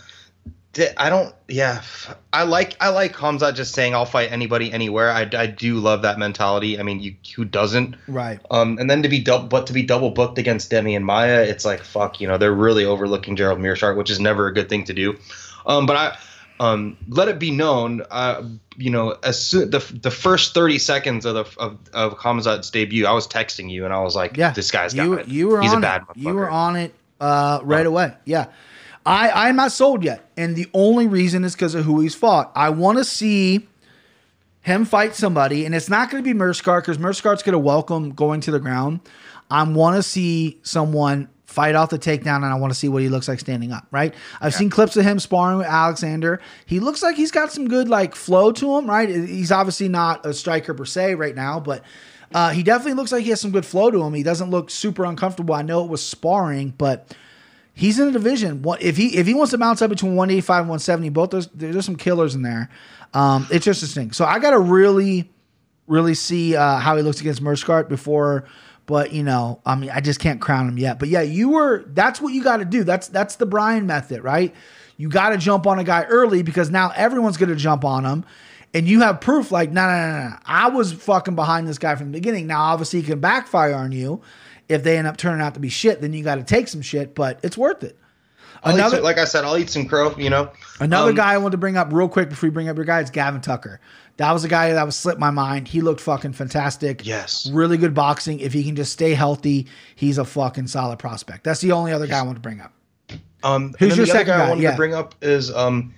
i 0.97 1.09
don't 1.09 1.33
yeah 1.47 1.81
i 2.33 2.43
like 2.43 2.75
i 2.81 2.89
like 2.89 3.15
hamza 3.15 3.51
just 3.51 3.73
saying 3.73 3.93
i'll 3.93 4.05
fight 4.05 4.31
anybody 4.31 4.71
anywhere 4.71 5.11
i, 5.11 5.27
I 5.33 5.47
do 5.47 5.75
love 5.75 6.01
that 6.03 6.19
mentality 6.19 6.79
i 6.79 6.83
mean 6.83 6.99
you 6.99 7.15
who 7.35 7.45
doesn't 7.45 7.95
Right. 8.07 8.39
um 8.51 8.77
and 8.79 8.89
then 8.89 9.03
to 9.03 9.09
be 9.09 9.19
double 9.19 9.47
but 9.47 9.67
to 9.67 9.73
be 9.73 9.83
double 9.83 10.11
booked 10.11 10.37
against 10.37 10.71
Demian 10.71 11.03
Maia 11.03 11.43
it's 11.43 11.65
like 11.65 11.81
fuck 11.81 12.21
you 12.21 12.27
know 12.27 12.37
they're 12.37 12.53
really 12.53 12.85
overlooking 12.85 13.35
Gerald 13.35 13.59
Meerschaert 13.59 13.97
which 13.97 14.09
is 14.09 14.19
never 14.19 14.47
a 14.47 14.53
good 14.53 14.69
thing 14.69 14.83
to 14.85 14.93
do 14.93 15.17
um 15.65 15.85
but 15.85 15.95
i 15.95 16.17
um, 16.59 16.97
let 17.07 17.27
it 17.27 17.37
be 17.37 17.51
known, 17.51 18.01
uh, 18.09 18.41
you 18.77 18.89
know, 18.89 19.11
as 19.23 19.39
soon 19.39 19.69
the 19.69 19.77
the 20.01 20.09
first 20.09 20.55
thirty 20.55 20.79
seconds 20.79 21.23
of 21.25 21.35
the 21.35 21.61
of 21.61 21.77
of 21.93 22.17
Hamzat's 22.17 22.71
debut, 22.71 23.05
I 23.05 23.11
was 23.11 23.27
texting 23.27 23.69
you 23.69 23.85
and 23.85 23.93
I 23.93 24.01
was 24.01 24.15
like, 24.15 24.37
Yeah. 24.37 24.51
this 24.53 24.71
guy's 24.71 24.95
got 24.95 25.03
you, 25.03 25.13
it. 25.13 25.27
You 25.27 25.49
were 25.49 25.61
He's 25.61 25.71
on 25.71 25.77
a 25.77 25.81
bad 25.81 26.01
it. 26.09 26.17
You 26.17 26.33
were 26.33 26.49
on 26.49 26.75
it 26.75 26.95
uh, 27.19 27.59
right 27.61 27.85
away. 27.85 28.13
Yeah. 28.25 28.47
I, 29.07 29.47
I'm 29.47 29.55
not 29.55 29.71
sold 29.71 30.03
yet. 30.03 30.29
And 30.35 30.55
the 30.55 30.67
only 30.73 31.07
reason 31.07 31.45
is 31.45 31.55
because 31.55 31.75
of 31.75 31.85
who 31.85 32.01
he's 32.01 32.13
fought. 32.13 32.51
I 32.55 32.69
want 32.71 32.97
to 32.97 33.05
see 33.05 33.67
him 34.61 34.83
fight 34.83 35.15
somebody, 35.15 35.65
and 35.65 35.73
it's 35.73 35.89
not 35.89 36.11
going 36.11 36.21
to 36.21 36.33
be 36.33 36.37
Meerschaert 36.37 36.81
because 36.81 36.97
Meerschaert's 36.97 37.41
going 37.41 37.53
to 37.53 37.59
welcome 37.59 38.11
going 38.11 38.41
to 38.41 38.51
the 38.51 38.59
ground. 38.59 38.99
I 39.49 39.63
want 39.63 39.95
to 39.95 40.03
see 40.03 40.59
someone 40.63 41.29
fight 41.45 41.73
off 41.73 41.89
the 41.89 41.97
takedown, 41.97 42.37
and 42.37 42.47
I 42.47 42.55
want 42.55 42.73
to 42.73 42.77
see 42.77 42.89
what 42.89 43.01
he 43.01 43.07
looks 43.07 43.29
like 43.29 43.39
standing 43.39 43.71
up. 43.71 43.87
Right? 43.91 44.13
I've 44.41 44.53
seen 44.53 44.69
clips 44.69 44.97
of 44.97 45.05
him 45.05 45.19
sparring 45.19 45.59
with 45.59 45.67
Alexander. 45.67 46.41
He 46.65 46.81
looks 46.81 47.01
like 47.01 47.15
he's 47.15 47.31
got 47.31 47.53
some 47.53 47.69
good 47.69 47.87
like 47.87 48.13
flow 48.13 48.51
to 48.51 48.77
him. 48.77 48.89
Right? 48.89 49.07
He's 49.07 49.53
obviously 49.53 49.87
not 49.87 50.25
a 50.25 50.33
striker 50.33 50.73
per 50.73 50.85
se 50.85 51.15
right 51.15 51.35
now, 51.35 51.59
but. 51.59 51.83
Uh, 52.33 52.49
he 52.49 52.61
definitely 52.61 52.91
looks 52.91 53.13
like 53.13 53.23
he 53.23 53.29
has 53.29 53.39
some 53.39 53.51
good 53.51 53.65
flow 53.65 53.89
to 53.89 54.03
him. 54.03 54.13
He 54.13 54.21
doesn't 54.21 54.49
look 54.49 54.69
super 54.69 55.05
uncomfortable. 55.05 55.55
I 55.55 55.61
know 55.61 55.85
it 55.85 55.89
was 55.89 56.05
sparring, 56.05 56.73
but 56.77 57.15
he's 57.77 57.99
in 57.99 58.07
a 58.07 58.11
division. 58.11 58.63
What 58.63 58.81
if 58.81 58.97
he 58.97 59.15
if 59.17 59.27
he 59.27 59.33
wants 59.33 59.51
to 59.51 59.57
bounce 59.57 59.81
up 59.81 59.89
between 59.89 60.15
185 60.15 60.61
and 60.61 60.69
170? 60.69 61.09
Both 61.09 61.29
those 61.29 61.47
there's 61.47 61.85
some 61.85 61.95
killers 61.95 62.33
in 62.35 62.41
there. 62.41 62.69
Um, 63.13 63.47
it's 63.51 63.65
just 63.65 63.81
interesting. 63.81 64.11
So 64.11 64.25
I 64.25 64.39
got 64.39 64.51
to 64.51 64.59
really, 64.59 65.31
really 65.85 66.15
see 66.15 66.55
uh, 66.55 66.79
how 66.79 66.97
he 66.97 67.03
looks 67.03 67.21
against 67.21 67.41
Meerschaert 67.41 67.87
before. 67.87 68.45
But 68.87 69.13
you 69.13 69.23
know, 69.23 69.61
I 69.65 69.75
mean, 69.75 69.91
I 69.91 70.01
just 70.01 70.19
can't 70.19 70.41
crown 70.41 70.67
him 70.67 70.77
yet. 70.77 70.97
But 70.97 71.09
yeah, 71.09 71.21
you 71.21 71.49
were. 71.49 71.83
That's 71.87 72.19
what 72.19 72.33
you 72.33 72.43
got 72.43 72.57
to 72.57 72.65
do. 72.65 72.83
That's 72.83 73.07
that's 73.07 73.35
the 73.35 73.45
Brian 73.45 73.85
method, 73.85 74.23
right? 74.23 74.53
You 74.97 75.09
got 75.09 75.29
to 75.29 75.37
jump 75.37 75.67
on 75.67 75.77
a 75.77 75.83
guy 75.83 76.03
early 76.05 76.41
because 76.41 76.71
now 76.71 76.91
everyone's 76.95 77.37
to 77.37 77.55
jump 77.55 77.85
on 77.85 78.03
him. 78.03 78.25
And 78.73 78.87
you 78.87 78.99
have 79.01 79.21
proof 79.21 79.51
like, 79.51 79.71
no, 79.71 79.87
no, 79.87 80.11
no, 80.11 80.29
no. 80.29 80.35
I 80.45 80.69
was 80.69 80.91
fucking 80.91 81.35
behind 81.35 81.67
this 81.67 81.77
guy 81.77 81.95
from 81.95 82.07
the 82.07 82.17
beginning. 82.17 82.47
Now, 82.47 82.63
obviously, 82.63 83.01
he 83.01 83.07
can 83.07 83.19
backfire 83.19 83.75
on 83.75 83.91
you 83.91 84.21
if 84.69 84.83
they 84.83 84.97
end 84.97 85.07
up 85.07 85.17
turning 85.17 85.41
out 85.41 85.53
to 85.55 85.59
be 85.59 85.69
shit. 85.69 86.01
Then 86.01 86.13
you 86.13 86.23
got 86.23 86.35
to 86.35 86.43
take 86.43 86.67
some 86.67 86.81
shit, 86.81 87.15
but 87.15 87.39
it's 87.43 87.57
worth 87.57 87.83
it. 87.83 87.97
I'll 88.63 88.73
Another 88.73 88.97
some- 88.97 89.03
like 89.03 89.17
I 89.19 89.25
said, 89.25 89.45
I'll 89.45 89.57
eat 89.57 89.69
some 89.69 89.85
crow. 89.87 90.15
You 90.17 90.29
know, 90.31 90.49
another 90.79 91.09
Um, 91.11 91.15
guy 91.15 91.33
I 91.33 91.37
want 91.37 91.51
to 91.51 91.57
bring 91.57 91.77
up 91.77 91.89
real 91.91 92.09
quick 92.09 92.29
before 92.29 92.47
you 92.47 92.51
bring 92.51 92.69
up 92.69 92.75
your 92.75 92.85
guy 92.85 93.01
is 93.01 93.09
Gavin 93.11 93.39
Tucker. 93.41 93.79
That 94.17 94.31
was 94.31 94.43
a 94.43 94.47
guy 94.47 94.73
that 94.73 94.83
was 94.83 94.95
slipped 94.95 95.19
my 95.19 95.29
mind. 95.29 95.67
He 95.67 95.79
looked 95.81 96.01
fucking 96.01 96.33
fantastic. 96.33 97.05
Yes. 97.05 97.47
really 97.51 97.77
good 97.77 97.93
boxing. 97.93 98.39
If 98.39 98.51
he 98.53 98.63
can 98.63 98.75
just 98.75 98.91
stay 98.91 99.13
healthy, 99.13 99.67
he's 99.95 100.17
a 100.17 100.25
fucking 100.25 100.67
solid 100.67 100.97
prospect. 100.97 101.43
That's 101.43 101.61
the 101.61 101.71
only 101.71 101.91
other 101.91 102.07
guy 102.07 102.17
I 102.19 102.21
want 102.23 102.35
to 102.37 102.41
bring 102.41 102.59
up. 102.59 102.73
Um, 103.43 103.75
Who's 103.77 103.95
your 103.95 104.07
second 104.07 104.25
guy 104.27 104.37
guy? 104.39 104.45
I 104.45 104.49
wanted 104.49 104.63
Yeah. 104.63 104.71
to 104.71 104.77
bring 104.77 104.95
up 104.95 105.13
is 105.21 105.53
um, 105.53 105.93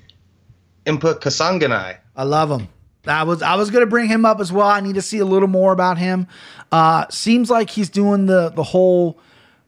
Impa 0.86 1.18
Kasanganay. 1.22 1.96
I 2.18 2.24
love 2.24 2.52
him. 2.52 2.68
I 3.08 3.24
was 3.24 3.42
I 3.42 3.56
was 3.56 3.72
gonna 3.72 3.86
bring 3.86 4.08
him 4.08 4.26
up 4.26 4.40
as 4.40 4.52
well. 4.52 4.68
I 4.68 4.82
need 4.82 4.96
to 4.96 5.02
see 5.02 5.20
a 5.20 5.26
little 5.26 5.48
more 5.48 5.72
about 5.72 5.98
him. 5.98 6.28
Uh, 6.72 7.06
seems 7.10 7.50
like 7.50 7.70
he's 7.70 7.90
doing 7.90 8.26
the 8.26 8.50
the 8.50 8.64
whole 8.64 9.20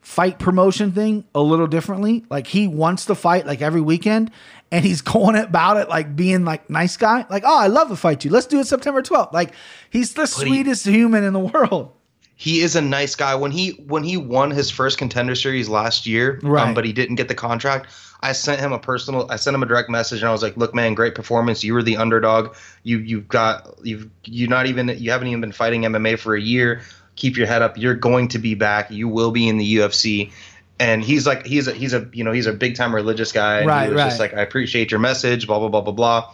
fight 0.01 0.39
promotion 0.39 0.91
thing 0.91 1.23
a 1.36 1.41
little 1.41 1.67
differently. 1.67 2.25
Like 2.29 2.47
he 2.47 2.67
wants 2.67 3.05
to 3.05 3.15
fight 3.15 3.45
like 3.45 3.61
every 3.61 3.82
weekend, 3.82 4.32
and 4.71 4.84
he's 4.84 5.01
going 5.13 5.36
about 5.36 5.77
it 5.77 5.88
like 5.89 6.15
being 6.15 6.43
like 6.45 6.69
nice 6.69 6.97
guy. 6.97 7.25
Like 7.29 7.43
oh, 7.45 7.57
I 7.57 7.67
love 7.67 7.88
to 7.89 7.95
fight 7.95 8.25
you. 8.25 8.32
Let's 8.32 8.47
do 8.47 8.59
it 8.59 8.67
September 8.67 9.01
twelfth. 9.01 9.34
Like 9.34 9.53
he's 9.89 10.13
the 10.13 10.23
he- 10.23 10.27
sweetest 10.27 10.86
human 10.86 11.23
in 11.23 11.34
the 11.34 11.39
world. 11.39 11.93
He 12.36 12.61
is 12.61 12.75
a 12.75 12.82
nice 12.82 13.13
guy. 13.15 13.36
When 13.36 13.51
he 13.51 13.69
when 13.88 14.03
he 14.03 14.17
won 14.17 14.49
his 14.51 14.71
first 14.71 14.97
contender 14.97 15.36
series 15.36 15.69
last 15.69 16.07
year, 16.07 16.39
Right. 16.41 16.67
um, 16.67 16.73
but 16.73 16.86
he 16.86 16.91
didn't 16.91 17.15
get 17.15 17.27
the 17.27 17.36
contract. 17.36 17.88
I 18.24 18.34
sent 18.34 18.59
him 18.59 18.72
a 18.72 18.80
personal. 18.80 19.28
I 19.30 19.36
sent 19.38 19.55
him 19.55 19.63
a 19.63 19.65
direct 19.65 19.89
message, 19.89 20.19
and 20.19 20.30
I 20.30 20.32
was 20.32 20.43
like, 20.43 20.55
"Look, 20.57 20.76
man, 20.76 20.93
great 20.93 21.15
performance. 21.15 21.63
You 21.63 21.74
were 21.74 21.84
the 21.84 21.97
underdog. 21.97 22.55
You 22.84 22.99
you've 22.99 23.28
got 23.28 23.67
you've 23.84 24.09
you're 24.26 24.49
not 24.49 24.67
even 24.67 24.89
you 24.89 25.11
haven't 25.11 25.28
even 25.28 25.41
been 25.41 25.51
fighting 25.51 25.82
MMA 25.84 26.19
for 26.19 26.36
a 26.36 26.41
year. 26.41 26.82
Keep 27.15 27.38
your 27.38 27.47
head 27.47 27.61
up. 27.61 27.78
You're 27.78 27.95
going 27.95 28.28
to 28.30 28.39
be 28.39 28.55
back. 28.55 28.91
You 28.91 29.07
will 29.07 29.32
be 29.32 29.47
in 29.47 29.57
the 29.57 29.78
UFC." 29.78 30.32
And 30.80 31.03
he's 31.03 31.28
like, 31.28 31.45
he's 31.45 31.67
a 31.67 31.74
he's 31.74 31.93
a 31.93 32.09
you 32.11 32.24
know 32.24 32.32
he's 32.32 32.47
a 32.47 32.53
big 32.53 32.76
time 32.76 32.93
religious 32.93 33.32
guy. 33.32 33.59
And 33.59 33.67
Right, 33.67 33.88
he 33.88 33.93
was 33.93 34.03
just 34.03 34.19
right. 34.19 34.32
like, 34.32 34.39
I 34.39 34.41
appreciate 34.41 34.89
your 34.89 34.99
message. 34.99 35.45
Blah 35.45 35.59
blah 35.59 35.69
blah 35.69 35.82
blah 35.82 35.93
blah. 35.93 36.34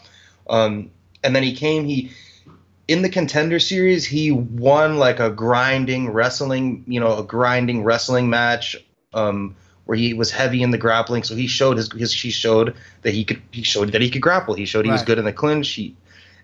Um, 0.49 0.91
and 1.23 1.35
then 1.35 1.43
he 1.43 1.53
came. 1.53 1.85
He 1.85 2.11
in 2.87 3.01
the 3.01 3.09
contender 3.09 3.59
series, 3.59 4.05
he 4.05 4.31
won 4.31 4.97
like 4.97 5.19
a 5.19 5.29
grinding 5.29 6.09
wrestling, 6.11 6.85
you 6.87 6.99
know, 6.99 7.17
a 7.17 7.23
grinding 7.23 7.83
wrestling 7.83 8.29
match, 8.29 8.77
um, 9.13 9.55
where 9.87 9.97
he 9.97 10.13
was 10.13 10.29
heavy 10.31 10.61
in 10.61 10.69
the 10.71 10.77
grappling. 10.77 11.23
So 11.23 11.33
he 11.35 11.47
showed 11.47 11.77
his, 11.77 11.91
his 11.93 12.13
he 12.13 12.29
showed 12.29 12.75
that 13.01 13.13
he 13.13 13.25
could 13.25 13.41
he 13.51 13.63
showed 13.63 13.91
that 13.93 14.01
he 14.01 14.09
could 14.11 14.21
grapple. 14.21 14.53
He 14.53 14.65
showed 14.65 14.85
he 14.85 14.91
was 14.91 15.01
good 15.01 15.17
in 15.17 15.25
the 15.25 15.33
clinch. 15.33 15.69
He, 15.71 15.95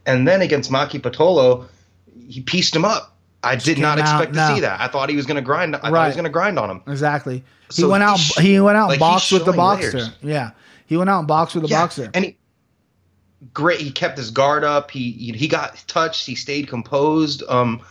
and 0.06 0.28
then 0.28 0.42
against 0.42 0.72
Maki 0.72 1.00
Pitolo, 1.00 1.68
he 2.28 2.42
pieced 2.42 2.76
him 2.76 2.84
up. 2.86 3.16
I 3.44 3.56
did 3.58 3.78
not 3.78 4.00
out- 4.00 4.22
expect 4.22 4.34
to 4.34 4.40
no. 4.50 4.56
see 4.56 4.62
that. 4.62 4.80
I 4.82 4.88
thought 4.88 5.10
he 5.10 5.16
was 5.16 5.26
going 5.26 5.36
to 5.36 5.42
grind. 5.42 5.76
I 5.76 5.80
thought 5.92 6.04
he 6.04 6.08
was 6.08 6.16
going 6.16 6.24
to 6.24 6.30
grind 6.32 6.58
on 6.58 6.70
him. 6.72 6.82
Exactly. 6.88 7.44
He 7.74 7.82
So 7.82 7.90
went 7.90 8.02
out. 8.04 8.18
he's- 8.18 8.38
He 8.40 8.60
went 8.60 8.78
out 8.78 8.84
and 8.84 8.92
like, 8.92 9.00
boxed 9.00 9.32
with 9.32 9.46
the 9.46 9.52
boxer. 9.54 9.98
layers. 9.98 10.10
Yeah, 10.22 10.52
he 10.86 10.96
went 10.98 11.10
out 11.10 11.20
and 11.20 11.28
boxed 11.28 11.54
with 11.56 11.64
the 11.64 11.70
boxer. 11.70 12.10
And 12.14 12.24
he, 12.26 12.38
great. 13.54 13.82
He 13.82 13.92
kept 13.92 14.18
his 14.18 14.32
guard 14.32 14.64
up. 14.64 14.92
He 14.92 15.12
he 15.12 15.32
he 15.34 15.48
got 15.50 15.84
touched. 15.88 16.26
He 16.26 16.36
stayed 16.36 16.68
composed. 16.70 17.44
Um, 17.50 17.82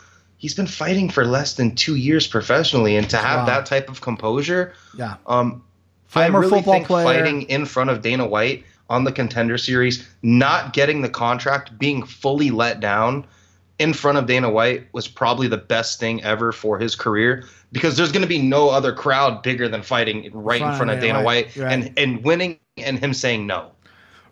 he's 0.42 0.54
been 0.54 0.66
fighting 0.66 1.08
for 1.08 1.24
less 1.24 1.54
than 1.54 1.72
two 1.76 1.94
years 1.94 2.26
professionally, 2.26 2.96
and 2.96 3.08
to 3.08 3.16
have 3.16 3.40
Wow. 3.40 3.46
that 3.46 3.66
type 3.66 3.88
of 3.88 4.00
composure, 4.00 4.72
yeah, 4.98 5.14
um, 5.26 5.62
Former 6.08 6.38
I 6.38 6.40
really 6.40 6.50
football 6.50 6.74
think 6.74 6.86
player. 6.88 7.04
fighting 7.04 7.42
in 7.42 7.64
front 7.64 7.88
of 7.90 8.02
Dana 8.02 8.26
White 8.26 8.64
on 8.90 9.04
the 9.04 9.12
contender 9.12 9.56
series, 9.56 10.06
not 10.22 10.72
getting 10.74 11.00
the 11.00 11.08
contract, 11.08 11.78
being 11.78 12.02
fully 12.02 12.50
let 12.50 12.80
down 12.80 13.24
in 13.78 13.94
front 13.94 14.18
of 14.18 14.26
Dana 14.26 14.50
White 14.50 14.88
was 14.92 15.08
probably 15.08 15.46
the 15.48 15.56
best 15.56 15.98
thing 16.00 16.22
ever 16.24 16.52
for 16.52 16.78
his 16.78 16.94
career 16.94 17.44
because 17.70 17.96
there's 17.96 18.12
going 18.12 18.22
to 18.22 18.28
be 18.28 18.42
no 18.42 18.68
other 18.68 18.92
crowd 18.92 19.42
bigger 19.42 19.68
than 19.68 19.82
fighting 19.82 20.28
right 20.34 20.60
in 20.60 20.74
front 20.74 20.90
of 20.90 21.00
Dana 21.00 21.22
White 21.22 21.56
right. 21.56 21.72
and 21.72 21.92
and 21.96 22.22
winning 22.24 22.58
and 22.76 22.98
him 22.98 23.14
saying 23.14 23.46
no. 23.46 23.70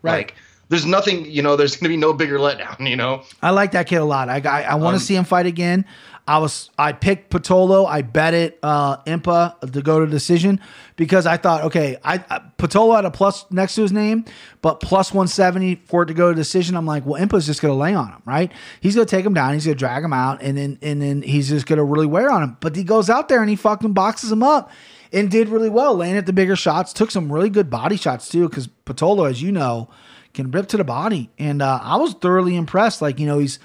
Right. 0.03 0.17
Like 0.27 0.35
there's 0.71 0.85
nothing, 0.85 1.29
you 1.29 1.41
know, 1.43 1.55
there's 1.55 1.75
going 1.75 1.83
to 1.83 1.89
be 1.89 1.97
no 1.97 2.13
bigger 2.13 2.39
letdown, 2.39 2.89
you 2.89 2.95
know. 2.95 3.21
I 3.43 3.51
like 3.51 3.73
that 3.73 3.85
kid 3.87 3.97
a 3.97 4.05
lot. 4.05 4.29
I 4.29 4.41
I, 4.43 4.61
I 4.63 4.75
want 4.75 4.93
to 4.95 5.01
Um, 5.01 5.05
see 5.05 5.15
him 5.15 5.25
fight 5.25 5.45
again. 5.45 5.85
I 6.27 6.37
was 6.37 6.69
I 6.77 6.93
picked 6.93 7.29
Pitolo. 7.31 7.85
I 7.87 8.03
bet 8.03 8.33
it 8.33 8.57
uh, 8.63 8.97
Impa 9.03 9.59
to 9.71 9.81
go 9.81 9.99
to 9.99 10.05
decision 10.05 10.61
because 10.95 11.25
I 11.25 11.35
thought 11.37 11.63
okay, 11.65 11.97
I, 12.03 12.23
I 12.29 12.39
Pitolo 12.57 12.95
had 12.95 13.05
a 13.05 13.11
plus 13.11 13.43
next 13.51 13.75
to 13.75 13.81
his 13.81 13.91
name, 13.91 14.23
but 14.61 14.79
plus 14.79 15.11
one 15.13 15.27
seventy 15.27 15.81
for 15.85 16.03
it 16.03 16.05
to 16.05 16.13
go 16.13 16.29
to 16.29 16.35
decision. 16.35 16.77
I'm 16.77 16.85
like, 16.85 17.05
well, 17.05 17.21
Impa's 17.21 17.45
just 17.47 17.61
gonna 17.61 17.73
lay 17.73 17.93
on 17.95 18.07
him, 18.09 18.21
right? 18.25 18.51
He's 18.79 18.95
gonna 18.95 19.07
take 19.07 19.25
him 19.25 19.33
down. 19.33 19.55
He's 19.55 19.65
gonna 19.65 19.75
drag 19.75 20.03
him 20.03 20.13
out, 20.13 20.41
and 20.41 20.55
then 20.57 20.77
and 20.81 21.01
then 21.01 21.21
he's 21.23 21.49
just 21.49 21.65
gonna 21.65 21.83
really 21.83 22.07
wear 22.07 22.31
on 22.31 22.43
him. 22.43 22.57
But 22.61 22.75
he 22.75 22.83
goes 22.85 23.09
out 23.09 23.27
there 23.27 23.41
and 23.41 23.49
he 23.49 23.55
fucking 23.57 23.93
boxes 23.93 24.31
him 24.31 24.43
up 24.43 24.71
and 25.11 25.29
did 25.29 25.49
really 25.49 25.69
well, 25.69 25.95
laying 25.95 26.15
at 26.17 26.27
the 26.27 26.33
bigger 26.33 26.55
shots. 26.55 26.93
Took 26.93 27.09
some 27.11 27.33
really 27.33 27.49
good 27.49 27.69
body 27.69 27.97
shots 27.97 28.29
too, 28.29 28.47
because 28.47 28.69
Pitolo, 28.85 29.27
as 29.29 29.41
you 29.41 29.51
know, 29.51 29.89
can 30.33 30.51
rip 30.51 30.67
to 30.67 30.77
the 30.77 30.83
body, 30.83 31.29
and 31.39 31.61
uh, 31.61 31.79
I 31.81 31.97
was 31.97 32.13
thoroughly 32.13 32.55
impressed. 32.55 33.01
Like 33.01 33.19
you 33.19 33.25
know, 33.27 33.39
he's 33.39 33.59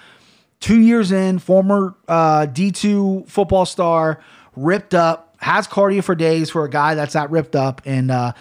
two 0.60 0.80
years 0.80 1.12
in, 1.12 1.38
former 1.38 1.94
uh, 2.08 2.46
D2 2.50 3.28
football 3.28 3.66
star, 3.66 4.20
ripped 4.56 4.94
up, 4.94 5.36
has 5.38 5.66
cardio 5.68 6.02
for 6.02 6.14
days 6.14 6.50
for 6.50 6.64
a 6.64 6.70
guy 6.70 6.94
that's 6.94 7.12
that 7.14 7.30
ripped 7.30 7.54
up, 7.56 7.82
and 7.84 8.10
uh, 8.10 8.32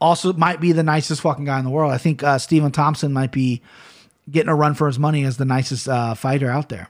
also 0.00 0.32
might 0.34 0.60
be 0.60 0.72
the 0.72 0.82
nicest 0.82 1.20
fucking 1.22 1.44
guy 1.44 1.58
in 1.58 1.64
the 1.64 1.70
world. 1.70 1.92
I 1.92 1.98
think 1.98 2.22
uh, 2.22 2.38
Stephen 2.38 2.72
Thompson 2.72 3.12
might 3.12 3.32
be 3.32 3.62
getting 4.30 4.48
a 4.48 4.54
run 4.54 4.74
for 4.74 4.86
his 4.86 4.98
money 4.98 5.24
as 5.24 5.36
the 5.36 5.44
nicest 5.44 5.88
uh, 5.88 6.14
fighter 6.14 6.50
out 6.50 6.68
there. 6.68 6.88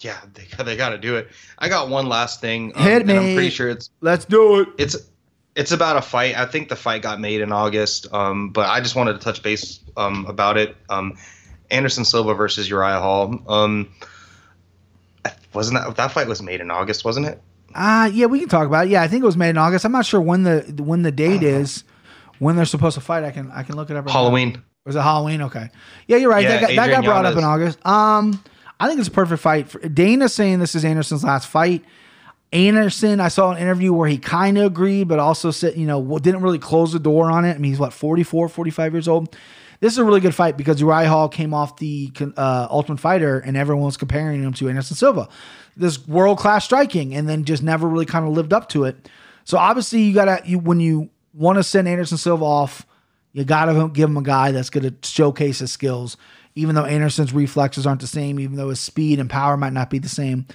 Yeah, 0.00 0.16
they 0.32 0.44
got, 0.56 0.64
they 0.66 0.76
got 0.76 0.90
to 0.90 0.98
do 0.98 1.16
it. 1.16 1.28
I 1.58 1.68
got 1.68 1.88
one 1.88 2.08
last 2.08 2.40
thing. 2.40 2.72
um, 2.76 2.82
Hit 2.82 3.02
and 3.02 3.10
I'm 3.10 3.24
me. 3.24 3.34
pretty 3.34 3.50
sure 3.50 3.68
it's 3.68 3.90
Let's 4.00 4.24
do 4.24 4.60
it. 4.60 4.68
it's 4.78 4.96
it's 5.58 5.72
about 5.72 5.96
a 5.96 6.02
fight. 6.02 6.38
I 6.38 6.46
think 6.46 6.68
the 6.68 6.76
fight 6.76 7.02
got 7.02 7.20
made 7.20 7.40
in 7.40 7.50
August, 7.50 8.12
um, 8.14 8.50
but 8.50 8.68
I 8.68 8.80
just 8.80 8.94
wanted 8.94 9.14
to 9.14 9.18
touch 9.18 9.42
base 9.42 9.80
um, 9.96 10.24
about 10.26 10.56
it. 10.56 10.76
Um, 10.88 11.18
Anderson 11.68 12.04
Silva 12.04 12.32
versus 12.32 12.70
Uriah 12.70 13.00
Hall. 13.00 13.42
Um, 13.48 13.92
wasn't 15.52 15.82
that 15.82 15.96
that 15.96 16.12
fight 16.12 16.28
was 16.28 16.40
made 16.40 16.60
in 16.60 16.70
August, 16.70 17.04
wasn't 17.04 17.26
it? 17.26 17.42
Uh 17.74 18.08
yeah, 18.12 18.26
we 18.26 18.38
can 18.38 18.48
talk 18.48 18.66
about 18.66 18.86
it. 18.86 18.90
Yeah, 18.90 19.02
I 19.02 19.08
think 19.08 19.22
it 19.22 19.26
was 19.26 19.36
made 19.36 19.50
in 19.50 19.58
August. 19.58 19.84
I'm 19.84 19.92
not 19.92 20.06
sure 20.06 20.20
when 20.20 20.44
the 20.44 20.60
when 20.78 21.02
the 21.02 21.12
date 21.12 21.42
is 21.42 21.84
when 22.38 22.56
they're 22.56 22.64
supposed 22.64 22.94
to 22.94 23.00
fight. 23.00 23.24
I 23.24 23.30
can 23.30 23.50
I 23.50 23.62
can 23.62 23.76
look 23.76 23.90
it 23.90 23.96
up. 23.96 24.06
Right 24.06 24.14
now. 24.14 24.20
Halloween. 24.20 24.62
Was 24.86 24.96
it 24.96 25.00
Halloween? 25.02 25.42
Okay. 25.42 25.68
Yeah, 26.06 26.16
you're 26.16 26.30
right. 26.30 26.44
Yeah, 26.44 26.60
that, 26.60 26.60
got, 26.60 26.76
that 26.76 26.90
got 26.90 27.04
brought 27.04 27.24
up 27.26 27.36
in 27.36 27.44
August. 27.44 27.84
Um, 27.84 28.42
I 28.80 28.88
think 28.88 29.00
it's 29.00 29.08
a 29.08 29.12
perfect 29.12 29.42
fight. 29.42 29.94
Dana's 29.94 30.32
saying 30.32 30.60
this 30.60 30.74
is 30.74 30.84
Anderson's 30.84 31.24
last 31.24 31.48
fight. 31.48 31.84
Anderson, 32.52 33.20
I 33.20 33.28
saw 33.28 33.52
an 33.52 33.58
interview 33.58 33.92
where 33.92 34.08
he 34.08 34.16
kind 34.16 34.56
of 34.56 34.64
agreed, 34.64 35.08
but 35.08 35.18
also 35.18 35.50
said, 35.50 35.76
you 35.76 35.86
know, 35.86 36.18
didn't 36.18 36.42
really 36.42 36.58
close 36.58 36.92
the 36.92 36.98
door 36.98 37.30
on 37.30 37.44
it. 37.44 37.54
I 37.54 37.58
mean, 37.58 37.72
he's 37.72 37.78
what, 37.78 37.92
44, 37.92 38.48
45 38.48 38.92
years 38.94 39.08
old? 39.08 39.36
This 39.80 39.92
is 39.92 39.98
a 39.98 40.04
really 40.04 40.20
good 40.20 40.34
fight 40.34 40.56
because 40.56 40.80
Uriah 40.80 41.08
Hall 41.08 41.28
came 41.28 41.54
off 41.54 41.76
the 41.76 42.10
uh, 42.36 42.66
Ultimate 42.70 42.98
Fighter 42.98 43.38
and 43.38 43.56
everyone 43.56 43.84
was 43.84 43.96
comparing 43.96 44.42
him 44.42 44.52
to 44.54 44.68
Anderson 44.68 44.96
Silva. 44.96 45.28
This 45.76 46.08
world 46.08 46.38
class 46.38 46.64
striking 46.64 47.14
and 47.14 47.28
then 47.28 47.44
just 47.44 47.62
never 47.62 47.86
really 47.86 48.06
kind 48.06 48.26
of 48.26 48.32
lived 48.32 48.52
up 48.52 48.68
to 48.70 48.84
it. 48.84 49.08
So 49.44 49.56
obviously, 49.56 50.02
you 50.02 50.14
got 50.14 50.24
to, 50.24 50.48
you 50.48 50.58
when 50.58 50.80
you 50.80 51.10
want 51.32 51.58
to 51.58 51.62
send 51.62 51.86
Anderson 51.86 52.18
Silva 52.18 52.44
off, 52.44 52.86
you 53.32 53.44
got 53.44 53.66
to 53.66 53.88
give 53.88 54.10
him 54.10 54.16
a 54.16 54.22
guy 54.22 54.50
that's 54.50 54.70
going 54.70 54.84
to 54.84 55.08
showcase 55.08 55.60
his 55.60 55.70
skills, 55.70 56.16
even 56.56 56.74
though 56.74 56.84
Anderson's 56.84 57.32
reflexes 57.32 57.86
aren't 57.86 58.00
the 58.00 58.06
same, 58.08 58.40
even 58.40 58.56
though 58.56 58.70
his 58.70 58.80
speed 58.80 59.20
and 59.20 59.30
power 59.30 59.56
might 59.56 59.72
not 59.72 59.90
be 59.90 59.98
the 59.98 60.08
same. 60.08 60.46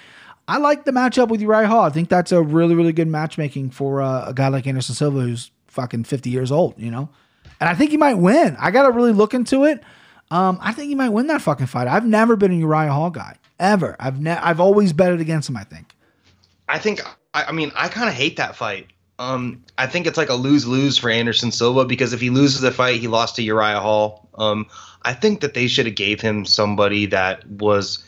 I 0.47 0.57
like 0.57 0.85
the 0.85 0.91
matchup 0.91 1.29
with 1.29 1.41
Uriah 1.41 1.67
Hall. 1.67 1.83
I 1.83 1.89
think 1.89 2.09
that's 2.09 2.31
a 2.31 2.41
really, 2.41 2.75
really 2.75 2.93
good 2.93 3.07
matchmaking 3.07 3.71
for 3.71 4.01
uh, 4.01 4.29
a 4.29 4.33
guy 4.33 4.49
like 4.49 4.67
Anderson 4.67 4.95
Silva 4.95 5.21
who's 5.21 5.51
fucking 5.67 6.03
50 6.03 6.29
years 6.29 6.51
old, 6.51 6.75
you 6.77 6.91
know? 6.91 7.09
And 7.59 7.69
I 7.69 7.75
think 7.75 7.91
he 7.91 7.97
might 7.97 8.15
win. 8.15 8.55
I 8.59 8.71
got 8.71 8.83
to 8.87 8.91
really 8.91 9.13
look 9.13 9.33
into 9.33 9.63
it. 9.63 9.81
Um, 10.31 10.57
I 10.61 10.73
think 10.73 10.89
he 10.89 10.95
might 10.95 11.09
win 11.09 11.27
that 11.27 11.41
fucking 11.41 11.67
fight. 11.67 11.87
I've 11.87 12.05
never 12.05 12.35
been 12.35 12.51
a 12.51 12.55
Uriah 12.55 12.91
Hall 12.91 13.09
guy, 13.09 13.37
ever. 13.59 13.95
I've 13.99 14.19
ne- 14.19 14.31
I've 14.31 14.59
always 14.59 14.91
betted 14.91 15.21
against 15.21 15.47
him, 15.47 15.57
I 15.57 15.63
think. 15.63 15.95
I 16.67 16.79
think 16.79 17.01
I, 17.33 17.45
I 17.45 17.51
mean 17.51 17.71
I 17.75 17.87
kind 17.87 18.09
of 18.09 18.15
hate 18.15 18.37
that 18.37 18.55
fight. 18.55 18.87
Um, 19.19 19.63
I 19.77 19.85
think 19.85 20.07
it's 20.07 20.17
like 20.17 20.29
a 20.29 20.33
lose 20.33 20.65
lose 20.65 20.97
for 20.97 21.09
Anderson 21.09 21.51
Silva 21.51 21.85
because 21.85 22.13
if 22.13 22.19
he 22.19 22.29
loses 22.31 22.61
the 22.61 22.71
fight, 22.71 22.99
he 22.99 23.07
lost 23.07 23.35
to 23.35 23.43
Uriah 23.43 23.79
Hall. 23.79 24.27
Um, 24.35 24.65
I 25.03 25.13
think 25.13 25.41
that 25.41 25.53
they 25.53 25.67
should 25.67 25.85
have 25.85 25.95
gave 25.95 26.19
him 26.19 26.45
somebody 26.45 27.05
that 27.07 27.47
was 27.47 28.03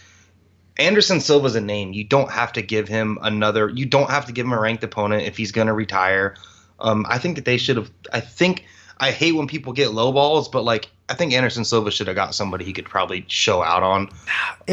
Anderson 0.77 1.21
Silva's 1.21 1.55
a 1.55 1.61
name. 1.61 1.93
You 1.93 2.03
don't 2.03 2.29
have 2.31 2.51
to 2.53 2.61
give 2.61 2.87
him 2.87 3.17
another. 3.21 3.69
You 3.69 3.85
don't 3.85 4.09
have 4.09 4.25
to 4.25 4.31
give 4.33 4.45
him 4.45 4.53
a 4.53 4.59
ranked 4.59 4.83
opponent 4.83 5.23
if 5.23 5.37
he's 5.37 5.51
going 5.51 5.67
to 5.67 5.73
retire. 5.73 6.35
Um, 6.79 7.05
I 7.09 7.17
think 7.17 7.35
that 7.37 7.45
they 7.45 7.57
should 7.57 7.77
have. 7.77 7.89
I 8.11 8.19
think 8.19 8.65
I 8.99 9.11
hate 9.11 9.31
when 9.33 9.47
people 9.47 9.71
get 9.73 9.93
low 9.93 10.11
balls, 10.11 10.49
but 10.49 10.63
like 10.63 10.89
I 11.07 11.13
think 11.13 11.33
Anderson 11.33 11.63
Silva 11.63 11.91
should 11.91 12.07
have 12.07 12.15
got 12.15 12.33
somebody 12.35 12.65
he 12.65 12.73
could 12.73 12.85
probably 12.85 13.23
show 13.27 13.61
out 13.61 13.83
on. 13.83 14.09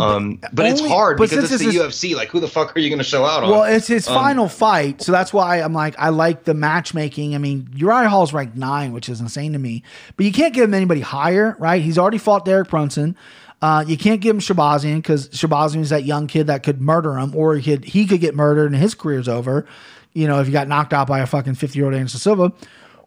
Um, 0.01 0.41
but 0.53 0.65
it's 0.67 0.81
only- 0.81 0.91
hard 0.91 1.19
but 1.19 1.29
because 1.31 1.53
it's 1.53 1.63
the 1.63 1.69
is- 1.69 1.75
UFC. 1.77 2.17
Like, 2.17 2.31
who 2.31 2.41
the 2.41 2.49
fuck 2.49 2.75
are 2.75 2.81
you 2.81 2.89
going 2.89 2.99
to 2.99 3.05
show 3.05 3.25
out 3.27 3.45
on? 3.45 3.51
Well, 3.51 3.65
it's 3.65 3.87
his 3.87 4.09
Um, 4.09 4.15
final 4.15 4.49
fight, 4.49 5.03
so 5.03 5.13
that's 5.13 5.33
why 5.33 5.59
I'm 5.59 5.75
like, 5.75 5.95
I 5.99 6.09
like 6.09 6.45
the 6.45 6.55
matchmaking. 6.55 7.35
I 7.35 7.39
mean, 7.39 7.69
Uriah 7.75 8.09
Hall's 8.09 8.33
ranked 8.33 8.57
nine, 8.57 8.93
which 8.93 9.09
is 9.11 9.21
insane 9.21 9.53
to 9.53 9.59
me. 9.59 9.83
But 10.17 10.25
you 10.27 10.33
can't 10.33 10.55
give 10.55 10.65
him 10.65 10.75
anybody 10.75 11.01
higher, 11.03 11.55
right? 11.59 11.83
He's 11.83 11.99
already 11.99 12.19
fought 12.19 12.45
Derek 12.47 12.69
Brunson. 12.71 13.15
Uh, 13.63 13.85
you 13.87 13.97
can't 13.97 14.21
give 14.21 14.35
him 14.35 14.41
Shahbazyan 14.41 14.97
because 14.97 15.29
Shahbazyan 15.29 15.81
is 15.81 15.91
that 15.91 16.05
young 16.05 16.27
kid 16.27 16.49
that 16.49 16.65
could 16.65 16.81
murder 16.81 17.17
him, 17.17 17.35
or 17.37 17.55
he 17.55 17.71
could 17.71 17.85
he 17.85 18.07
could 18.07 18.21
get 18.21 18.35
murdered 18.35 18.73
and 18.73 18.81
his 18.81 18.95
career's 18.95 19.29
over. 19.29 19.67
You 20.13 20.27
know, 20.27 20.41
if 20.41 20.47
he 20.47 20.53
got 20.53 20.67
knocked 20.67 20.93
out 20.93 21.07
by 21.07 21.21
a 21.21 21.27
fucking 21.27 21.55
50 21.55 21.79
year 21.79 21.87
old 21.87 21.95
Anderson 21.95 22.21
Silva. 22.21 22.53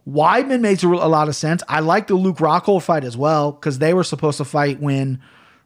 Weidman 0.10 0.62
makes 0.62 0.84
a, 0.84 0.88
a 0.88 1.10
lot 1.10 1.28
of 1.28 1.36
sense. 1.36 1.62
I 1.68 1.80
like 1.80 2.08
the 2.08 2.16
Luke 2.16 2.38
Rockhold 2.38 2.84
fight 2.84 3.04
as 3.04 3.18
well 3.18 3.52
because 3.52 3.80
they 3.80 3.94
were 3.94 4.04
supposed 4.04 4.38
to 4.38 4.46
fight 4.46 4.80
when 4.80 5.20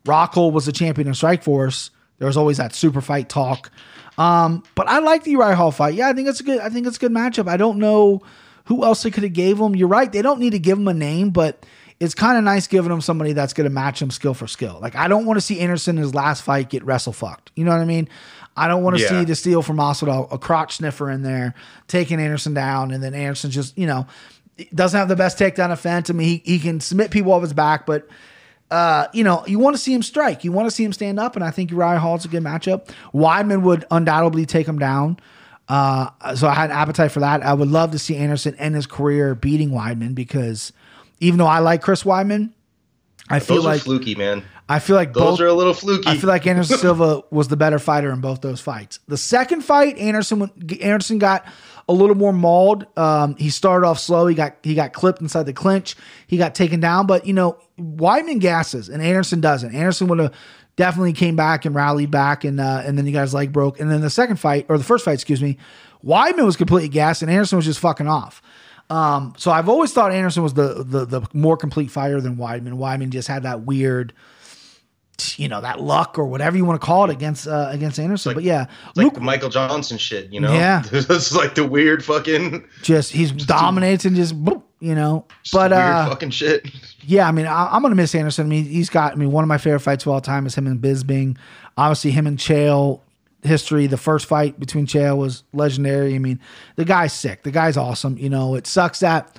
Rockhold 0.05 0.53
was 0.53 0.65
the 0.65 0.71
champion 0.71 1.07
in 1.07 1.13
Strikeforce. 1.13 1.91
There 2.17 2.27
was 2.27 2.37
always 2.37 2.57
that 2.57 2.73
super 2.73 3.01
fight 3.01 3.29
talk. 3.29 3.69
Um, 4.17 4.63
but 4.75 4.87
I 4.87 4.99
like 4.99 5.23
the 5.23 5.31
Uriah 5.31 5.55
Hall 5.55 5.71
fight. 5.71 5.93
Yeah, 5.93 6.09
I 6.09 6.13
think 6.13 6.27
it's 6.27 6.39
a 6.39 6.43
good. 6.43 6.59
I 6.59 6.69
think 6.69 6.87
it's 6.87 6.97
a 6.97 6.99
good 6.99 7.11
matchup. 7.11 7.47
I 7.47 7.57
don't 7.57 7.77
know 7.79 8.21
who 8.65 8.83
else 8.83 9.03
they 9.03 9.11
could 9.11 9.23
have 9.23 9.33
gave 9.33 9.59
him. 9.59 9.75
You're 9.75 9.87
right. 9.87 10.11
They 10.11 10.21
don't 10.21 10.39
need 10.39 10.51
to 10.51 10.59
give 10.59 10.77
him 10.77 10.87
a 10.87 10.93
name, 10.93 11.29
but 11.29 11.65
it's 11.99 12.15
kind 12.15 12.37
of 12.37 12.43
nice 12.43 12.67
giving 12.67 12.91
him 12.91 13.01
somebody 13.01 13.33
that's 13.33 13.53
going 13.53 13.65
to 13.65 13.69
match 13.73 14.01
him 14.01 14.09
skill 14.11 14.33
for 14.33 14.47
skill. 14.47 14.79
Like 14.81 14.95
I 14.95 15.07
don't 15.07 15.25
want 15.25 15.37
to 15.37 15.41
see 15.41 15.59
Anderson 15.59 15.97
in 15.97 16.03
his 16.03 16.15
last 16.15 16.41
fight 16.43 16.69
get 16.69 16.83
wrestle 16.85 17.13
fucked. 17.13 17.51
You 17.55 17.65
know 17.65 17.71
what 17.71 17.81
I 17.81 17.85
mean? 17.85 18.07
I 18.55 18.67
don't 18.67 18.83
want 18.83 18.97
to 18.97 19.01
Yeah. 19.01 19.09
see 19.09 19.25
the 19.25 19.35
steal 19.35 19.61
from 19.61 19.77
Masvidal, 19.77 20.31
a 20.31 20.37
crotch 20.37 20.77
sniffer 20.77 21.09
in 21.09 21.21
there, 21.23 21.53
taking 21.87 22.19
Anderson 22.19 22.53
down, 22.53 22.91
and 22.91 23.03
then 23.03 23.13
Anderson 23.13 23.51
just 23.51 23.77
you 23.77 23.85
know 23.87 24.07
doesn't 24.73 24.97
have 24.97 25.07
the 25.07 25.15
best 25.15 25.37
takedown 25.39 25.71
offense. 25.71 26.09
I 26.09 26.13
mean, 26.13 26.27
he, 26.27 26.53
he 26.53 26.59
can 26.59 26.79
submit 26.81 27.11
people 27.11 27.31
off 27.31 27.41
his 27.41 27.53
back, 27.53 27.85
but 27.85 28.07
uh, 28.71 29.07
you 29.13 29.23
know, 29.23 29.43
you 29.47 29.57
want 29.57 29.75
to 29.75 29.81
see 29.81 29.93
him 29.93 30.03
strike. 30.03 30.43
You 30.43 30.51
want 30.51 30.67
to 30.67 30.71
see 30.71 30.83
him 30.83 30.93
stand 30.93 31.19
up, 31.19 31.35
and 31.35 31.43
I 31.43 31.49
think 31.51 31.71
Uriah 31.71 31.99
Hall's 31.99 32.25
a 32.25 32.27
good 32.27 32.43
matchup. 32.43 32.89
Weidman 33.13 33.61
would 33.63 33.85
undoubtedly 33.89 34.45
take 34.45 34.67
him 34.67 34.77
down. 34.77 35.17
Uh, 35.67 36.09
so 36.35 36.47
I 36.47 36.53
had 36.53 36.69
an 36.71 36.75
appetite 36.75 37.11
for 37.11 37.19
that. 37.21 37.43
I 37.43 37.53
would 37.53 37.67
love 37.69 37.91
to 37.91 37.99
see 37.99 38.15
Anderson 38.15 38.55
end 38.55 38.75
his 38.75 38.85
career 38.85 39.33
beating 39.35 39.69
Weidman 39.71 40.13
because 40.15 40.71
even 41.19 41.37
though 41.37 41.45
I 41.45 41.59
like 41.59 41.81
Chris 41.81 42.03
Weidman, 42.03 42.51
I 43.29 43.39
feel 43.39 43.57
those 43.57 43.65
like 43.65 43.81
are 43.81 43.83
fluky, 43.83 44.15
man. 44.15 44.43
I 44.67 44.77
feel 44.77 44.95
like 44.95 45.13
Those 45.13 45.23
both 45.23 45.41
are 45.41 45.47
a 45.47 45.53
little 45.53 45.73
fluky. 45.73 46.07
I 46.07 46.17
feel 46.17 46.29
like 46.29 46.45
Anderson 46.45 46.77
Silva 46.79 47.23
was 47.31 47.47
the 47.47 47.57
better 47.57 47.79
fighter 47.79 48.11
in 48.11 48.21
both 48.21 48.41
those 48.41 48.61
fights. 48.61 48.99
The 49.07 49.17
second 49.17 49.61
fight, 49.61 49.97
Anderson 49.97 50.51
Anderson 50.79 51.17
got 51.17 51.45
a 51.87 51.93
little 51.93 52.15
more 52.15 52.31
mauled. 52.31 52.85
Um, 52.95 53.35
he 53.37 53.49
started 53.49 53.87
off 53.87 53.99
slow. 53.99 54.27
He 54.27 54.35
got 54.35 54.57
he 54.61 54.75
got 54.75 54.93
clipped 54.93 55.21
inside 55.21 55.43
the 55.43 55.53
clinch. 55.53 55.95
He 56.27 56.37
got 56.37 56.53
taken 56.53 56.79
down. 56.79 57.07
But 57.07 57.25
you 57.25 57.33
know, 57.33 57.57
Weidman 57.79 58.39
gasses 58.39 58.89
and 58.89 59.01
Anderson 59.01 59.41
doesn't. 59.41 59.73
Anderson 59.73 60.07
would 60.07 60.19
have 60.19 60.35
definitely 60.75 61.13
came 61.13 61.35
back 61.35 61.65
and 61.65 61.73
rallied 61.73 62.11
back, 62.11 62.43
and 62.43 62.59
uh, 62.59 62.83
and 62.85 62.95
then 62.95 63.07
you 63.07 63.11
got 63.11 63.21
his 63.21 63.33
leg 63.33 63.51
broke. 63.51 63.79
And 63.79 63.89
then 63.89 64.01
the 64.01 64.09
second 64.11 64.37
fight 64.37 64.67
or 64.69 64.77
the 64.77 64.83
first 64.83 65.03
fight, 65.03 65.13
excuse 65.13 65.41
me, 65.41 65.57
Weidman 66.05 66.45
was 66.45 66.55
completely 66.55 66.89
gassed 66.89 67.21
and 67.21 67.31
Anderson 67.31 67.57
was 67.57 67.65
just 67.65 67.79
fucking 67.79 68.07
off. 68.07 68.41
Um, 68.89 69.33
so 69.37 69.51
I've 69.51 69.69
always 69.69 69.93
thought 69.93 70.11
Anderson 70.11 70.41
was 70.43 70.53
the 70.55 70.83
the 70.83 71.05
the 71.05 71.21
more 71.33 71.57
complete 71.57 71.91
fighter 71.91 72.19
than 72.21 72.37
Weidman. 72.37 72.73
Weidman 72.73 73.09
just 73.09 73.27
had 73.27 73.43
that 73.43 73.61
weird 73.61 74.13
you 75.35 75.49
know 75.49 75.59
that 75.59 75.81
luck 75.81 76.17
or 76.17 76.25
whatever 76.25 76.55
you 76.55 76.63
want 76.63 76.79
to 76.79 76.85
call 76.85 77.03
it 77.03 77.09
against 77.11 77.45
uh, 77.47 77.67
against 77.71 77.99
Anderson. 77.99 78.29
like- 78.29 78.35
but 78.35 78.43
yeah, 78.43 78.63
It's 78.87 78.97
like 78.97 79.03
Luke 79.03 79.13
the 79.15 79.19
Michael 79.19 79.49
Johnson 79.49 79.97
shit, 79.97 80.31
you 80.31 80.39
know? 80.39 80.53
Yeah. 80.53 80.79
this 80.91 81.09
is 81.09 81.35
like 81.35 81.55
the 81.55 81.65
weird 81.67 82.03
fucking, 82.05 82.65
just 82.83 83.11
he's 83.11 83.31
dominates 83.33 84.05
and 84.05 84.15
just 84.15 84.33
boop, 84.43 84.63
you 84.79 84.95
know. 84.95 85.25
But 85.51 85.71
weird 85.71 85.81
uh, 85.83 86.09
fucking 86.09 86.29
shit. 86.29 86.71
yeah, 87.01 87.27
I 87.27 87.31
mean, 87.33 87.47
I, 87.47 87.67
I'm 87.69 87.81
gonna 87.81 87.95
miss 87.95 88.15
Anderson. 88.15 88.45
I 88.45 88.49
mean, 88.49 88.63
he's 88.63 88.89
got. 88.89 89.11
I 89.11 89.15
mean, 89.15 89.31
one 89.31 89.43
of 89.43 89.49
my 89.49 89.57
favorite 89.57 89.81
fights 89.81 90.05
of 90.05 90.11
all 90.13 90.21
time 90.21 90.45
is 90.45 90.55
him 90.55 90.67
and 90.67 90.81
Bisping. 90.81 91.37
Obviously, 91.77 92.11
him 92.11 92.25
and 92.25 92.37
Chael 92.37 93.01
history. 93.43 93.87
The 93.87 93.97
first 93.97 94.25
fight 94.25 94.59
between 94.59 94.85
Chael 94.85 95.17
was 95.17 95.43
legendary. 95.53 96.15
I 96.15 96.19
mean, 96.19 96.39
the 96.75 96.85
guy's 96.85 97.13
sick. 97.13 97.43
The 97.43 97.51
guy's 97.51 97.77
awesome. 97.77 98.17
You 98.17 98.29
know, 98.29 98.55
it 98.55 98.67
sucks 98.67 98.99
that 98.99 99.37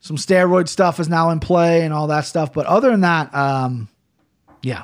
some 0.00 0.16
steroid 0.16 0.68
stuff 0.68 0.98
is 1.00 1.08
now 1.08 1.30
in 1.30 1.40
play 1.40 1.82
and 1.82 1.94
all 1.94 2.08
that 2.08 2.22
stuff. 2.22 2.52
But 2.52 2.66
other 2.66 2.90
than 2.90 3.02
that, 3.02 3.34
um, 3.34 3.88
yeah, 4.62 4.82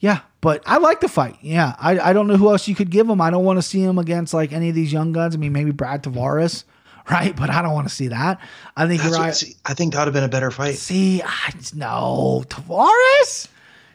yeah. 0.00 0.20
But 0.40 0.62
I 0.66 0.78
like 0.78 1.00
the 1.00 1.08
fight. 1.08 1.36
Yeah, 1.40 1.74
I, 1.78 1.98
I 1.98 2.12
don't 2.12 2.28
know 2.28 2.36
who 2.36 2.48
else 2.48 2.68
you 2.68 2.74
could 2.74 2.90
give 2.90 3.08
him. 3.08 3.20
I 3.20 3.30
don't 3.30 3.44
want 3.44 3.58
to 3.58 3.62
see 3.62 3.82
him 3.82 3.98
against 3.98 4.32
like 4.32 4.52
any 4.52 4.68
of 4.68 4.74
these 4.74 4.92
young 4.92 5.12
guns. 5.12 5.34
I 5.34 5.38
mean, 5.38 5.52
maybe 5.52 5.72
Brad 5.72 6.02
Tavares, 6.02 6.64
right? 7.10 7.34
But 7.34 7.50
I 7.50 7.60
don't 7.60 7.74
want 7.74 7.88
to 7.88 7.94
see 7.94 8.08
that. 8.08 8.40
I 8.76 8.86
think 8.86 9.02
That's 9.02 9.14
you're 9.14 9.24
right. 9.24 9.34
see, 9.34 9.56
I 9.66 9.74
think 9.74 9.92
that 9.92 10.00
would 10.00 10.06
have 10.06 10.14
been 10.14 10.24
a 10.24 10.28
better 10.28 10.50
fight. 10.50 10.76
See, 10.76 11.22
I 11.22 11.52
no 11.74 12.44
Tavares. 12.48 13.48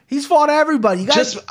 He's 0.05 0.27
fought 0.27 0.49
everybody. 0.49 1.01
You 1.01 1.07
guys, 1.07 1.33
Just, 1.33 1.45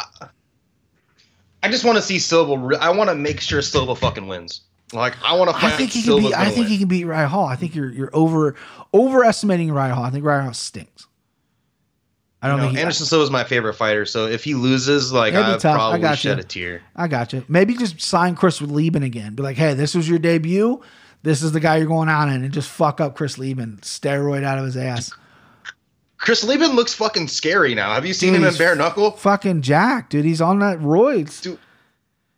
I 1.63 1.69
just 1.71 1.85
want 1.85 1.97
to 1.97 2.03
see 2.03 2.19
Silva. 2.19 2.57
re- 2.59 2.77
I 2.77 2.91
want 2.91 3.11
to 3.11 3.15
make 3.15 3.41
sure 3.41 3.63
Silva 3.63 3.95
fucking 3.95 4.27
wins. 4.27 4.63
Like 4.93 5.15
I 5.25 5.35
want 5.37 5.51
to 5.51 5.57
I 5.57 5.71
think 5.71 5.91
he 5.91 6.01
can 6.03 6.07
Silva's 6.07 6.31
beat. 6.31 6.35
I 6.37 6.45
think 6.47 6.57
win. 6.59 6.67
he 6.67 6.79
can 6.79 6.89
beat 6.89 7.05
Ryan 7.05 7.29
Hall. 7.29 7.47
I 7.47 7.57
think 7.57 7.75
you're 7.75 7.91
you're 7.91 8.11
over 8.13 8.55
overestimating 8.93 9.73
Ryan 9.73 9.95
Hall. 9.95 10.05
I 10.05 10.11
think 10.11 10.25
Ryan 10.25 10.45
Hall 10.45 10.55
stinks. 10.55 11.07
I 12.45 12.49
don't 12.49 12.57
You 12.57 12.61
know, 12.63 12.67
think 12.69 12.77
he, 12.79 12.83
Anderson 12.83 13.07
Silva's 13.07 13.31
my 13.31 13.45
favorite 13.45 13.75
fighter, 13.75 14.05
so 14.05 14.27
if 14.27 14.43
he 14.43 14.55
loses, 14.55 15.13
like 15.13 15.33
I 15.33 15.57
tough. 15.59 15.65
I 15.65 15.75
probably 15.77 16.01
got 16.01 16.19
shed 16.19 16.39
you. 16.39 16.41
a 16.43 16.45
tear. 16.45 16.83
I 16.97 17.07
got 17.07 17.33
you. 17.33 17.45
Maybe 17.49 17.75
just 17.77 18.01
sign 18.01 18.35
Chris 18.35 18.61
Leben 18.61 19.05
again. 19.05 19.35
Be 19.37 19.45
like, 19.45 19.57
hey, 19.57 19.75
this 19.75 19.95
was 19.95 20.09
your 20.09 20.19
debut. 20.19 20.83
This 21.23 21.41
is 21.43 21.53
the 21.53 21.61
guy 21.61 21.77
you're 21.77 21.87
going 21.87 22.09
out 22.09 22.29
in, 22.29 22.43
and 22.43 22.53
just 22.53 22.69
fuck 22.69 23.01
up 23.01 23.15
Chris 23.15 23.39
Leben, 23.39 23.79
steroid 23.83 24.43
out 24.43 24.59
of 24.59 24.65
his 24.65 24.77
ass. 24.77 25.13
Chris 26.23 26.45
Leben 26.45 26.77
looks 26.77 26.95
fucking 26.95 27.27
scary 27.27 27.75
now. 27.75 27.93
Have 27.95 28.07
you 28.07 28.15
seen 28.15 28.33
Dude, 28.33 28.43
him 28.43 28.49
in 28.49 28.55
bare 28.55 28.77
knuckle? 28.77 29.11
Fucking 29.11 29.61
Jack, 29.61 30.09
dude. 30.09 30.25
He's 30.25 30.41
on 30.41 30.61
that 30.61 30.79
roids. 30.79 31.43
Dude, 31.43 31.59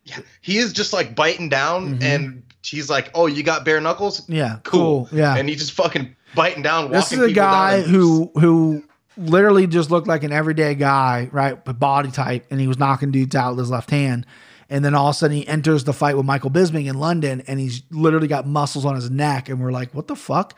Yeah, 0.05 0.17
he 0.41 0.57
is 0.57 0.73
just 0.73 0.91
like 0.91 1.13
biting 1.13 1.49
down, 1.49 1.99
and 2.01 2.41
he's 2.63 2.89
like, 2.89 3.11
"Oh, 3.13 3.27
you 3.27 3.43
got 3.43 3.63
bare 3.63 3.79
knuckles? 3.79 4.21
Mm-hmm. 4.21 4.33
Yeah, 4.33 4.57
cool." 4.63 5.05
cool. 5.05 5.17
Yeah. 5.17 5.35
and 5.37 5.47
he 5.47 5.55
just 5.55 5.73
fucking 5.73 6.15
biting 6.33 6.63
down. 6.63 6.89
This 6.91 7.11
is 7.11 7.19
a 7.19 7.31
guy 7.31 7.81
who 7.81 8.31
who 8.33 8.83
literally 9.17 9.67
just 9.67 9.91
looked 9.91 10.07
like 10.07 10.23
an 10.23 10.31
everyday 10.31 10.73
guy, 10.73 11.29
right? 11.31 11.63
But 11.63 11.77
body 11.77 12.09
type, 12.09 12.47
and 12.49 12.59
he 12.59 12.67
was 12.67 12.79
knocking 12.79 13.11
dudes 13.11 13.35
out 13.35 13.51
with 13.51 13.59
his 13.59 13.69
left 13.69 13.91
hand. 13.91 14.25
And 14.67 14.83
then 14.83 14.95
all 14.95 15.09
of 15.09 15.11
a 15.11 15.13
sudden 15.13 15.37
he 15.37 15.47
enters 15.47 15.83
the 15.83 15.93
fight 15.93 16.17
with 16.17 16.25
Michael 16.25 16.49
Bisping 16.49 16.87
in 16.87 16.97
London, 16.97 17.43
and 17.45 17.59
he's 17.59 17.83
literally 17.91 18.27
got 18.27 18.47
muscles 18.47 18.83
on 18.83 18.95
his 18.95 19.11
neck, 19.11 19.47
and 19.47 19.61
we're 19.61 19.71
like, 19.71 19.93
what 19.93 20.07
the 20.07 20.15
fuck? 20.15 20.57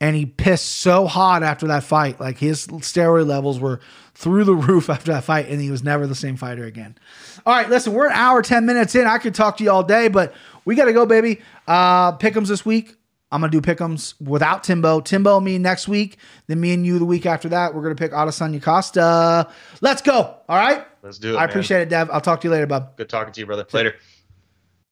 And 0.00 0.14
he 0.14 0.26
pissed 0.26 0.66
so 0.66 1.06
hot 1.06 1.42
after 1.42 1.66
that 1.68 1.84
fight. 1.84 2.20
Like 2.20 2.38
his 2.38 2.66
steroid 2.66 3.26
levels 3.26 3.58
were 3.58 3.80
through 4.14 4.44
the 4.44 4.54
roof 4.54 4.90
after 4.90 5.12
that 5.12 5.24
fight, 5.24 5.48
and 5.48 5.60
he 5.60 5.70
was 5.70 5.82
never 5.82 6.06
the 6.06 6.14
same 6.14 6.36
fighter 6.36 6.64
again. 6.64 6.96
All 7.44 7.54
right, 7.54 7.68
listen, 7.68 7.92
we're 7.92 8.06
an 8.06 8.12
hour, 8.12 8.42
10 8.42 8.66
minutes 8.66 8.94
in. 8.94 9.06
I 9.06 9.18
could 9.18 9.34
talk 9.34 9.56
to 9.58 9.64
you 9.64 9.70
all 9.70 9.82
day, 9.82 10.08
but 10.08 10.34
we 10.64 10.74
got 10.74 10.86
to 10.86 10.92
go, 10.92 11.06
baby. 11.06 11.40
Uh, 11.66 12.16
pick'ems 12.16 12.48
this 12.48 12.64
week. 12.64 12.96
I'm 13.32 13.40
gonna 13.40 13.50
do 13.50 13.60
pick'ems 13.60 14.14
without 14.20 14.62
Timbo. 14.62 15.00
Timbo, 15.00 15.40
me 15.40 15.58
next 15.58 15.88
week. 15.88 16.18
Then 16.46 16.60
me 16.60 16.72
and 16.72 16.86
you 16.86 17.00
the 17.00 17.04
week 17.04 17.26
after 17.26 17.48
that. 17.48 17.74
We're 17.74 17.82
gonna 17.82 17.96
pick 17.96 18.12
Adesanya 18.12 18.62
Costa. 18.62 19.50
Let's 19.80 20.00
go. 20.00 20.36
All 20.48 20.56
right. 20.56 20.86
Let's 21.02 21.18
do 21.18 21.34
it. 21.34 21.36
I 21.36 21.40
man. 21.40 21.48
appreciate 21.48 21.80
it, 21.82 21.88
Dev. 21.88 22.08
I'll 22.12 22.20
talk 22.20 22.40
to 22.42 22.46
you 22.46 22.52
later, 22.52 22.66
bub. 22.66 22.96
Good 22.96 23.08
talking 23.08 23.32
to 23.32 23.40
you, 23.40 23.46
brother. 23.46 23.66
Later. 23.72 23.96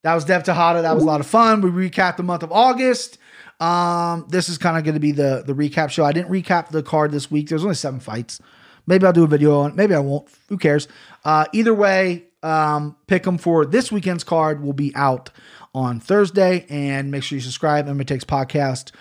That 0.02 0.14
was 0.14 0.24
Dev 0.24 0.42
Tejada. 0.42 0.82
That 0.82 0.94
was 0.94 1.04
a 1.04 1.06
lot 1.06 1.20
of 1.20 1.26
fun. 1.26 1.60
We 1.60 1.70
recapped 1.70 2.16
the 2.16 2.24
month 2.24 2.42
of 2.42 2.50
August. 2.50 3.18
Um, 3.60 4.26
this 4.28 4.48
is 4.48 4.58
kind 4.58 4.76
of 4.76 4.84
going 4.84 4.94
to 4.94 5.00
be 5.00 5.12
the 5.12 5.42
the 5.46 5.52
recap 5.54 5.90
show. 5.90 6.04
I 6.04 6.12
didn't 6.12 6.30
recap 6.30 6.68
the 6.70 6.82
card 6.82 7.12
this 7.12 7.30
week. 7.30 7.48
There's 7.48 7.62
only 7.62 7.74
seven 7.76 8.00
fights. 8.00 8.40
Maybe 8.86 9.06
I'll 9.06 9.12
do 9.12 9.24
a 9.24 9.26
video 9.28 9.60
on. 9.60 9.70
it. 9.70 9.76
Maybe 9.76 9.94
I 9.94 9.98
won't. 10.00 10.28
Who 10.48 10.58
cares? 10.58 10.88
Uh, 11.24 11.46
either 11.52 11.72
way, 11.72 12.24
um, 12.42 12.96
pick 13.06 13.22
them 13.22 13.38
for 13.38 13.64
this 13.64 13.90
weekend's 13.90 14.24
card 14.24 14.62
will 14.62 14.74
be 14.74 14.94
out 14.94 15.30
on 15.74 16.00
Thursday, 16.00 16.66
and 16.68 17.10
make 17.10 17.22
sure 17.22 17.36
you 17.36 17.42
subscribe. 17.42 17.86
MMA 17.86 18.06
Takes 18.06 18.24
Podcast 18.24 18.92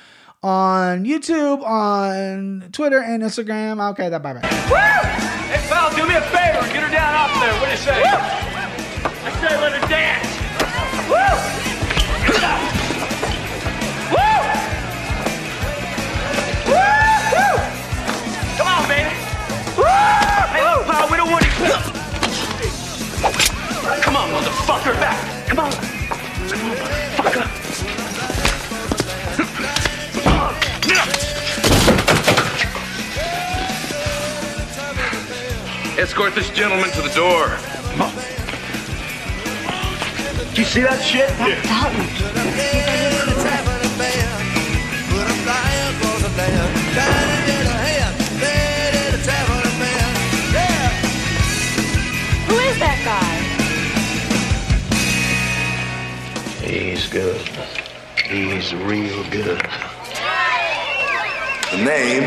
on 0.41 1.03
YouTube, 1.05 1.61
on 1.63 2.69
Twitter, 2.71 2.99
and 3.01 3.21
Instagram. 3.23 3.91
Okay, 3.91 4.09
that 4.09 4.23
bye 4.23 4.33
bye. 4.33 4.39
Hey, 4.47 5.67
pal, 5.69 5.89
do 5.95 6.07
me 6.07 6.15
a 6.15 6.21
favor. 6.21 6.61
Get 6.73 6.83
her 6.83 6.89
down 6.91 7.15
off 7.15 7.33
there. 7.41 7.53
What 7.59 7.65
do 7.65 7.71
you 7.71 7.77
say? 7.77 8.01
I 9.25 9.47
say 9.47 9.61
let 9.61 9.73
her 9.73 9.87
dance. 9.87 10.22
Motherfucker. 24.43 24.93
Back. 24.99 25.47
Come 25.47 25.59
on. 25.59 25.71
Come 25.71 26.71
on. 26.71 27.47
Escort 35.97 36.35
this 36.35 36.49
gentleman 36.49 36.89
to 36.91 37.01
the 37.01 37.13
door. 37.15 37.57
Do 40.53 40.61
you 40.61 40.67
see 40.67 40.81
that 40.81 41.01
shit? 41.01 41.29
Who 41.31 42.42
He's 56.73 57.07
good. 57.07 57.39
He's 58.25 58.73
real 58.73 59.23
good. 59.29 59.61
The 61.69 61.77
name, 61.77 62.23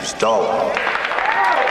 is 0.00 0.08
Stalwart. 0.08 1.05